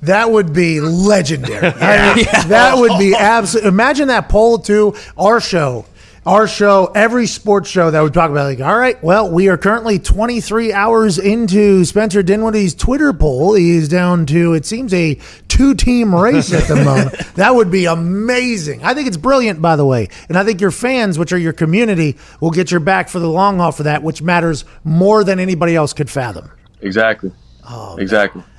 That 0.03 0.31
would 0.31 0.53
be 0.53 0.81
legendary. 0.81 1.67
I 1.81 2.15
mean, 2.15 2.27
That 2.49 2.77
would 2.77 2.99
be 2.99 3.15
absolutely. 3.15 3.69
Imagine 3.69 4.09
that 4.09 4.29
poll 4.29 4.59
to 4.61 4.95
our 5.17 5.41
show. 5.41 5.87
Our 6.25 6.49
show, 6.49 6.87
every 6.93 7.29
sports 7.29 7.71
show 7.71 7.93
that 7.93 8.03
we 8.03 8.11
talk 8.11 8.33
about, 8.33 8.47
like, 8.47 8.61
all 8.61 8.77
right, 8.77 9.01
well, 9.01 9.31
we 9.31 9.49
are 9.49 9.57
currently 9.57 10.01
23 10.01 10.73
hours 10.73 11.21
into 11.21 11.85
Spencer 11.85 12.21
Dinwiddie's 12.21 12.75
Twitter 12.75 13.13
poll. 13.13 13.55
He's 13.55 13.89
down 13.89 14.27
to, 14.27 14.55
it 14.55 14.67
seems, 14.67 14.93
a 14.93 15.21
two 15.47 15.75
team 15.77 16.13
race 16.13 16.53
at 16.53 16.67
the 16.67 16.75
moment. 16.85 17.17
that 17.37 17.55
would 17.55 17.71
be 17.71 17.85
amazing. 17.85 18.83
I 18.83 18.93
think 18.93 19.07
it's 19.07 19.17
brilliant, 19.17 19.63
by 19.63 19.77
the 19.77 19.87
way. 19.87 20.09
And 20.29 20.37
I 20.37 20.43
think 20.43 20.61
your 20.61 20.73
fans, 20.73 21.17
which 21.17 21.33
are 21.33 21.39
your 21.39 21.53
community, 21.53 22.17
will 22.41 22.51
get 22.51 22.73
your 22.73 22.81
back 22.81 23.09
for 23.09 23.21
the 23.21 23.31
long 23.31 23.59
haul 23.59 23.71
for 23.71 23.85
that, 23.85 24.03
which 24.03 24.21
matters 24.21 24.65
more 24.83 25.23
than 25.23 25.39
anybody 25.39 25.77
else 25.77 25.93
could 25.93 26.11
fathom. 26.11 26.51
Exactly. 26.81 27.31
Oh, 27.71 27.99
exactly. 27.99 28.43
Man, 28.43 28.51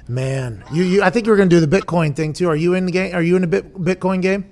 you, 0.72 0.84
you 0.84 1.03
I 1.03 1.10
think 1.10 1.26
you 1.26 1.32
were 1.32 1.38
going 1.38 1.49
to 1.49 1.60
do 1.60 1.66
the 1.66 1.80
Bitcoin 1.80 2.16
thing 2.16 2.34
too. 2.34 2.49
Are 2.49 2.55
you 2.55 2.74
in 2.74 2.86
the 2.86 2.91
game? 2.91 3.16
Are 3.16 3.22
you 3.22 3.36
in 3.36 3.41
the 3.41 3.47
bit, 3.47 3.74
Bitcoin 3.76 4.22
game? 4.22 4.45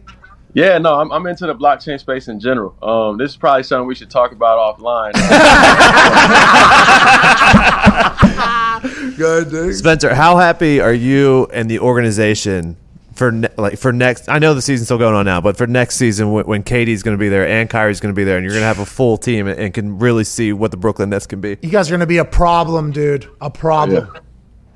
Yeah, 0.56 0.78
no, 0.78 1.02
I'm, 1.02 1.12
I'm 1.12 1.28
into 1.28 1.48
the 1.48 1.54
blockchain 1.54 2.00
space 2.00 2.30
in 2.30 2.40
general. 2.40 2.78
Um, 2.82 3.18
this 3.18 3.32
is 3.32 3.38
probably 3.38 3.64
something 3.64 3.88
we 3.88 3.96
should 3.96 4.10
talk 4.10 4.32
about 4.32 4.80
offline. 4.80 5.12
Spencer, 9.74 10.16
how 10.16 10.38
happy 10.38 10.80
are 10.80 10.94
you 10.94 11.48
and 11.52 11.70
the 11.70 11.80
organization 11.80 12.78
for 13.16 13.34
ne- 13.34 13.50
like 13.58 13.78
for 13.78 13.92
next? 13.92 14.30
I 14.30 14.40
know 14.40 14.54
the 14.54 14.62
season's 14.62 14.88
still 14.88 14.98
going 14.98 15.14
on 15.14 15.26
now, 15.26 15.42
but 15.42 15.58
for 15.58 15.68
next 15.68 15.98
season 15.98 16.32
when, 16.32 16.46
when 16.46 16.64
KD's 16.64 17.04
going 17.04 17.18
to 17.18 17.20
be 17.20 17.28
there 17.28 17.46
and 17.46 17.70
Kyrie's 17.70 18.00
going 18.00 18.14
to 18.14 18.18
be 18.18 18.24
there, 18.24 18.38
and 18.38 18.46
you're 18.46 18.54
going 18.54 18.64
to 18.64 18.68
have 18.68 18.80
a 18.80 18.86
full 18.86 19.18
team 19.18 19.48
and, 19.48 19.60
and 19.60 19.74
can 19.74 20.00
really 20.00 20.24
see 20.24 20.54
what 20.54 20.72
the 20.72 20.78
Brooklyn 20.78 21.10
Nets 21.10 21.28
can 21.28 21.42
be. 21.42 21.58
You 21.62 21.70
guys 21.70 21.90
are 21.90 21.92
going 21.92 22.00
to 22.00 22.06
be 22.06 22.20
a 22.20 22.26
problem, 22.26 22.94
dude. 22.94 23.30
A 23.42 23.50
problem. 23.50 24.10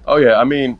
Oh 0.10 0.18
yeah, 0.18 0.39
I 0.39 0.43
mean, 0.43 0.80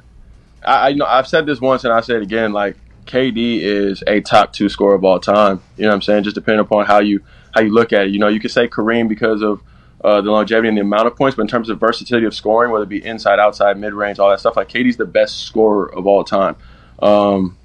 I, 0.66 0.74
I 0.74 0.90
you 0.90 0.98
know 0.98 1.06
I've 1.06 1.28
said 1.28 1.46
this 1.46 1.62
once 1.62 1.84
and 1.84 1.94
I 1.94 2.02
say 2.02 2.16
it 2.16 2.24
again. 2.24 2.52
Like 2.52 2.76
KD 3.06 3.62
is 3.62 4.04
a 4.08 4.22
top 4.22 4.54
two 4.54 4.70
scorer 4.70 4.96
of 4.96 5.04
all 5.04 5.20
time. 5.20 5.62
You 5.78 5.84
know 5.84 5.90
what 5.90 5.96
I'm 5.96 6.02
saying? 6.02 6.24
Just 6.24 6.36
depending 6.36 6.62
upon 6.62 6.86
how 6.86 7.00
you 7.00 7.22
how 7.54 7.62
you 7.62 7.74
look 7.74 7.94
at 7.94 8.08
it. 8.08 8.10
You 8.10 8.20
know, 8.20 8.28
you 8.28 8.40
could 8.40 8.52
say 8.52 8.68
Kareem 8.68 9.08
because 9.08 9.42
of 9.42 9.62
uh, 10.04 10.22
the 10.22 10.32
longevity 10.32 10.68
and 10.68 10.78
the 10.78 10.82
amount 10.82 11.08
of 11.08 11.16
points, 11.16 11.36
but 11.36 11.44
in 11.44 11.48
terms 11.48 11.70
of 11.70 11.80
versatility 11.80 12.26
of 12.26 12.34
scoring, 12.34 12.72
whether 12.72 12.84
it 12.84 12.90
be 12.90 13.04
inside, 13.06 13.40
outside, 13.40 13.78
mid 13.78 13.94
range, 13.94 14.18
all 14.18 14.30
that 14.30 14.40
stuff, 14.40 14.56
like 14.56 14.70
KD's 14.70 14.98
the 14.98 15.06
best 15.06 15.44
scorer 15.44 15.94
of 15.94 16.08
all 16.08 16.24
time. 16.24 16.56
Um, 17.00 17.58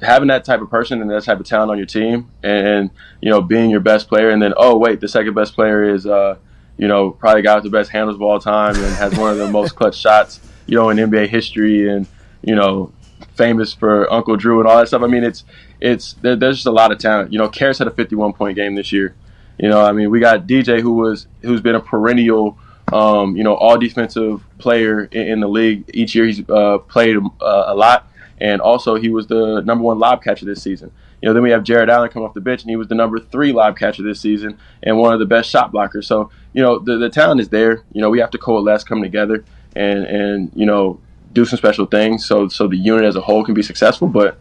having 0.00 0.28
that 0.28 0.44
type 0.44 0.60
of 0.60 0.70
person 0.70 1.02
and 1.02 1.10
that 1.10 1.24
type 1.24 1.40
of 1.40 1.46
talent 1.46 1.70
on 1.70 1.76
your 1.76 1.86
team, 1.86 2.30
and, 2.42 2.66
and 2.66 2.90
you 3.20 3.30
know, 3.30 3.42
being 3.42 3.70
your 3.70 3.80
best 3.80 4.08
player, 4.08 4.30
and 4.30 4.40
then 4.40 4.54
oh 4.56 4.78
wait, 4.78 5.00
the 5.00 5.08
second 5.08 5.34
best 5.34 5.54
player 5.54 5.82
is 5.82 6.06
uh, 6.06 6.36
you 6.78 6.88
know 6.88 7.10
probably 7.10 7.42
with 7.42 7.62
the 7.64 7.70
best 7.70 7.90
handles 7.90 8.14
of 8.14 8.22
all 8.22 8.38
time 8.38 8.76
and 8.76 8.94
has 8.94 9.14
one 9.18 9.32
of 9.32 9.38
the 9.38 9.48
most 9.48 9.74
clutch 9.74 9.96
shots 9.96 10.40
you 10.68 10.76
know 10.76 10.90
in 10.90 10.98
NBA 10.98 11.28
history, 11.28 11.88
and 11.88 12.06
you 12.42 12.54
know 12.54 12.92
famous 13.34 13.72
for 13.72 14.12
Uncle 14.12 14.36
Drew 14.36 14.60
and 14.60 14.68
all 14.68 14.78
that 14.78 14.88
stuff. 14.88 15.02
I 15.02 15.06
mean, 15.06 15.24
it's 15.24 15.44
it's 15.80 16.14
there, 16.14 16.36
there's 16.36 16.56
just 16.56 16.66
a 16.66 16.72
lot 16.72 16.92
of 16.92 16.98
talent. 16.98 17.32
You 17.32 17.38
know, 17.38 17.48
Caris 17.48 17.78
had 17.78 17.88
a 17.88 17.90
51 17.90 18.34
point 18.34 18.56
game 18.56 18.74
this 18.74 18.92
year. 18.92 19.14
You 19.58 19.68
know, 19.68 19.84
I 19.84 19.92
mean, 19.92 20.10
we 20.10 20.20
got 20.20 20.46
DJ 20.46 20.80
who 20.80 20.92
was 20.94 21.26
who's 21.42 21.60
been 21.60 21.74
a 21.74 21.80
perennial, 21.80 22.58
um, 22.92 23.36
you 23.36 23.42
know, 23.42 23.54
all 23.54 23.78
defensive 23.78 24.44
player 24.58 25.04
in, 25.04 25.26
in 25.26 25.40
the 25.40 25.48
league. 25.48 25.90
Each 25.92 26.14
year 26.14 26.26
he's 26.26 26.48
uh, 26.48 26.78
played 26.78 27.16
uh, 27.16 27.64
a 27.66 27.74
lot, 27.74 28.08
and 28.40 28.60
also 28.60 28.94
he 28.94 29.08
was 29.08 29.26
the 29.26 29.62
number 29.62 29.82
one 29.82 29.98
lob 29.98 30.22
catcher 30.22 30.44
this 30.44 30.62
season. 30.62 30.92
You 31.20 31.28
know, 31.28 31.32
then 31.32 31.42
we 31.42 31.50
have 31.50 31.64
Jarrett 31.64 31.88
Allen 31.88 32.10
come 32.10 32.22
off 32.22 32.34
the 32.34 32.40
bench, 32.40 32.62
and 32.62 32.70
he 32.70 32.76
was 32.76 32.86
the 32.86 32.94
number 32.94 33.18
three 33.18 33.52
lob 33.52 33.76
catcher 33.76 34.04
this 34.04 34.20
season 34.20 34.56
and 34.84 34.96
one 34.98 35.12
of 35.12 35.18
the 35.18 35.26
best 35.26 35.50
shot 35.50 35.72
blockers. 35.72 36.04
So, 36.04 36.30
you 36.52 36.62
know, 36.62 36.78
the, 36.78 36.96
the 36.96 37.10
talent 37.10 37.40
is 37.40 37.48
there. 37.48 37.82
You 37.92 38.00
know, 38.00 38.08
we 38.08 38.20
have 38.20 38.30
to 38.30 38.38
coalesce, 38.38 38.84
come 38.84 39.02
together, 39.02 39.44
and 39.76 40.04
and 40.04 40.52
you 40.54 40.66
know, 40.66 41.00
do 41.32 41.44
some 41.44 41.56
special 41.56 41.86
things 41.86 42.26
so 42.26 42.48
so 42.48 42.68
the 42.68 42.76
unit 42.76 43.04
as 43.04 43.16
a 43.16 43.20
whole 43.20 43.44
can 43.44 43.54
be 43.54 43.62
successful. 43.62 44.08
But 44.08 44.38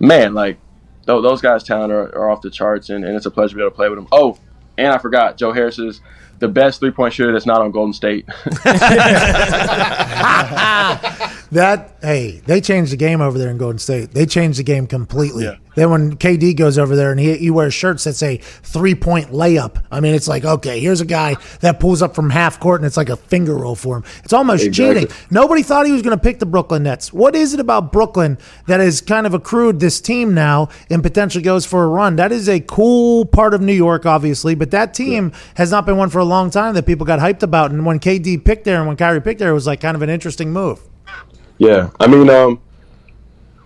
man, 0.00 0.34
like 0.34 0.58
th- 1.06 1.22
those 1.22 1.40
guys' 1.40 1.62
talent 1.62 1.92
are, 1.92 2.14
are 2.16 2.30
off 2.30 2.40
the 2.40 2.50
charts, 2.50 2.90
and, 2.90 3.04
and 3.04 3.16
it's 3.16 3.26
a 3.26 3.30
pleasure 3.30 3.50
to 3.50 3.56
be 3.56 3.62
able 3.62 3.70
to 3.70 3.76
play 3.76 3.88
with 3.88 3.98
them. 3.98 4.08
Oh, 4.12 4.38
and 4.76 4.88
I 4.88 4.98
forgot, 4.98 5.36
Joe 5.36 5.52
Harris 5.52 5.78
is 5.78 6.00
the 6.38 6.48
best 6.48 6.80
three 6.80 6.90
point 6.90 7.14
shooter 7.14 7.32
that's 7.32 7.46
not 7.46 7.60
on 7.60 7.70
Golden 7.70 7.92
State. 7.92 8.26
That 11.52 11.96
hey, 12.02 12.42
they 12.46 12.60
changed 12.60 12.92
the 12.92 12.96
game 12.96 13.20
over 13.20 13.38
there 13.38 13.50
in 13.50 13.58
Golden 13.58 13.78
State. 13.78 14.12
They 14.12 14.26
changed 14.26 14.58
the 14.58 14.62
game 14.64 14.86
completely. 14.86 15.44
Yeah. 15.44 15.56
Then 15.76 15.90
when 15.90 16.16
KD 16.16 16.56
goes 16.56 16.78
over 16.78 16.94
there 16.94 17.10
and 17.10 17.18
he, 17.18 17.36
he 17.36 17.50
wears 17.50 17.74
shirts 17.74 18.04
that 18.04 18.14
say 18.14 18.36
three 18.36 18.94
point 18.94 19.30
layup, 19.30 19.82
I 19.90 20.00
mean 20.00 20.14
it's 20.14 20.28
like 20.28 20.44
okay, 20.44 20.78
here's 20.80 21.00
a 21.00 21.04
guy 21.04 21.36
that 21.60 21.80
pulls 21.80 22.00
up 22.02 22.14
from 22.14 22.30
half 22.30 22.60
court 22.60 22.80
and 22.80 22.86
it's 22.86 22.96
like 22.96 23.08
a 23.08 23.16
finger 23.16 23.56
roll 23.56 23.74
for 23.74 23.96
him. 23.98 24.04
It's 24.24 24.32
almost 24.32 24.64
Exactly. 24.64 25.02
cheating. 25.06 25.16
Nobody 25.30 25.62
thought 25.62 25.86
he 25.86 25.92
was 25.92 26.02
going 26.02 26.16
to 26.16 26.22
pick 26.22 26.38
the 26.38 26.46
Brooklyn 26.46 26.84
Nets. 26.84 27.12
What 27.12 27.34
is 27.34 27.54
it 27.54 27.60
about 27.60 27.92
Brooklyn 27.92 28.38
that 28.66 28.80
has 28.80 29.00
kind 29.00 29.26
of 29.26 29.34
accrued 29.34 29.80
this 29.80 30.00
team 30.00 30.32
now 30.34 30.68
and 30.90 31.02
potentially 31.02 31.42
goes 31.42 31.66
for 31.66 31.82
a 31.84 31.88
run? 31.88 32.16
That 32.16 32.30
is 32.32 32.48
a 32.48 32.60
cool 32.60 33.24
part 33.24 33.52
of 33.54 33.60
New 33.60 33.72
York, 33.74 34.06
obviously, 34.06 34.54
but 34.54 34.70
that 34.70 34.94
team 34.94 35.32
has 35.56 35.70
not 35.72 35.86
been 35.86 35.96
one 35.96 36.08
for 36.08 36.20
a 36.20 36.24
long 36.24 36.50
time 36.50 36.74
that 36.74 36.86
people 36.86 37.04
got 37.06 37.18
hyped 37.18 37.42
about. 37.42 37.70
And 37.72 37.84
when 37.84 37.98
KD 37.98 38.44
picked 38.44 38.64
there 38.64 38.78
and 38.78 38.86
when 38.86 38.96
Kyrie 38.96 39.20
picked 39.20 39.40
there, 39.40 39.50
it 39.50 39.54
was 39.54 39.66
like 39.66 39.80
kind 39.80 39.96
of 39.96 40.02
an 40.02 40.10
interesting 40.10 40.52
move. 40.52 40.80
Yeah, 41.58 41.90
I 42.00 42.06
mean, 42.06 42.28
um, 42.30 42.60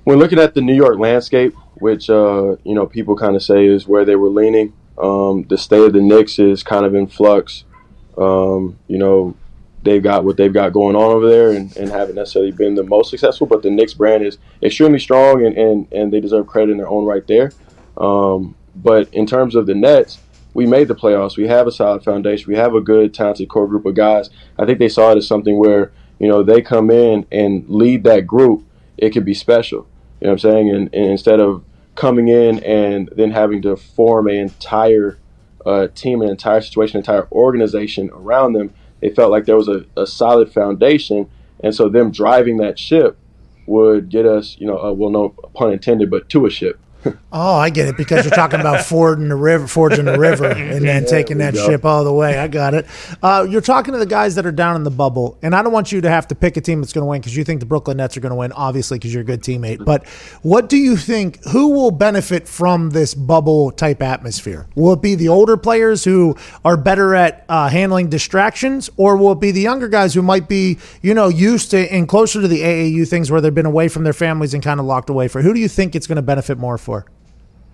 when 0.04 0.18
looking 0.18 0.38
at 0.38 0.54
the 0.54 0.60
New 0.60 0.74
York 0.74 0.98
landscape, 0.98 1.54
which 1.76 2.10
uh, 2.10 2.56
you 2.64 2.74
know 2.74 2.86
people 2.86 3.16
kind 3.16 3.36
of 3.36 3.42
say 3.42 3.66
is 3.66 3.86
where 3.86 4.04
they 4.04 4.16
were 4.16 4.28
leaning, 4.28 4.72
um, 4.98 5.44
the 5.48 5.56
state 5.56 5.84
of 5.84 5.92
the 5.92 6.00
Knicks 6.00 6.38
is 6.38 6.62
kind 6.62 6.84
of 6.84 6.94
in 6.94 7.06
flux. 7.06 7.64
Um, 8.16 8.78
you 8.88 8.98
know, 8.98 9.36
they've 9.82 10.02
got 10.02 10.24
what 10.24 10.36
they've 10.36 10.52
got 10.52 10.72
going 10.72 10.96
on 10.96 11.12
over 11.12 11.28
there, 11.28 11.52
and, 11.52 11.74
and 11.76 11.90
haven't 11.90 12.16
necessarily 12.16 12.52
been 12.52 12.74
the 12.74 12.82
most 12.82 13.10
successful. 13.10 13.46
But 13.46 13.62
the 13.62 13.70
Knicks 13.70 13.94
brand 13.94 14.24
is 14.24 14.38
extremely 14.62 14.98
strong, 14.98 15.44
and, 15.44 15.56
and, 15.56 15.92
and 15.92 16.12
they 16.12 16.20
deserve 16.20 16.46
credit 16.46 16.72
in 16.72 16.78
their 16.78 16.88
own 16.88 17.04
right 17.04 17.26
there. 17.26 17.52
Um, 17.96 18.56
but 18.74 19.12
in 19.12 19.26
terms 19.26 19.54
of 19.54 19.66
the 19.66 19.74
Nets, 19.74 20.18
we 20.54 20.66
made 20.66 20.88
the 20.88 20.94
playoffs. 20.94 21.36
We 21.36 21.46
have 21.46 21.66
a 21.66 21.72
solid 21.72 22.02
foundation. 22.02 22.50
We 22.50 22.58
have 22.58 22.74
a 22.74 22.80
good, 22.80 23.14
talented 23.14 23.48
core 23.48 23.68
group 23.68 23.86
of 23.86 23.94
guys. 23.94 24.30
I 24.58 24.66
think 24.66 24.78
they 24.78 24.88
saw 24.88 25.12
it 25.12 25.18
as 25.18 25.26
something 25.26 25.58
where 25.58 25.92
you 26.18 26.28
know 26.28 26.42
they 26.42 26.62
come 26.62 26.90
in 26.90 27.26
and 27.30 27.68
lead 27.68 28.04
that 28.04 28.26
group. 28.26 28.64
It 28.96 29.10
could 29.10 29.24
be 29.24 29.34
special. 29.34 29.86
You 30.20 30.26
know 30.26 30.32
what 30.32 30.44
I'm 30.44 30.50
saying? 30.50 30.70
And, 30.70 30.94
and 30.94 31.06
instead 31.06 31.38
of 31.38 31.64
coming 31.94 32.28
in 32.28 32.62
and 32.64 33.08
then 33.14 33.30
having 33.30 33.62
to 33.62 33.76
form 33.76 34.26
an 34.26 34.34
entire 34.34 35.18
uh, 35.64 35.88
team, 35.94 36.22
an 36.22 36.28
entire 36.28 36.60
situation, 36.60 36.96
an 36.96 37.00
entire 37.00 37.28
organization 37.30 38.10
around 38.12 38.54
them, 38.54 38.72
they 39.00 39.10
felt 39.10 39.30
like 39.30 39.44
there 39.44 39.56
was 39.56 39.68
a, 39.68 39.84
a 39.96 40.06
solid 40.06 40.52
foundation, 40.52 41.30
and 41.60 41.74
so 41.74 41.88
them 41.88 42.10
driving 42.10 42.56
that 42.58 42.78
ship 42.78 43.16
would 43.66 44.08
get 44.08 44.26
us, 44.26 44.56
you 44.58 44.66
know, 44.66 44.78
uh, 44.78 44.92
well, 44.92 45.10
no 45.10 45.28
pun 45.54 45.72
intended, 45.72 46.10
but 46.10 46.28
to 46.30 46.46
a 46.46 46.50
ship. 46.50 46.80
Oh, 47.30 47.56
I 47.56 47.70
get 47.70 47.88
it 47.88 47.96
because 47.96 48.24
you're 48.24 48.34
talking 48.34 48.60
about 48.60 48.84
fording 48.84 49.28
the 49.28 49.36
river, 49.36 49.66
forging 49.66 50.06
the 50.06 50.18
river, 50.18 50.46
and 50.46 50.84
then 50.84 51.04
taking 51.04 51.38
that 51.38 51.54
ship 51.54 51.84
all 51.84 52.02
the 52.04 52.12
way. 52.12 52.38
I 52.38 52.48
got 52.48 52.74
it. 52.74 52.86
Uh, 53.22 53.46
you're 53.48 53.60
talking 53.60 53.92
to 53.92 53.98
the 53.98 54.06
guys 54.06 54.34
that 54.34 54.46
are 54.46 54.52
down 54.52 54.76
in 54.76 54.82
the 54.82 54.90
bubble, 54.90 55.38
and 55.42 55.54
I 55.54 55.62
don't 55.62 55.72
want 55.72 55.92
you 55.92 56.00
to 56.00 56.08
have 56.08 56.28
to 56.28 56.34
pick 56.34 56.56
a 56.56 56.60
team 56.60 56.80
that's 56.80 56.92
going 56.92 57.02
to 57.02 57.06
win 57.06 57.20
because 57.20 57.36
you 57.36 57.44
think 57.44 57.60
the 57.60 57.66
Brooklyn 57.66 57.98
Nets 57.98 58.16
are 58.16 58.20
going 58.20 58.30
to 58.30 58.36
win, 58.36 58.52
obviously 58.52 58.98
because 58.98 59.12
you're 59.12 59.22
a 59.22 59.26
good 59.26 59.42
teammate. 59.42 59.84
But 59.84 60.06
what 60.42 60.68
do 60.68 60.76
you 60.76 60.96
think? 60.96 61.44
Who 61.52 61.68
will 61.68 61.90
benefit 61.90 62.48
from 62.48 62.90
this 62.90 63.14
bubble 63.14 63.70
type 63.70 64.02
atmosphere? 64.02 64.66
Will 64.74 64.94
it 64.94 65.02
be 65.02 65.14
the 65.14 65.28
older 65.28 65.56
players 65.56 66.04
who 66.04 66.36
are 66.64 66.76
better 66.76 67.14
at 67.14 67.44
uh, 67.48 67.68
handling 67.68 68.08
distractions, 68.08 68.90
or 68.96 69.16
will 69.16 69.32
it 69.32 69.40
be 69.40 69.50
the 69.50 69.60
younger 69.60 69.88
guys 69.88 70.14
who 70.14 70.22
might 70.22 70.48
be, 70.48 70.78
you 71.02 71.14
know, 71.14 71.28
used 71.28 71.70
to 71.72 71.92
and 71.92 72.08
closer 72.08 72.40
to 72.40 72.48
the 72.48 72.60
AAU 72.62 73.08
things 73.08 73.30
where 73.30 73.40
they've 73.40 73.54
been 73.54 73.66
away 73.66 73.88
from 73.88 74.04
their 74.04 74.12
families 74.12 74.54
and 74.54 74.62
kind 74.62 74.80
of 74.80 74.86
locked 74.86 75.10
away 75.10 75.28
for? 75.28 75.42
Who 75.42 75.54
do 75.54 75.60
you 75.60 75.68
think 75.68 75.94
it's 75.94 76.06
going 76.06 76.16
to 76.16 76.22
benefit 76.22 76.58
more 76.58 76.78
for? 76.78 76.97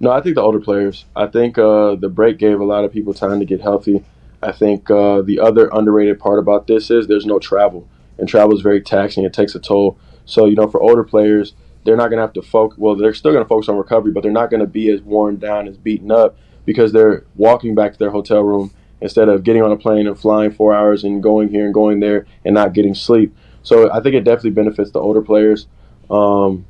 No, 0.01 0.11
I 0.11 0.21
think 0.21 0.35
the 0.35 0.43
older 0.43 0.61
players. 0.61 1.05
I 1.15 1.27
think 1.27 1.57
uh, 1.57 1.95
the 1.95 2.09
break 2.09 2.39
gave 2.39 2.61
a 2.61 2.65
lot 2.65 2.85
of 2.85 2.93
people 2.93 3.15
time 3.15 3.39
to 3.39 3.47
get 3.47 3.61
healthy. 3.61 4.05
I 4.43 4.53
think 4.53 4.91
uh, 4.91 5.23
the 5.23 5.41
other 5.41 5.71
underrated 5.73 6.19
part 6.19 6.39
about 6.39 6.67
this 6.67 6.91
is 6.91 7.07
there's 7.07 7.27
no 7.27 7.39
travel, 7.39 7.89
and 8.19 8.29
travel 8.29 8.55
is 8.55 8.63
very 8.63 8.81
taxing. 8.81 9.25
It 9.25 9.33
takes 9.33 9.55
a 9.55 9.61
toll. 9.61 9.99
So 10.27 10.47
you 10.47 10.57
know, 10.57 10.69
for 10.69 10.81
older 10.83 11.05
players, 11.05 11.55
they're 11.85 11.97
not 11.97 12.09
going 12.09 12.19
to 12.19 12.23
have 12.23 12.33
to 12.35 12.43
focus. 12.43 12.79
Well, 12.79 12.97
they're 12.97 13.15
still 13.15 13.33
going 13.33 13.45
to 13.45 13.49
focus 13.49 13.69
on 13.69 13.77
recovery, 13.77 14.13
but 14.13 14.23
they're 14.23 14.33
not 14.33 14.51
going 14.51 14.61
to 14.61 14.67
be 14.67 14.91
as 14.91 15.01
worn 15.01 15.39
down, 15.39 15.69
as 15.69 15.77
beaten 15.77 16.11
up, 16.11 16.37
because 16.65 16.93
they're 16.93 17.25
walking 17.37 17.75
back 17.75 17.93
to 17.93 17.99
their 17.99 18.11
hotel 18.11 18.43
room 18.43 18.73
instead 19.01 19.29
of 19.29 19.45
getting 19.45 19.63
on 19.63 19.71
a 19.71 19.77
plane 19.77 20.07
and 20.07 20.19
flying 20.19 20.51
four 20.51 20.75
hours 20.75 21.05
and 21.05 21.23
going 21.23 21.49
here 21.49 21.65
and 21.65 21.75
going 21.75 22.01
there 22.01 22.27
and 22.45 22.55
not 22.55 22.73
getting 22.73 22.95
sleep. 22.95 23.35
So 23.63 23.93
I 23.93 24.01
think 24.01 24.15
it 24.15 24.25
definitely 24.25 24.51
benefits 24.51 24.91
the 24.91 25.01
older 25.01 25.23
players. 25.23 25.67
Um, 26.11 26.67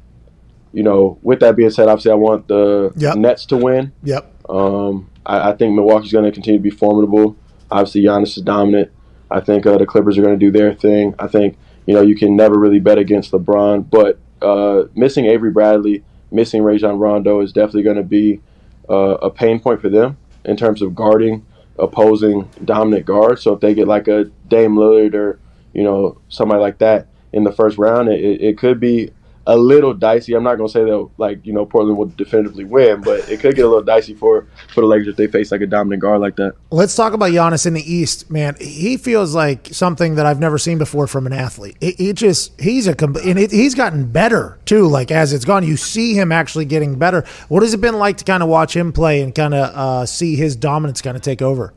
you 0.74 0.82
know, 0.82 1.18
with 1.22 1.40
that 1.40 1.56
being 1.56 1.70
said, 1.70 1.88
obviously 1.88 2.10
I 2.12 2.16
want 2.16 2.48
the 2.48 2.92
Yep. 2.96 3.16
Nets 3.16 3.46
to 3.46 3.56
win. 3.56 3.92
Yep. 4.02 4.30
Um, 4.50 5.08
I, 5.24 5.50
I 5.50 5.56
think 5.56 5.74
Milwaukee's 5.74 6.12
going 6.12 6.24
to 6.26 6.32
continue 6.32 6.58
to 6.58 6.62
be 6.62 6.70
formidable. 6.70 7.36
Obviously, 7.70 8.02
Giannis 8.02 8.36
is 8.36 8.42
dominant. 8.42 8.90
I 9.30 9.40
think 9.40 9.64
uh, 9.66 9.78
the 9.78 9.86
Clippers 9.86 10.18
are 10.18 10.22
going 10.22 10.38
to 10.38 10.46
do 10.46 10.50
their 10.50 10.74
thing. 10.74 11.14
I 11.18 11.28
think 11.28 11.56
you 11.86 11.94
know 11.94 12.02
you 12.02 12.14
can 12.16 12.36
never 12.36 12.58
really 12.58 12.80
bet 12.80 12.98
against 12.98 13.32
LeBron, 13.32 13.88
but 13.88 14.18
uh, 14.42 14.84
missing 14.94 15.26
Avery 15.26 15.50
Bradley, 15.50 16.04
missing 16.30 16.62
Rajon 16.62 16.98
Rondo 16.98 17.40
is 17.40 17.52
definitely 17.52 17.84
going 17.84 17.96
to 17.96 18.02
be 18.02 18.40
uh, 18.90 19.16
a 19.22 19.30
pain 19.30 19.60
point 19.60 19.80
for 19.80 19.88
them 19.88 20.18
in 20.44 20.56
terms 20.56 20.82
of 20.82 20.94
guarding 20.94 21.46
opposing 21.78 22.48
dominant 22.64 23.06
guards. 23.06 23.42
So 23.42 23.54
if 23.54 23.60
they 23.60 23.74
get 23.74 23.88
like 23.88 24.06
a 24.08 24.24
Dame 24.48 24.74
Lillard 24.76 25.14
or 25.14 25.38
you 25.72 25.82
know 25.82 26.20
somebody 26.28 26.60
like 26.60 26.78
that 26.78 27.06
in 27.32 27.44
the 27.44 27.52
first 27.52 27.78
round, 27.78 28.08
it, 28.08 28.20
it 28.20 28.40
it 28.40 28.58
could 28.58 28.78
be 28.78 29.10
a 29.46 29.56
little 29.56 29.92
dicey. 29.92 30.34
I'm 30.34 30.42
not 30.42 30.56
gonna 30.56 30.68
say 30.68 30.84
that 30.84 31.08
like 31.18 31.44
you 31.44 31.52
know 31.52 31.66
Portland 31.66 31.98
will 31.98 32.06
definitively 32.06 32.64
win, 32.64 33.02
but 33.02 33.28
it 33.28 33.40
could 33.40 33.54
get 33.54 33.64
a 33.64 33.68
little 33.68 33.82
dicey 33.82 34.14
for 34.14 34.46
for 34.72 34.80
the 34.80 34.86
Lakers 34.86 35.08
if 35.08 35.16
they 35.16 35.26
face 35.26 35.52
like 35.52 35.60
a 35.60 35.66
dominant 35.66 36.00
guard 36.00 36.20
like 36.20 36.36
that. 36.36 36.54
Let's 36.70 36.94
talk 36.94 37.12
about 37.12 37.30
Giannis 37.30 37.66
in 37.66 37.74
the 37.74 37.92
East, 37.92 38.30
man. 38.30 38.56
He 38.58 38.96
feels 38.96 39.34
like 39.34 39.68
something 39.72 40.14
that 40.14 40.26
I've 40.26 40.40
never 40.40 40.58
seen 40.58 40.78
before 40.78 41.06
from 41.06 41.26
an 41.26 41.32
athlete. 41.32 41.76
He, 41.80 41.92
he 41.92 42.12
just 42.12 42.58
he's 42.60 42.86
a 42.86 42.94
and 42.98 43.38
it, 43.38 43.50
he's 43.50 43.74
gotten 43.74 44.10
better 44.10 44.58
too. 44.64 44.86
Like 44.86 45.10
as 45.10 45.32
it's 45.32 45.44
gone, 45.44 45.64
you 45.64 45.76
see 45.76 46.14
him 46.14 46.32
actually 46.32 46.64
getting 46.64 46.98
better. 46.98 47.24
What 47.48 47.62
has 47.62 47.74
it 47.74 47.80
been 47.80 47.98
like 47.98 48.16
to 48.18 48.24
kind 48.24 48.42
of 48.42 48.48
watch 48.48 48.74
him 48.74 48.92
play 48.92 49.20
and 49.22 49.34
kind 49.34 49.54
of 49.54 49.74
uh, 49.74 50.06
see 50.06 50.36
his 50.36 50.56
dominance 50.56 51.02
kind 51.02 51.16
of 51.16 51.22
take 51.22 51.42
over? 51.42 51.74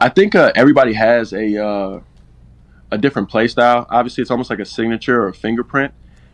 I 0.00 0.08
think 0.08 0.34
uh, 0.34 0.52
everybody 0.54 0.94
has 0.94 1.32
a 1.32 1.64
uh, 1.64 2.00
a 2.90 2.98
different 2.98 3.28
play 3.28 3.46
style. 3.48 3.86
Obviously, 3.90 4.22
it's 4.22 4.30
almost 4.30 4.50
like 4.50 4.58
a 4.58 4.64
signature 4.64 5.22
or 5.22 5.28
a 5.28 5.34
fingerprint. 5.34 5.92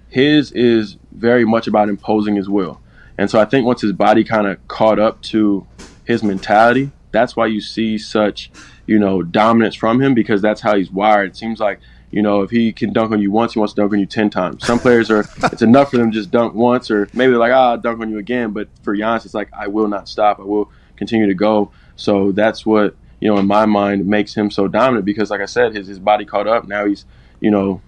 His 0.09 0.52
is 0.52 0.96
very 1.12 1.44
much 1.44 1.66
about 1.66 1.88
imposing 1.88 2.36
his 2.36 2.48
will, 2.48 2.80
and 3.16 3.30
so 3.30 3.40
I 3.40 3.44
think 3.44 3.66
once 3.66 3.82
his 3.82 3.92
body 3.92 4.24
kind 4.24 4.46
of 4.46 4.66
caught 4.68 4.98
up 4.98 5.20
to 5.22 5.66
his 6.04 6.22
mentality, 6.22 6.90
that's 7.11 7.36
why 7.36 7.46
you 7.46 7.61
see 7.61 7.98
such 7.98 8.50
you 8.86 8.98
know 8.98 9.22
dominance 9.22 9.74
from 9.74 10.00
him 10.00 10.14
because 10.14 10.40
that's 10.42 10.61
how 10.61 10.76
he's 10.76 10.90
wired. 10.90 11.30
It 11.30 11.36
seems 11.36 11.61
like 11.61 11.80
you 12.11 12.22
know 12.22 12.42
if 12.42 12.50
he 12.50 12.72
can 12.72 12.92
dunk 12.92 13.12
on 13.12 13.20
you 13.20 13.30
once, 13.30 13.52
he 13.52 13.59
wants 13.59 13.74
to 13.74 13.80
dunk 13.82 13.92
on 13.92 13.98
you 13.98 14.06
ten 14.06 14.30
times. 14.30 14.66
Some 14.66 14.78
players 14.78 15.11
are 15.11 15.20
it's 15.52 15.62
enough 15.62 15.90
for 15.90 15.98
them 15.98 16.11
to 16.11 16.18
just 16.18 16.30
dunk 16.30 16.54
once, 16.54 16.90
or 16.90 17.09
maybe 17.12 17.30
they're 17.30 17.38
like 17.38 17.52
ah 17.52 17.70
I'll 17.72 17.78
dunk 17.78 18.00
on 18.00 18.11
you 18.11 18.18
again. 18.18 18.52
But 18.52 18.68
for 18.82 18.96
Giannis, 18.96 19.24
it's 19.24 19.34
like 19.34 19.50
I 19.52 19.68
will 19.68 19.88
not 19.88 20.09
stop. 20.09 20.40
I 20.40 20.44
will 20.44 20.70
continue 20.96 21.26
to 21.26 21.34
go. 21.34 21.70
So 21.96 22.32
that's 22.32 22.64
what 22.64 22.96
you 23.20 23.28
know 23.28 23.38
in 23.38 23.46
my 23.46 23.66
mind 23.66 24.06
makes 24.06 24.34
him 24.34 24.50
so 24.50 24.68
dominant 24.68 25.04
because 25.04 25.30
like 25.30 25.40
I 25.40 25.46
said, 25.46 25.74
his 25.74 25.86
his 25.86 25.98
body 25.98 26.24
caught 26.24 26.46
up. 26.46 26.66
Now 26.66 26.86
he's 26.86 27.04
you 27.40 27.50
know 27.50 27.82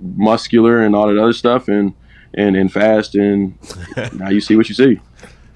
muscular 0.00 0.80
and 0.80 0.94
all 0.94 1.08
that 1.08 1.18
other 1.18 1.32
stuff 1.32 1.68
and 1.68 1.94
and 2.34 2.56
and 2.56 2.72
fast 2.72 3.14
and 3.14 3.58
now 4.14 4.28
you 4.28 4.40
see 4.40 4.56
what 4.56 4.68
you 4.68 4.74
see. 4.74 5.00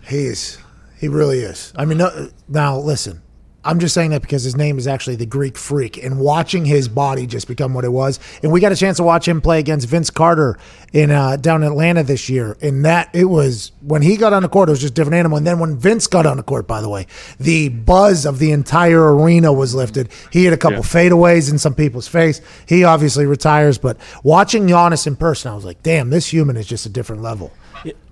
He 0.08 0.26
is. 0.26 0.58
He 0.98 1.08
really 1.08 1.40
is. 1.40 1.72
I 1.76 1.84
mean, 1.84 1.98
no, 1.98 2.30
now 2.48 2.78
listen. 2.78 3.22
I'm 3.64 3.78
just 3.78 3.94
saying 3.94 4.10
that 4.10 4.22
because 4.22 4.42
his 4.42 4.56
name 4.56 4.78
is 4.78 4.86
actually 4.86 5.16
the 5.16 5.26
Greek 5.26 5.56
Freak, 5.56 5.96
and 6.02 6.18
watching 6.18 6.64
his 6.64 6.88
body 6.88 7.26
just 7.26 7.46
become 7.46 7.74
what 7.74 7.84
it 7.84 7.92
was. 7.92 8.18
And 8.42 8.50
we 8.50 8.60
got 8.60 8.72
a 8.72 8.76
chance 8.76 8.96
to 8.96 9.02
watch 9.02 9.28
him 9.28 9.40
play 9.40 9.60
against 9.60 9.88
Vince 9.88 10.10
Carter 10.10 10.58
in 10.92 11.10
uh, 11.10 11.36
down 11.36 11.62
in 11.62 11.68
Atlanta 11.68 12.02
this 12.02 12.28
year, 12.28 12.56
and 12.60 12.84
that 12.84 13.08
it 13.12 13.26
was 13.26 13.72
when 13.80 14.02
he 14.02 14.16
got 14.16 14.32
on 14.32 14.42
the 14.42 14.48
court, 14.48 14.68
it 14.68 14.72
was 14.72 14.80
just 14.80 14.92
a 14.92 14.94
different 14.94 15.16
animal. 15.16 15.38
And 15.38 15.46
then 15.46 15.58
when 15.58 15.76
Vince 15.76 16.06
got 16.06 16.26
on 16.26 16.36
the 16.36 16.42
court, 16.42 16.66
by 16.66 16.80
the 16.80 16.88
way, 16.88 17.06
the 17.38 17.68
buzz 17.68 18.26
of 18.26 18.38
the 18.38 18.50
entire 18.50 19.14
arena 19.14 19.52
was 19.52 19.74
lifted. 19.74 20.08
He 20.30 20.44
had 20.44 20.52
a 20.52 20.58
couple 20.58 20.82
fadeaways 20.82 21.50
in 21.50 21.58
some 21.58 21.74
people's 21.74 22.08
face. 22.08 22.40
He 22.66 22.84
obviously 22.84 23.26
retires, 23.26 23.78
but 23.78 23.96
watching 24.24 24.66
Giannis 24.66 25.06
in 25.06 25.16
person, 25.16 25.52
I 25.52 25.54
was 25.54 25.64
like, 25.64 25.82
damn, 25.82 26.10
this 26.10 26.32
human 26.32 26.56
is 26.56 26.66
just 26.66 26.86
a 26.86 26.90
different 26.90 27.22
level. 27.22 27.52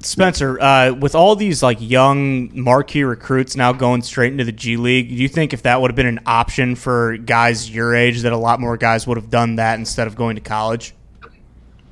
Spencer, 0.01 0.61
uh, 0.61 0.93
with 0.93 1.15
all 1.15 1.37
these 1.37 1.63
like 1.63 1.79
young 1.81 2.51
marquee 2.59 3.05
recruits 3.05 3.57
now 3.57 3.73
going 3.73 4.03
straight 4.03 4.33
into 4.33 4.45
the 4.45 4.53
G 4.53 4.77
League, 4.77 5.09
do 5.09 5.15
you 5.15 5.29
think 5.29 5.53
if 5.53 5.63
that 5.63 5.81
would 5.81 5.91
have 5.91 5.97
been 5.97 6.07
an 6.07 6.21
option 6.27 6.75
for 6.75 7.17
guys 7.17 7.71
your 7.71 7.95
age, 7.95 8.23
that 8.23 8.33
a 8.33 8.37
lot 8.37 8.61
more 8.61 8.77
guys 8.77 9.07
would 9.07 9.17
have 9.17 9.31
done 9.31 9.57
that 9.57 9.79
instead 9.79 10.07
of 10.07 10.17
going 10.17 10.37
to 10.37 10.43
college? 10.43 10.95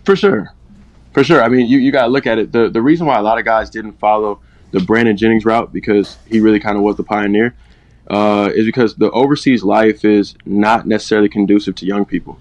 For 0.04 0.16
sure. 0.16 0.54
For 1.12 1.22
sure. 1.22 1.42
I 1.42 1.48
mean, 1.48 1.66
you, 1.66 1.78
you 1.78 1.92
got 1.92 2.02
to 2.02 2.08
look 2.08 2.26
at 2.26 2.38
it. 2.38 2.52
The, 2.52 2.68
the 2.68 2.82
reason 2.82 3.06
why 3.06 3.18
a 3.18 3.22
lot 3.22 3.38
of 3.38 3.44
guys 3.44 3.70
didn't 3.70 3.98
follow 3.98 4.40
the 4.70 4.80
Brandon 4.80 5.16
Jennings 5.16 5.44
route, 5.44 5.72
because 5.72 6.16
he 6.26 6.40
really 6.40 6.60
kind 6.60 6.76
of 6.76 6.82
was 6.82 6.96
the 6.96 7.04
pioneer, 7.04 7.54
uh, 8.10 8.50
is 8.54 8.66
because 8.66 8.94
the 8.96 9.10
overseas 9.12 9.62
life 9.62 10.04
is 10.04 10.34
not 10.44 10.86
necessarily 10.86 11.28
conducive 11.28 11.74
to 11.76 11.86
young 11.86 12.04
people. 12.04 12.38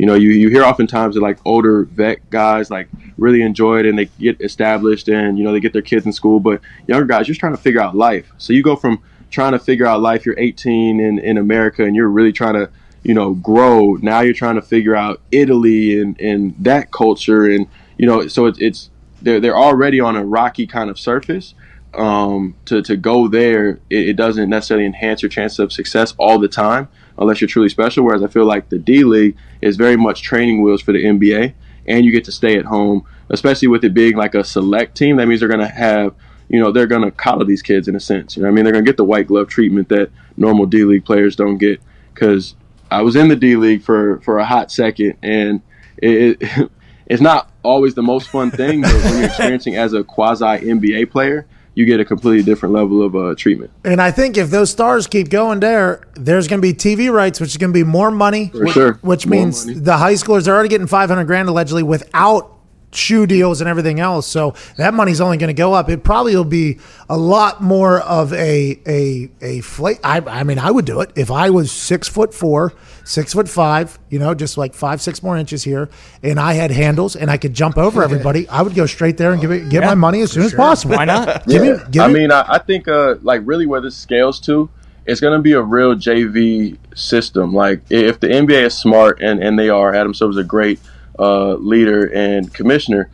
You 0.00 0.06
know, 0.06 0.14
you, 0.14 0.30
you 0.30 0.48
hear 0.48 0.64
oftentimes 0.64 1.14
that 1.14 1.20
like 1.20 1.38
older 1.44 1.84
vet 1.84 2.30
guys 2.30 2.70
like 2.70 2.88
really 3.18 3.42
enjoy 3.42 3.80
it 3.80 3.86
and 3.86 3.98
they 3.98 4.06
get 4.18 4.40
established 4.40 5.08
and, 5.08 5.36
you 5.36 5.44
know, 5.44 5.52
they 5.52 5.60
get 5.60 5.72
their 5.72 5.82
kids 5.82 6.06
in 6.06 6.12
school. 6.12 6.40
But 6.40 6.62
younger 6.86 7.06
guys, 7.06 7.26
just 7.26 7.38
trying 7.38 7.54
to 7.54 7.60
figure 7.60 7.80
out 7.80 7.94
life. 7.94 8.32
So 8.38 8.52
you 8.52 8.62
go 8.62 8.76
from 8.76 9.02
trying 9.30 9.52
to 9.52 9.58
figure 9.58 9.86
out 9.86 10.00
life, 10.00 10.24
you're 10.24 10.38
18 10.38 11.00
in, 11.00 11.18
in 11.18 11.36
America 11.36 11.84
and 11.84 11.94
you're 11.94 12.08
really 12.08 12.32
trying 12.32 12.54
to 12.54 12.70
you 13.02 13.14
know, 13.14 13.34
grow. 13.34 13.94
Now 13.94 14.20
you're 14.20 14.34
trying 14.34 14.56
to 14.56 14.62
figure 14.62 14.94
out 14.94 15.20
Italy 15.30 16.00
and, 16.00 16.20
and 16.20 16.54
that 16.58 16.90
culture, 16.90 17.46
and 17.46 17.66
you 17.96 18.06
know, 18.06 18.26
so 18.28 18.46
it's 18.46 18.58
it's 18.60 18.90
they're 19.22 19.40
they're 19.40 19.56
already 19.56 20.00
on 20.00 20.16
a 20.16 20.24
rocky 20.24 20.66
kind 20.66 20.90
of 20.90 20.98
surface. 20.98 21.54
Um, 21.94 22.54
to 22.66 22.82
to 22.82 22.96
go 22.96 23.26
there, 23.26 23.80
it, 23.88 24.10
it 24.10 24.16
doesn't 24.16 24.48
necessarily 24.48 24.86
enhance 24.86 25.22
your 25.22 25.28
chances 25.28 25.58
of 25.58 25.72
success 25.72 26.14
all 26.18 26.38
the 26.38 26.48
time, 26.48 26.88
unless 27.20 27.40
you're 27.40 27.48
truly 27.48 27.68
special. 27.68 28.04
Whereas 28.04 28.22
I 28.22 28.26
feel 28.26 28.44
like 28.44 28.68
the 28.68 28.78
D 28.78 29.04
League 29.04 29.36
is 29.60 29.76
very 29.76 29.96
much 29.96 30.22
training 30.22 30.62
wheels 30.62 30.82
for 30.82 30.92
the 30.92 31.04
NBA, 31.04 31.54
and 31.86 32.04
you 32.04 32.10
get 32.10 32.24
to 32.24 32.32
stay 32.32 32.56
at 32.56 32.64
home, 32.64 33.04
especially 33.28 33.68
with 33.68 33.84
it 33.84 33.94
being 33.94 34.16
like 34.16 34.34
a 34.34 34.42
select 34.42 34.96
team. 34.96 35.16
That 35.16 35.28
means 35.28 35.40
they're 35.40 35.48
going 35.48 35.60
to 35.60 35.68
have 35.68 36.14
you 36.50 36.58
know, 36.58 36.72
they're 36.72 36.88
going 36.88 37.02
to 37.02 37.12
collar 37.12 37.44
these 37.44 37.62
kids 37.62 37.86
in 37.86 37.94
a 37.94 38.00
sense. 38.00 38.36
You 38.36 38.42
know, 38.42 38.48
what 38.48 38.52
I 38.52 38.54
mean, 38.56 38.64
they're 38.64 38.72
going 38.72 38.84
to 38.84 38.88
get 38.88 38.96
the 38.96 39.04
white 39.04 39.28
glove 39.28 39.46
treatment 39.48 39.88
that 39.90 40.10
normal 40.36 40.66
D 40.66 40.82
League 40.82 41.04
players 41.04 41.36
don't 41.36 41.58
get. 41.58 41.80
Because 42.12 42.56
I 42.90 43.02
was 43.02 43.14
in 43.14 43.28
the 43.28 43.36
D 43.36 43.54
League 43.54 43.82
for 43.82 44.20
for 44.20 44.38
a 44.38 44.44
hot 44.44 44.72
second, 44.72 45.16
and 45.22 45.62
it, 45.96 46.42
it 46.42 46.70
it's 47.06 47.22
not 47.22 47.50
always 47.62 47.94
the 47.94 48.02
most 48.02 48.28
fun 48.28 48.50
thing. 48.50 48.82
But 48.82 48.92
when 48.92 49.14
you're 49.14 49.24
experiencing 49.26 49.76
as 49.76 49.92
a 49.92 50.02
quasi 50.02 50.44
NBA 50.44 51.12
player, 51.12 51.46
you 51.74 51.84
get 51.86 52.00
a 52.00 52.04
completely 52.04 52.42
different 52.42 52.74
level 52.74 53.02
of 53.02 53.14
uh, 53.14 53.34
treatment. 53.36 53.70
And 53.84 54.02
I 54.02 54.10
think 54.10 54.36
if 54.36 54.50
those 54.50 54.70
stars 54.70 55.06
keep 55.06 55.30
going 55.30 55.60
there, 55.60 56.02
there's 56.14 56.48
going 56.48 56.60
to 56.60 56.62
be 56.62 56.74
TV 56.74 57.12
rights, 57.12 57.40
which 57.40 57.50
is 57.50 57.56
going 57.56 57.70
to 57.72 57.74
be 57.78 57.84
more 57.84 58.10
money, 58.10 58.48
For 58.48 58.64
which, 58.64 58.72
sure. 58.74 58.92
which 59.02 59.26
More 59.26 59.40
means 59.40 59.66
money. 59.66 59.78
the 59.78 59.96
high 59.96 60.14
schoolers 60.14 60.48
are 60.48 60.52
already 60.52 60.68
getting 60.68 60.86
500 60.86 61.24
grand 61.24 61.48
allegedly 61.48 61.82
without 61.82 62.52
shoe 62.92 63.26
deals 63.26 63.60
and 63.60 63.68
everything 63.70 64.00
else. 64.00 64.26
So 64.26 64.54
that 64.76 64.94
money's 64.94 65.20
only 65.20 65.36
going 65.36 65.48
to 65.48 65.54
go 65.54 65.72
up. 65.74 65.88
It 65.88 66.02
probably 66.02 66.34
will 66.34 66.44
be 66.44 66.78
a 67.08 67.16
lot 67.16 67.62
more 67.62 68.00
of 68.00 68.32
a 68.32 68.80
a 68.86 69.30
a 69.40 69.60
fla- 69.60 69.94
I, 70.02 70.18
I 70.20 70.42
mean, 70.42 70.58
I 70.58 70.70
would 70.70 70.84
do 70.84 71.00
it 71.00 71.12
if 71.16 71.30
I 71.30 71.50
was 71.50 71.70
six 71.70 72.08
foot 72.08 72.34
four, 72.34 72.72
six 73.04 73.32
foot 73.32 73.48
five. 73.48 73.98
You 74.08 74.18
know, 74.18 74.34
just 74.34 74.58
like 74.58 74.74
five 74.74 75.00
six 75.00 75.22
more 75.22 75.36
inches 75.36 75.62
here, 75.62 75.88
and 76.22 76.40
I 76.40 76.54
had 76.54 76.70
handles 76.70 77.14
and 77.16 77.30
I 77.30 77.36
could 77.36 77.54
jump 77.54 77.78
over 77.78 78.02
everybody. 78.02 78.48
I 78.48 78.62
would 78.62 78.74
go 78.74 78.86
straight 78.86 79.16
there 79.16 79.32
and 79.32 79.40
give 79.40 79.52
it 79.52 79.68
get 79.70 79.84
my 79.84 79.94
money 79.94 80.20
as 80.22 80.32
soon 80.32 80.42
as 80.44 80.54
possible. 80.54 80.96
Why 80.96 81.04
not? 81.04 81.46
Give 81.46 81.62
me, 81.62 81.76
give 81.90 82.02
I 82.02 82.08
me- 82.08 82.14
mean, 82.20 82.32
I, 82.32 82.44
I 82.54 82.58
think 82.58 82.88
uh, 82.88 83.16
like 83.22 83.42
really 83.44 83.66
where 83.66 83.80
this 83.80 83.96
scales 83.96 84.40
to, 84.40 84.68
it's 85.06 85.20
going 85.20 85.36
to 85.36 85.42
be 85.42 85.52
a 85.52 85.62
real 85.62 85.94
JV 85.94 86.76
system. 86.96 87.52
Like 87.54 87.82
if 87.90 88.20
the 88.20 88.26
NBA 88.28 88.66
is 88.66 88.76
smart 88.76 89.20
and 89.22 89.42
and 89.42 89.58
they 89.58 89.68
are, 89.68 89.94
Adam 89.94 90.12
Silver's 90.14 90.36
a 90.36 90.44
great 90.44 90.80
uh, 91.20 91.54
leader 91.54 92.06
and 92.12 92.52
commissioner. 92.52 93.10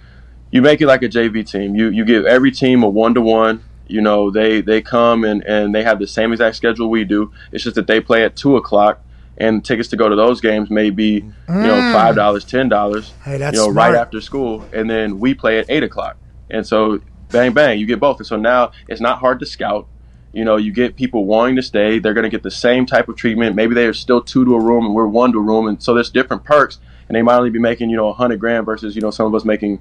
you 0.52 0.62
make 0.62 0.80
it 0.80 0.86
like 0.86 1.02
a 1.02 1.08
JV 1.08 1.48
team. 1.48 1.74
You 1.74 1.88
you 1.90 2.04
give 2.04 2.24
every 2.24 2.52
team 2.52 2.82
a 2.82 2.88
one 2.88 3.14
to 3.14 3.20
one. 3.20 3.64
You 3.88 4.00
know, 4.00 4.30
they 4.30 4.60
they 4.60 4.80
come 4.80 5.24
and 5.24 5.42
and 5.44 5.74
they 5.74 5.82
have 5.82 5.98
the 5.98 6.06
same 6.06 6.32
exact 6.32 6.56
schedule 6.56 6.88
we 6.88 7.04
do. 7.04 7.32
It's 7.52 7.64
just 7.64 7.76
that 7.76 7.86
they 7.86 8.00
play 8.00 8.24
at 8.24 8.36
two 8.36 8.56
o'clock, 8.56 9.00
and 9.36 9.64
tickets 9.64 9.88
to 9.90 9.96
go 9.96 10.08
to 10.08 10.16
those 10.16 10.40
games 10.40 10.70
may 10.70 10.90
be 10.90 11.12
you 11.14 11.32
know 11.48 11.92
five 11.92 12.14
dollars, 12.14 12.44
ten 12.44 12.68
dollars. 12.68 13.10
Mm. 13.10 13.22
Hey, 13.22 13.38
that's 13.38 13.56
you 13.56 13.62
know 13.62 13.72
smart. 13.72 13.92
right 13.92 14.00
after 14.00 14.20
school, 14.20 14.64
and 14.72 14.88
then 14.88 15.18
we 15.18 15.34
play 15.34 15.58
at 15.58 15.66
eight 15.68 15.82
o'clock, 15.82 16.16
and 16.50 16.66
so 16.66 17.00
bang 17.30 17.52
bang, 17.52 17.78
you 17.78 17.86
get 17.86 18.00
both. 18.00 18.18
And 18.18 18.26
so 18.26 18.36
now 18.36 18.72
it's 18.88 19.00
not 19.00 19.18
hard 19.18 19.40
to 19.40 19.46
scout. 19.46 19.88
You 20.32 20.44
know, 20.44 20.56
you 20.56 20.72
get 20.72 20.96
people 20.96 21.24
wanting 21.24 21.56
to 21.56 21.62
stay. 21.62 21.98
They're 21.98 22.12
going 22.12 22.24
to 22.24 22.30
get 22.30 22.42
the 22.42 22.50
same 22.50 22.84
type 22.84 23.08
of 23.08 23.16
treatment. 23.16 23.56
Maybe 23.56 23.74
they 23.74 23.86
are 23.86 23.94
still 23.94 24.20
two 24.20 24.44
to 24.44 24.54
a 24.54 24.60
room, 24.60 24.84
and 24.84 24.94
we're 24.94 25.06
one 25.06 25.32
to 25.32 25.38
a 25.38 25.42
room, 25.42 25.66
and 25.66 25.82
so 25.82 25.94
there's 25.94 26.10
different 26.10 26.44
perks. 26.44 26.78
And 27.08 27.16
they 27.16 27.22
might 27.22 27.36
only 27.36 27.50
be 27.50 27.58
making 27.58 27.90
you 27.90 27.96
know 27.96 28.08
a 28.08 28.12
hundred 28.12 28.40
grand 28.40 28.66
versus 28.66 28.94
you 28.96 29.02
know 29.02 29.10
some 29.10 29.26
of 29.26 29.34
us 29.34 29.44
making 29.44 29.80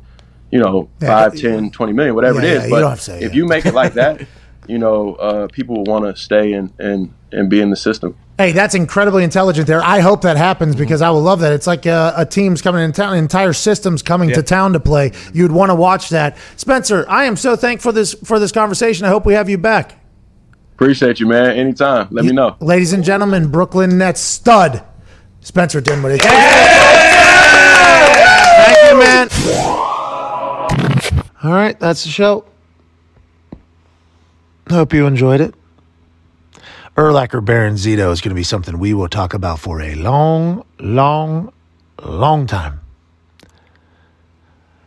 you 0.52 0.60
know 0.60 0.90
Yeah, 1.02 1.08
five, 1.08 1.36
yeah. 1.36 1.52
ten, 1.52 1.72
twenty 1.72 1.94
million, 1.94 2.16
whatever 2.16 2.40
Yeah, 2.42 2.46
it 2.46 2.52
yeah, 2.54 2.58
is. 2.60 2.66
you 2.66 2.70
but 2.72 2.96
to 2.96 3.02
say, 3.02 3.16
if 3.18 3.32
yeah. 3.32 3.36
you 3.38 3.46
make 3.46 3.66
it 3.66 3.74
like 3.74 3.94
that, 3.94 4.28
you 4.68 4.78
know, 4.78 5.16
uh, 5.16 5.48
people 5.48 5.76
will 5.78 5.84
want 5.86 6.06
to 6.06 6.16
stay 6.22 6.54
and 6.54 6.72
and 6.80 7.14
and 7.32 7.50
be 7.50 7.62
in 7.62 7.70
the 7.70 7.76
system. 7.76 8.16
Hey, 8.38 8.52
that's 8.52 8.76
incredibly 8.76 9.24
intelligent 9.24 9.66
there. 9.66 9.82
I 9.82 10.02
hope 10.02 10.22
that 10.22 10.36
happens 10.36 10.76
because 10.76 11.02
I 11.02 11.10
will 11.10 11.22
love 11.22 11.40
that. 11.40 11.54
It's 11.54 11.68
like 11.68 11.88
uh, 11.88 12.14
a 12.18 12.26
team's 12.26 12.62
coming 12.62 12.84
in 12.84 12.92
town, 12.92 13.16
entire 13.16 13.54
systems 13.54 14.02
coming 14.02 14.30
to 14.32 14.44
town 14.44 14.74
to 14.74 14.80
play. 14.82 15.14
You'd 15.34 15.54
want 15.54 15.70
to 15.70 15.76
watch 15.76 16.10
that. 16.10 16.38
Spencer, 16.58 17.06
I 17.08 17.26
am 17.26 17.38
so 17.38 17.56
thankful 17.56 17.92
for 17.92 17.96
this 17.96 18.14
for 18.14 18.38
this 18.40 18.52
conversation. 18.52 19.06
I 19.06 19.10
hope 19.10 19.26
we 19.26 19.34
have 19.36 19.50
you 19.50 19.58
back. 19.58 19.94
Appreciate 20.74 21.22
you, 21.22 21.28
man. 21.28 21.52
Anytime. 21.58 22.10
Let 22.12 22.26
me 22.26 22.34
know. 22.34 22.58
Ladies 22.60 22.92
and 22.92 23.04
gentlemen, 23.06 23.50
Brooklyn 23.50 23.98
Nets 23.98 24.20
stud, 24.20 24.84
Spencer 25.46 25.80
Dinwiddie. 25.80 26.18
Thank 26.18 26.34
you, 28.90 28.98
man. 29.00 29.30
All 31.44 31.52
right, 31.52 31.80
that's 31.80 32.04
the 32.04 32.10
show. 32.10 32.46
Hope 34.72 34.92
you 34.92 35.06
enjoyed 35.06 35.42
it. 35.42 35.54
Urlacher 36.98 37.46
Baron 37.46 37.76
Zito 37.76 38.12
is 38.12 38.22
going 38.22 38.30
to 38.32 38.36
be 38.36 38.42
something 38.42 38.80
we 38.80 38.96
will 38.96 39.08
talk 39.08 39.36
about 39.36 39.60
for 39.60 39.84
a 39.84 39.94
long, 39.94 40.66
long, 40.80 41.54
long 42.04 42.48
time. 42.48 42.82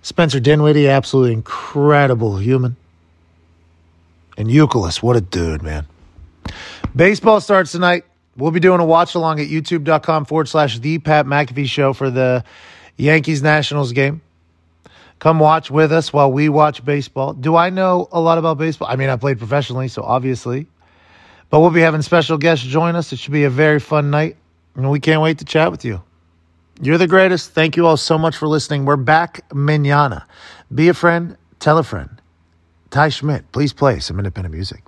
Spencer 0.02 0.40
Dinwiddie, 0.40 0.88
absolutely 0.88 1.34
incredible 1.34 2.38
human. 2.38 2.74
And 4.36 4.48
Youkilis, 4.48 5.04
what 5.04 5.14
a 5.14 5.20
dude, 5.20 5.62
man. 5.62 5.86
Baseball 6.96 7.40
starts 7.40 7.70
tonight. 7.70 8.04
We'll 8.38 8.52
be 8.52 8.60
doing 8.60 8.78
a 8.78 8.84
watch 8.84 9.16
along 9.16 9.40
at 9.40 9.48
youtube.com 9.48 10.24
forward 10.24 10.48
slash 10.48 10.78
the 10.78 10.98
Pat 10.98 11.26
McAfee 11.26 11.66
show 11.66 11.92
for 11.92 12.08
the 12.08 12.44
Yankees 12.96 13.42
Nationals 13.42 13.92
game. 13.92 14.22
Come 15.18 15.40
watch 15.40 15.72
with 15.72 15.90
us 15.90 16.12
while 16.12 16.30
we 16.30 16.48
watch 16.48 16.84
baseball. 16.84 17.32
Do 17.32 17.56
I 17.56 17.70
know 17.70 18.06
a 18.12 18.20
lot 18.20 18.38
about 18.38 18.56
baseball? 18.56 18.86
I 18.88 18.94
mean, 18.94 19.08
I 19.08 19.16
played 19.16 19.38
professionally, 19.38 19.88
so 19.88 20.02
obviously. 20.02 20.68
But 21.50 21.58
we'll 21.60 21.70
be 21.70 21.80
having 21.80 22.02
special 22.02 22.38
guests 22.38 22.64
join 22.64 22.94
us. 22.94 23.12
It 23.12 23.18
should 23.18 23.32
be 23.32 23.42
a 23.42 23.50
very 23.50 23.80
fun 23.80 24.10
night, 24.10 24.36
and 24.76 24.88
we 24.88 25.00
can't 25.00 25.20
wait 25.20 25.38
to 25.38 25.44
chat 25.44 25.72
with 25.72 25.84
you. 25.84 26.00
You're 26.80 26.98
the 26.98 27.08
greatest. 27.08 27.50
Thank 27.50 27.76
you 27.76 27.88
all 27.88 27.96
so 27.96 28.16
much 28.16 28.36
for 28.36 28.46
listening. 28.46 28.84
We're 28.84 28.96
back 28.96 29.40
manana. 29.52 30.24
Be 30.72 30.88
a 30.88 30.94
friend, 30.94 31.36
tell 31.58 31.78
a 31.78 31.82
friend. 31.82 32.22
Ty 32.90 33.08
Schmitt, 33.08 33.50
please 33.50 33.72
play 33.72 33.98
some 33.98 34.18
independent 34.18 34.54
music. 34.54 34.87